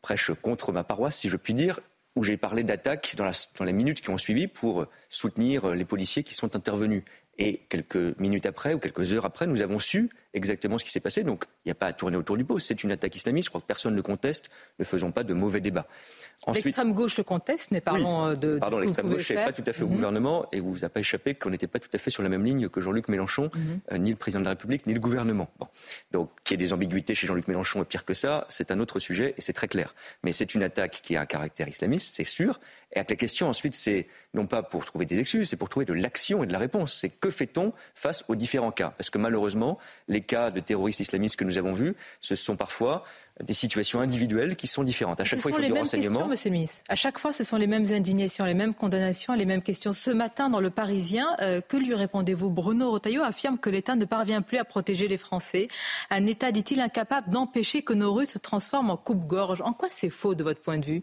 prêche 0.00 0.30
contre 0.40 0.72
ma 0.72 0.84
paroisse, 0.84 1.16
si 1.16 1.28
je 1.28 1.36
puis 1.36 1.54
dire, 1.54 1.80
où 2.16 2.24
j'ai 2.24 2.36
parlé 2.36 2.62
d'attaques 2.62 3.14
dans, 3.16 3.30
les 3.64 3.72
minutes 3.72 4.00
qui 4.00 4.10
ont 4.10 4.18
suivi 4.18 4.46
pour 4.48 4.86
soutenir 5.08 5.70
euh, 5.70 5.74
les 5.74 5.84
policiers 5.84 6.22
qui 6.22 6.34
sont 6.34 6.56
intervenus. 6.56 7.02
Et 7.38 7.60
quelques 7.70 8.18
minutes 8.18 8.44
après 8.44 8.74
ou 8.74 8.78
quelques 8.78 9.14
heures 9.14 9.24
après, 9.24 9.46
nous 9.46 9.62
avons 9.62 9.78
su 9.78 10.10
exactement 10.34 10.78
ce 10.78 10.84
qui 10.84 10.90
s'est 10.90 11.00
passé. 11.00 11.24
Donc, 11.24 11.44
il 11.64 11.68
n'y 11.68 11.72
a 11.72 11.74
pas 11.74 11.86
à 11.86 11.92
tourner 11.92 12.16
autour 12.16 12.36
du 12.36 12.44
pot. 12.44 12.58
C'est 12.58 12.82
une 12.84 12.92
attaque 12.92 13.14
islamiste. 13.14 13.46
Je 13.46 13.50
crois 13.50 13.60
que 13.60 13.66
personne 13.66 13.92
ne 13.92 13.96
le 13.96 14.02
conteste. 14.02 14.50
Ne 14.78 14.84
faisons 14.84 15.12
pas 15.12 15.24
de 15.24 15.34
mauvais 15.34 15.60
débats. 15.60 15.86
L'extrême 16.52 16.92
gauche 16.92 17.16
le 17.18 17.24
conteste, 17.24 17.70
mais 17.70 17.80
parlons 17.80 18.26
euh, 18.26 18.34
de. 18.34 18.58
Pardon, 18.58 18.78
l'extrême 18.78 19.08
gauche 19.08 19.30
n'est 19.30 19.36
pas 19.36 19.52
tout 19.52 19.62
à 19.64 19.72
fait 19.72 19.82
au 19.82 19.86
mhm. 19.86 19.94
gouvernement 19.94 20.46
et 20.50 20.60
vous 20.60 20.84
a 20.84 20.88
pas 20.88 21.00
échappé 21.00 21.34
qu'on 21.34 21.50
n'était 21.50 21.68
pas 21.68 21.78
tout 21.78 21.90
à 21.92 21.98
fait 21.98 22.10
sur 22.10 22.22
la 22.22 22.28
même 22.28 22.44
ligne 22.44 22.68
que 22.68 22.80
Jean-Luc 22.80 23.08
Mélenchon, 23.08 23.50
mhm. 23.54 23.80
euh, 23.92 23.98
ni 23.98 24.10
le 24.10 24.16
président 24.16 24.40
de 24.40 24.44
la 24.44 24.50
République, 24.50 24.86
ni 24.86 24.94
le 24.94 25.00
gouvernement. 25.00 25.48
Bon. 25.60 25.68
Donc, 26.10 26.30
qu'il 26.42 26.60
y 26.60 26.62
ait 26.62 26.66
des 26.66 26.72
ambiguïtés 26.72 27.14
chez 27.14 27.26
Jean-Luc 27.26 27.46
Mélenchon 27.46 27.82
et 27.82 27.84
pire 27.84 28.04
que 28.04 28.14
ça, 28.14 28.46
c'est 28.48 28.72
un 28.72 28.80
autre 28.80 28.98
sujet 28.98 29.34
et 29.36 29.40
c'est 29.40 29.52
très 29.52 29.68
clair. 29.68 29.94
Mais 30.24 30.32
c'est 30.32 30.54
une 30.54 30.64
attaque 30.64 31.00
qui 31.02 31.16
a 31.16 31.20
un 31.20 31.26
caractère 31.26 31.68
islamiste, 31.68 32.14
c'est 32.14 32.24
sûr. 32.24 32.58
Et 32.92 32.98
la 32.98 33.04
question 33.04 33.48
ensuite, 33.48 33.74
c'est 33.74 34.06
non 34.34 34.46
pas 34.46 34.62
pour 34.62 34.84
trouver 34.84 35.06
des 35.06 35.18
excuses, 35.18 35.48
c'est 35.48 35.56
pour 35.56 35.68
trouver 35.68 35.86
de 35.86 35.92
l'action 35.92 36.42
et 36.42 36.46
de 36.46 36.52
la 36.52 36.58
réponse. 36.58 36.94
C'est 36.94 37.08
que 37.08 37.30
fait-on 37.30 37.72
face 37.94 38.24
aux 38.28 38.34
différents 38.34 38.72
cas? 38.72 38.92
Parce 38.98 39.10
que 39.10 39.18
malheureusement, 39.18 39.78
les 40.08 40.21
cas 40.22 40.50
de 40.50 40.60
terroristes 40.60 41.00
islamistes 41.00 41.36
que 41.36 41.44
nous 41.44 41.58
avons 41.58 41.72
vus, 41.72 41.94
ce 42.20 42.34
sont 42.34 42.56
parfois 42.56 43.04
des 43.42 43.54
situations 43.54 44.00
individuelles 44.00 44.56
qui 44.56 44.66
sont 44.66 44.84
différentes. 44.84 45.20
À 45.20 45.24
chaque 45.24 45.40
fois, 45.40 45.50
il 45.50 45.54
faut 45.54 45.60
du 45.60 45.72
renseignement. 45.72 46.28
Questions, 46.28 46.50
monsieur 46.50 46.82
À 46.88 46.94
chaque 46.94 47.18
fois, 47.18 47.32
ce 47.32 47.44
sont 47.44 47.56
les 47.56 47.66
mêmes 47.66 47.86
indignations, 47.90 48.44
les 48.44 48.54
mêmes 48.54 48.74
condamnations, 48.74 49.34
les 49.34 49.46
mêmes 49.46 49.62
questions. 49.62 49.92
Ce 49.92 50.10
matin, 50.10 50.50
dans 50.50 50.60
Le 50.60 50.70
Parisien, 50.70 51.26
euh, 51.40 51.60
que 51.60 51.76
lui 51.76 51.94
répondez-vous? 51.94 52.50
Bruno 52.50 52.90
Rotaillot 52.90 53.22
affirme 53.22 53.58
que 53.58 53.70
l'État 53.70 53.96
ne 53.96 54.04
parvient 54.04 54.42
plus 54.42 54.58
à 54.58 54.64
protéger 54.64 55.08
les 55.08 55.18
Français. 55.18 55.68
Un 56.10 56.26
État, 56.26 56.52
dit-il, 56.52 56.80
incapable 56.80 57.30
d'empêcher 57.30 57.82
que 57.82 57.92
nos 57.92 58.12
rues 58.12 58.26
se 58.26 58.38
transforment 58.38 58.90
en 58.90 58.96
coupe-gorge. 58.96 59.62
En 59.62 59.72
quoi 59.72 59.88
c'est 59.90 60.10
faux 60.10 60.34
de 60.34 60.42
votre 60.42 60.60
point 60.60 60.78
de 60.78 60.86
vue? 60.86 61.02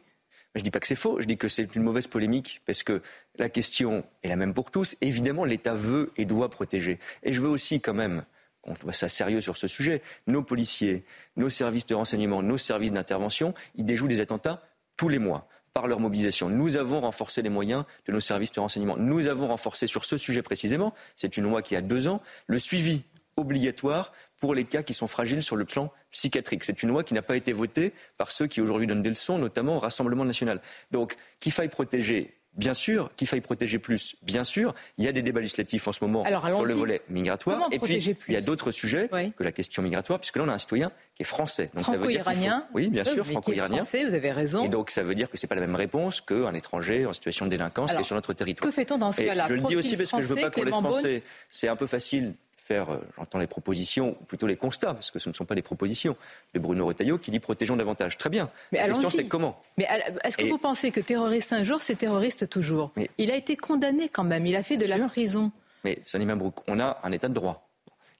Je 0.55 0.61
ne 0.61 0.63
dis 0.63 0.71
pas 0.71 0.79
que 0.79 0.87
c'est 0.87 0.95
faux, 0.95 1.19
je 1.19 1.25
dis 1.25 1.37
que 1.37 1.47
c'est 1.47 1.75
une 1.75 1.83
mauvaise 1.83 2.07
polémique, 2.07 2.61
parce 2.65 2.81
que 2.81 3.03
la 3.37 3.49
question 3.49 4.03
est 4.23 4.29
la 4.29 4.35
même 4.35 4.55
pour 4.55 4.71
tous. 4.71 4.95
Évidemment, 4.99 5.45
l'État 5.45 5.75
veut 5.75 6.11
et 6.17 6.25
doit 6.25 6.49
protéger. 6.49 6.97
Et 7.21 7.33
je 7.33 7.41
veux 7.41 7.49
aussi 7.49 7.79
quand 7.81 7.93
même 7.93 8.23
on 8.69 8.75
doit 8.81 8.93
ça 8.93 9.09
sérieux 9.09 9.41
sur 9.41 9.57
ce 9.57 9.67
sujet, 9.67 10.01
nos 10.27 10.43
policiers, 10.43 11.03
nos 11.35 11.49
services 11.49 11.85
de 11.87 11.95
renseignement, 11.95 12.41
nos 12.41 12.57
services 12.57 12.93
d'intervention, 12.93 13.53
ils 13.75 13.85
déjouent 13.85 14.07
des 14.07 14.21
attentats 14.21 14.61
tous 14.95 15.09
les 15.09 15.19
mois 15.19 15.47
par 15.73 15.87
leur 15.87 15.99
mobilisation. 15.99 16.49
Nous 16.49 16.77
avons 16.77 17.01
renforcé 17.01 17.41
les 17.41 17.49
moyens 17.49 17.85
de 18.05 18.11
nos 18.11 18.19
services 18.19 18.51
de 18.51 18.59
renseignement. 18.59 18.97
Nous 18.97 19.27
avons 19.27 19.47
renforcé 19.47 19.87
sur 19.87 20.05
ce 20.05 20.17
sujet 20.17 20.41
précisément, 20.41 20.93
c'est 21.15 21.37
une 21.37 21.43
loi 21.43 21.61
qui 21.61 21.75
a 21.75 21.81
deux 21.81 22.07
ans, 22.07 22.21
le 22.47 22.59
suivi 22.59 23.03
obligatoire 23.37 24.11
pour 24.39 24.53
les 24.53 24.65
cas 24.65 24.83
qui 24.83 24.93
sont 24.93 25.07
fragiles 25.07 25.43
sur 25.43 25.55
le 25.55 25.65
plan 25.65 25.91
psychiatrique. 26.11 26.63
C'est 26.63 26.83
une 26.83 26.89
loi 26.89 27.03
qui 27.03 27.13
n'a 27.13 27.21
pas 27.21 27.35
été 27.35 27.53
votée 27.53 27.93
par 28.17 28.31
ceux 28.31 28.47
qui 28.47 28.61
aujourd'hui 28.61 28.87
donnent 28.87 29.03
des 29.03 29.09
leçons, 29.09 29.37
notamment 29.37 29.77
au 29.77 29.79
Rassemblement 29.79 30.25
national. 30.25 30.61
Donc, 30.91 31.15
qu'il 31.39 31.51
faille 31.51 31.69
protéger 31.69 32.38
Bien 32.57 32.73
sûr 32.73 33.09
qu'il 33.15 33.27
faille 33.27 33.41
protéger 33.41 33.79
plus, 33.79 34.15
bien 34.21 34.43
sûr. 34.43 34.73
Il 34.97 35.05
y 35.05 35.07
a 35.07 35.11
des 35.11 35.21
débats 35.21 35.39
législatifs 35.39 35.87
en 35.87 35.91
ce 35.93 36.03
moment 36.03 36.25
sur 36.25 36.65
le 36.65 36.73
volet 36.73 37.01
migratoire. 37.09 37.69
et 37.71 37.79
puis, 37.79 38.15
il 38.27 38.33
y 38.33 38.37
a 38.37 38.41
d'autres 38.41 38.71
sujets 38.71 39.09
que 39.37 39.43
la 39.43 39.51
question 39.51 39.81
migratoire, 39.81 40.19
puisque 40.19 40.37
là, 40.37 40.43
on 40.45 40.49
a 40.49 40.53
un 40.53 40.57
citoyen 40.57 40.87
qui 41.15 41.23
est 41.23 41.25
français. 41.25 41.69
Franco-iranien 41.75 42.65
Oui, 42.73 42.89
bien 42.89 43.03
sûr, 43.03 43.25
franco-iranien. 43.25 43.81
Vous 43.81 44.15
avez 44.15 44.31
raison. 44.31 44.63
Et 44.63 44.69
donc, 44.69 44.91
ça 44.91 45.03
veut 45.03 45.15
dire 45.15 45.29
que 45.29 45.37
ce 45.37 45.45
n'est 45.45 45.47
pas 45.47 45.55
la 45.55 45.61
même 45.61 45.75
réponse 45.75 46.21
qu'un 46.21 46.53
étranger 46.53 47.05
en 47.05 47.13
situation 47.13 47.45
de 47.45 47.51
délinquance 47.51 47.93
qui 47.93 48.01
est 48.01 48.03
sur 48.03 48.15
notre 48.15 48.33
territoire. 48.33 48.69
Que 48.69 48.75
fait-on 48.75 48.97
dans 48.97 49.11
ce 49.11 49.21
cas-là? 49.21 49.45
Je 49.47 49.53
le 49.53 49.61
dis 49.61 49.75
aussi 49.75 49.95
parce 49.95 50.11
que 50.11 50.21
je 50.21 50.23
ne 50.23 50.27
veux 50.27 50.41
pas 50.41 50.49
qu'on 50.49 50.63
laisse 50.63 50.75
penser. 50.75 51.23
C'est 51.49 51.67
un 51.67 51.75
peu 51.75 51.87
facile 51.87 52.33
faire, 52.69 52.91
euh, 52.91 52.97
j'entends 53.17 53.39
les 53.39 53.47
propositions, 53.47 54.15
ou 54.21 54.25
plutôt 54.25 54.45
les 54.45 54.55
constats, 54.55 54.93
parce 54.93 55.09
que 55.09 55.17
ce 55.17 55.27
ne 55.27 55.33
sont 55.33 55.45
pas 55.45 55.55
des 55.55 55.63
propositions, 55.63 56.15
de 56.53 56.59
Bruno 56.59 56.85
Retailleau 56.85 57.17
qui 57.17 57.31
dit 57.31 57.39
protégeons 57.39 57.75
davantage. 57.75 58.17
Très 58.17 58.29
bien. 58.29 58.49
Mais 58.71 58.77
la 58.77 58.87
question, 58.89 59.09
c'est 59.09 59.27
comment 59.27 59.59
Mais 59.77 59.87
est-ce 60.23 60.37
que 60.37 60.45
vous 60.45 60.59
pensez 60.59 60.91
que 60.91 60.99
terroriste 60.99 61.51
un 61.51 61.63
jour, 61.63 61.81
c'est 61.81 61.95
terroriste 61.95 62.47
toujours? 62.47 62.91
Il 63.17 63.31
a 63.31 63.35
été 63.35 63.57
condamné 63.57 64.07
quand 64.07 64.23
même, 64.23 64.45
il 64.45 64.55
a 64.55 64.61
fait 64.61 64.77
de 64.77 64.85
la 64.85 64.99
prison. 65.07 65.51
Mais 65.83 65.97
Sani 66.05 66.25
Mabrouk, 66.25 66.55
on 66.67 66.79
a 66.79 66.99
un 67.03 67.11
état 67.11 67.27
de 67.27 67.33
droit. 67.33 67.69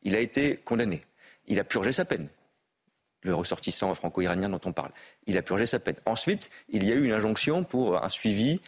Il 0.02 0.16
a 0.16 0.20
été 0.20 0.56
condamné. 0.58 1.04
Il 1.48 1.60
a 1.60 1.64
purgé 1.64 1.92
sa 1.92 2.06
peine. 2.06 2.28
Le 3.22 3.36
ressortissant 3.36 3.94
franco-iranien 3.94 4.50
dont 4.50 4.62
on 4.66 4.72
parle. 4.72 4.92
Il 5.28 5.38
a 5.38 5.42
purgé 5.42 5.66
sa 5.66 5.80
peine. 5.80 5.98
Ensuite, 6.06 6.50
il 6.70 6.86
y 6.86 6.92
a 6.92 6.96
eu 6.96 7.06
une 7.06 7.12
injonction 7.12 7.64
pour 7.64 8.02
un 8.02 8.10
suivi, 8.10 8.62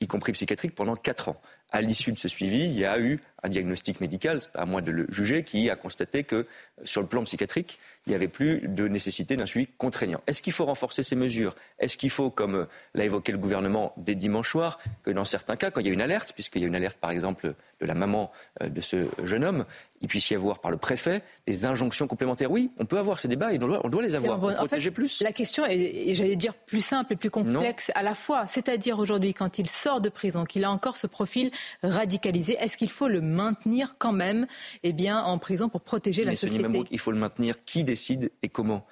y 0.00 0.06
compris 0.06 0.32
psychiatrique, 0.32 0.74
pendant 0.74 0.94
quatre 0.94 1.30
ans. 1.30 1.40
À 1.72 1.80
l'issue 1.80 2.12
de 2.12 2.18
ce 2.18 2.28
suivi, 2.28 2.64
il 2.64 2.78
y 2.78 2.84
a 2.84 3.00
eu 3.00 3.20
un 3.46 3.48
diagnostic 3.48 4.00
médical, 4.00 4.40
à 4.54 4.66
moi 4.66 4.82
de 4.82 4.90
le 4.90 5.06
juger, 5.08 5.44
qui 5.44 5.70
a 5.70 5.76
constaté 5.76 6.24
que 6.24 6.46
sur 6.84 7.00
le 7.00 7.06
plan 7.06 7.22
psychiatrique, 7.24 7.78
il 8.06 8.10
n'y 8.10 8.14
avait 8.14 8.28
plus 8.28 8.68
de 8.68 8.86
nécessité 8.86 9.36
d'un 9.36 9.46
suivi 9.46 9.66
contraignant. 9.66 10.20
Est-ce 10.26 10.42
qu'il 10.42 10.52
faut 10.52 10.64
renforcer 10.64 11.02
ces 11.02 11.16
mesures? 11.16 11.56
Est-ce 11.78 11.96
qu'il 11.96 12.10
faut, 12.10 12.30
comme 12.30 12.66
l'a 12.94 13.04
évoqué 13.04 13.32
le 13.32 13.38
gouvernement 13.38 13.92
dès 13.96 14.14
dimanche 14.14 14.50
soir, 14.50 14.78
que 15.02 15.10
dans 15.10 15.24
certains 15.24 15.56
cas, 15.56 15.70
quand 15.70 15.80
il 15.80 15.86
y 15.86 15.90
a 15.90 15.92
une 15.92 16.02
alerte, 16.02 16.32
puisqu'il 16.32 16.62
y 16.62 16.64
a 16.64 16.68
une 16.68 16.76
alerte 16.76 16.98
par 16.98 17.10
exemple 17.10 17.54
de 17.80 17.86
la 17.86 17.94
maman 17.94 18.30
euh, 18.62 18.68
de 18.68 18.80
ce 18.80 19.08
jeune 19.24 19.44
homme, 19.44 19.64
il 20.00 20.08
puisse 20.08 20.30
y 20.30 20.34
avoir 20.34 20.60
par 20.60 20.70
le 20.70 20.76
préfet 20.76 21.22
des 21.46 21.64
injonctions 21.64 22.06
complémentaires? 22.06 22.50
Oui, 22.50 22.70
on 22.78 22.84
peut 22.84 22.98
avoir 22.98 23.18
ces 23.18 23.28
débats 23.28 23.52
et 23.52 23.58
on 23.62 23.88
doit, 23.88 24.02
les 24.02 24.14
avoir 24.14 24.38
pour 24.38 24.54
protéger 24.54 24.90
plus. 24.90 25.22
La 25.22 25.32
question 25.32 25.64
est, 25.66 26.14
j'allais 26.14 26.36
dire, 26.36 26.54
plus 26.54 26.84
simple 26.84 27.14
et 27.14 27.16
plus 27.16 27.30
complexe 27.30 27.90
à 27.94 28.02
la 28.02 28.14
fois. 28.14 28.46
C'est-à-dire 28.46 28.98
aujourd'hui, 28.98 29.34
quand 29.34 29.58
il 29.58 29.68
sort 29.68 30.00
de 30.00 30.08
prison, 30.08 30.44
qu'il 30.44 30.64
a 30.64 30.70
encore 30.70 30.96
ce 30.96 31.06
profil 31.06 31.50
radicalisé, 31.82 32.56
est-ce 32.60 32.76
qu'il 32.76 32.90
faut 32.90 33.08
le 33.08 33.20
maintenir 33.36 33.96
quand 33.98 34.12
même 34.12 34.46
eh 34.82 34.92
bien, 34.92 35.22
en 35.22 35.38
prison 35.38 35.68
pour 35.68 35.82
protéger 35.82 36.24
la 36.24 36.34
société 36.34 36.66
Il 36.90 36.98
faut 36.98 37.12
le 37.12 37.18
maintenir. 37.18 37.64
Qui 37.64 37.84
décide 37.84 38.30
et 38.42 38.48
comment 38.48 38.86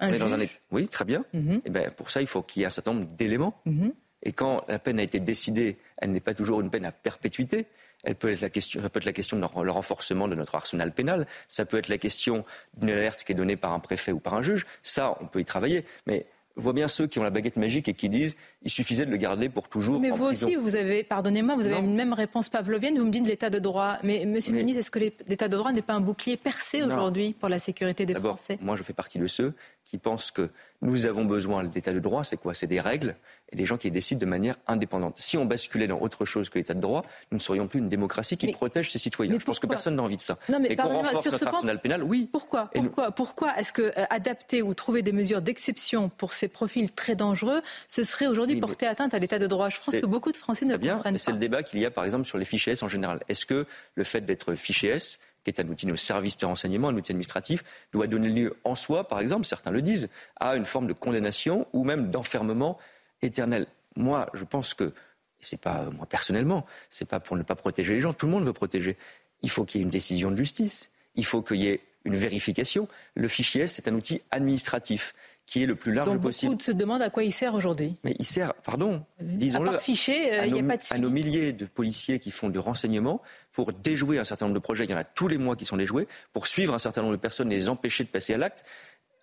un 0.00 0.12
juge. 0.12 0.20
Dans 0.20 0.34
un... 0.34 0.46
Oui, 0.70 0.88
très 0.88 1.04
bien. 1.04 1.24
Mhm. 1.32 1.62
eh 1.64 1.70
ben, 1.70 1.90
pour 1.90 2.10
ça, 2.10 2.20
il 2.20 2.26
faut 2.26 2.42
qu'il 2.42 2.60
y 2.60 2.62
ait 2.62 2.66
un 2.66 2.70
certain 2.70 2.94
nombre 2.94 3.06
d'éléments. 3.06 3.60
Mhm. 3.64 3.92
Et 4.22 4.32
quand 4.32 4.64
la 4.68 4.78
peine 4.78 4.98
a 4.98 5.02
été 5.02 5.20
décidée, 5.20 5.78
elle 5.96 6.12
n'est 6.12 6.20
pas 6.20 6.34
toujours 6.34 6.60
une 6.60 6.70
peine 6.70 6.84
à 6.84 6.92
perpétuité. 6.92 7.66
Elle 8.04 8.14
peut 8.14 8.32
être 8.32 8.40
la 8.40 8.50
question, 8.50 8.80
ça 8.80 8.88
peut 8.88 8.98
être 8.98 9.06
la 9.06 9.12
question 9.12 9.36
de 9.36 9.42
le 9.62 9.70
renforcement 9.70 10.28
de 10.28 10.34
notre 10.34 10.54
arsenal 10.54 10.92
pénal. 10.92 11.26
Ça 11.48 11.64
peut 11.64 11.78
être 11.78 11.88
la 11.88 11.98
question 11.98 12.44
d'une 12.76 12.90
alerte 12.90 13.24
qui 13.24 13.32
est 13.32 13.34
donnée 13.34 13.56
par 13.56 13.72
un 13.72 13.80
préfet 13.80 14.12
ou 14.12 14.20
par 14.20 14.34
un 14.34 14.42
juge. 14.42 14.66
Ça, 14.82 15.16
on 15.20 15.26
peut 15.26 15.40
y 15.40 15.44
travailler. 15.44 15.84
Mais 16.06 16.26
voit 16.58 16.72
bien 16.72 16.88
ceux 16.88 17.06
qui 17.06 17.18
ont 17.18 17.22
la 17.22 17.30
baguette 17.30 17.56
magique 17.56 17.88
et 17.88 17.94
qui 17.94 18.08
disent 18.08 18.36
il 18.62 18.70
suffisait 18.70 19.06
de 19.06 19.10
le 19.10 19.16
garder 19.16 19.48
pour 19.48 19.68
toujours. 19.68 20.00
Mais 20.00 20.10
vous 20.10 20.24
aussi, 20.24 20.56
vous 20.56 20.76
avez, 20.76 21.04
pardonnez-moi, 21.04 21.54
vous 21.54 21.66
avez 21.66 21.78
une 21.78 21.94
même 21.94 22.12
réponse 22.12 22.48
pavlovienne. 22.48 22.98
Vous 22.98 23.06
me 23.06 23.10
dites 23.10 23.26
l'état 23.26 23.50
de 23.50 23.58
droit. 23.58 23.98
Mais 24.02 24.26
Monsieur 24.26 24.52
le 24.52 24.58
ministre, 24.58 24.80
est-ce 24.80 24.90
que 24.90 24.98
l'état 24.98 25.48
de 25.48 25.56
droit 25.56 25.72
n'est 25.72 25.82
pas 25.82 25.94
un 25.94 26.00
bouclier 26.00 26.36
percé 26.36 26.82
aujourd'hui 26.82 27.34
pour 27.38 27.48
la 27.48 27.58
sécurité 27.58 28.04
des 28.04 28.14
Français? 28.14 28.58
Moi, 28.60 28.76
je 28.76 28.82
fais 28.82 28.92
partie 28.92 29.18
de 29.18 29.26
ceux 29.26 29.54
qui 29.84 29.98
pensent 29.98 30.30
que 30.30 30.50
nous 30.82 31.06
avons 31.06 31.24
besoin 31.24 31.64
de 31.64 31.74
l'état 31.74 31.92
de 31.92 32.00
droit. 32.00 32.24
C'est 32.24 32.36
quoi? 32.36 32.54
C'est 32.54 32.66
des 32.66 32.80
règles 32.80 33.16
et 33.50 33.56
des 33.56 33.64
gens 33.64 33.76
qui 33.76 33.90
décident 33.90 34.20
de 34.20 34.26
manière 34.26 34.56
indépendante. 34.66 35.14
Si 35.18 35.36
on 35.36 35.44
basculait 35.44 35.86
dans 35.86 36.00
autre 36.00 36.24
chose 36.24 36.48
que 36.50 36.58
l'état 36.58 36.74
de 36.74 36.80
droit, 36.80 37.02
nous 37.30 37.36
ne 37.36 37.42
serions 37.42 37.66
plus 37.66 37.78
une 37.78 37.88
démocratie 37.88 38.36
qui 38.36 38.52
protège 38.52 38.90
ses 38.90 38.98
citoyens. 38.98 39.38
Je 39.38 39.44
pense 39.44 39.58
que 39.58 39.66
personne 39.66 39.96
n'a 39.96 40.02
envie 40.02 40.16
de 40.16 40.20
ça. 40.20 40.38
Non, 40.48 40.58
mais, 40.60 40.76
qu'on 40.76 40.88
renforce 40.88 41.30
notre 41.30 41.46
arsenal 41.46 41.80
pénal, 41.80 42.02
oui. 42.02 42.28
Pourquoi 42.30 42.70
Pourquoi, 42.74 43.10
pourquoi 43.10 43.56
est-ce 43.58 43.72
que 43.72 43.82
euh, 43.82 44.04
adapter 44.10 44.62
ou 44.62 44.74
trouver 44.74 45.02
des 45.02 45.12
mesures 45.12 45.42
d'exception 45.42 46.08
pour 46.08 46.32
ces 46.32 46.48
profils 46.48 46.92
très 46.92 47.14
dangereux, 47.14 47.62
ce 47.88 48.04
serait 48.04 48.26
aujourd'hui 48.26 48.60
porter 48.60 48.86
atteinte 48.86 49.14
à 49.14 49.18
l'état 49.18 49.38
de 49.38 49.46
droit? 49.46 49.68
Je 49.68 49.76
pense 49.76 49.94
que 49.96 50.06
beaucoup 50.06 50.32
de 50.32 50.36
Français 50.36 50.66
ne 50.66 50.76
bien, 50.76 50.94
comprennent 50.94 51.14
pas. 51.14 51.18
C'est 51.18 51.32
le 51.32 51.38
débat 51.38 51.62
qu'il 51.62 51.80
y 51.80 51.86
a 51.86 51.90
par 51.90 52.04
exemple 52.04 52.24
sur 52.24 52.38
les 52.38 52.44
fichiers 52.44 52.72
S 52.72 52.82
en 52.82 52.88
général. 52.88 53.20
Est-ce 53.28 53.46
que 53.46 53.66
le 53.94 54.04
fait 54.04 54.20
d'être 54.20 54.54
fiché 54.54 54.88
S 54.88 55.20
qui 55.44 55.50
est 55.50 55.60
un 55.60 55.68
outil 55.68 55.86
de 55.86 55.96
service 55.96 56.36
de 56.36 56.46
renseignement, 56.46 56.88
un 56.88 56.96
outil 56.96 57.12
administratif, 57.12 57.64
doit 57.92 58.06
donner 58.06 58.28
lieu 58.28 58.56
en 58.64 58.74
soi, 58.74 59.06
par 59.06 59.20
exemple, 59.20 59.46
certains 59.46 59.70
le 59.70 59.82
disent, 59.82 60.08
à 60.36 60.56
une 60.56 60.64
forme 60.64 60.86
de 60.86 60.92
condamnation 60.92 61.66
ou 61.72 61.84
même 61.84 62.10
d'enfermement 62.10 62.78
éternel. 63.22 63.66
Moi, 63.96 64.28
je 64.34 64.44
pense 64.44 64.74
que, 64.74 64.84
et 64.84 65.42
c'est 65.42 65.60
pas 65.60 65.90
moi 65.90 66.06
personnellement, 66.06 66.66
c'est 66.90 67.08
pas 67.08 67.20
pour 67.20 67.36
ne 67.36 67.42
pas 67.42 67.56
protéger 67.56 67.94
les 67.94 68.00
gens, 68.00 68.12
tout 68.12 68.26
le 68.26 68.32
monde 68.32 68.44
veut 68.44 68.52
protéger. 68.52 68.96
Il 69.42 69.50
faut 69.50 69.64
qu'il 69.64 69.80
y 69.80 69.82
ait 69.82 69.84
une 69.84 69.90
décision 69.90 70.30
de 70.30 70.36
justice, 70.36 70.90
il 71.14 71.24
faut 71.24 71.42
qu'il 71.42 71.58
y 71.58 71.68
ait 71.68 71.80
une 72.04 72.16
vérification. 72.16 72.88
Le 73.14 73.28
fichier, 73.28 73.66
c'est 73.66 73.88
un 73.88 73.94
outil 73.94 74.22
administratif 74.30 75.14
qui 75.48 75.62
est 75.62 75.66
le 75.66 75.76
plus 75.76 75.94
large 75.94 76.08
Donc 76.08 76.20
possible. 76.20 76.52
Beaucoup 76.52 76.62
se 76.62 76.72
demandent 76.72 77.00
à 77.00 77.08
quoi 77.08 77.24
il 77.24 77.32
sert 77.32 77.54
aujourd'hui. 77.54 77.96
Mais 78.04 78.14
il 78.18 78.26
sert, 78.26 78.52
pardon, 78.52 79.02
disons-le, 79.18 79.70
à, 79.70 79.78
fichier, 79.78 80.34
euh, 80.34 80.42
a 80.42 80.62
pas 80.62 80.76
de 80.76 80.82
à 80.94 80.98
nos 80.98 81.08
milliers 81.08 81.54
de 81.54 81.64
policiers 81.64 82.18
qui 82.18 82.30
font 82.30 82.50
du 82.50 82.58
renseignement 82.58 83.22
pour 83.52 83.72
déjouer 83.72 84.18
un 84.18 84.24
certain 84.24 84.44
nombre 84.44 84.56
de 84.56 84.62
projets. 84.62 84.84
Il 84.84 84.90
y 84.90 84.94
en 84.94 84.98
a 84.98 85.04
tous 85.04 85.26
les 85.26 85.38
mois 85.38 85.56
qui 85.56 85.64
sont 85.64 85.78
déjoués 85.78 86.06
pour 86.34 86.46
suivre 86.46 86.74
un 86.74 86.78
certain 86.78 87.00
nombre 87.00 87.14
de 87.14 87.20
personnes, 87.20 87.48
les 87.48 87.70
empêcher 87.70 88.04
de 88.04 88.10
passer 88.10 88.34
à 88.34 88.38
l'acte. 88.38 88.62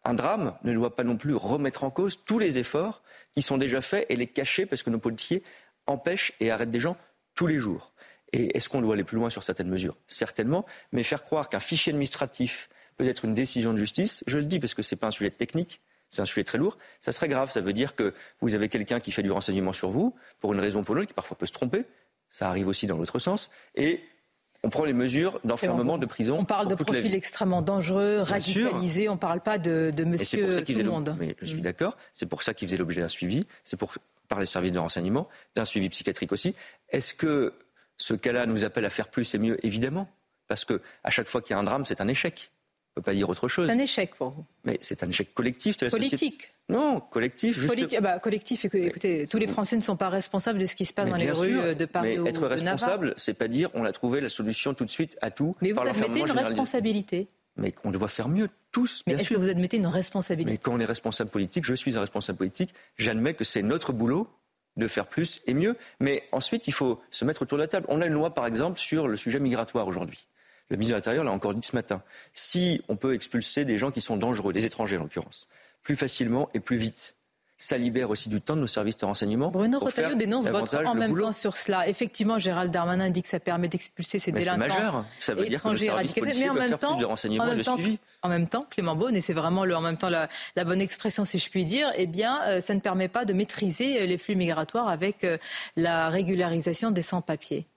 Un 0.06 0.14
drame 0.14 0.56
ne 0.64 0.74
doit 0.74 0.96
pas 0.96 1.04
non 1.04 1.18
plus 1.18 1.34
remettre 1.34 1.84
en 1.84 1.90
cause 1.90 2.20
tous 2.24 2.40
les 2.40 2.60
efforts 2.60 3.02
qui 3.34 3.42
sont 3.42 3.58
déjà 3.58 3.82
faits 3.82 4.06
et 4.10 4.16
les 4.16 4.28
cacher 4.28 4.66
parce 4.66 4.84
que 4.84 4.92
nos 4.92 5.00
policiers 5.00 5.44
empêchent 5.88 6.34
et 6.40 6.52
arrêtent 6.52 6.72
des 6.72 6.80
gens 6.80 6.96
tous 7.34 7.48
les 7.48 7.58
jours. 7.58 7.92
Et 8.32 8.56
est-ce 8.56 8.70
qu'on 8.70 8.82
doit 8.82 8.94
aller 8.94 9.04
plus 9.04 9.18
loin 9.18 9.30
sur 9.30 9.44
certaines 9.44 9.68
mesures? 9.68 9.98
Certainement, 10.08 10.66
mais 10.92 11.04
faire 11.04 11.24
croire 11.24 11.50
qu'un 11.50 11.60
fichier 11.60 11.92
administratif 11.92 12.70
peut 12.98 13.08
être 13.08 13.26
une 13.26 13.34
décision 13.34 13.74
de 13.74 13.78
justice, 13.78 14.24
je 14.28 14.38
le 14.38 14.46
dis 14.46 14.60
parce 14.60 14.74
que 14.74 14.84
ce 14.84 14.94
n'est 14.94 15.00
pas 15.00 15.08
un 15.08 15.12
sujet 15.12 15.32
technique, 15.32 15.82
c'est 16.10 16.22
un 16.22 16.26
sujet 16.26 16.44
très 16.44 16.58
lourd, 16.58 16.78
ça 17.00 17.12
serait 17.12 17.28
grave. 17.28 17.52
Ça 17.52 17.60
veut 17.60 17.74
dire 17.74 17.96
que 17.96 18.14
vous 18.42 18.56
avez 18.56 18.70
quelqu'un 18.70 19.00
qui 19.00 19.12
fait 19.12 19.24
du 19.24 19.32
renseignement 19.32 19.74
sur 19.74 19.90
vous, 19.90 20.16
pour 20.40 20.54
une 20.54 20.60
raison 20.60 20.82
ou 20.82 20.84
pour 20.84 20.96
l'autre, 20.96 21.08
qui 21.08 21.14
parfois 21.14 21.38
peut 21.38 21.46
se 21.46 21.52
tromper, 21.52 21.86
ça 22.30 22.48
arrive 22.48 22.68
aussi 22.68 22.88
dans 22.88 22.98
l'autre 22.98 23.20
sens, 23.20 23.50
et 23.76 24.02
on 24.66 24.70
prend 24.70 24.84
les 24.84 24.94
mesures 24.94 25.40
d'enfermement 25.44 26.00
de 26.00 26.08
prison. 26.08 26.38
On 26.40 26.46
parle 26.46 26.68
de 26.68 26.76
profils 26.76 27.14
extrêmement 27.14 27.62
dangereux, 27.62 28.22
radicalisés, 28.22 29.08
on 29.10 29.14
ne 29.14 29.20
parle 29.20 29.42
pas 29.42 29.60
de, 29.60 29.94
de 29.96 30.04
monsieur 30.04 30.64
tout 30.64 30.74
le 30.74 30.84
monde. 30.84 31.16
Mais 31.20 31.36
je 31.40 31.46
suis 31.46 31.62
d'accord, 31.62 31.96
c'est 32.14 32.26
pour 32.26 32.42
ça 32.42 32.56
qu'il 32.56 32.68
faisait 32.68 32.78
l'objet 32.78 33.02
d'un 33.02 33.08
suivi, 33.08 33.46
c'est 33.64 33.78
pour 33.78 33.94
par 34.28 34.40
les 34.40 34.48
services 34.48 34.72
de 34.72 34.80
renseignement, 34.80 35.28
d'un 35.56 35.66
suivi 35.66 35.88
psychiatrique 35.90 36.32
aussi. 36.32 36.56
Est-ce 36.90 37.14
que 37.14 37.54
Ce 37.98 38.14
cas-là 38.16 38.46
nous 38.48 38.66
appelle 38.66 38.86
à 38.86 38.90
faire 38.90 39.08
plus 39.08 39.36
et 39.36 39.38
mieux, 39.38 39.64
évidemment, 39.64 40.10
parce 40.48 40.66
que 40.66 40.82
à 41.04 41.12
chaque 41.12 41.28
fois 41.28 41.42
qu'il 41.42 41.52
y 41.52 41.54
a 41.54 41.60
un 41.60 41.64
drame, 41.64 41.86
c'est 41.86 42.02
un 42.02 42.08
échec. 42.08 42.52
On 42.96 43.02
ne 43.02 43.04
peut 43.04 43.12
pas 43.12 43.16
dire 43.16 43.28
autre 43.28 43.50
chose. 43.50 43.68
C'est 43.68 43.74
un 43.74 43.80
échec 43.80 44.16
pour 44.16 44.30
vous. 44.30 44.46
Mais 44.64 44.78
c'est 44.80 45.04
un 45.04 45.10
échec 45.10 45.34
collectif 45.34 45.76
de 45.76 45.86
la 45.86 45.92
Politique. 45.92 46.14
société. 46.14 46.48
Non, 46.70 47.02
collectif. 47.02 47.56
Juste... 47.56 47.68
Politique, 47.68 48.02
bah, 48.02 48.20
collectif, 48.20 48.64
écoutez, 48.64 49.28
tous 49.30 49.38
les 49.38 49.48
Français 49.48 49.76
ne 49.76 49.82
sont 49.82 49.98
pas 49.98 50.08
responsables 50.08 50.60
de 50.60 50.66
ce 50.66 50.76
qui 50.76 50.86
se 50.86 50.94
passe 50.94 51.06
Mais 51.06 51.12
dans 51.12 51.18
les 51.18 51.32
rues 51.32 51.60
sûr. 51.60 51.76
de 51.76 51.86
Paris 51.86 52.12
Mais 52.12 52.20
ou 52.20 52.28
être 52.28 52.40
de 52.40 52.46
responsable, 52.46 53.14
c'est 53.18 53.34
pas 53.34 53.50
dire 53.50 53.70
on 53.74 53.84
a 53.84 53.92
trouvé 53.92 54.22
la 54.22 54.30
solution 54.30 54.74
tout 54.74 54.86
de 54.86 54.90
suite 54.90 55.18
à 55.22 55.30
tout. 55.30 55.58
Mais 55.62 55.74
vous 55.74 55.82
admettez 55.82 56.22
une 56.22 56.32
responsabilité. 56.32 57.28
Mais 57.58 57.74
on 57.84 57.92
doit 57.92 58.08
faire 58.08 58.30
mieux, 58.30 58.50
tous, 58.72 59.04
Mais 59.08 59.14
est-ce 59.14 59.30
que 59.30 59.36
vous 59.36 59.50
admettez 59.50 59.78
une 59.78 59.84
Mais 59.84 59.90
responsabilité 59.90 60.58
quand 60.58 60.74
on 60.74 60.80
est 60.80 60.86
responsable 60.86 61.30
politique, 61.30 61.66
je 61.66 61.74
suis 61.74 61.98
un 61.98 62.02
responsable 62.02 62.38
politique, 62.38 62.74
j'admets 62.98 63.34
que 63.34 63.44
c'est 63.44 63.62
notre 63.62 63.94
boulot 63.94 64.30
de 64.78 64.88
faire 64.88 65.08
plus 65.08 65.42
et 65.48 65.54
mieux. 65.54 65.76
Mais 66.00 66.24
ensuite, 66.32 66.68
il 66.68 66.74
faut 66.74 67.02
se 67.12 67.26
mettre 67.26 67.42
autour 67.42 67.58
de 67.58 67.64
la 67.64 67.68
table. 67.68 67.86
On 67.90 68.02
a 68.02 68.06
une 68.06 68.14
loi, 68.14 68.34
par 68.34 68.46
exemple, 68.46 68.80
sur 68.80 69.08
le 69.08 69.18
sujet 69.18 69.40
migratoire 69.40 69.88
aujourd'hui. 69.88 70.28
Le 70.70 70.78
ministre 70.78 70.94
de 70.94 70.98
l'Intérieur 70.98 71.24
l'a 71.24 71.32
encore 71.32 71.54
dit 71.54 71.66
ce 71.66 71.76
matin. 71.76 72.02
Si 72.34 72.82
on 72.88 72.96
peut 72.96 73.14
expulser 73.14 73.66
des 73.66 73.78
gens 73.78 73.92
qui 73.92 74.02
sont 74.02 74.18
dangereux, 74.18 74.54
des 74.54 74.66
étrangers 74.66 74.98
en 74.98 75.04
l'occurrence, 75.04 75.48
plus 75.84 75.96
facilement 75.96 76.50
et 76.54 76.60
plus 76.60 76.78
vite, 76.78 77.16
ça 77.58 77.78
libère 77.78 78.10
aussi 78.10 78.28
du 78.28 78.42
temps 78.42 78.56
de 78.56 78.62
nos 78.62 78.68
services 78.68 78.98
de 78.98 79.06
renseignement. 79.06 79.50
Bruno 79.50 79.80
Retailleau 79.80 80.16
dénonce 80.16 80.48
votre 80.48 80.86
en 80.86 80.94
même 80.94 81.12
boulot. 81.12 81.26
temps 81.26 81.32
sur 81.32 81.56
cela. 81.56 81.88
Effectivement, 81.88 82.38
Gérald 82.38 82.72
Darmanin 82.72 83.10
dit 83.10 83.22
que 83.22 83.30
ça 83.30 83.40
permet 83.40 83.68
d'expulser 83.70 84.20
ces 84.20 84.32
Mais 84.32 84.42
c'est 84.42 84.52
délinquants 84.52 84.76
majeur. 84.76 85.06
Ça 85.20 85.34
veut 85.34 85.46
dire 85.46 85.64
que 85.64 85.70
le 85.70 85.78
service 85.78 86.16
Mais 86.16 86.50
en 86.50 86.54
même 86.54 86.70
faire 86.70 86.80
plus 86.80 86.88
temps, 86.88 86.98
de 86.98 87.06
renseignements 87.06 87.44
en 87.44 87.48
et 87.48 87.50
même 87.52 87.60
de 87.60 87.64
temps, 87.64 87.76
suivi. 87.76 88.00
en 88.24 88.30
même 88.30 88.48
temps, 88.48 88.66
Clément 88.70 88.96
Beaune, 88.96 89.16
et 89.16 89.22
c'est 89.22 89.34
vraiment 89.34 89.64
le, 89.64 89.76
en 89.76 89.82
même 89.82 89.98
temps 89.98 90.10
la, 90.10 90.28
la 90.56 90.64
bonne 90.66 90.82
expression, 90.82 91.24
si 91.24 91.40
je 91.40 91.50
puis 91.50 91.64
dire, 91.64 91.90
eh 91.96 92.08
bien, 92.08 92.42
euh, 92.44 92.62
ça 92.62 92.74
ne 92.74 92.82
permet 92.82 93.08
pas 93.08 93.24
de 93.24 93.34
maîtriser 93.34 94.02
euh, 94.02 94.06
les 94.06 94.18
flux 94.18 94.36
migratoires 94.36 94.90
avec 94.90 95.24
euh, 95.24 95.38
la 95.78 96.10
régularisation 96.10 96.92
des 96.92 97.02
sans-papiers. 97.04 97.68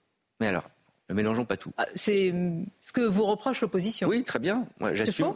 Mais 0.40 0.48
alors, 0.48 0.64
ne 1.08 1.14
mélangeons 1.14 1.44
pas 1.44 1.56
tout. 1.56 1.72
Ah, 1.76 1.86
C'est 1.94 2.30
hum, 2.32 2.66
ce 2.80 2.92
que 2.92 3.00
vous 3.00 3.24
reproche 3.24 3.60
l'opposition. 3.60 4.08
Oui, 4.08 4.24
très 4.24 4.38
bien. 4.38 4.66
Moi, 4.80 4.94
j'assume. 4.94 5.34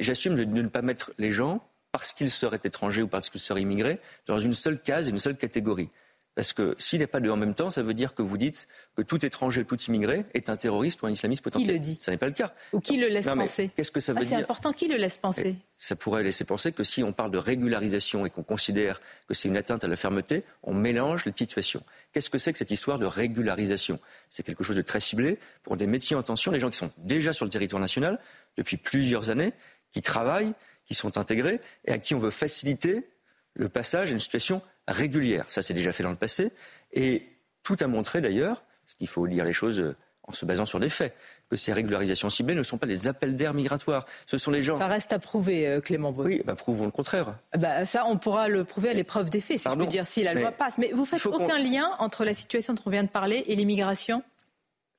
J'assume 0.00 0.34
de, 0.34 0.44
de 0.44 0.62
ne 0.62 0.68
pas 0.68 0.82
mettre 0.82 1.12
les 1.16 1.30
gens, 1.30 1.62
parce 1.92 2.12
qu'ils 2.12 2.30
seraient 2.30 2.60
étrangers 2.64 3.02
ou 3.02 3.08
parce 3.08 3.30
qu'ils 3.30 3.40
seraient 3.40 3.62
immigrés, 3.62 4.00
dans 4.26 4.38
une 4.38 4.52
seule 4.52 4.80
case, 4.80 5.08
une 5.08 5.18
seule 5.18 5.36
catégorie. 5.36 5.88
Parce 6.36 6.52
que 6.52 6.74
s'il 6.78 7.02
a 7.02 7.06
pas 7.06 7.18
de 7.18 7.30
en 7.30 7.36
même 7.36 7.54
temps, 7.54 7.70
ça 7.70 7.82
veut 7.82 7.94
dire 7.94 8.14
que 8.14 8.20
vous 8.20 8.36
dites 8.36 8.68
que 8.94 9.00
tout 9.00 9.24
étranger, 9.24 9.64
tout 9.64 9.80
immigré 9.84 10.26
est 10.34 10.50
un 10.50 10.56
terroriste 10.56 11.00
ou 11.02 11.06
un 11.06 11.10
islamiste 11.10 11.42
potentiel. 11.42 11.72
le 11.72 11.78
dit 11.80 11.96
Ça 11.98 12.10
n'est 12.10 12.18
pas 12.18 12.26
le 12.26 12.32
cas. 12.32 12.52
Ou 12.74 12.80
qui 12.80 12.98
le 12.98 13.08
laisse 13.08 13.24
Non, 13.26 13.38
penser 13.38 13.70
Qu'est-ce 13.74 13.90
que 13.90 14.00
ça 14.00 14.12
Ah, 14.14 14.20
veut 14.20 14.26
C'est 14.26 14.34
dire 14.34 14.44
important. 14.44 14.72
Qui 14.72 14.86
le 14.86 14.96
laisse 14.96 15.16
penser 15.16 15.56
ça 15.78 15.94
pourrait 15.94 16.22
laisser 16.22 16.44
penser 16.44 16.72
que 16.72 16.84
si 16.84 17.02
on 17.02 17.12
parle 17.12 17.30
de 17.30 17.36
régularisation 17.38 18.24
et 18.24 18.30
qu'on 18.30 18.42
considère 18.42 18.98
que 19.28 19.34
c'est 19.34 19.48
une 19.48 19.58
atteinte 19.58 19.84
à 19.84 19.88
la 19.88 19.96
fermeté, 19.96 20.42
on 20.62 20.72
mélange 20.72 21.26
les 21.26 21.32
situations. 21.36 21.82
Qu'est-ce 22.12 22.30
que 22.30 22.38
c'est 22.38 22.52
que 22.52 22.58
cette 22.58 22.70
histoire 22.70 22.98
de 22.98 23.04
régularisation? 23.04 23.98
C'est 24.30 24.42
quelque 24.42 24.64
chose 24.64 24.76
de 24.76 24.82
très 24.82 25.00
ciblé 25.00 25.38
pour 25.64 25.76
des 25.76 25.86
métiers 25.86 26.16
en 26.16 26.22
tension, 26.22 26.50
les 26.50 26.60
gens 26.60 26.70
qui 26.70 26.78
sont 26.78 26.92
déjà 26.98 27.34
sur 27.34 27.44
le 27.44 27.50
territoire 27.50 27.80
national 27.80 28.18
depuis 28.56 28.78
plusieurs 28.78 29.28
années, 29.28 29.52
qui 29.90 30.00
travaillent, 30.00 30.54
qui 30.86 30.94
sont 30.94 31.18
intégrés 31.18 31.60
et 31.84 31.92
à 31.92 31.98
qui 31.98 32.14
on 32.14 32.18
veut 32.18 32.30
faciliter 32.30 33.06
le 33.54 33.68
passage 33.68 34.08
à 34.10 34.12
une 34.12 34.20
situation 34.20 34.62
régulière. 34.88 35.44
Ça, 35.48 35.62
c'est 35.62 35.74
déjà 35.74 35.92
fait 35.92 36.02
dans 36.02 36.10
le 36.10 36.16
passé. 36.16 36.52
Et 36.92 37.26
tout 37.62 37.76
a 37.80 37.86
montré 37.86 38.20
d'ailleurs, 38.20 38.62
parce 38.84 38.94
qu'il 38.94 39.08
faut 39.08 39.26
dire 39.26 39.44
les 39.44 39.52
choses 39.52 39.80
euh, 39.80 39.96
en 40.24 40.32
se 40.32 40.44
basant 40.44 40.64
sur 40.64 40.80
des 40.80 40.88
faits, 40.88 41.14
que 41.48 41.56
ces 41.56 41.72
régularisations 41.72 42.30
ciblées 42.30 42.54
ne 42.54 42.62
sont 42.62 42.78
pas 42.78 42.86
des 42.86 43.06
appels 43.08 43.36
d'air 43.36 43.54
migratoires. 43.54 44.06
Ce 44.26 44.38
sont 44.38 44.50
les 44.50 44.62
gens. 44.62 44.78
Ça 44.78 44.86
reste 44.86 45.12
à 45.12 45.18
prouver, 45.18 45.68
euh, 45.68 45.80
Clément 45.80 46.12
Beaune. 46.12 46.26
Oui, 46.26 46.42
bah, 46.44 46.56
prouvons 46.56 46.84
le 46.84 46.90
contraire. 46.90 47.36
Bah, 47.56 47.86
ça, 47.86 48.04
on 48.06 48.18
pourra 48.18 48.48
le 48.48 48.64
prouver 48.64 48.90
à 48.90 48.94
l'épreuve 48.94 49.30
des 49.30 49.40
faits, 49.40 49.58
si 49.58 49.64
Pardon, 49.64 49.82
je 49.82 49.86
peux 49.86 49.90
dire, 49.90 50.06
si 50.06 50.22
la 50.22 50.34
loi 50.34 50.50
passe. 50.50 50.78
Mais 50.78 50.90
vous 50.92 51.04
faites 51.04 51.24
aucun 51.26 51.58
lien 51.58 51.90
entre 51.98 52.24
la 52.24 52.34
situation 52.34 52.74
dont 52.74 52.82
on 52.86 52.90
vient 52.90 53.04
de 53.04 53.08
parler 53.08 53.44
et 53.46 53.54
l'immigration? 53.54 54.22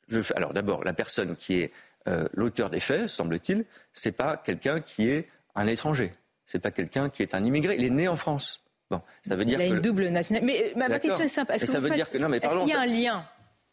Je 0.08 0.22
alors 0.36 0.54
d'abord, 0.54 0.86
la 0.86 0.94
personne 0.94 1.36
qui 1.36 1.60
est 1.60 1.74
euh, 2.08 2.28
l'auteur 2.34 2.70
des 2.70 2.80
faits, 2.80 3.10
semble-t-il, 3.10 3.66
c'est 3.94 4.14
pas 4.14 4.38
quelqu'un 4.38 4.80
qui 4.80 5.10
est 5.10 5.28
un 5.56 5.68
étranger. 5.68 6.14
C'est 6.46 6.60
pas 6.60 6.72
quelqu'un 6.72 7.10
qui 7.10 7.24
est 7.24 7.34
un 7.36 7.44
immigré. 7.44 7.76
Il 7.78 7.84
est 7.84 7.90
né 7.90 8.08
en 8.08 8.16
France. 8.16 8.64
Bon, 8.90 9.02
ça 9.24 9.36
veut 9.36 9.44
dire 9.46 9.60
Il 9.60 9.64
a 9.66 9.70
que 9.70 9.74
une 9.76 9.82
double 9.82 10.08
nationalité. 10.08 10.46
Mais 10.76 10.82
euh, 10.84 10.88
ma, 10.90 11.00
question 11.00 11.24
est 11.24 11.28
simple. 11.28 11.52
Est-ce 11.52 11.66
que 11.66 11.72
ça 11.72 11.80
vous 11.80 11.84
veut 11.84 11.90
faites- 11.90 11.98
dire 11.98 12.10
que- 12.10 12.18
non, 12.18 12.30
mais 12.30 12.38
Est-ce 12.38 12.46
parlons, 12.48 12.66
qu'il 12.66 12.74
y 12.74 12.78
a 12.78 12.82
un 12.82 12.86
lien? 12.86 13.26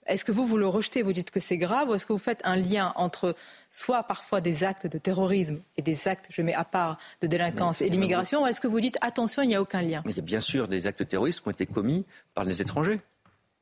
Est-ce 0.06 0.24
que 0.24 0.32
vous, 0.32 0.46
vous 0.46 0.58
le 0.58 0.66
rejetez, 0.66 1.00
vous 1.02 1.14
dites 1.14 1.30
que 1.30 1.40
c'est 1.40 1.56
grave, 1.56 1.88
ou 1.88 1.94
est-ce 1.94 2.04
que 2.04 2.12
vous 2.12 2.18
faites 2.18 2.42
un 2.44 2.56
lien 2.56 2.92
entre 2.96 3.34
soit 3.70 4.02
parfois 4.02 4.42
des 4.42 4.62
actes 4.62 4.86
de 4.86 4.98
terrorisme 4.98 5.60
et 5.78 5.82
des 5.82 6.08
actes, 6.08 6.26
je 6.30 6.42
mets 6.42 6.52
à 6.52 6.64
part, 6.64 6.98
de 7.22 7.26
délinquance 7.26 7.80
et 7.80 7.88
l'immigration, 7.88 8.42
ou 8.42 8.46
est-ce 8.46 8.60
que 8.60 8.66
vous 8.66 8.80
dites 8.80 8.98
attention, 9.00 9.40
il 9.42 9.48
n'y 9.48 9.54
a 9.54 9.62
aucun 9.62 9.80
lien? 9.80 10.02
Mais 10.04 10.10
il 10.12 10.16
y 10.16 10.20
a 10.20 10.22
bien 10.22 10.40
sûr 10.40 10.68
des 10.68 10.86
actes 10.86 11.08
terroristes 11.08 11.40
qui 11.40 11.48
ont 11.48 11.52
été 11.52 11.64
commis 11.64 12.04
par 12.34 12.44
des 12.44 12.60
étrangers. 12.60 13.00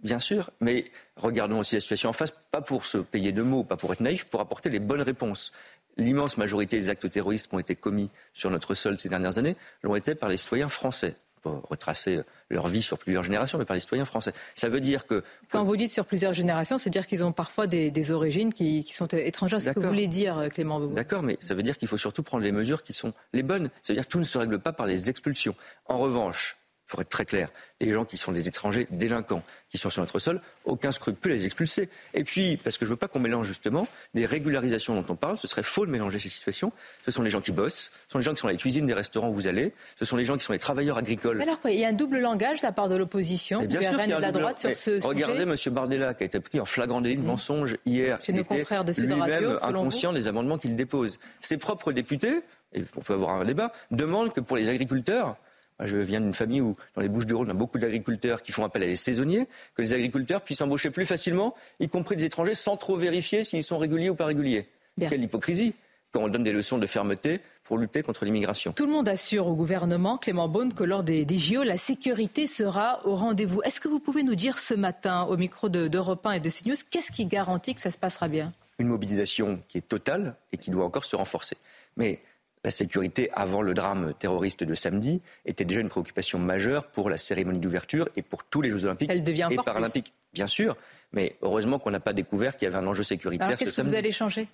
Bien 0.02 0.18
sûr. 0.18 0.50
Mais 0.60 0.90
regardons 1.14 1.60
aussi 1.60 1.76
la 1.76 1.80
situation 1.80 2.08
en 2.10 2.12
face, 2.12 2.32
pas 2.50 2.60
pour 2.60 2.86
se 2.86 2.98
payer 2.98 3.30
de 3.30 3.42
mots, 3.42 3.62
pas 3.62 3.76
pour 3.76 3.92
être 3.92 4.00
naïf, 4.00 4.24
pour 4.24 4.40
apporter 4.40 4.68
les 4.68 4.80
bonnes 4.80 5.02
réponses. 5.02 5.52
L'immense 5.96 6.38
majorité 6.38 6.76
des 6.76 6.88
actes 6.88 7.08
terroristes 7.08 7.46
qui 7.46 7.54
ont 7.54 7.60
été 7.60 7.76
commis 7.76 8.10
sur 8.32 8.50
notre 8.50 8.74
sol 8.74 8.98
ces 8.98 9.08
dernières 9.08 9.38
années 9.38 9.54
l'ont 9.84 9.94
été 9.94 10.16
par 10.16 10.28
les 10.28 10.38
citoyens 10.38 10.68
français. 10.68 11.14
Retracer 11.44 12.20
leur 12.50 12.68
vie 12.68 12.82
sur 12.82 12.98
plusieurs 12.98 13.24
générations, 13.24 13.58
mais 13.58 13.64
par 13.64 13.74
les 13.74 13.80
citoyens 13.80 14.04
français. 14.04 14.32
Ça 14.54 14.68
veut 14.68 14.80
dire 14.80 15.06
que 15.06 15.22
Quand 15.50 15.64
vous 15.64 15.76
dites 15.76 15.90
sur 15.90 16.06
plusieurs 16.06 16.34
générations, 16.34 16.78
c'est-à-dire 16.78 17.06
qu'ils 17.06 17.24
ont 17.24 17.32
parfois 17.32 17.66
des, 17.66 17.90
des 17.90 18.10
origines 18.10 18.52
qui, 18.52 18.84
qui 18.84 18.92
sont 18.92 19.06
étrangères. 19.06 19.60
C'est 19.60 19.70
ce 19.70 19.74
que 19.74 19.80
vous 19.80 19.88
voulez 19.88 20.08
dire, 20.08 20.38
euh, 20.38 20.48
Clément 20.48 20.80
D'accord, 20.80 21.22
mais 21.22 21.36
ça 21.40 21.54
veut 21.54 21.62
dire 21.62 21.78
qu'il 21.78 21.88
faut 21.88 21.96
surtout 21.96 22.22
prendre 22.22 22.44
les 22.44 22.52
mesures 22.52 22.82
qui 22.82 22.92
sont 22.92 23.12
les 23.32 23.42
bonnes. 23.42 23.70
Ça 23.82 23.92
veut 23.92 23.96
dire 23.96 24.06
que 24.06 24.12
tout 24.12 24.18
ne 24.18 24.24
se 24.24 24.38
règle 24.38 24.58
pas 24.58 24.72
par 24.72 24.86
les 24.86 25.10
expulsions. 25.10 25.54
En 25.86 25.98
revanche, 25.98 26.56
pour 26.92 27.00
être 27.00 27.08
très 27.08 27.24
clair, 27.24 27.48
les 27.80 27.90
gens 27.90 28.04
qui 28.04 28.18
sont 28.18 28.32
des 28.32 28.48
étrangers 28.48 28.86
délinquants, 28.90 29.42
qui 29.70 29.78
sont 29.78 29.88
sur 29.88 30.02
notre 30.02 30.18
sol, 30.18 30.42
aucun 30.66 30.92
scrupule 30.92 31.32
à 31.32 31.34
les 31.36 31.46
expulser. 31.46 31.88
Et 32.12 32.22
puis, 32.22 32.58
parce 32.58 32.76
que 32.76 32.84
je 32.84 32.90
ne 32.90 32.92
veux 32.92 32.98
pas 32.98 33.08
qu'on 33.08 33.18
mélange 33.18 33.46
justement 33.46 33.88
des 34.12 34.26
régularisations 34.26 34.94
dont 34.94 35.06
on 35.08 35.16
parle, 35.16 35.38
ce 35.38 35.46
serait 35.46 35.62
faux 35.62 35.86
de 35.86 35.90
mélanger 35.90 36.18
ces 36.18 36.28
situations. 36.28 36.70
Ce 37.02 37.10
sont 37.10 37.22
les 37.22 37.30
gens 37.30 37.40
qui 37.40 37.50
bossent, 37.50 37.90
ce 38.08 38.12
sont 38.12 38.18
les 38.18 38.24
gens 38.24 38.34
qui 38.34 38.40
sont 38.40 38.46
dans 38.46 38.52
les 38.52 38.58
cuisines 38.58 38.84
des 38.84 38.92
restaurants 38.92 39.30
où 39.30 39.32
vous 39.32 39.46
allez, 39.46 39.72
ce 39.98 40.04
sont 40.04 40.18
les 40.18 40.26
gens 40.26 40.36
qui 40.36 40.44
sont 40.44 40.52
les 40.52 40.58
travailleurs 40.58 40.98
agricoles. 40.98 41.38
Mais 41.38 41.44
alors 41.44 41.60
quoi 41.60 41.70
Il 41.70 41.78
y 41.78 41.84
a 41.86 41.88
un 41.88 41.94
double 41.94 42.18
langage 42.18 42.60
de 42.60 42.66
la 42.66 42.72
part 42.72 42.90
de 42.90 42.96
l'opposition, 42.96 43.64
du 43.64 43.78
RN 43.78 44.10
et 44.10 44.14
de 44.16 44.20
la 44.20 44.32
droite 44.32 44.58
sur 44.58 44.76
ce 44.76 45.02
Regardez 45.02 45.46
sujet. 45.46 45.68
M. 45.70 45.74
Bardella 45.74 46.12
qui 46.12 46.24
a 46.24 46.26
été 46.26 46.40
pris 46.40 46.60
en 46.60 46.66
flagrant 46.66 47.00
délit 47.00 47.16
de 47.16 47.22
mensonge 47.22 47.78
hier. 47.86 48.18
Chez 48.20 48.34
nos 48.34 48.44
confrères 48.44 48.84
de 48.84 48.92
Sud 48.92 49.10
Radio, 49.10 49.52
inconscient 49.62 50.12
des 50.12 50.28
amendements 50.28 50.58
qu'il 50.58 50.76
dépose. 50.76 51.18
Ses 51.40 51.56
propres 51.56 51.92
députés, 51.92 52.42
et 52.74 52.84
on 52.98 53.00
peut 53.00 53.14
avoir 53.14 53.30
un 53.30 53.46
débat, 53.46 53.72
demandent 53.90 54.34
que 54.34 54.40
pour 54.40 54.58
les 54.58 54.68
agriculteurs, 54.68 55.38
je 55.86 55.96
viens 55.96 56.20
d'une 56.20 56.34
famille 56.34 56.60
où, 56.60 56.74
dans 56.94 57.02
les 57.02 57.08
Bouches-du-Rhône, 57.08 57.48
on 57.48 57.50
a 57.50 57.54
beaucoup 57.54 57.78
d'agriculteurs 57.78 58.42
qui 58.42 58.52
font 58.52 58.64
appel 58.64 58.82
à 58.82 58.86
des 58.86 58.94
saisonniers, 58.94 59.46
que 59.74 59.82
les 59.82 59.94
agriculteurs 59.94 60.40
puissent 60.42 60.60
embaucher 60.60 60.90
plus 60.90 61.06
facilement, 61.06 61.54
y 61.80 61.88
compris 61.88 62.16
des 62.16 62.24
étrangers, 62.24 62.54
sans 62.54 62.76
trop 62.76 62.96
vérifier 62.96 63.44
s'ils 63.44 63.64
sont 63.64 63.78
réguliers 63.78 64.10
ou 64.10 64.14
pas 64.14 64.26
réguliers. 64.26 64.66
Bien. 64.96 65.08
Quelle 65.08 65.22
hypocrisie 65.22 65.74
quand 66.12 66.22
on 66.24 66.28
donne 66.28 66.44
des 66.44 66.52
leçons 66.52 66.76
de 66.76 66.86
fermeté 66.86 67.40
pour 67.64 67.78
lutter 67.78 68.02
contre 68.02 68.26
l'immigration. 68.26 68.72
Tout 68.72 68.84
le 68.84 68.92
monde 68.92 69.08
assure 69.08 69.46
au 69.46 69.54
gouvernement, 69.54 70.18
Clément 70.18 70.46
Beaune, 70.46 70.74
que 70.74 70.84
lors 70.84 71.02
des, 71.02 71.24
des 71.24 71.38
JO, 71.38 71.62
la 71.62 71.78
sécurité 71.78 72.46
sera 72.46 73.00
au 73.06 73.14
rendez-vous. 73.14 73.62
Est-ce 73.62 73.80
que 73.80 73.88
vous 73.88 73.98
pouvez 73.98 74.22
nous 74.22 74.34
dire 74.34 74.58
ce 74.58 74.74
matin, 74.74 75.22
au 75.22 75.38
micro 75.38 75.70
de- 75.70 75.88
d'Europe 75.88 76.26
1 76.26 76.32
et 76.32 76.40
de 76.40 76.50
CNews, 76.50 76.74
qu'est-ce 76.90 77.10
qui 77.12 77.24
garantit 77.24 77.74
que 77.74 77.80
ça 77.80 77.90
se 77.90 77.96
passera 77.96 78.28
bien? 78.28 78.52
Une 78.78 78.88
mobilisation 78.88 79.62
qui 79.68 79.78
est 79.78 79.88
totale 79.88 80.34
et 80.52 80.58
qui 80.58 80.70
doit 80.70 80.84
encore 80.84 81.06
se 81.06 81.16
renforcer. 81.16 81.56
Mais 81.96 82.20
la 82.64 82.70
sécurité, 82.70 83.28
avant 83.32 83.62
le 83.62 83.74
drame 83.74 84.14
terroriste 84.18 84.62
de 84.62 84.74
samedi, 84.74 85.20
était 85.44 85.64
déjà 85.64 85.80
une 85.80 85.88
préoccupation 85.88 86.38
majeure 86.38 86.86
pour 86.86 87.10
la 87.10 87.18
cérémonie 87.18 87.58
d'ouverture 87.58 88.08
et 88.14 88.22
pour 88.22 88.44
tous 88.44 88.62
les 88.62 88.70
Jeux 88.70 88.84
Olympiques 88.84 89.10
Elle 89.10 89.24
devient 89.24 89.48
et 89.50 89.56
Paralympiques. 89.56 90.12
Bien 90.32 90.46
sûr, 90.46 90.76
mais 91.12 91.36
heureusement 91.42 91.78
qu'on 91.78 91.90
n'a 91.90 92.00
pas 92.00 92.12
découvert 92.12 92.56
qu'il 92.56 92.66
y 92.66 92.68
avait 92.68 92.78
un 92.78 92.86
enjeu 92.86 93.02
sécuritaire 93.02 93.48
Alors 93.48 93.58
ce 93.58 93.64
qu'est-ce 93.64 93.82
que 93.82 93.86
vous 93.86 93.94
allez 93.94 94.12
changer 94.12 94.46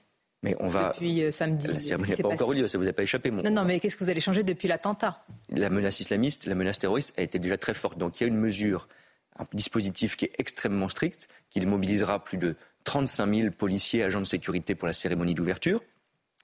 Mais 0.42 0.56
on 0.58 0.68
va. 0.68 0.92
depuis 0.92 1.22
euh, 1.22 1.30
samedi 1.30 1.66
La 1.66 1.80
cérémonie 1.80 2.10
n'a 2.12 2.16
pas 2.16 2.28
encore 2.28 2.52
eu 2.52 2.56
lieu, 2.56 2.66
ça 2.66 2.78
vous 2.78 2.88
a 2.88 2.92
pas 2.94 3.02
échappé. 3.02 3.30
Mon... 3.30 3.42
Non, 3.42 3.50
non, 3.50 3.64
mais 3.64 3.78
qu'est-ce 3.78 3.96
que 3.96 4.04
vous 4.04 4.10
allez 4.10 4.20
changer 4.20 4.42
depuis 4.42 4.68
l'attentat? 4.68 5.22
La 5.50 5.68
menace 5.68 6.00
islamiste, 6.00 6.46
la 6.46 6.54
menace 6.54 6.78
terroriste 6.78 7.12
a 7.18 7.22
été 7.22 7.38
déjà 7.38 7.58
très 7.58 7.74
forte. 7.74 7.98
Donc 7.98 8.20
il 8.20 8.24
y 8.24 8.26
a 8.26 8.28
une 8.28 8.38
mesure, 8.38 8.88
un 9.38 9.44
dispositif 9.52 10.16
qui 10.16 10.24
est 10.24 10.32
extrêmement 10.38 10.88
strict, 10.88 11.28
qui 11.50 11.60
mobilisera 11.60 12.24
plus 12.24 12.38
de 12.38 12.56
35 12.84 13.34
000 13.34 13.50
policiers, 13.50 14.02
agents 14.02 14.20
de 14.20 14.26
sécurité 14.26 14.74
pour 14.74 14.88
la 14.88 14.94
cérémonie 14.94 15.34
d'ouverture. 15.34 15.82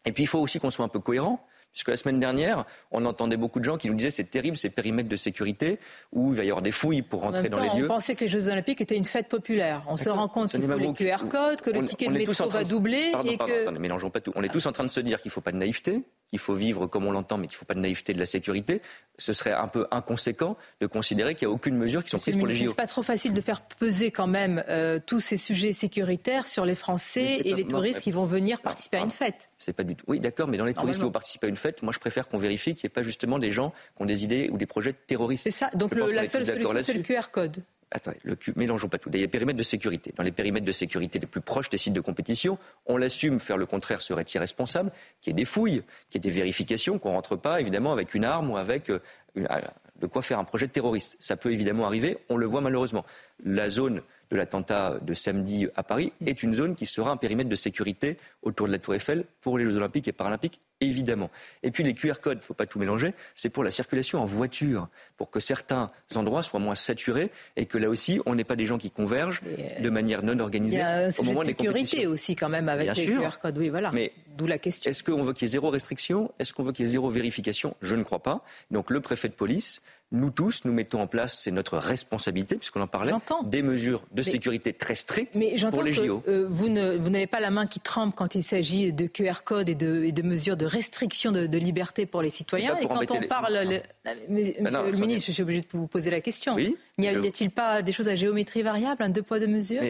Et 0.04 0.12
puis 0.12 0.24
il 0.24 0.26
faut 0.26 0.40
aussi 0.40 0.60
qu'on 0.60 0.70
soit 0.70 0.84
un 0.84 0.88
peu 0.88 1.00
cohérent. 1.00 1.44
Puisque 1.74 1.88
la 1.88 1.96
semaine 1.96 2.20
dernière, 2.20 2.64
on 2.92 3.04
entendait 3.04 3.36
beaucoup 3.36 3.58
de 3.58 3.64
gens 3.64 3.76
qui 3.76 3.88
nous 3.88 3.94
disaient 3.96 4.12
c'est 4.12 4.30
terrible 4.30 4.56
ces 4.56 4.70
périmètres 4.70 5.08
de 5.08 5.16
sécurité 5.16 5.80
où 6.12 6.30
il 6.30 6.36
va 6.36 6.44
y 6.44 6.48
avoir 6.48 6.62
des 6.62 6.70
fouilles 6.70 7.02
pour 7.02 7.24
En 7.24 7.26
rentrer 7.26 7.48
dans 7.48 7.60
les 7.60 7.68
on 7.68 7.78
lieux. 7.78 7.86
pensait 7.88 8.14
que 8.14 8.20
les 8.20 8.28
Jeux 8.28 8.48
Olympiques 8.48 8.80
étaient 8.80 8.96
une 8.96 9.04
fête 9.04 9.28
populaire. 9.28 9.82
On 9.88 9.96
se 9.96 10.08
rend 10.08 10.28
compte 10.28 10.50
qu'il 10.50 10.62
faut 10.62 10.72
les 10.78 10.92
QR 10.92 11.26
codes, 11.28 11.60
que 11.62 11.70
le 11.70 11.80
on- 11.80 11.84
ticket 11.84 12.06
on 12.06 12.12
de 12.12 12.18
métro 12.18 12.48
va 12.48 12.62
de- 12.62 12.68
doubler 12.68 13.10
Pardon, 13.10 13.28
et 13.32 13.36
pardon, 13.36 13.52
que... 13.52 13.62
attendez, 13.62 13.80
mélangeons 13.80 14.08
pas 14.10 14.20
tout. 14.20 14.30
On 14.36 14.44
est 14.44 14.48
tous 14.50 14.64
en 14.66 14.72
train 14.72 14.84
de 14.84 14.88
se 14.88 15.00
dire 15.00 15.20
qu'il 15.20 15.30
ne 15.30 15.32
faut 15.32 15.40
pas 15.40 15.50
de 15.50 15.56
naïveté, 15.56 16.04
qu'il 16.28 16.38
faut 16.38 16.54
vivre 16.54 16.86
comme 16.86 17.06
on 17.06 17.12
l'entend, 17.12 17.38
mais 17.38 17.46
qu'il 17.46 17.54
ne 17.54 17.58
faut 17.58 17.64
pas 17.64 17.74
de 17.74 17.80
naïveté 17.80 18.12
de 18.12 18.18
la 18.18 18.26
sécurité. 18.26 18.80
Ce 19.18 19.32
serait 19.32 19.52
un 19.52 19.68
peu 19.68 19.86
inconséquent 19.92 20.56
de 20.80 20.86
considérer 20.86 21.34
qu'il 21.34 21.46
n'y 21.46 21.52
a 21.52 21.54
aucune 21.54 21.76
mesure 21.76 22.02
qui 22.02 22.10
sont 22.10 22.18
prises 22.18 22.36
pour 22.36 22.46
les 22.46 22.54
JO. 22.54 22.70
C'est 22.70 22.74
pas 22.76 22.86
trop 22.88 23.02
facile 23.04 23.32
de 23.32 23.40
faire 23.40 23.60
peser 23.60 24.10
quand 24.10 24.26
même 24.26 24.64
euh, 24.68 24.98
tous 25.04 25.20
ces 25.20 25.36
sujets 25.36 25.72
sécuritaires 25.72 26.48
sur 26.48 26.64
les 26.64 26.74
Français 26.74 27.40
et 27.44 27.50
pas- 27.50 27.56
les 27.56 27.64
touristes 27.64 28.00
qui 28.00 28.10
vont 28.10 28.24
venir 28.24 28.60
participer 28.60 28.96
à 28.96 29.00
une 29.00 29.06
ah. 29.06 29.10
fête. 29.10 29.50
C'est 29.58 29.72
pas 29.72 29.84
du 29.84 29.94
tout. 29.94 30.04
Oui, 30.08 30.18
d'accord, 30.18 30.48
mais 30.48 30.56
dans 30.56 30.64
les 30.64 30.74
touristes 30.74 30.98
qui 30.98 31.04
vont 31.04 31.12
participer 31.12 31.46
à 31.46 31.50
une 31.50 31.56
fête, 31.56 31.82
moi 31.82 31.92
je 31.92 32.00
préfère 32.00 32.26
qu'on 32.26 32.38
vérifie 32.38 32.74
qu'il 32.74 32.86
n'y 32.86 32.90
ait 32.90 32.94
pas 32.94 33.02
justement 33.02 33.38
des 33.38 33.52
gens 33.52 33.70
qui 33.96 34.02
ont 34.02 34.06
des 34.06 34.24
idées 34.24 34.48
ou 34.52 34.56
des 34.56 34.66
projets 34.66 34.92
terroristes. 34.92 35.44
C'est 35.44 35.50
ça. 35.52 35.70
Donc 35.74 35.94
le- 35.94 36.10
la 36.10 36.26
seule 36.26 36.44
solution, 36.44 36.74
c'est 36.82 36.94
le. 36.94 37.02
QR 37.02 37.30
code. 37.30 37.62
Attendez, 37.90 38.18
mélangeons 38.56 38.88
pas 38.88 38.98
tout. 38.98 39.10
Il 39.12 39.20
y 39.20 39.22
a 39.22 39.26
des 39.26 39.30
périmètres 39.30 39.58
de 39.58 39.62
sécurité. 39.62 40.12
Dans 40.16 40.22
les 40.22 40.32
périmètres 40.32 40.66
de 40.66 40.72
sécurité 40.72 41.18
les 41.18 41.26
plus 41.26 41.40
proches 41.40 41.70
des 41.70 41.78
sites 41.78 41.92
de 41.92 42.00
compétition, 42.00 42.58
on 42.86 42.96
l'assume, 42.96 43.40
faire 43.40 43.56
le 43.56 43.66
contraire 43.66 44.02
serait 44.02 44.24
irresponsable, 44.34 44.90
qu'il 45.20 45.30
y 45.30 45.32
ait 45.32 45.42
des 45.42 45.44
fouilles, 45.44 45.82
qu'il 46.10 46.16
y 46.24 46.28
ait 46.28 46.30
des 46.30 46.30
vérifications, 46.30 46.98
qu'on 46.98 47.10
rentre 47.10 47.36
pas 47.36 47.60
évidemment 47.60 47.92
avec 47.92 48.14
une 48.14 48.24
arme 48.24 48.50
ou 48.50 48.56
avec 48.56 48.90
euh, 48.90 49.00
euh, 49.36 49.60
de 50.00 50.06
quoi 50.06 50.22
faire 50.22 50.38
un 50.38 50.44
projet 50.44 50.68
terroriste. 50.68 51.16
Ça 51.20 51.36
peut 51.36 51.52
évidemment 51.52 51.86
arriver, 51.86 52.18
on 52.28 52.36
le 52.36 52.46
voit 52.46 52.60
malheureusement. 52.60 53.04
La 53.44 53.68
zone 53.68 54.02
de 54.30 54.36
l'attentat 54.36 54.98
de 55.00 55.14
samedi 55.14 55.66
à 55.76 55.82
Paris 55.82 56.12
est 56.26 56.42
une 56.42 56.54
zone 56.54 56.74
qui 56.74 56.86
sera 56.86 57.10
un 57.10 57.16
périmètre 57.16 57.48
de 57.48 57.56
sécurité 57.56 58.18
autour 58.42 58.66
de 58.66 58.72
la 58.72 58.78
Tour 58.78 58.94
Eiffel 58.94 59.24
pour 59.40 59.58
les 59.58 59.64
Jeux 59.64 59.76
Olympiques 59.76 60.08
et 60.08 60.12
Paralympiques, 60.12 60.60
évidemment. 60.80 61.30
Et 61.62 61.70
puis 61.70 61.84
les 61.84 61.94
QR 61.94 62.14
codes, 62.20 62.38
il 62.38 62.40
ne 62.40 62.44
faut 62.44 62.54
pas 62.54 62.66
tout 62.66 62.78
mélanger, 62.78 63.14
c'est 63.34 63.50
pour 63.50 63.64
la 63.64 63.70
circulation 63.70 64.20
en 64.20 64.24
voiture, 64.24 64.88
pour 65.16 65.30
que 65.30 65.40
certains 65.40 65.90
endroits 66.14 66.42
soient 66.42 66.60
moins 66.60 66.74
saturés 66.74 67.30
et 67.56 67.66
que 67.66 67.78
là 67.78 67.88
aussi, 67.88 68.20
on 68.26 68.34
n'ait 68.34 68.44
pas 68.44 68.56
des 68.56 68.66
gens 68.66 68.78
qui 68.78 68.90
convergent 68.90 69.40
euh, 69.46 69.80
de 69.80 69.90
manière 69.90 70.22
non 70.22 70.38
organisée. 70.38 70.76
Il 70.76 70.80
y 70.80 70.82
a 70.82 71.06
un 71.06 71.08
au 71.18 71.22
moment 71.22 71.42
de 71.42 71.46
sécurité 71.46 72.06
aussi 72.06 72.36
quand 72.36 72.48
même 72.48 72.68
avec 72.68 72.94
les 72.96 73.06
QR 73.06 73.38
codes, 73.40 73.58
oui, 73.58 73.68
voilà. 73.68 73.90
Mais 73.92 74.12
D'où 74.36 74.46
la 74.46 74.58
question. 74.58 74.90
Est-ce 74.90 75.04
qu'on 75.04 75.22
veut 75.22 75.32
qu'il 75.32 75.46
y 75.46 75.48
ait 75.48 75.52
zéro 75.52 75.70
restriction? 75.70 76.32
Est-ce 76.38 76.52
qu'on 76.52 76.64
veut 76.64 76.72
qu'il 76.72 76.84
y 76.84 76.88
ait 76.88 76.92
zéro 76.92 77.08
vérification? 77.08 77.76
Je 77.80 77.94
ne 77.94 78.02
crois 78.02 78.22
pas. 78.22 78.42
Donc 78.70 78.90
le 78.90 79.00
préfet 79.00 79.28
de 79.28 79.34
police 79.34 79.80
nous 80.14 80.30
tous, 80.30 80.64
nous 80.64 80.72
mettons 80.72 81.00
en 81.00 81.06
place, 81.06 81.38
c'est 81.38 81.50
notre 81.50 81.76
responsabilité, 81.76 82.56
puisqu'on 82.56 82.80
en 82.80 82.86
parlait, 82.86 83.12
des 83.44 83.62
mesures 83.62 84.02
de 84.12 84.22
sécurité 84.22 84.72
très 84.72 84.94
strictes 84.94 85.34
mais 85.34 85.54
pour 85.70 85.82
les 85.82 85.92
JO. 85.92 86.20
Que, 86.20 86.30
euh, 86.30 86.46
vous, 86.48 86.68
n'avez 86.68 87.26
pas 87.26 87.40
la 87.40 87.50
main 87.50 87.66
qui 87.66 87.80
tremble 87.80 88.12
quand 88.14 88.34
il 88.34 88.42
s'agit 88.42 88.92
de 88.92 89.06
QR 89.06 89.42
code 89.44 89.68
et 89.68 89.74
de, 89.74 90.22
mesures 90.22 90.56
de 90.56 90.66
restriction 90.66 91.32
de, 91.32 91.58
liberté 91.58 92.06
pour 92.06 92.22
les 92.22 92.30
citoyens. 92.30 92.76
Et, 92.78 92.86
quand 92.86 93.10
on 93.10 93.20
parle, 93.22 93.54
le, 93.54 93.80
monsieur 94.28 94.54
ben 94.60 94.90
le 94.90 94.98
ministre, 94.98 95.26
je 95.26 95.32
suis 95.32 95.42
obligé 95.42 95.62
de 95.62 95.66
vous 95.72 95.86
poser 95.86 96.10
la 96.10 96.20
question. 96.20 96.54
Oui, 96.54 96.76
N'y 96.98 97.08
a-t-il 97.08 97.50
pas 97.50 97.82
des 97.82 97.92
choses 97.92 98.08
à 98.08 98.14
géométrie 98.14 98.62
variable, 98.62 99.02
un 99.02 99.08
deux 99.08 99.22
poids 99.22 99.40
deux 99.40 99.46
mesures? 99.46 99.82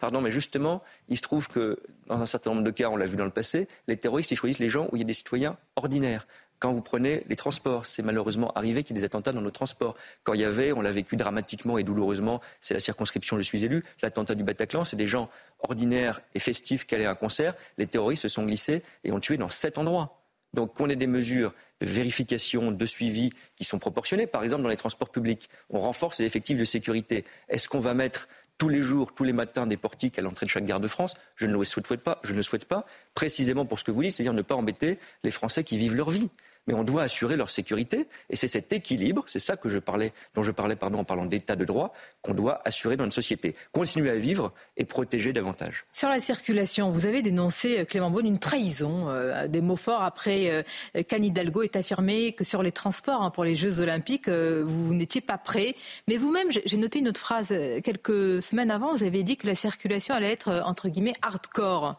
Pardon, 0.00 0.22
mais 0.22 0.30
justement, 0.30 0.82
il 1.08 1.16
se 1.18 1.22
trouve 1.22 1.46
que 1.46 1.78
dans 2.06 2.20
un 2.20 2.26
certain 2.26 2.50
nombre 2.50 2.64
de 2.64 2.70
cas, 2.70 2.88
on 2.88 2.96
l'a 2.96 3.06
vu 3.06 3.16
dans 3.16 3.26
le 3.26 3.30
passé, 3.30 3.68
les 3.86 3.98
terroristes 3.98 4.30
ils 4.30 4.36
choisissent 4.36 4.58
les 4.58 4.70
gens 4.70 4.88
où 4.90 4.96
il 4.96 5.00
y 5.00 5.02
a 5.02 5.06
des 5.06 5.12
citoyens 5.12 5.58
ordinaires. 5.76 6.26
Quand 6.60 6.72
vous 6.72 6.82
prenez 6.82 7.24
les 7.26 7.36
transports, 7.36 7.86
c'est 7.86 8.02
malheureusement 8.02 8.52
arrivé 8.52 8.82
qu'il 8.82 8.94
y 8.94 8.98
ait 8.98 9.00
des 9.00 9.06
attentats 9.06 9.32
dans 9.32 9.40
nos 9.40 9.50
transports. 9.50 9.96
Quand 10.24 10.34
il 10.34 10.42
y 10.42 10.44
avait, 10.44 10.72
on 10.72 10.82
l'a 10.82 10.92
vécu 10.92 11.16
dramatiquement 11.16 11.78
et 11.78 11.84
douloureusement, 11.84 12.42
c'est 12.60 12.74
la 12.74 12.80
circonscription 12.80 13.38
Je 13.38 13.42
suis 13.42 13.64
élu, 13.64 13.82
l'attentat 14.02 14.34
du 14.34 14.44
Bataclan, 14.44 14.84
c'est 14.84 14.96
des 14.96 15.06
gens 15.06 15.30
ordinaires 15.60 16.20
et 16.34 16.38
festifs 16.38 16.86
qui 16.86 16.94
allaient 16.94 17.06
à 17.06 17.12
un 17.12 17.14
concert. 17.14 17.54
Les 17.78 17.86
terroristes 17.86 18.22
se 18.22 18.28
sont 18.28 18.44
glissés 18.44 18.82
et 19.04 19.10
ont 19.10 19.20
tué 19.20 19.38
dans 19.38 19.48
sept 19.48 19.78
endroits. 19.78 20.22
Donc 20.52 20.74
qu'on 20.74 20.90
ait 20.90 20.96
des 20.96 21.06
mesures 21.06 21.54
de 21.80 21.86
vérification, 21.86 22.72
de 22.72 22.86
suivi 22.86 23.30
qui 23.56 23.64
sont 23.64 23.78
proportionnées, 23.78 24.26
par 24.26 24.44
exemple 24.44 24.62
dans 24.62 24.68
les 24.68 24.76
transports 24.76 25.10
publics, 25.10 25.48
on 25.70 25.78
renforce 25.78 26.20
les 26.20 26.26
effectifs 26.26 26.58
de 26.58 26.64
sécurité. 26.64 27.24
Est-ce 27.48 27.70
qu'on 27.70 27.80
va 27.80 27.94
mettre 27.94 28.28
tous 28.58 28.68
les 28.68 28.82
jours, 28.82 29.14
tous 29.14 29.24
les 29.24 29.32
matins 29.32 29.66
des 29.66 29.78
portiques 29.78 30.18
à 30.18 30.22
l'entrée 30.22 30.44
de 30.44 30.50
chaque 30.50 30.66
gare 30.66 30.80
de 30.80 30.88
France? 30.88 31.14
Je 31.36 31.46
ne 31.46 31.52
le 31.52 31.96
pas, 31.96 32.20
je 32.22 32.32
ne 32.32 32.36
le 32.36 32.42
souhaite 32.42 32.66
pas, 32.66 32.84
précisément 33.14 33.64
pour 33.64 33.78
ce 33.78 33.84
que 33.84 33.90
vous 33.90 34.02
dites, 34.02 34.12
c'est-à-dire 34.12 34.34
ne 34.34 34.42
pas 34.42 34.56
embêter 34.56 34.98
les 35.22 35.30
Français 35.30 35.64
qui 35.64 35.78
vivent 35.78 35.94
leur 35.94 36.10
vie 36.10 36.28
mais 36.70 36.76
on 36.76 36.84
doit 36.84 37.02
assurer 37.02 37.36
leur 37.36 37.50
sécurité. 37.50 38.06
Et 38.28 38.36
c'est 38.36 38.46
cet 38.46 38.72
équilibre, 38.72 39.24
c'est 39.26 39.40
ça 39.40 39.56
que 39.56 39.68
je 39.68 39.78
parlais, 39.78 40.12
dont 40.34 40.44
je 40.44 40.52
parlais 40.52 40.76
pardon, 40.76 41.00
en 41.00 41.04
parlant 41.04 41.26
d'état 41.26 41.56
de 41.56 41.64
droit, 41.64 41.92
qu'on 42.22 42.32
doit 42.32 42.62
assurer 42.64 42.96
dans 42.96 43.04
une 43.04 43.10
société. 43.10 43.56
Continuer 43.72 44.10
à 44.10 44.14
vivre 44.14 44.52
et 44.76 44.84
protéger 44.84 45.32
davantage. 45.32 45.84
Sur 45.90 46.08
la 46.08 46.20
circulation, 46.20 46.90
vous 46.90 47.06
avez 47.06 47.22
dénoncé, 47.22 47.80
euh, 47.80 47.84
Clément 47.84 48.10
Beaune, 48.10 48.26
une 48.26 48.38
trahison, 48.38 49.08
euh, 49.08 49.48
des 49.48 49.60
mots 49.60 49.74
forts 49.74 50.02
après 50.02 50.64
euh, 50.94 51.02
qu'Anne 51.02 51.24
Hidalgo 51.24 51.62
ait 51.62 51.76
affirmé 51.76 52.32
que 52.32 52.44
sur 52.44 52.62
les 52.62 52.72
transports 52.72 53.22
hein, 53.22 53.30
pour 53.30 53.42
les 53.42 53.56
Jeux 53.56 53.80
Olympiques, 53.80 54.28
vous 54.28 54.94
n'étiez 54.94 55.20
pas 55.20 55.38
prêt. 55.38 55.74
Mais 56.06 56.16
vous-même, 56.18 56.48
j'ai 56.50 56.76
noté 56.76 57.00
une 57.00 57.08
autre 57.08 57.20
phrase. 57.20 57.48
Quelques 57.82 58.40
semaines 58.40 58.70
avant, 58.70 58.92
vous 58.94 59.02
avez 59.02 59.24
dit 59.24 59.36
que 59.36 59.46
la 59.46 59.56
circulation 59.56 60.14
allait 60.14 60.30
être, 60.30 60.62
entre 60.64 60.88
guillemets, 60.88 61.14
hardcore. 61.22 61.98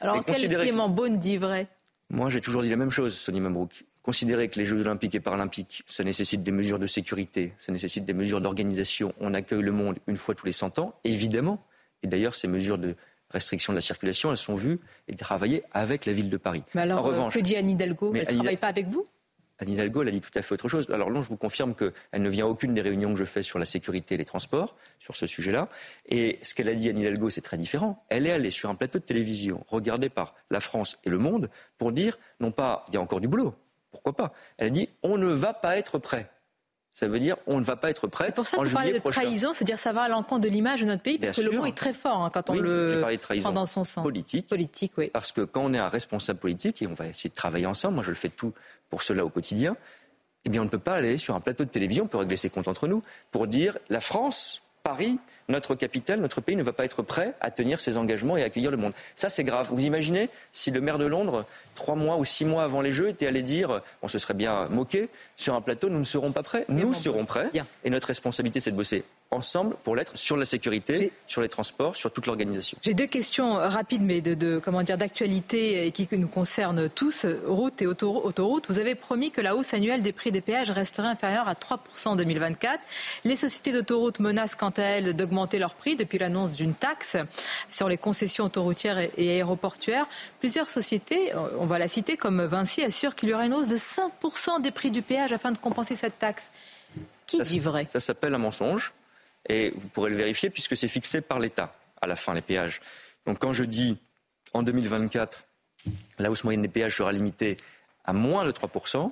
Alors, 0.00 0.24
quel 0.24 0.48
Clément 0.48 0.88
Beaune 0.88 1.18
dit 1.18 1.36
vrai? 1.36 1.68
Moi, 2.10 2.30
j'ai 2.30 2.40
toujours 2.40 2.62
dit 2.62 2.68
la 2.68 2.76
même 2.76 2.90
chose, 2.90 3.14
Sonny 3.14 3.40
Mabrouk 3.40 3.84
considérer 4.06 4.48
que 4.48 4.58
les 4.60 4.64
Jeux 4.64 4.80
olympiques 4.80 5.16
et 5.16 5.20
paralympiques, 5.20 5.82
ça 5.86 6.04
nécessite 6.04 6.44
des 6.44 6.52
mesures 6.52 6.78
de 6.78 6.86
sécurité, 6.86 7.52
ça 7.58 7.72
nécessite 7.72 8.04
des 8.04 8.12
mesures 8.12 8.40
d'organisation. 8.40 9.12
On 9.18 9.34
accueille 9.34 9.62
le 9.62 9.72
monde 9.72 9.98
une 10.06 10.16
fois 10.16 10.36
tous 10.36 10.46
les 10.46 10.52
100 10.52 10.78
ans, 10.78 10.94
évidemment. 11.02 11.62
Et 12.04 12.06
d'ailleurs, 12.06 12.36
ces 12.36 12.46
mesures 12.46 12.78
de 12.78 12.94
restriction 13.30 13.72
de 13.72 13.76
la 13.76 13.80
circulation, 13.80 14.30
elles 14.30 14.36
sont 14.36 14.54
vues 14.54 14.78
et 15.08 15.16
travaillées 15.16 15.64
avec 15.72 16.06
la 16.06 16.12
ville 16.12 16.30
de 16.30 16.36
Paris. 16.36 16.62
Mais 16.74 16.82
alors, 16.82 17.00
en 17.00 17.02
revanche, 17.02 17.34
que 17.34 17.40
dit 17.40 17.56
Anne 17.56 17.68
Hidalgo? 17.68 18.14
Elle 18.14 18.20
ne 18.20 18.34
travaille 18.34 18.56
pas 18.56 18.68
avec 18.68 18.86
vous? 18.86 19.08
Anne 19.58 19.70
Hidalgo, 19.70 20.02
elle 20.02 20.08
a 20.08 20.10
dit 20.12 20.20
tout 20.20 20.38
à 20.38 20.42
fait 20.42 20.54
autre 20.54 20.68
chose. 20.68 20.88
Alors 20.90 21.10
là, 21.10 21.20
je 21.20 21.28
vous 21.28 21.36
confirme 21.36 21.74
qu'elle 21.74 22.22
ne 22.22 22.28
vient 22.28 22.44
à 22.44 22.48
aucune 22.48 22.74
des 22.74 22.82
réunions 22.82 23.12
que 23.12 23.18
je 23.18 23.24
fais 23.24 23.42
sur 23.42 23.58
la 23.58 23.66
sécurité 23.66 24.14
et 24.14 24.18
les 24.18 24.24
transports, 24.24 24.76
sur 25.00 25.16
ce 25.16 25.26
sujet-là. 25.26 25.68
Et 26.08 26.38
ce 26.42 26.54
qu'elle 26.54 26.68
a 26.68 26.74
dit, 26.74 26.88
Anne 26.88 26.98
Hidalgo, 26.98 27.28
c'est 27.28 27.40
très 27.40 27.58
différent. 27.58 28.04
Elle 28.08 28.28
est 28.28 28.32
allée 28.32 28.52
sur 28.52 28.70
un 28.70 28.76
plateau 28.76 29.00
de 29.00 29.04
télévision, 29.04 29.64
regardé 29.66 30.10
par 30.10 30.36
la 30.50 30.60
France 30.60 30.98
et 31.04 31.10
le 31.10 31.18
monde, 31.18 31.50
pour 31.76 31.90
dire, 31.90 32.20
non 32.38 32.52
pas, 32.52 32.84
il 32.88 32.94
y 32.94 32.96
a 32.98 33.00
encore 33.00 33.20
du 33.20 33.26
boulot, 33.26 33.54
pourquoi 34.02 34.28
pas 34.28 34.32
Elle 34.58 34.68
a 34.68 34.70
dit 34.70 34.88
on 35.02 35.18
ne 35.18 35.28
va 35.28 35.52
pas 35.52 35.76
être 35.76 35.98
prêt. 35.98 36.30
Ça 36.94 37.08
veut 37.08 37.18
dire 37.18 37.36
on 37.46 37.60
ne 37.60 37.64
va 37.64 37.76
pas 37.76 37.90
être 37.90 38.06
prêt. 38.06 38.26
C'est 38.26 38.34
pour 38.34 38.46
ça 38.46 38.56
que 38.56 38.64
vous 38.64 38.72
parlez 38.72 38.92
de 38.92 38.98
trahison, 38.98 39.52
c'est-à-dire 39.52 39.78
ça 39.78 39.92
va 39.92 40.02
à 40.02 40.08
l'encontre 40.08 40.40
de 40.42 40.48
l'image 40.48 40.80
de 40.80 40.86
notre 40.86 41.02
pays, 41.02 41.18
parce 41.18 41.36
que 41.36 41.42
le 41.42 41.50
mot 41.50 41.66
est 41.66 41.76
très 41.76 41.92
fort 41.92 42.22
hein, 42.22 42.30
quand 42.32 42.50
on 42.50 42.54
le 42.54 43.02
prend 43.40 43.52
dans 43.52 43.66
son 43.66 43.84
sens. 43.84 44.02
Politique. 44.02 44.46
Politique, 44.46 44.92
oui. 44.96 45.10
Parce 45.12 45.32
que 45.32 45.42
quand 45.42 45.62
on 45.62 45.74
est 45.74 45.78
un 45.78 45.88
responsable 45.88 46.38
politique, 46.38 46.80
et 46.80 46.86
on 46.86 46.94
va 46.94 47.08
essayer 47.08 47.28
de 47.28 47.34
travailler 47.34 47.66
ensemble, 47.66 47.94
moi 47.96 48.04
je 48.04 48.10
le 48.10 48.16
fais 48.16 48.30
tout 48.30 48.52
pour 48.88 49.02
cela 49.02 49.24
au 49.24 49.28
quotidien, 49.28 49.76
eh 50.46 50.48
bien 50.48 50.62
on 50.62 50.64
ne 50.64 50.70
peut 50.70 50.78
pas 50.78 50.94
aller 50.94 51.18
sur 51.18 51.34
un 51.34 51.40
plateau 51.40 51.64
de 51.64 51.70
télévision, 51.70 52.04
on 52.04 52.08
peut 52.08 52.18
régler 52.18 52.36
ses 52.36 52.50
comptes 52.50 52.68
entre 52.68 52.88
nous, 52.88 53.02
pour 53.30 53.46
dire 53.46 53.76
la 53.88 54.00
France, 54.00 54.62
Paris, 54.82 55.18
notre 55.48 55.74
capitale, 55.74 56.20
notre 56.20 56.40
pays 56.40 56.56
ne 56.56 56.62
va 56.62 56.72
pas 56.72 56.84
être 56.84 57.02
prêt 57.02 57.34
à 57.40 57.50
tenir 57.50 57.80
ses 57.80 57.96
engagements 57.96 58.36
et 58.36 58.42
à 58.42 58.46
accueillir 58.46 58.70
le 58.70 58.76
monde. 58.76 58.92
Ça, 59.14 59.28
c'est 59.28 59.44
grave. 59.44 59.68
Vous 59.70 59.84
imaginez 59.84 60.28
si 60.52 60.70
le 60.70 60.80
maire 60.80 60.98
de 60.98 61.06
Londres, 61.06 61.44
trois 61.74 61.94
mois 61.94 62.16
ou 62.16 62.24
six 62.24 62.44
mois 62.44 62.64
avant 62.64 62.80
les 62.80 62.92
Jeux, 62.92 63.08
était 63.08 63.26
allé 63.26 63.42
dire, 63.42 63.80
on 64.02 64.08
se 64.08 64.18
serait 64.18 64.34
bien 64.34 64.68
moqué, 64.68 65.08
sur 65.36 65.54
un 65.54 65.60
plateau, 65.60 65.88
nous 65.88 65.98
ne 65.98 66.04
serons 66.04 66.32
pas 66.32 66.42
prêts. 66.42 66.64
Nous 66.68 66.92
serons 66.92 67.24
prêts. 67.24 67.50
Et 67.84 67.90
notre 67.90 68.08
responsabilité, 68.08 68.60
c'est 68.60 68.72
de 68.72 68.76
bosser 68.76 69.04
ensemble 69.32 69.76
pour 69.82 69.96
l'être 69.96 70.16
sur 70.16 70.36
la 70.36 70.44
sécurité, 70.44 71.12
sur 71.26 71.40
les 71.40 71.48
transports, 71.48 71.96
sur 71.96 72.12
toute 72.12 72.26
l'organisation. 72.26 72.78
J'ai 72.82 72.94
deux 72.94 73.08
questions 73.08 73.54
rapides, 73.54 74.02
mais 74.02 74.20
de, 74.20 74.60
comment 74.60 74.82
dire 74.82 74.96
d'actualité 74.96 75.84
et 75.86 75.90
qui 75.90 76.08
nous 76.12 76.28
concernent 76.28 76.88
tous. 76.88 77.26
Route 77.44 77.82
et 77.82 77.86
autoroute. 77.86 78.66
Vous 78.68 78.78
avez 78.78 78.94
promis 78.94 79.32
que 79.32 79.40
la 79.40 79.56
hausse 79.56 79.74
annuelle 79.74 80.02
des 80.02 80.12
prix 80.12 80.30
des 80.30 80.40
péages 80.40 80.70
resterait 80.70 81.08
inférieure 81.08 81.48
à 81.48 81.54
3% 81.54 82.08
en 82.08 82.16
2024. 82.16 82.80
Les 83.24 83.36
sociétés 83.36 83.72
d'autoroutes 83.72 84.20
menacent 84.20 84.54
quant 84.54 84.70
à 84.70 84.82
elles 84.82 85.14
d'augmenter 85.14 85.35
leur 85.58 85.74
prix 85.74 85.96
depuis 85.96 86.18
l'annonce 86.18 86.52
d'une 86.52 86.74
taxe 86.74 87.16
sur 87.70 87.88
les 87.88 87.98
concessions 87.98 88.44
autoroutières 88.44 88.98
et 88.98 89.30
aéroportuaires. 89.30 90.06
Plusieurs 90.40 90.70
sociétés, 90.70 91.32
on 91.58 91.66
va 91.66 91.78
la 91.78 91.88
citer, 91.88 92.16
comme 92.16 92.42
Vinci, 92.44 92.82
assurent 92.82 93.14
qu'il 93.14 93.28
y 93.28 93.34
aura 93.34 93.46
une 93.46 93.54
hausse 93.54 93.68
de 93.68 93.76
5% 93.76 94.60
des 94.60 94.70
prix 94.70 94.90
du 94.90 95.02
péage 95.02 95.32
afin 95.32 95.52
de 95.52 95.58
compenser 95.58 95.94
cette 95.94 96.18
taxe. 96.18 96.50
Qui 97.26 97.40
dit 97.42 97.58
vrai? 97.58 97.86
Ça 97.86 98.00
s'appelle 98.00 98.34
un 98.34 98.38
mensonge 98.38 98.92
et 99.48 99.72
vous 99.76 99.88
pourrez 99.88 100.10
le 100.10 100.16
vérifier 100.16 100.50
puisque 100.50 100.76
c'est 100.76 100.88
fixé 100.88 101.20
par 101.20 101.38
l'État 101.38 101.72
à 102.00 102.06
la 102.06 102.16
fin, 102.16 102.34
les 102.34 102.40
péages. 102.40 102.80
Donc 103.26 103.38
quand 103.38 103.52
je 103.52 103.64
dis 103.64 103.98
en 104.52 104.62
2024, 104.62 105.44
la 106.18 106.30
hausse 106.30 106.44
moyenne 106.44 106.62
des 106.62 106.68
péages 106.68 106.96
sera 106.96 107.12
limitée 107.12 107.56
à 108.04 108.12
moins 108.12 108.44
de 108.44 108.52
3%, 108.52 109.10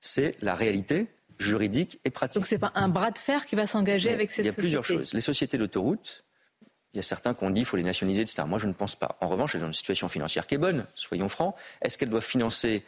c'est 0.00 0.36
la 0.42 0.54
réalité 0.54 1.08
juridique 1.40 2.00
et 2.04 2.10
pratique. 2.10 2.36
Donc 2.36 2.46
ce 2.46 2.54
n'est 2.54 2.58
pas 2.58 2.72
un 2.74 2.88
bras 2.88 3.10
de 3.10 3.18
fer 3.18 3.46
qui 3.46 3.56
va 3.56 3.66
s'engager 3.66 4.10
avec 4.10 4.30
ces 4.30 4.42
sociétés 4.42 4.48
Il 4.48 4.56
y 4.56 4.58
a 4.58 4.62
plusieurs 4.80 4.84
choses. 4.84 5.14
Les 5.14 5.20
sociétés 5.20 5.58
d'autoroutes, 5.58 6.24
il 6.92 6.96
y 6.96 7.00
a 7.00 7.02
certains 7.02 7.34
qui 7.34 7.44
ont 7.44 7.50
dit 7.50 7.60
qu'il 7.60 7.66
faut 7.66 7.76
les 7.76 7.82
nationaliser, 7.82 8.22
etc. 8.22 8.42
Moi, 8.46 8.58
je 8.58 8.66
ne 8.66 8.72
pense 8.72 8.96
pas. 8.96 9.16
En 9.20 9.28
revanche, 9.28 9.54
elles 9.54 9.64
ont 9.64 9.68
une 9.68 9.72
situation 9.72 10.08
financière 10.08 10.46
qui 10.46 10.56
est 10.56 10.58
bonne, 10.58 10.84
soyons 10.94 11.28
francs. 11.28 11.54
Est-ce 11.82 11.98
qu'elles 11.98 12.10
doivent 12.10 12.22
financer 12.22 12.84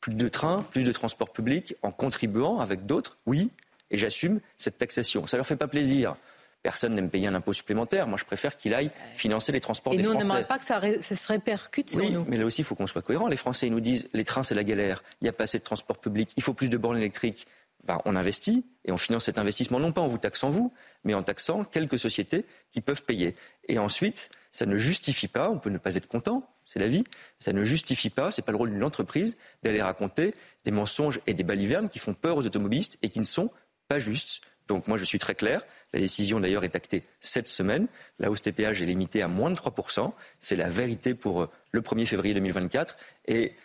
plus 0.00 0.14
de 0.14 0.28
trains, 0.28 0.62
plus 0.70 0.84
de 0.84 0.92
transports 0.92 1.32
publics 1.32 1.76
en 1.82 1.90
contribuant 1.90 2.60
avec 2.60 2.86
d'autres? 2.86 3.16
Oui 3.26 3.50
et 3.90 3.96
j'assume 3.96 4.40
cette 4.56 4.78
taxation. 4.78 5.26
Ça 5.26 5.36
ne 5.36 5.38
leur 5.38 5.46
fait 5.46 5.56
pas 5.56 5.68
plaisir. 5.68 6.16
Personne 6.62 6.94
n'aime 6.94 7.10
payer 7.10 7.26
un 7.26 7.34
impôt 7.34 7.52
supplémentaire. 7.52 8.06
Moi, 8.06 8.18
je 8.18 8.24
préfère 8.24 8.56
qu'il 8.56 8.72
aille 8.72 8.90
financer 9.14 9.52
les 9.52 9.60
transports 9.60 9.92
des 9.92 10.02
Français. 10.02 10.10
Et 10.10 10.18
nous, 10.18 10.24
on 10.24 10.26
n'aimerait 10.26 10.46
pas 10.46 10.58
que 10.58 10.64
ça, 10.64 10.80
se 10.80 11.28
répercute 11.28 11.90
sur 11.90 12.00
oui, 12.00 12.10
nous. 12.10 12.24
mais 12.26 12.38
là 12.38 12.46
aussi, 12.46 12.62
il 12.62 12.64
faut 12.64 12.74
qu'on 12.74 12.86
soit 12.86 13.02
cohérent. 13.02 13.28
Les 13.28 13.36
Français, 13.36 13.66
ils 13.66 13.70
nous 13.70 13.80
disent 13.80 14.08
les 14.14 14.24
trains, 14.24 14.42
c'est 14.42 14.54
la 14.54 14.64
galère. 14.64 15.04
Il 15.20 15.24
n'y 15.24 15.28
a 15.28 15.32
pas 15.32 15.44
assez 15.44 15.58
de 15.58 15.64
transports 15.64 15.98
publics. 15.98 16.32
Il 16.36 16.42
faut 16.42 16.54
plus 16.54 16.70
de 16.70 16.78
bornes 16.78 16.96
électriques. 16.96 17.46
Ben, 17.86 18.00
on 18.06 18.16
investit 18.16 18.64
et 18.86 18.92
on 18.92 18.96
finance 18.96 19.24
cet 19.24 19.38
investissement 19.38 19.78
non 19.78 19.92
pas 19.92 20.00
en 20.00 20.06
vous 20.06 20.18
taxant 20.18 20.48
vous, 20.48 20.72
mais 21.04 21.12
en 21.12 21.22
taxant 21.22 21.64
quelques 21.64 21.98
sociétés 21.98 22.46
qui 22.70 22.80
peuvent 22.80 23.02
payer. 23.02 23.36
Et 23.68 23.78
ensuite, 23.78 24.30
ça 24.52 24.64
ne 24.64 24.76
justifie 24.76 25.28
pas, 25.28 25.50
on 25.50 25.58
peut 25.58 25.70
ne 25.70 25.78
pas 25.78 25.94
être 25.96 26.08
content, 26.08 26.48
c'est 26.64 26.78
la 26.78 26.88
vie, 26.88 27.04
ça 27.40 27.52
ne 27.52 27.62
justifie 27.62 28.08
pas, 28.08 28.30
ce 28.30 28.40
n'est 28.40 28.44
pas 28.44 28.52
le 28.52 28.58
rôle 28.58 28.70
d'une 28.70 28.84
entreprise 28.84 29.36
d'aller 29.62 29.82
raconter 29.82 30.34
des 30.64 30.70
mensonges 30.70 31.20
et 31.26 31.34
des 31.34 31.42
balivernes 31.42 31.90
qui 31.90 31.98
font 31.98 32.14
peur 32.14 32.38
aux 32.38 32.46
automobilistes 32.46 32.98
et 33.02 33.10
qui 33.10 33.20
ne 33.20 33.24
sont 33.24 33.50
pas 33.88 33.98
juste. 33.98 34.40
Donc 34.66 34.88
moi 34.88 34.96
je 34.96 35.04
suis 35.04 35.18
très 35.18 35.34
clair. 35.34 35.62
La 35.92 36.00
décision 36.00 36.40
d'ailleurs 36.40 36.64
est 36.64 36.76
actée 36.76 37.04
cette 37.20 37.48
semaine. 37.48 37.86
La 38.18 38.30
hausse 38.30 38.40
des 38.40 38.52
péages 38.52 38.80
est 38.80 38.86
limitée 38.86 39.20
à 39.20 39.28
moins 39.28 39.50
de 39.50 39.56
3%. 39.56 40.12
C'est 40.40 40.56
la 40.56 40.70
vérité 40.70 41.14
pour 41.14 41.42
euh, 41.42 41.50
le 41.72 41.82
1er 41.82 42.06
février 42.06 42.32
2024. 42.32 42.96
Et 43.26 43.56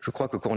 je 0.00 0.10
crois 0.10 0.28
que 0.28 0.36
quand 0.36 0.56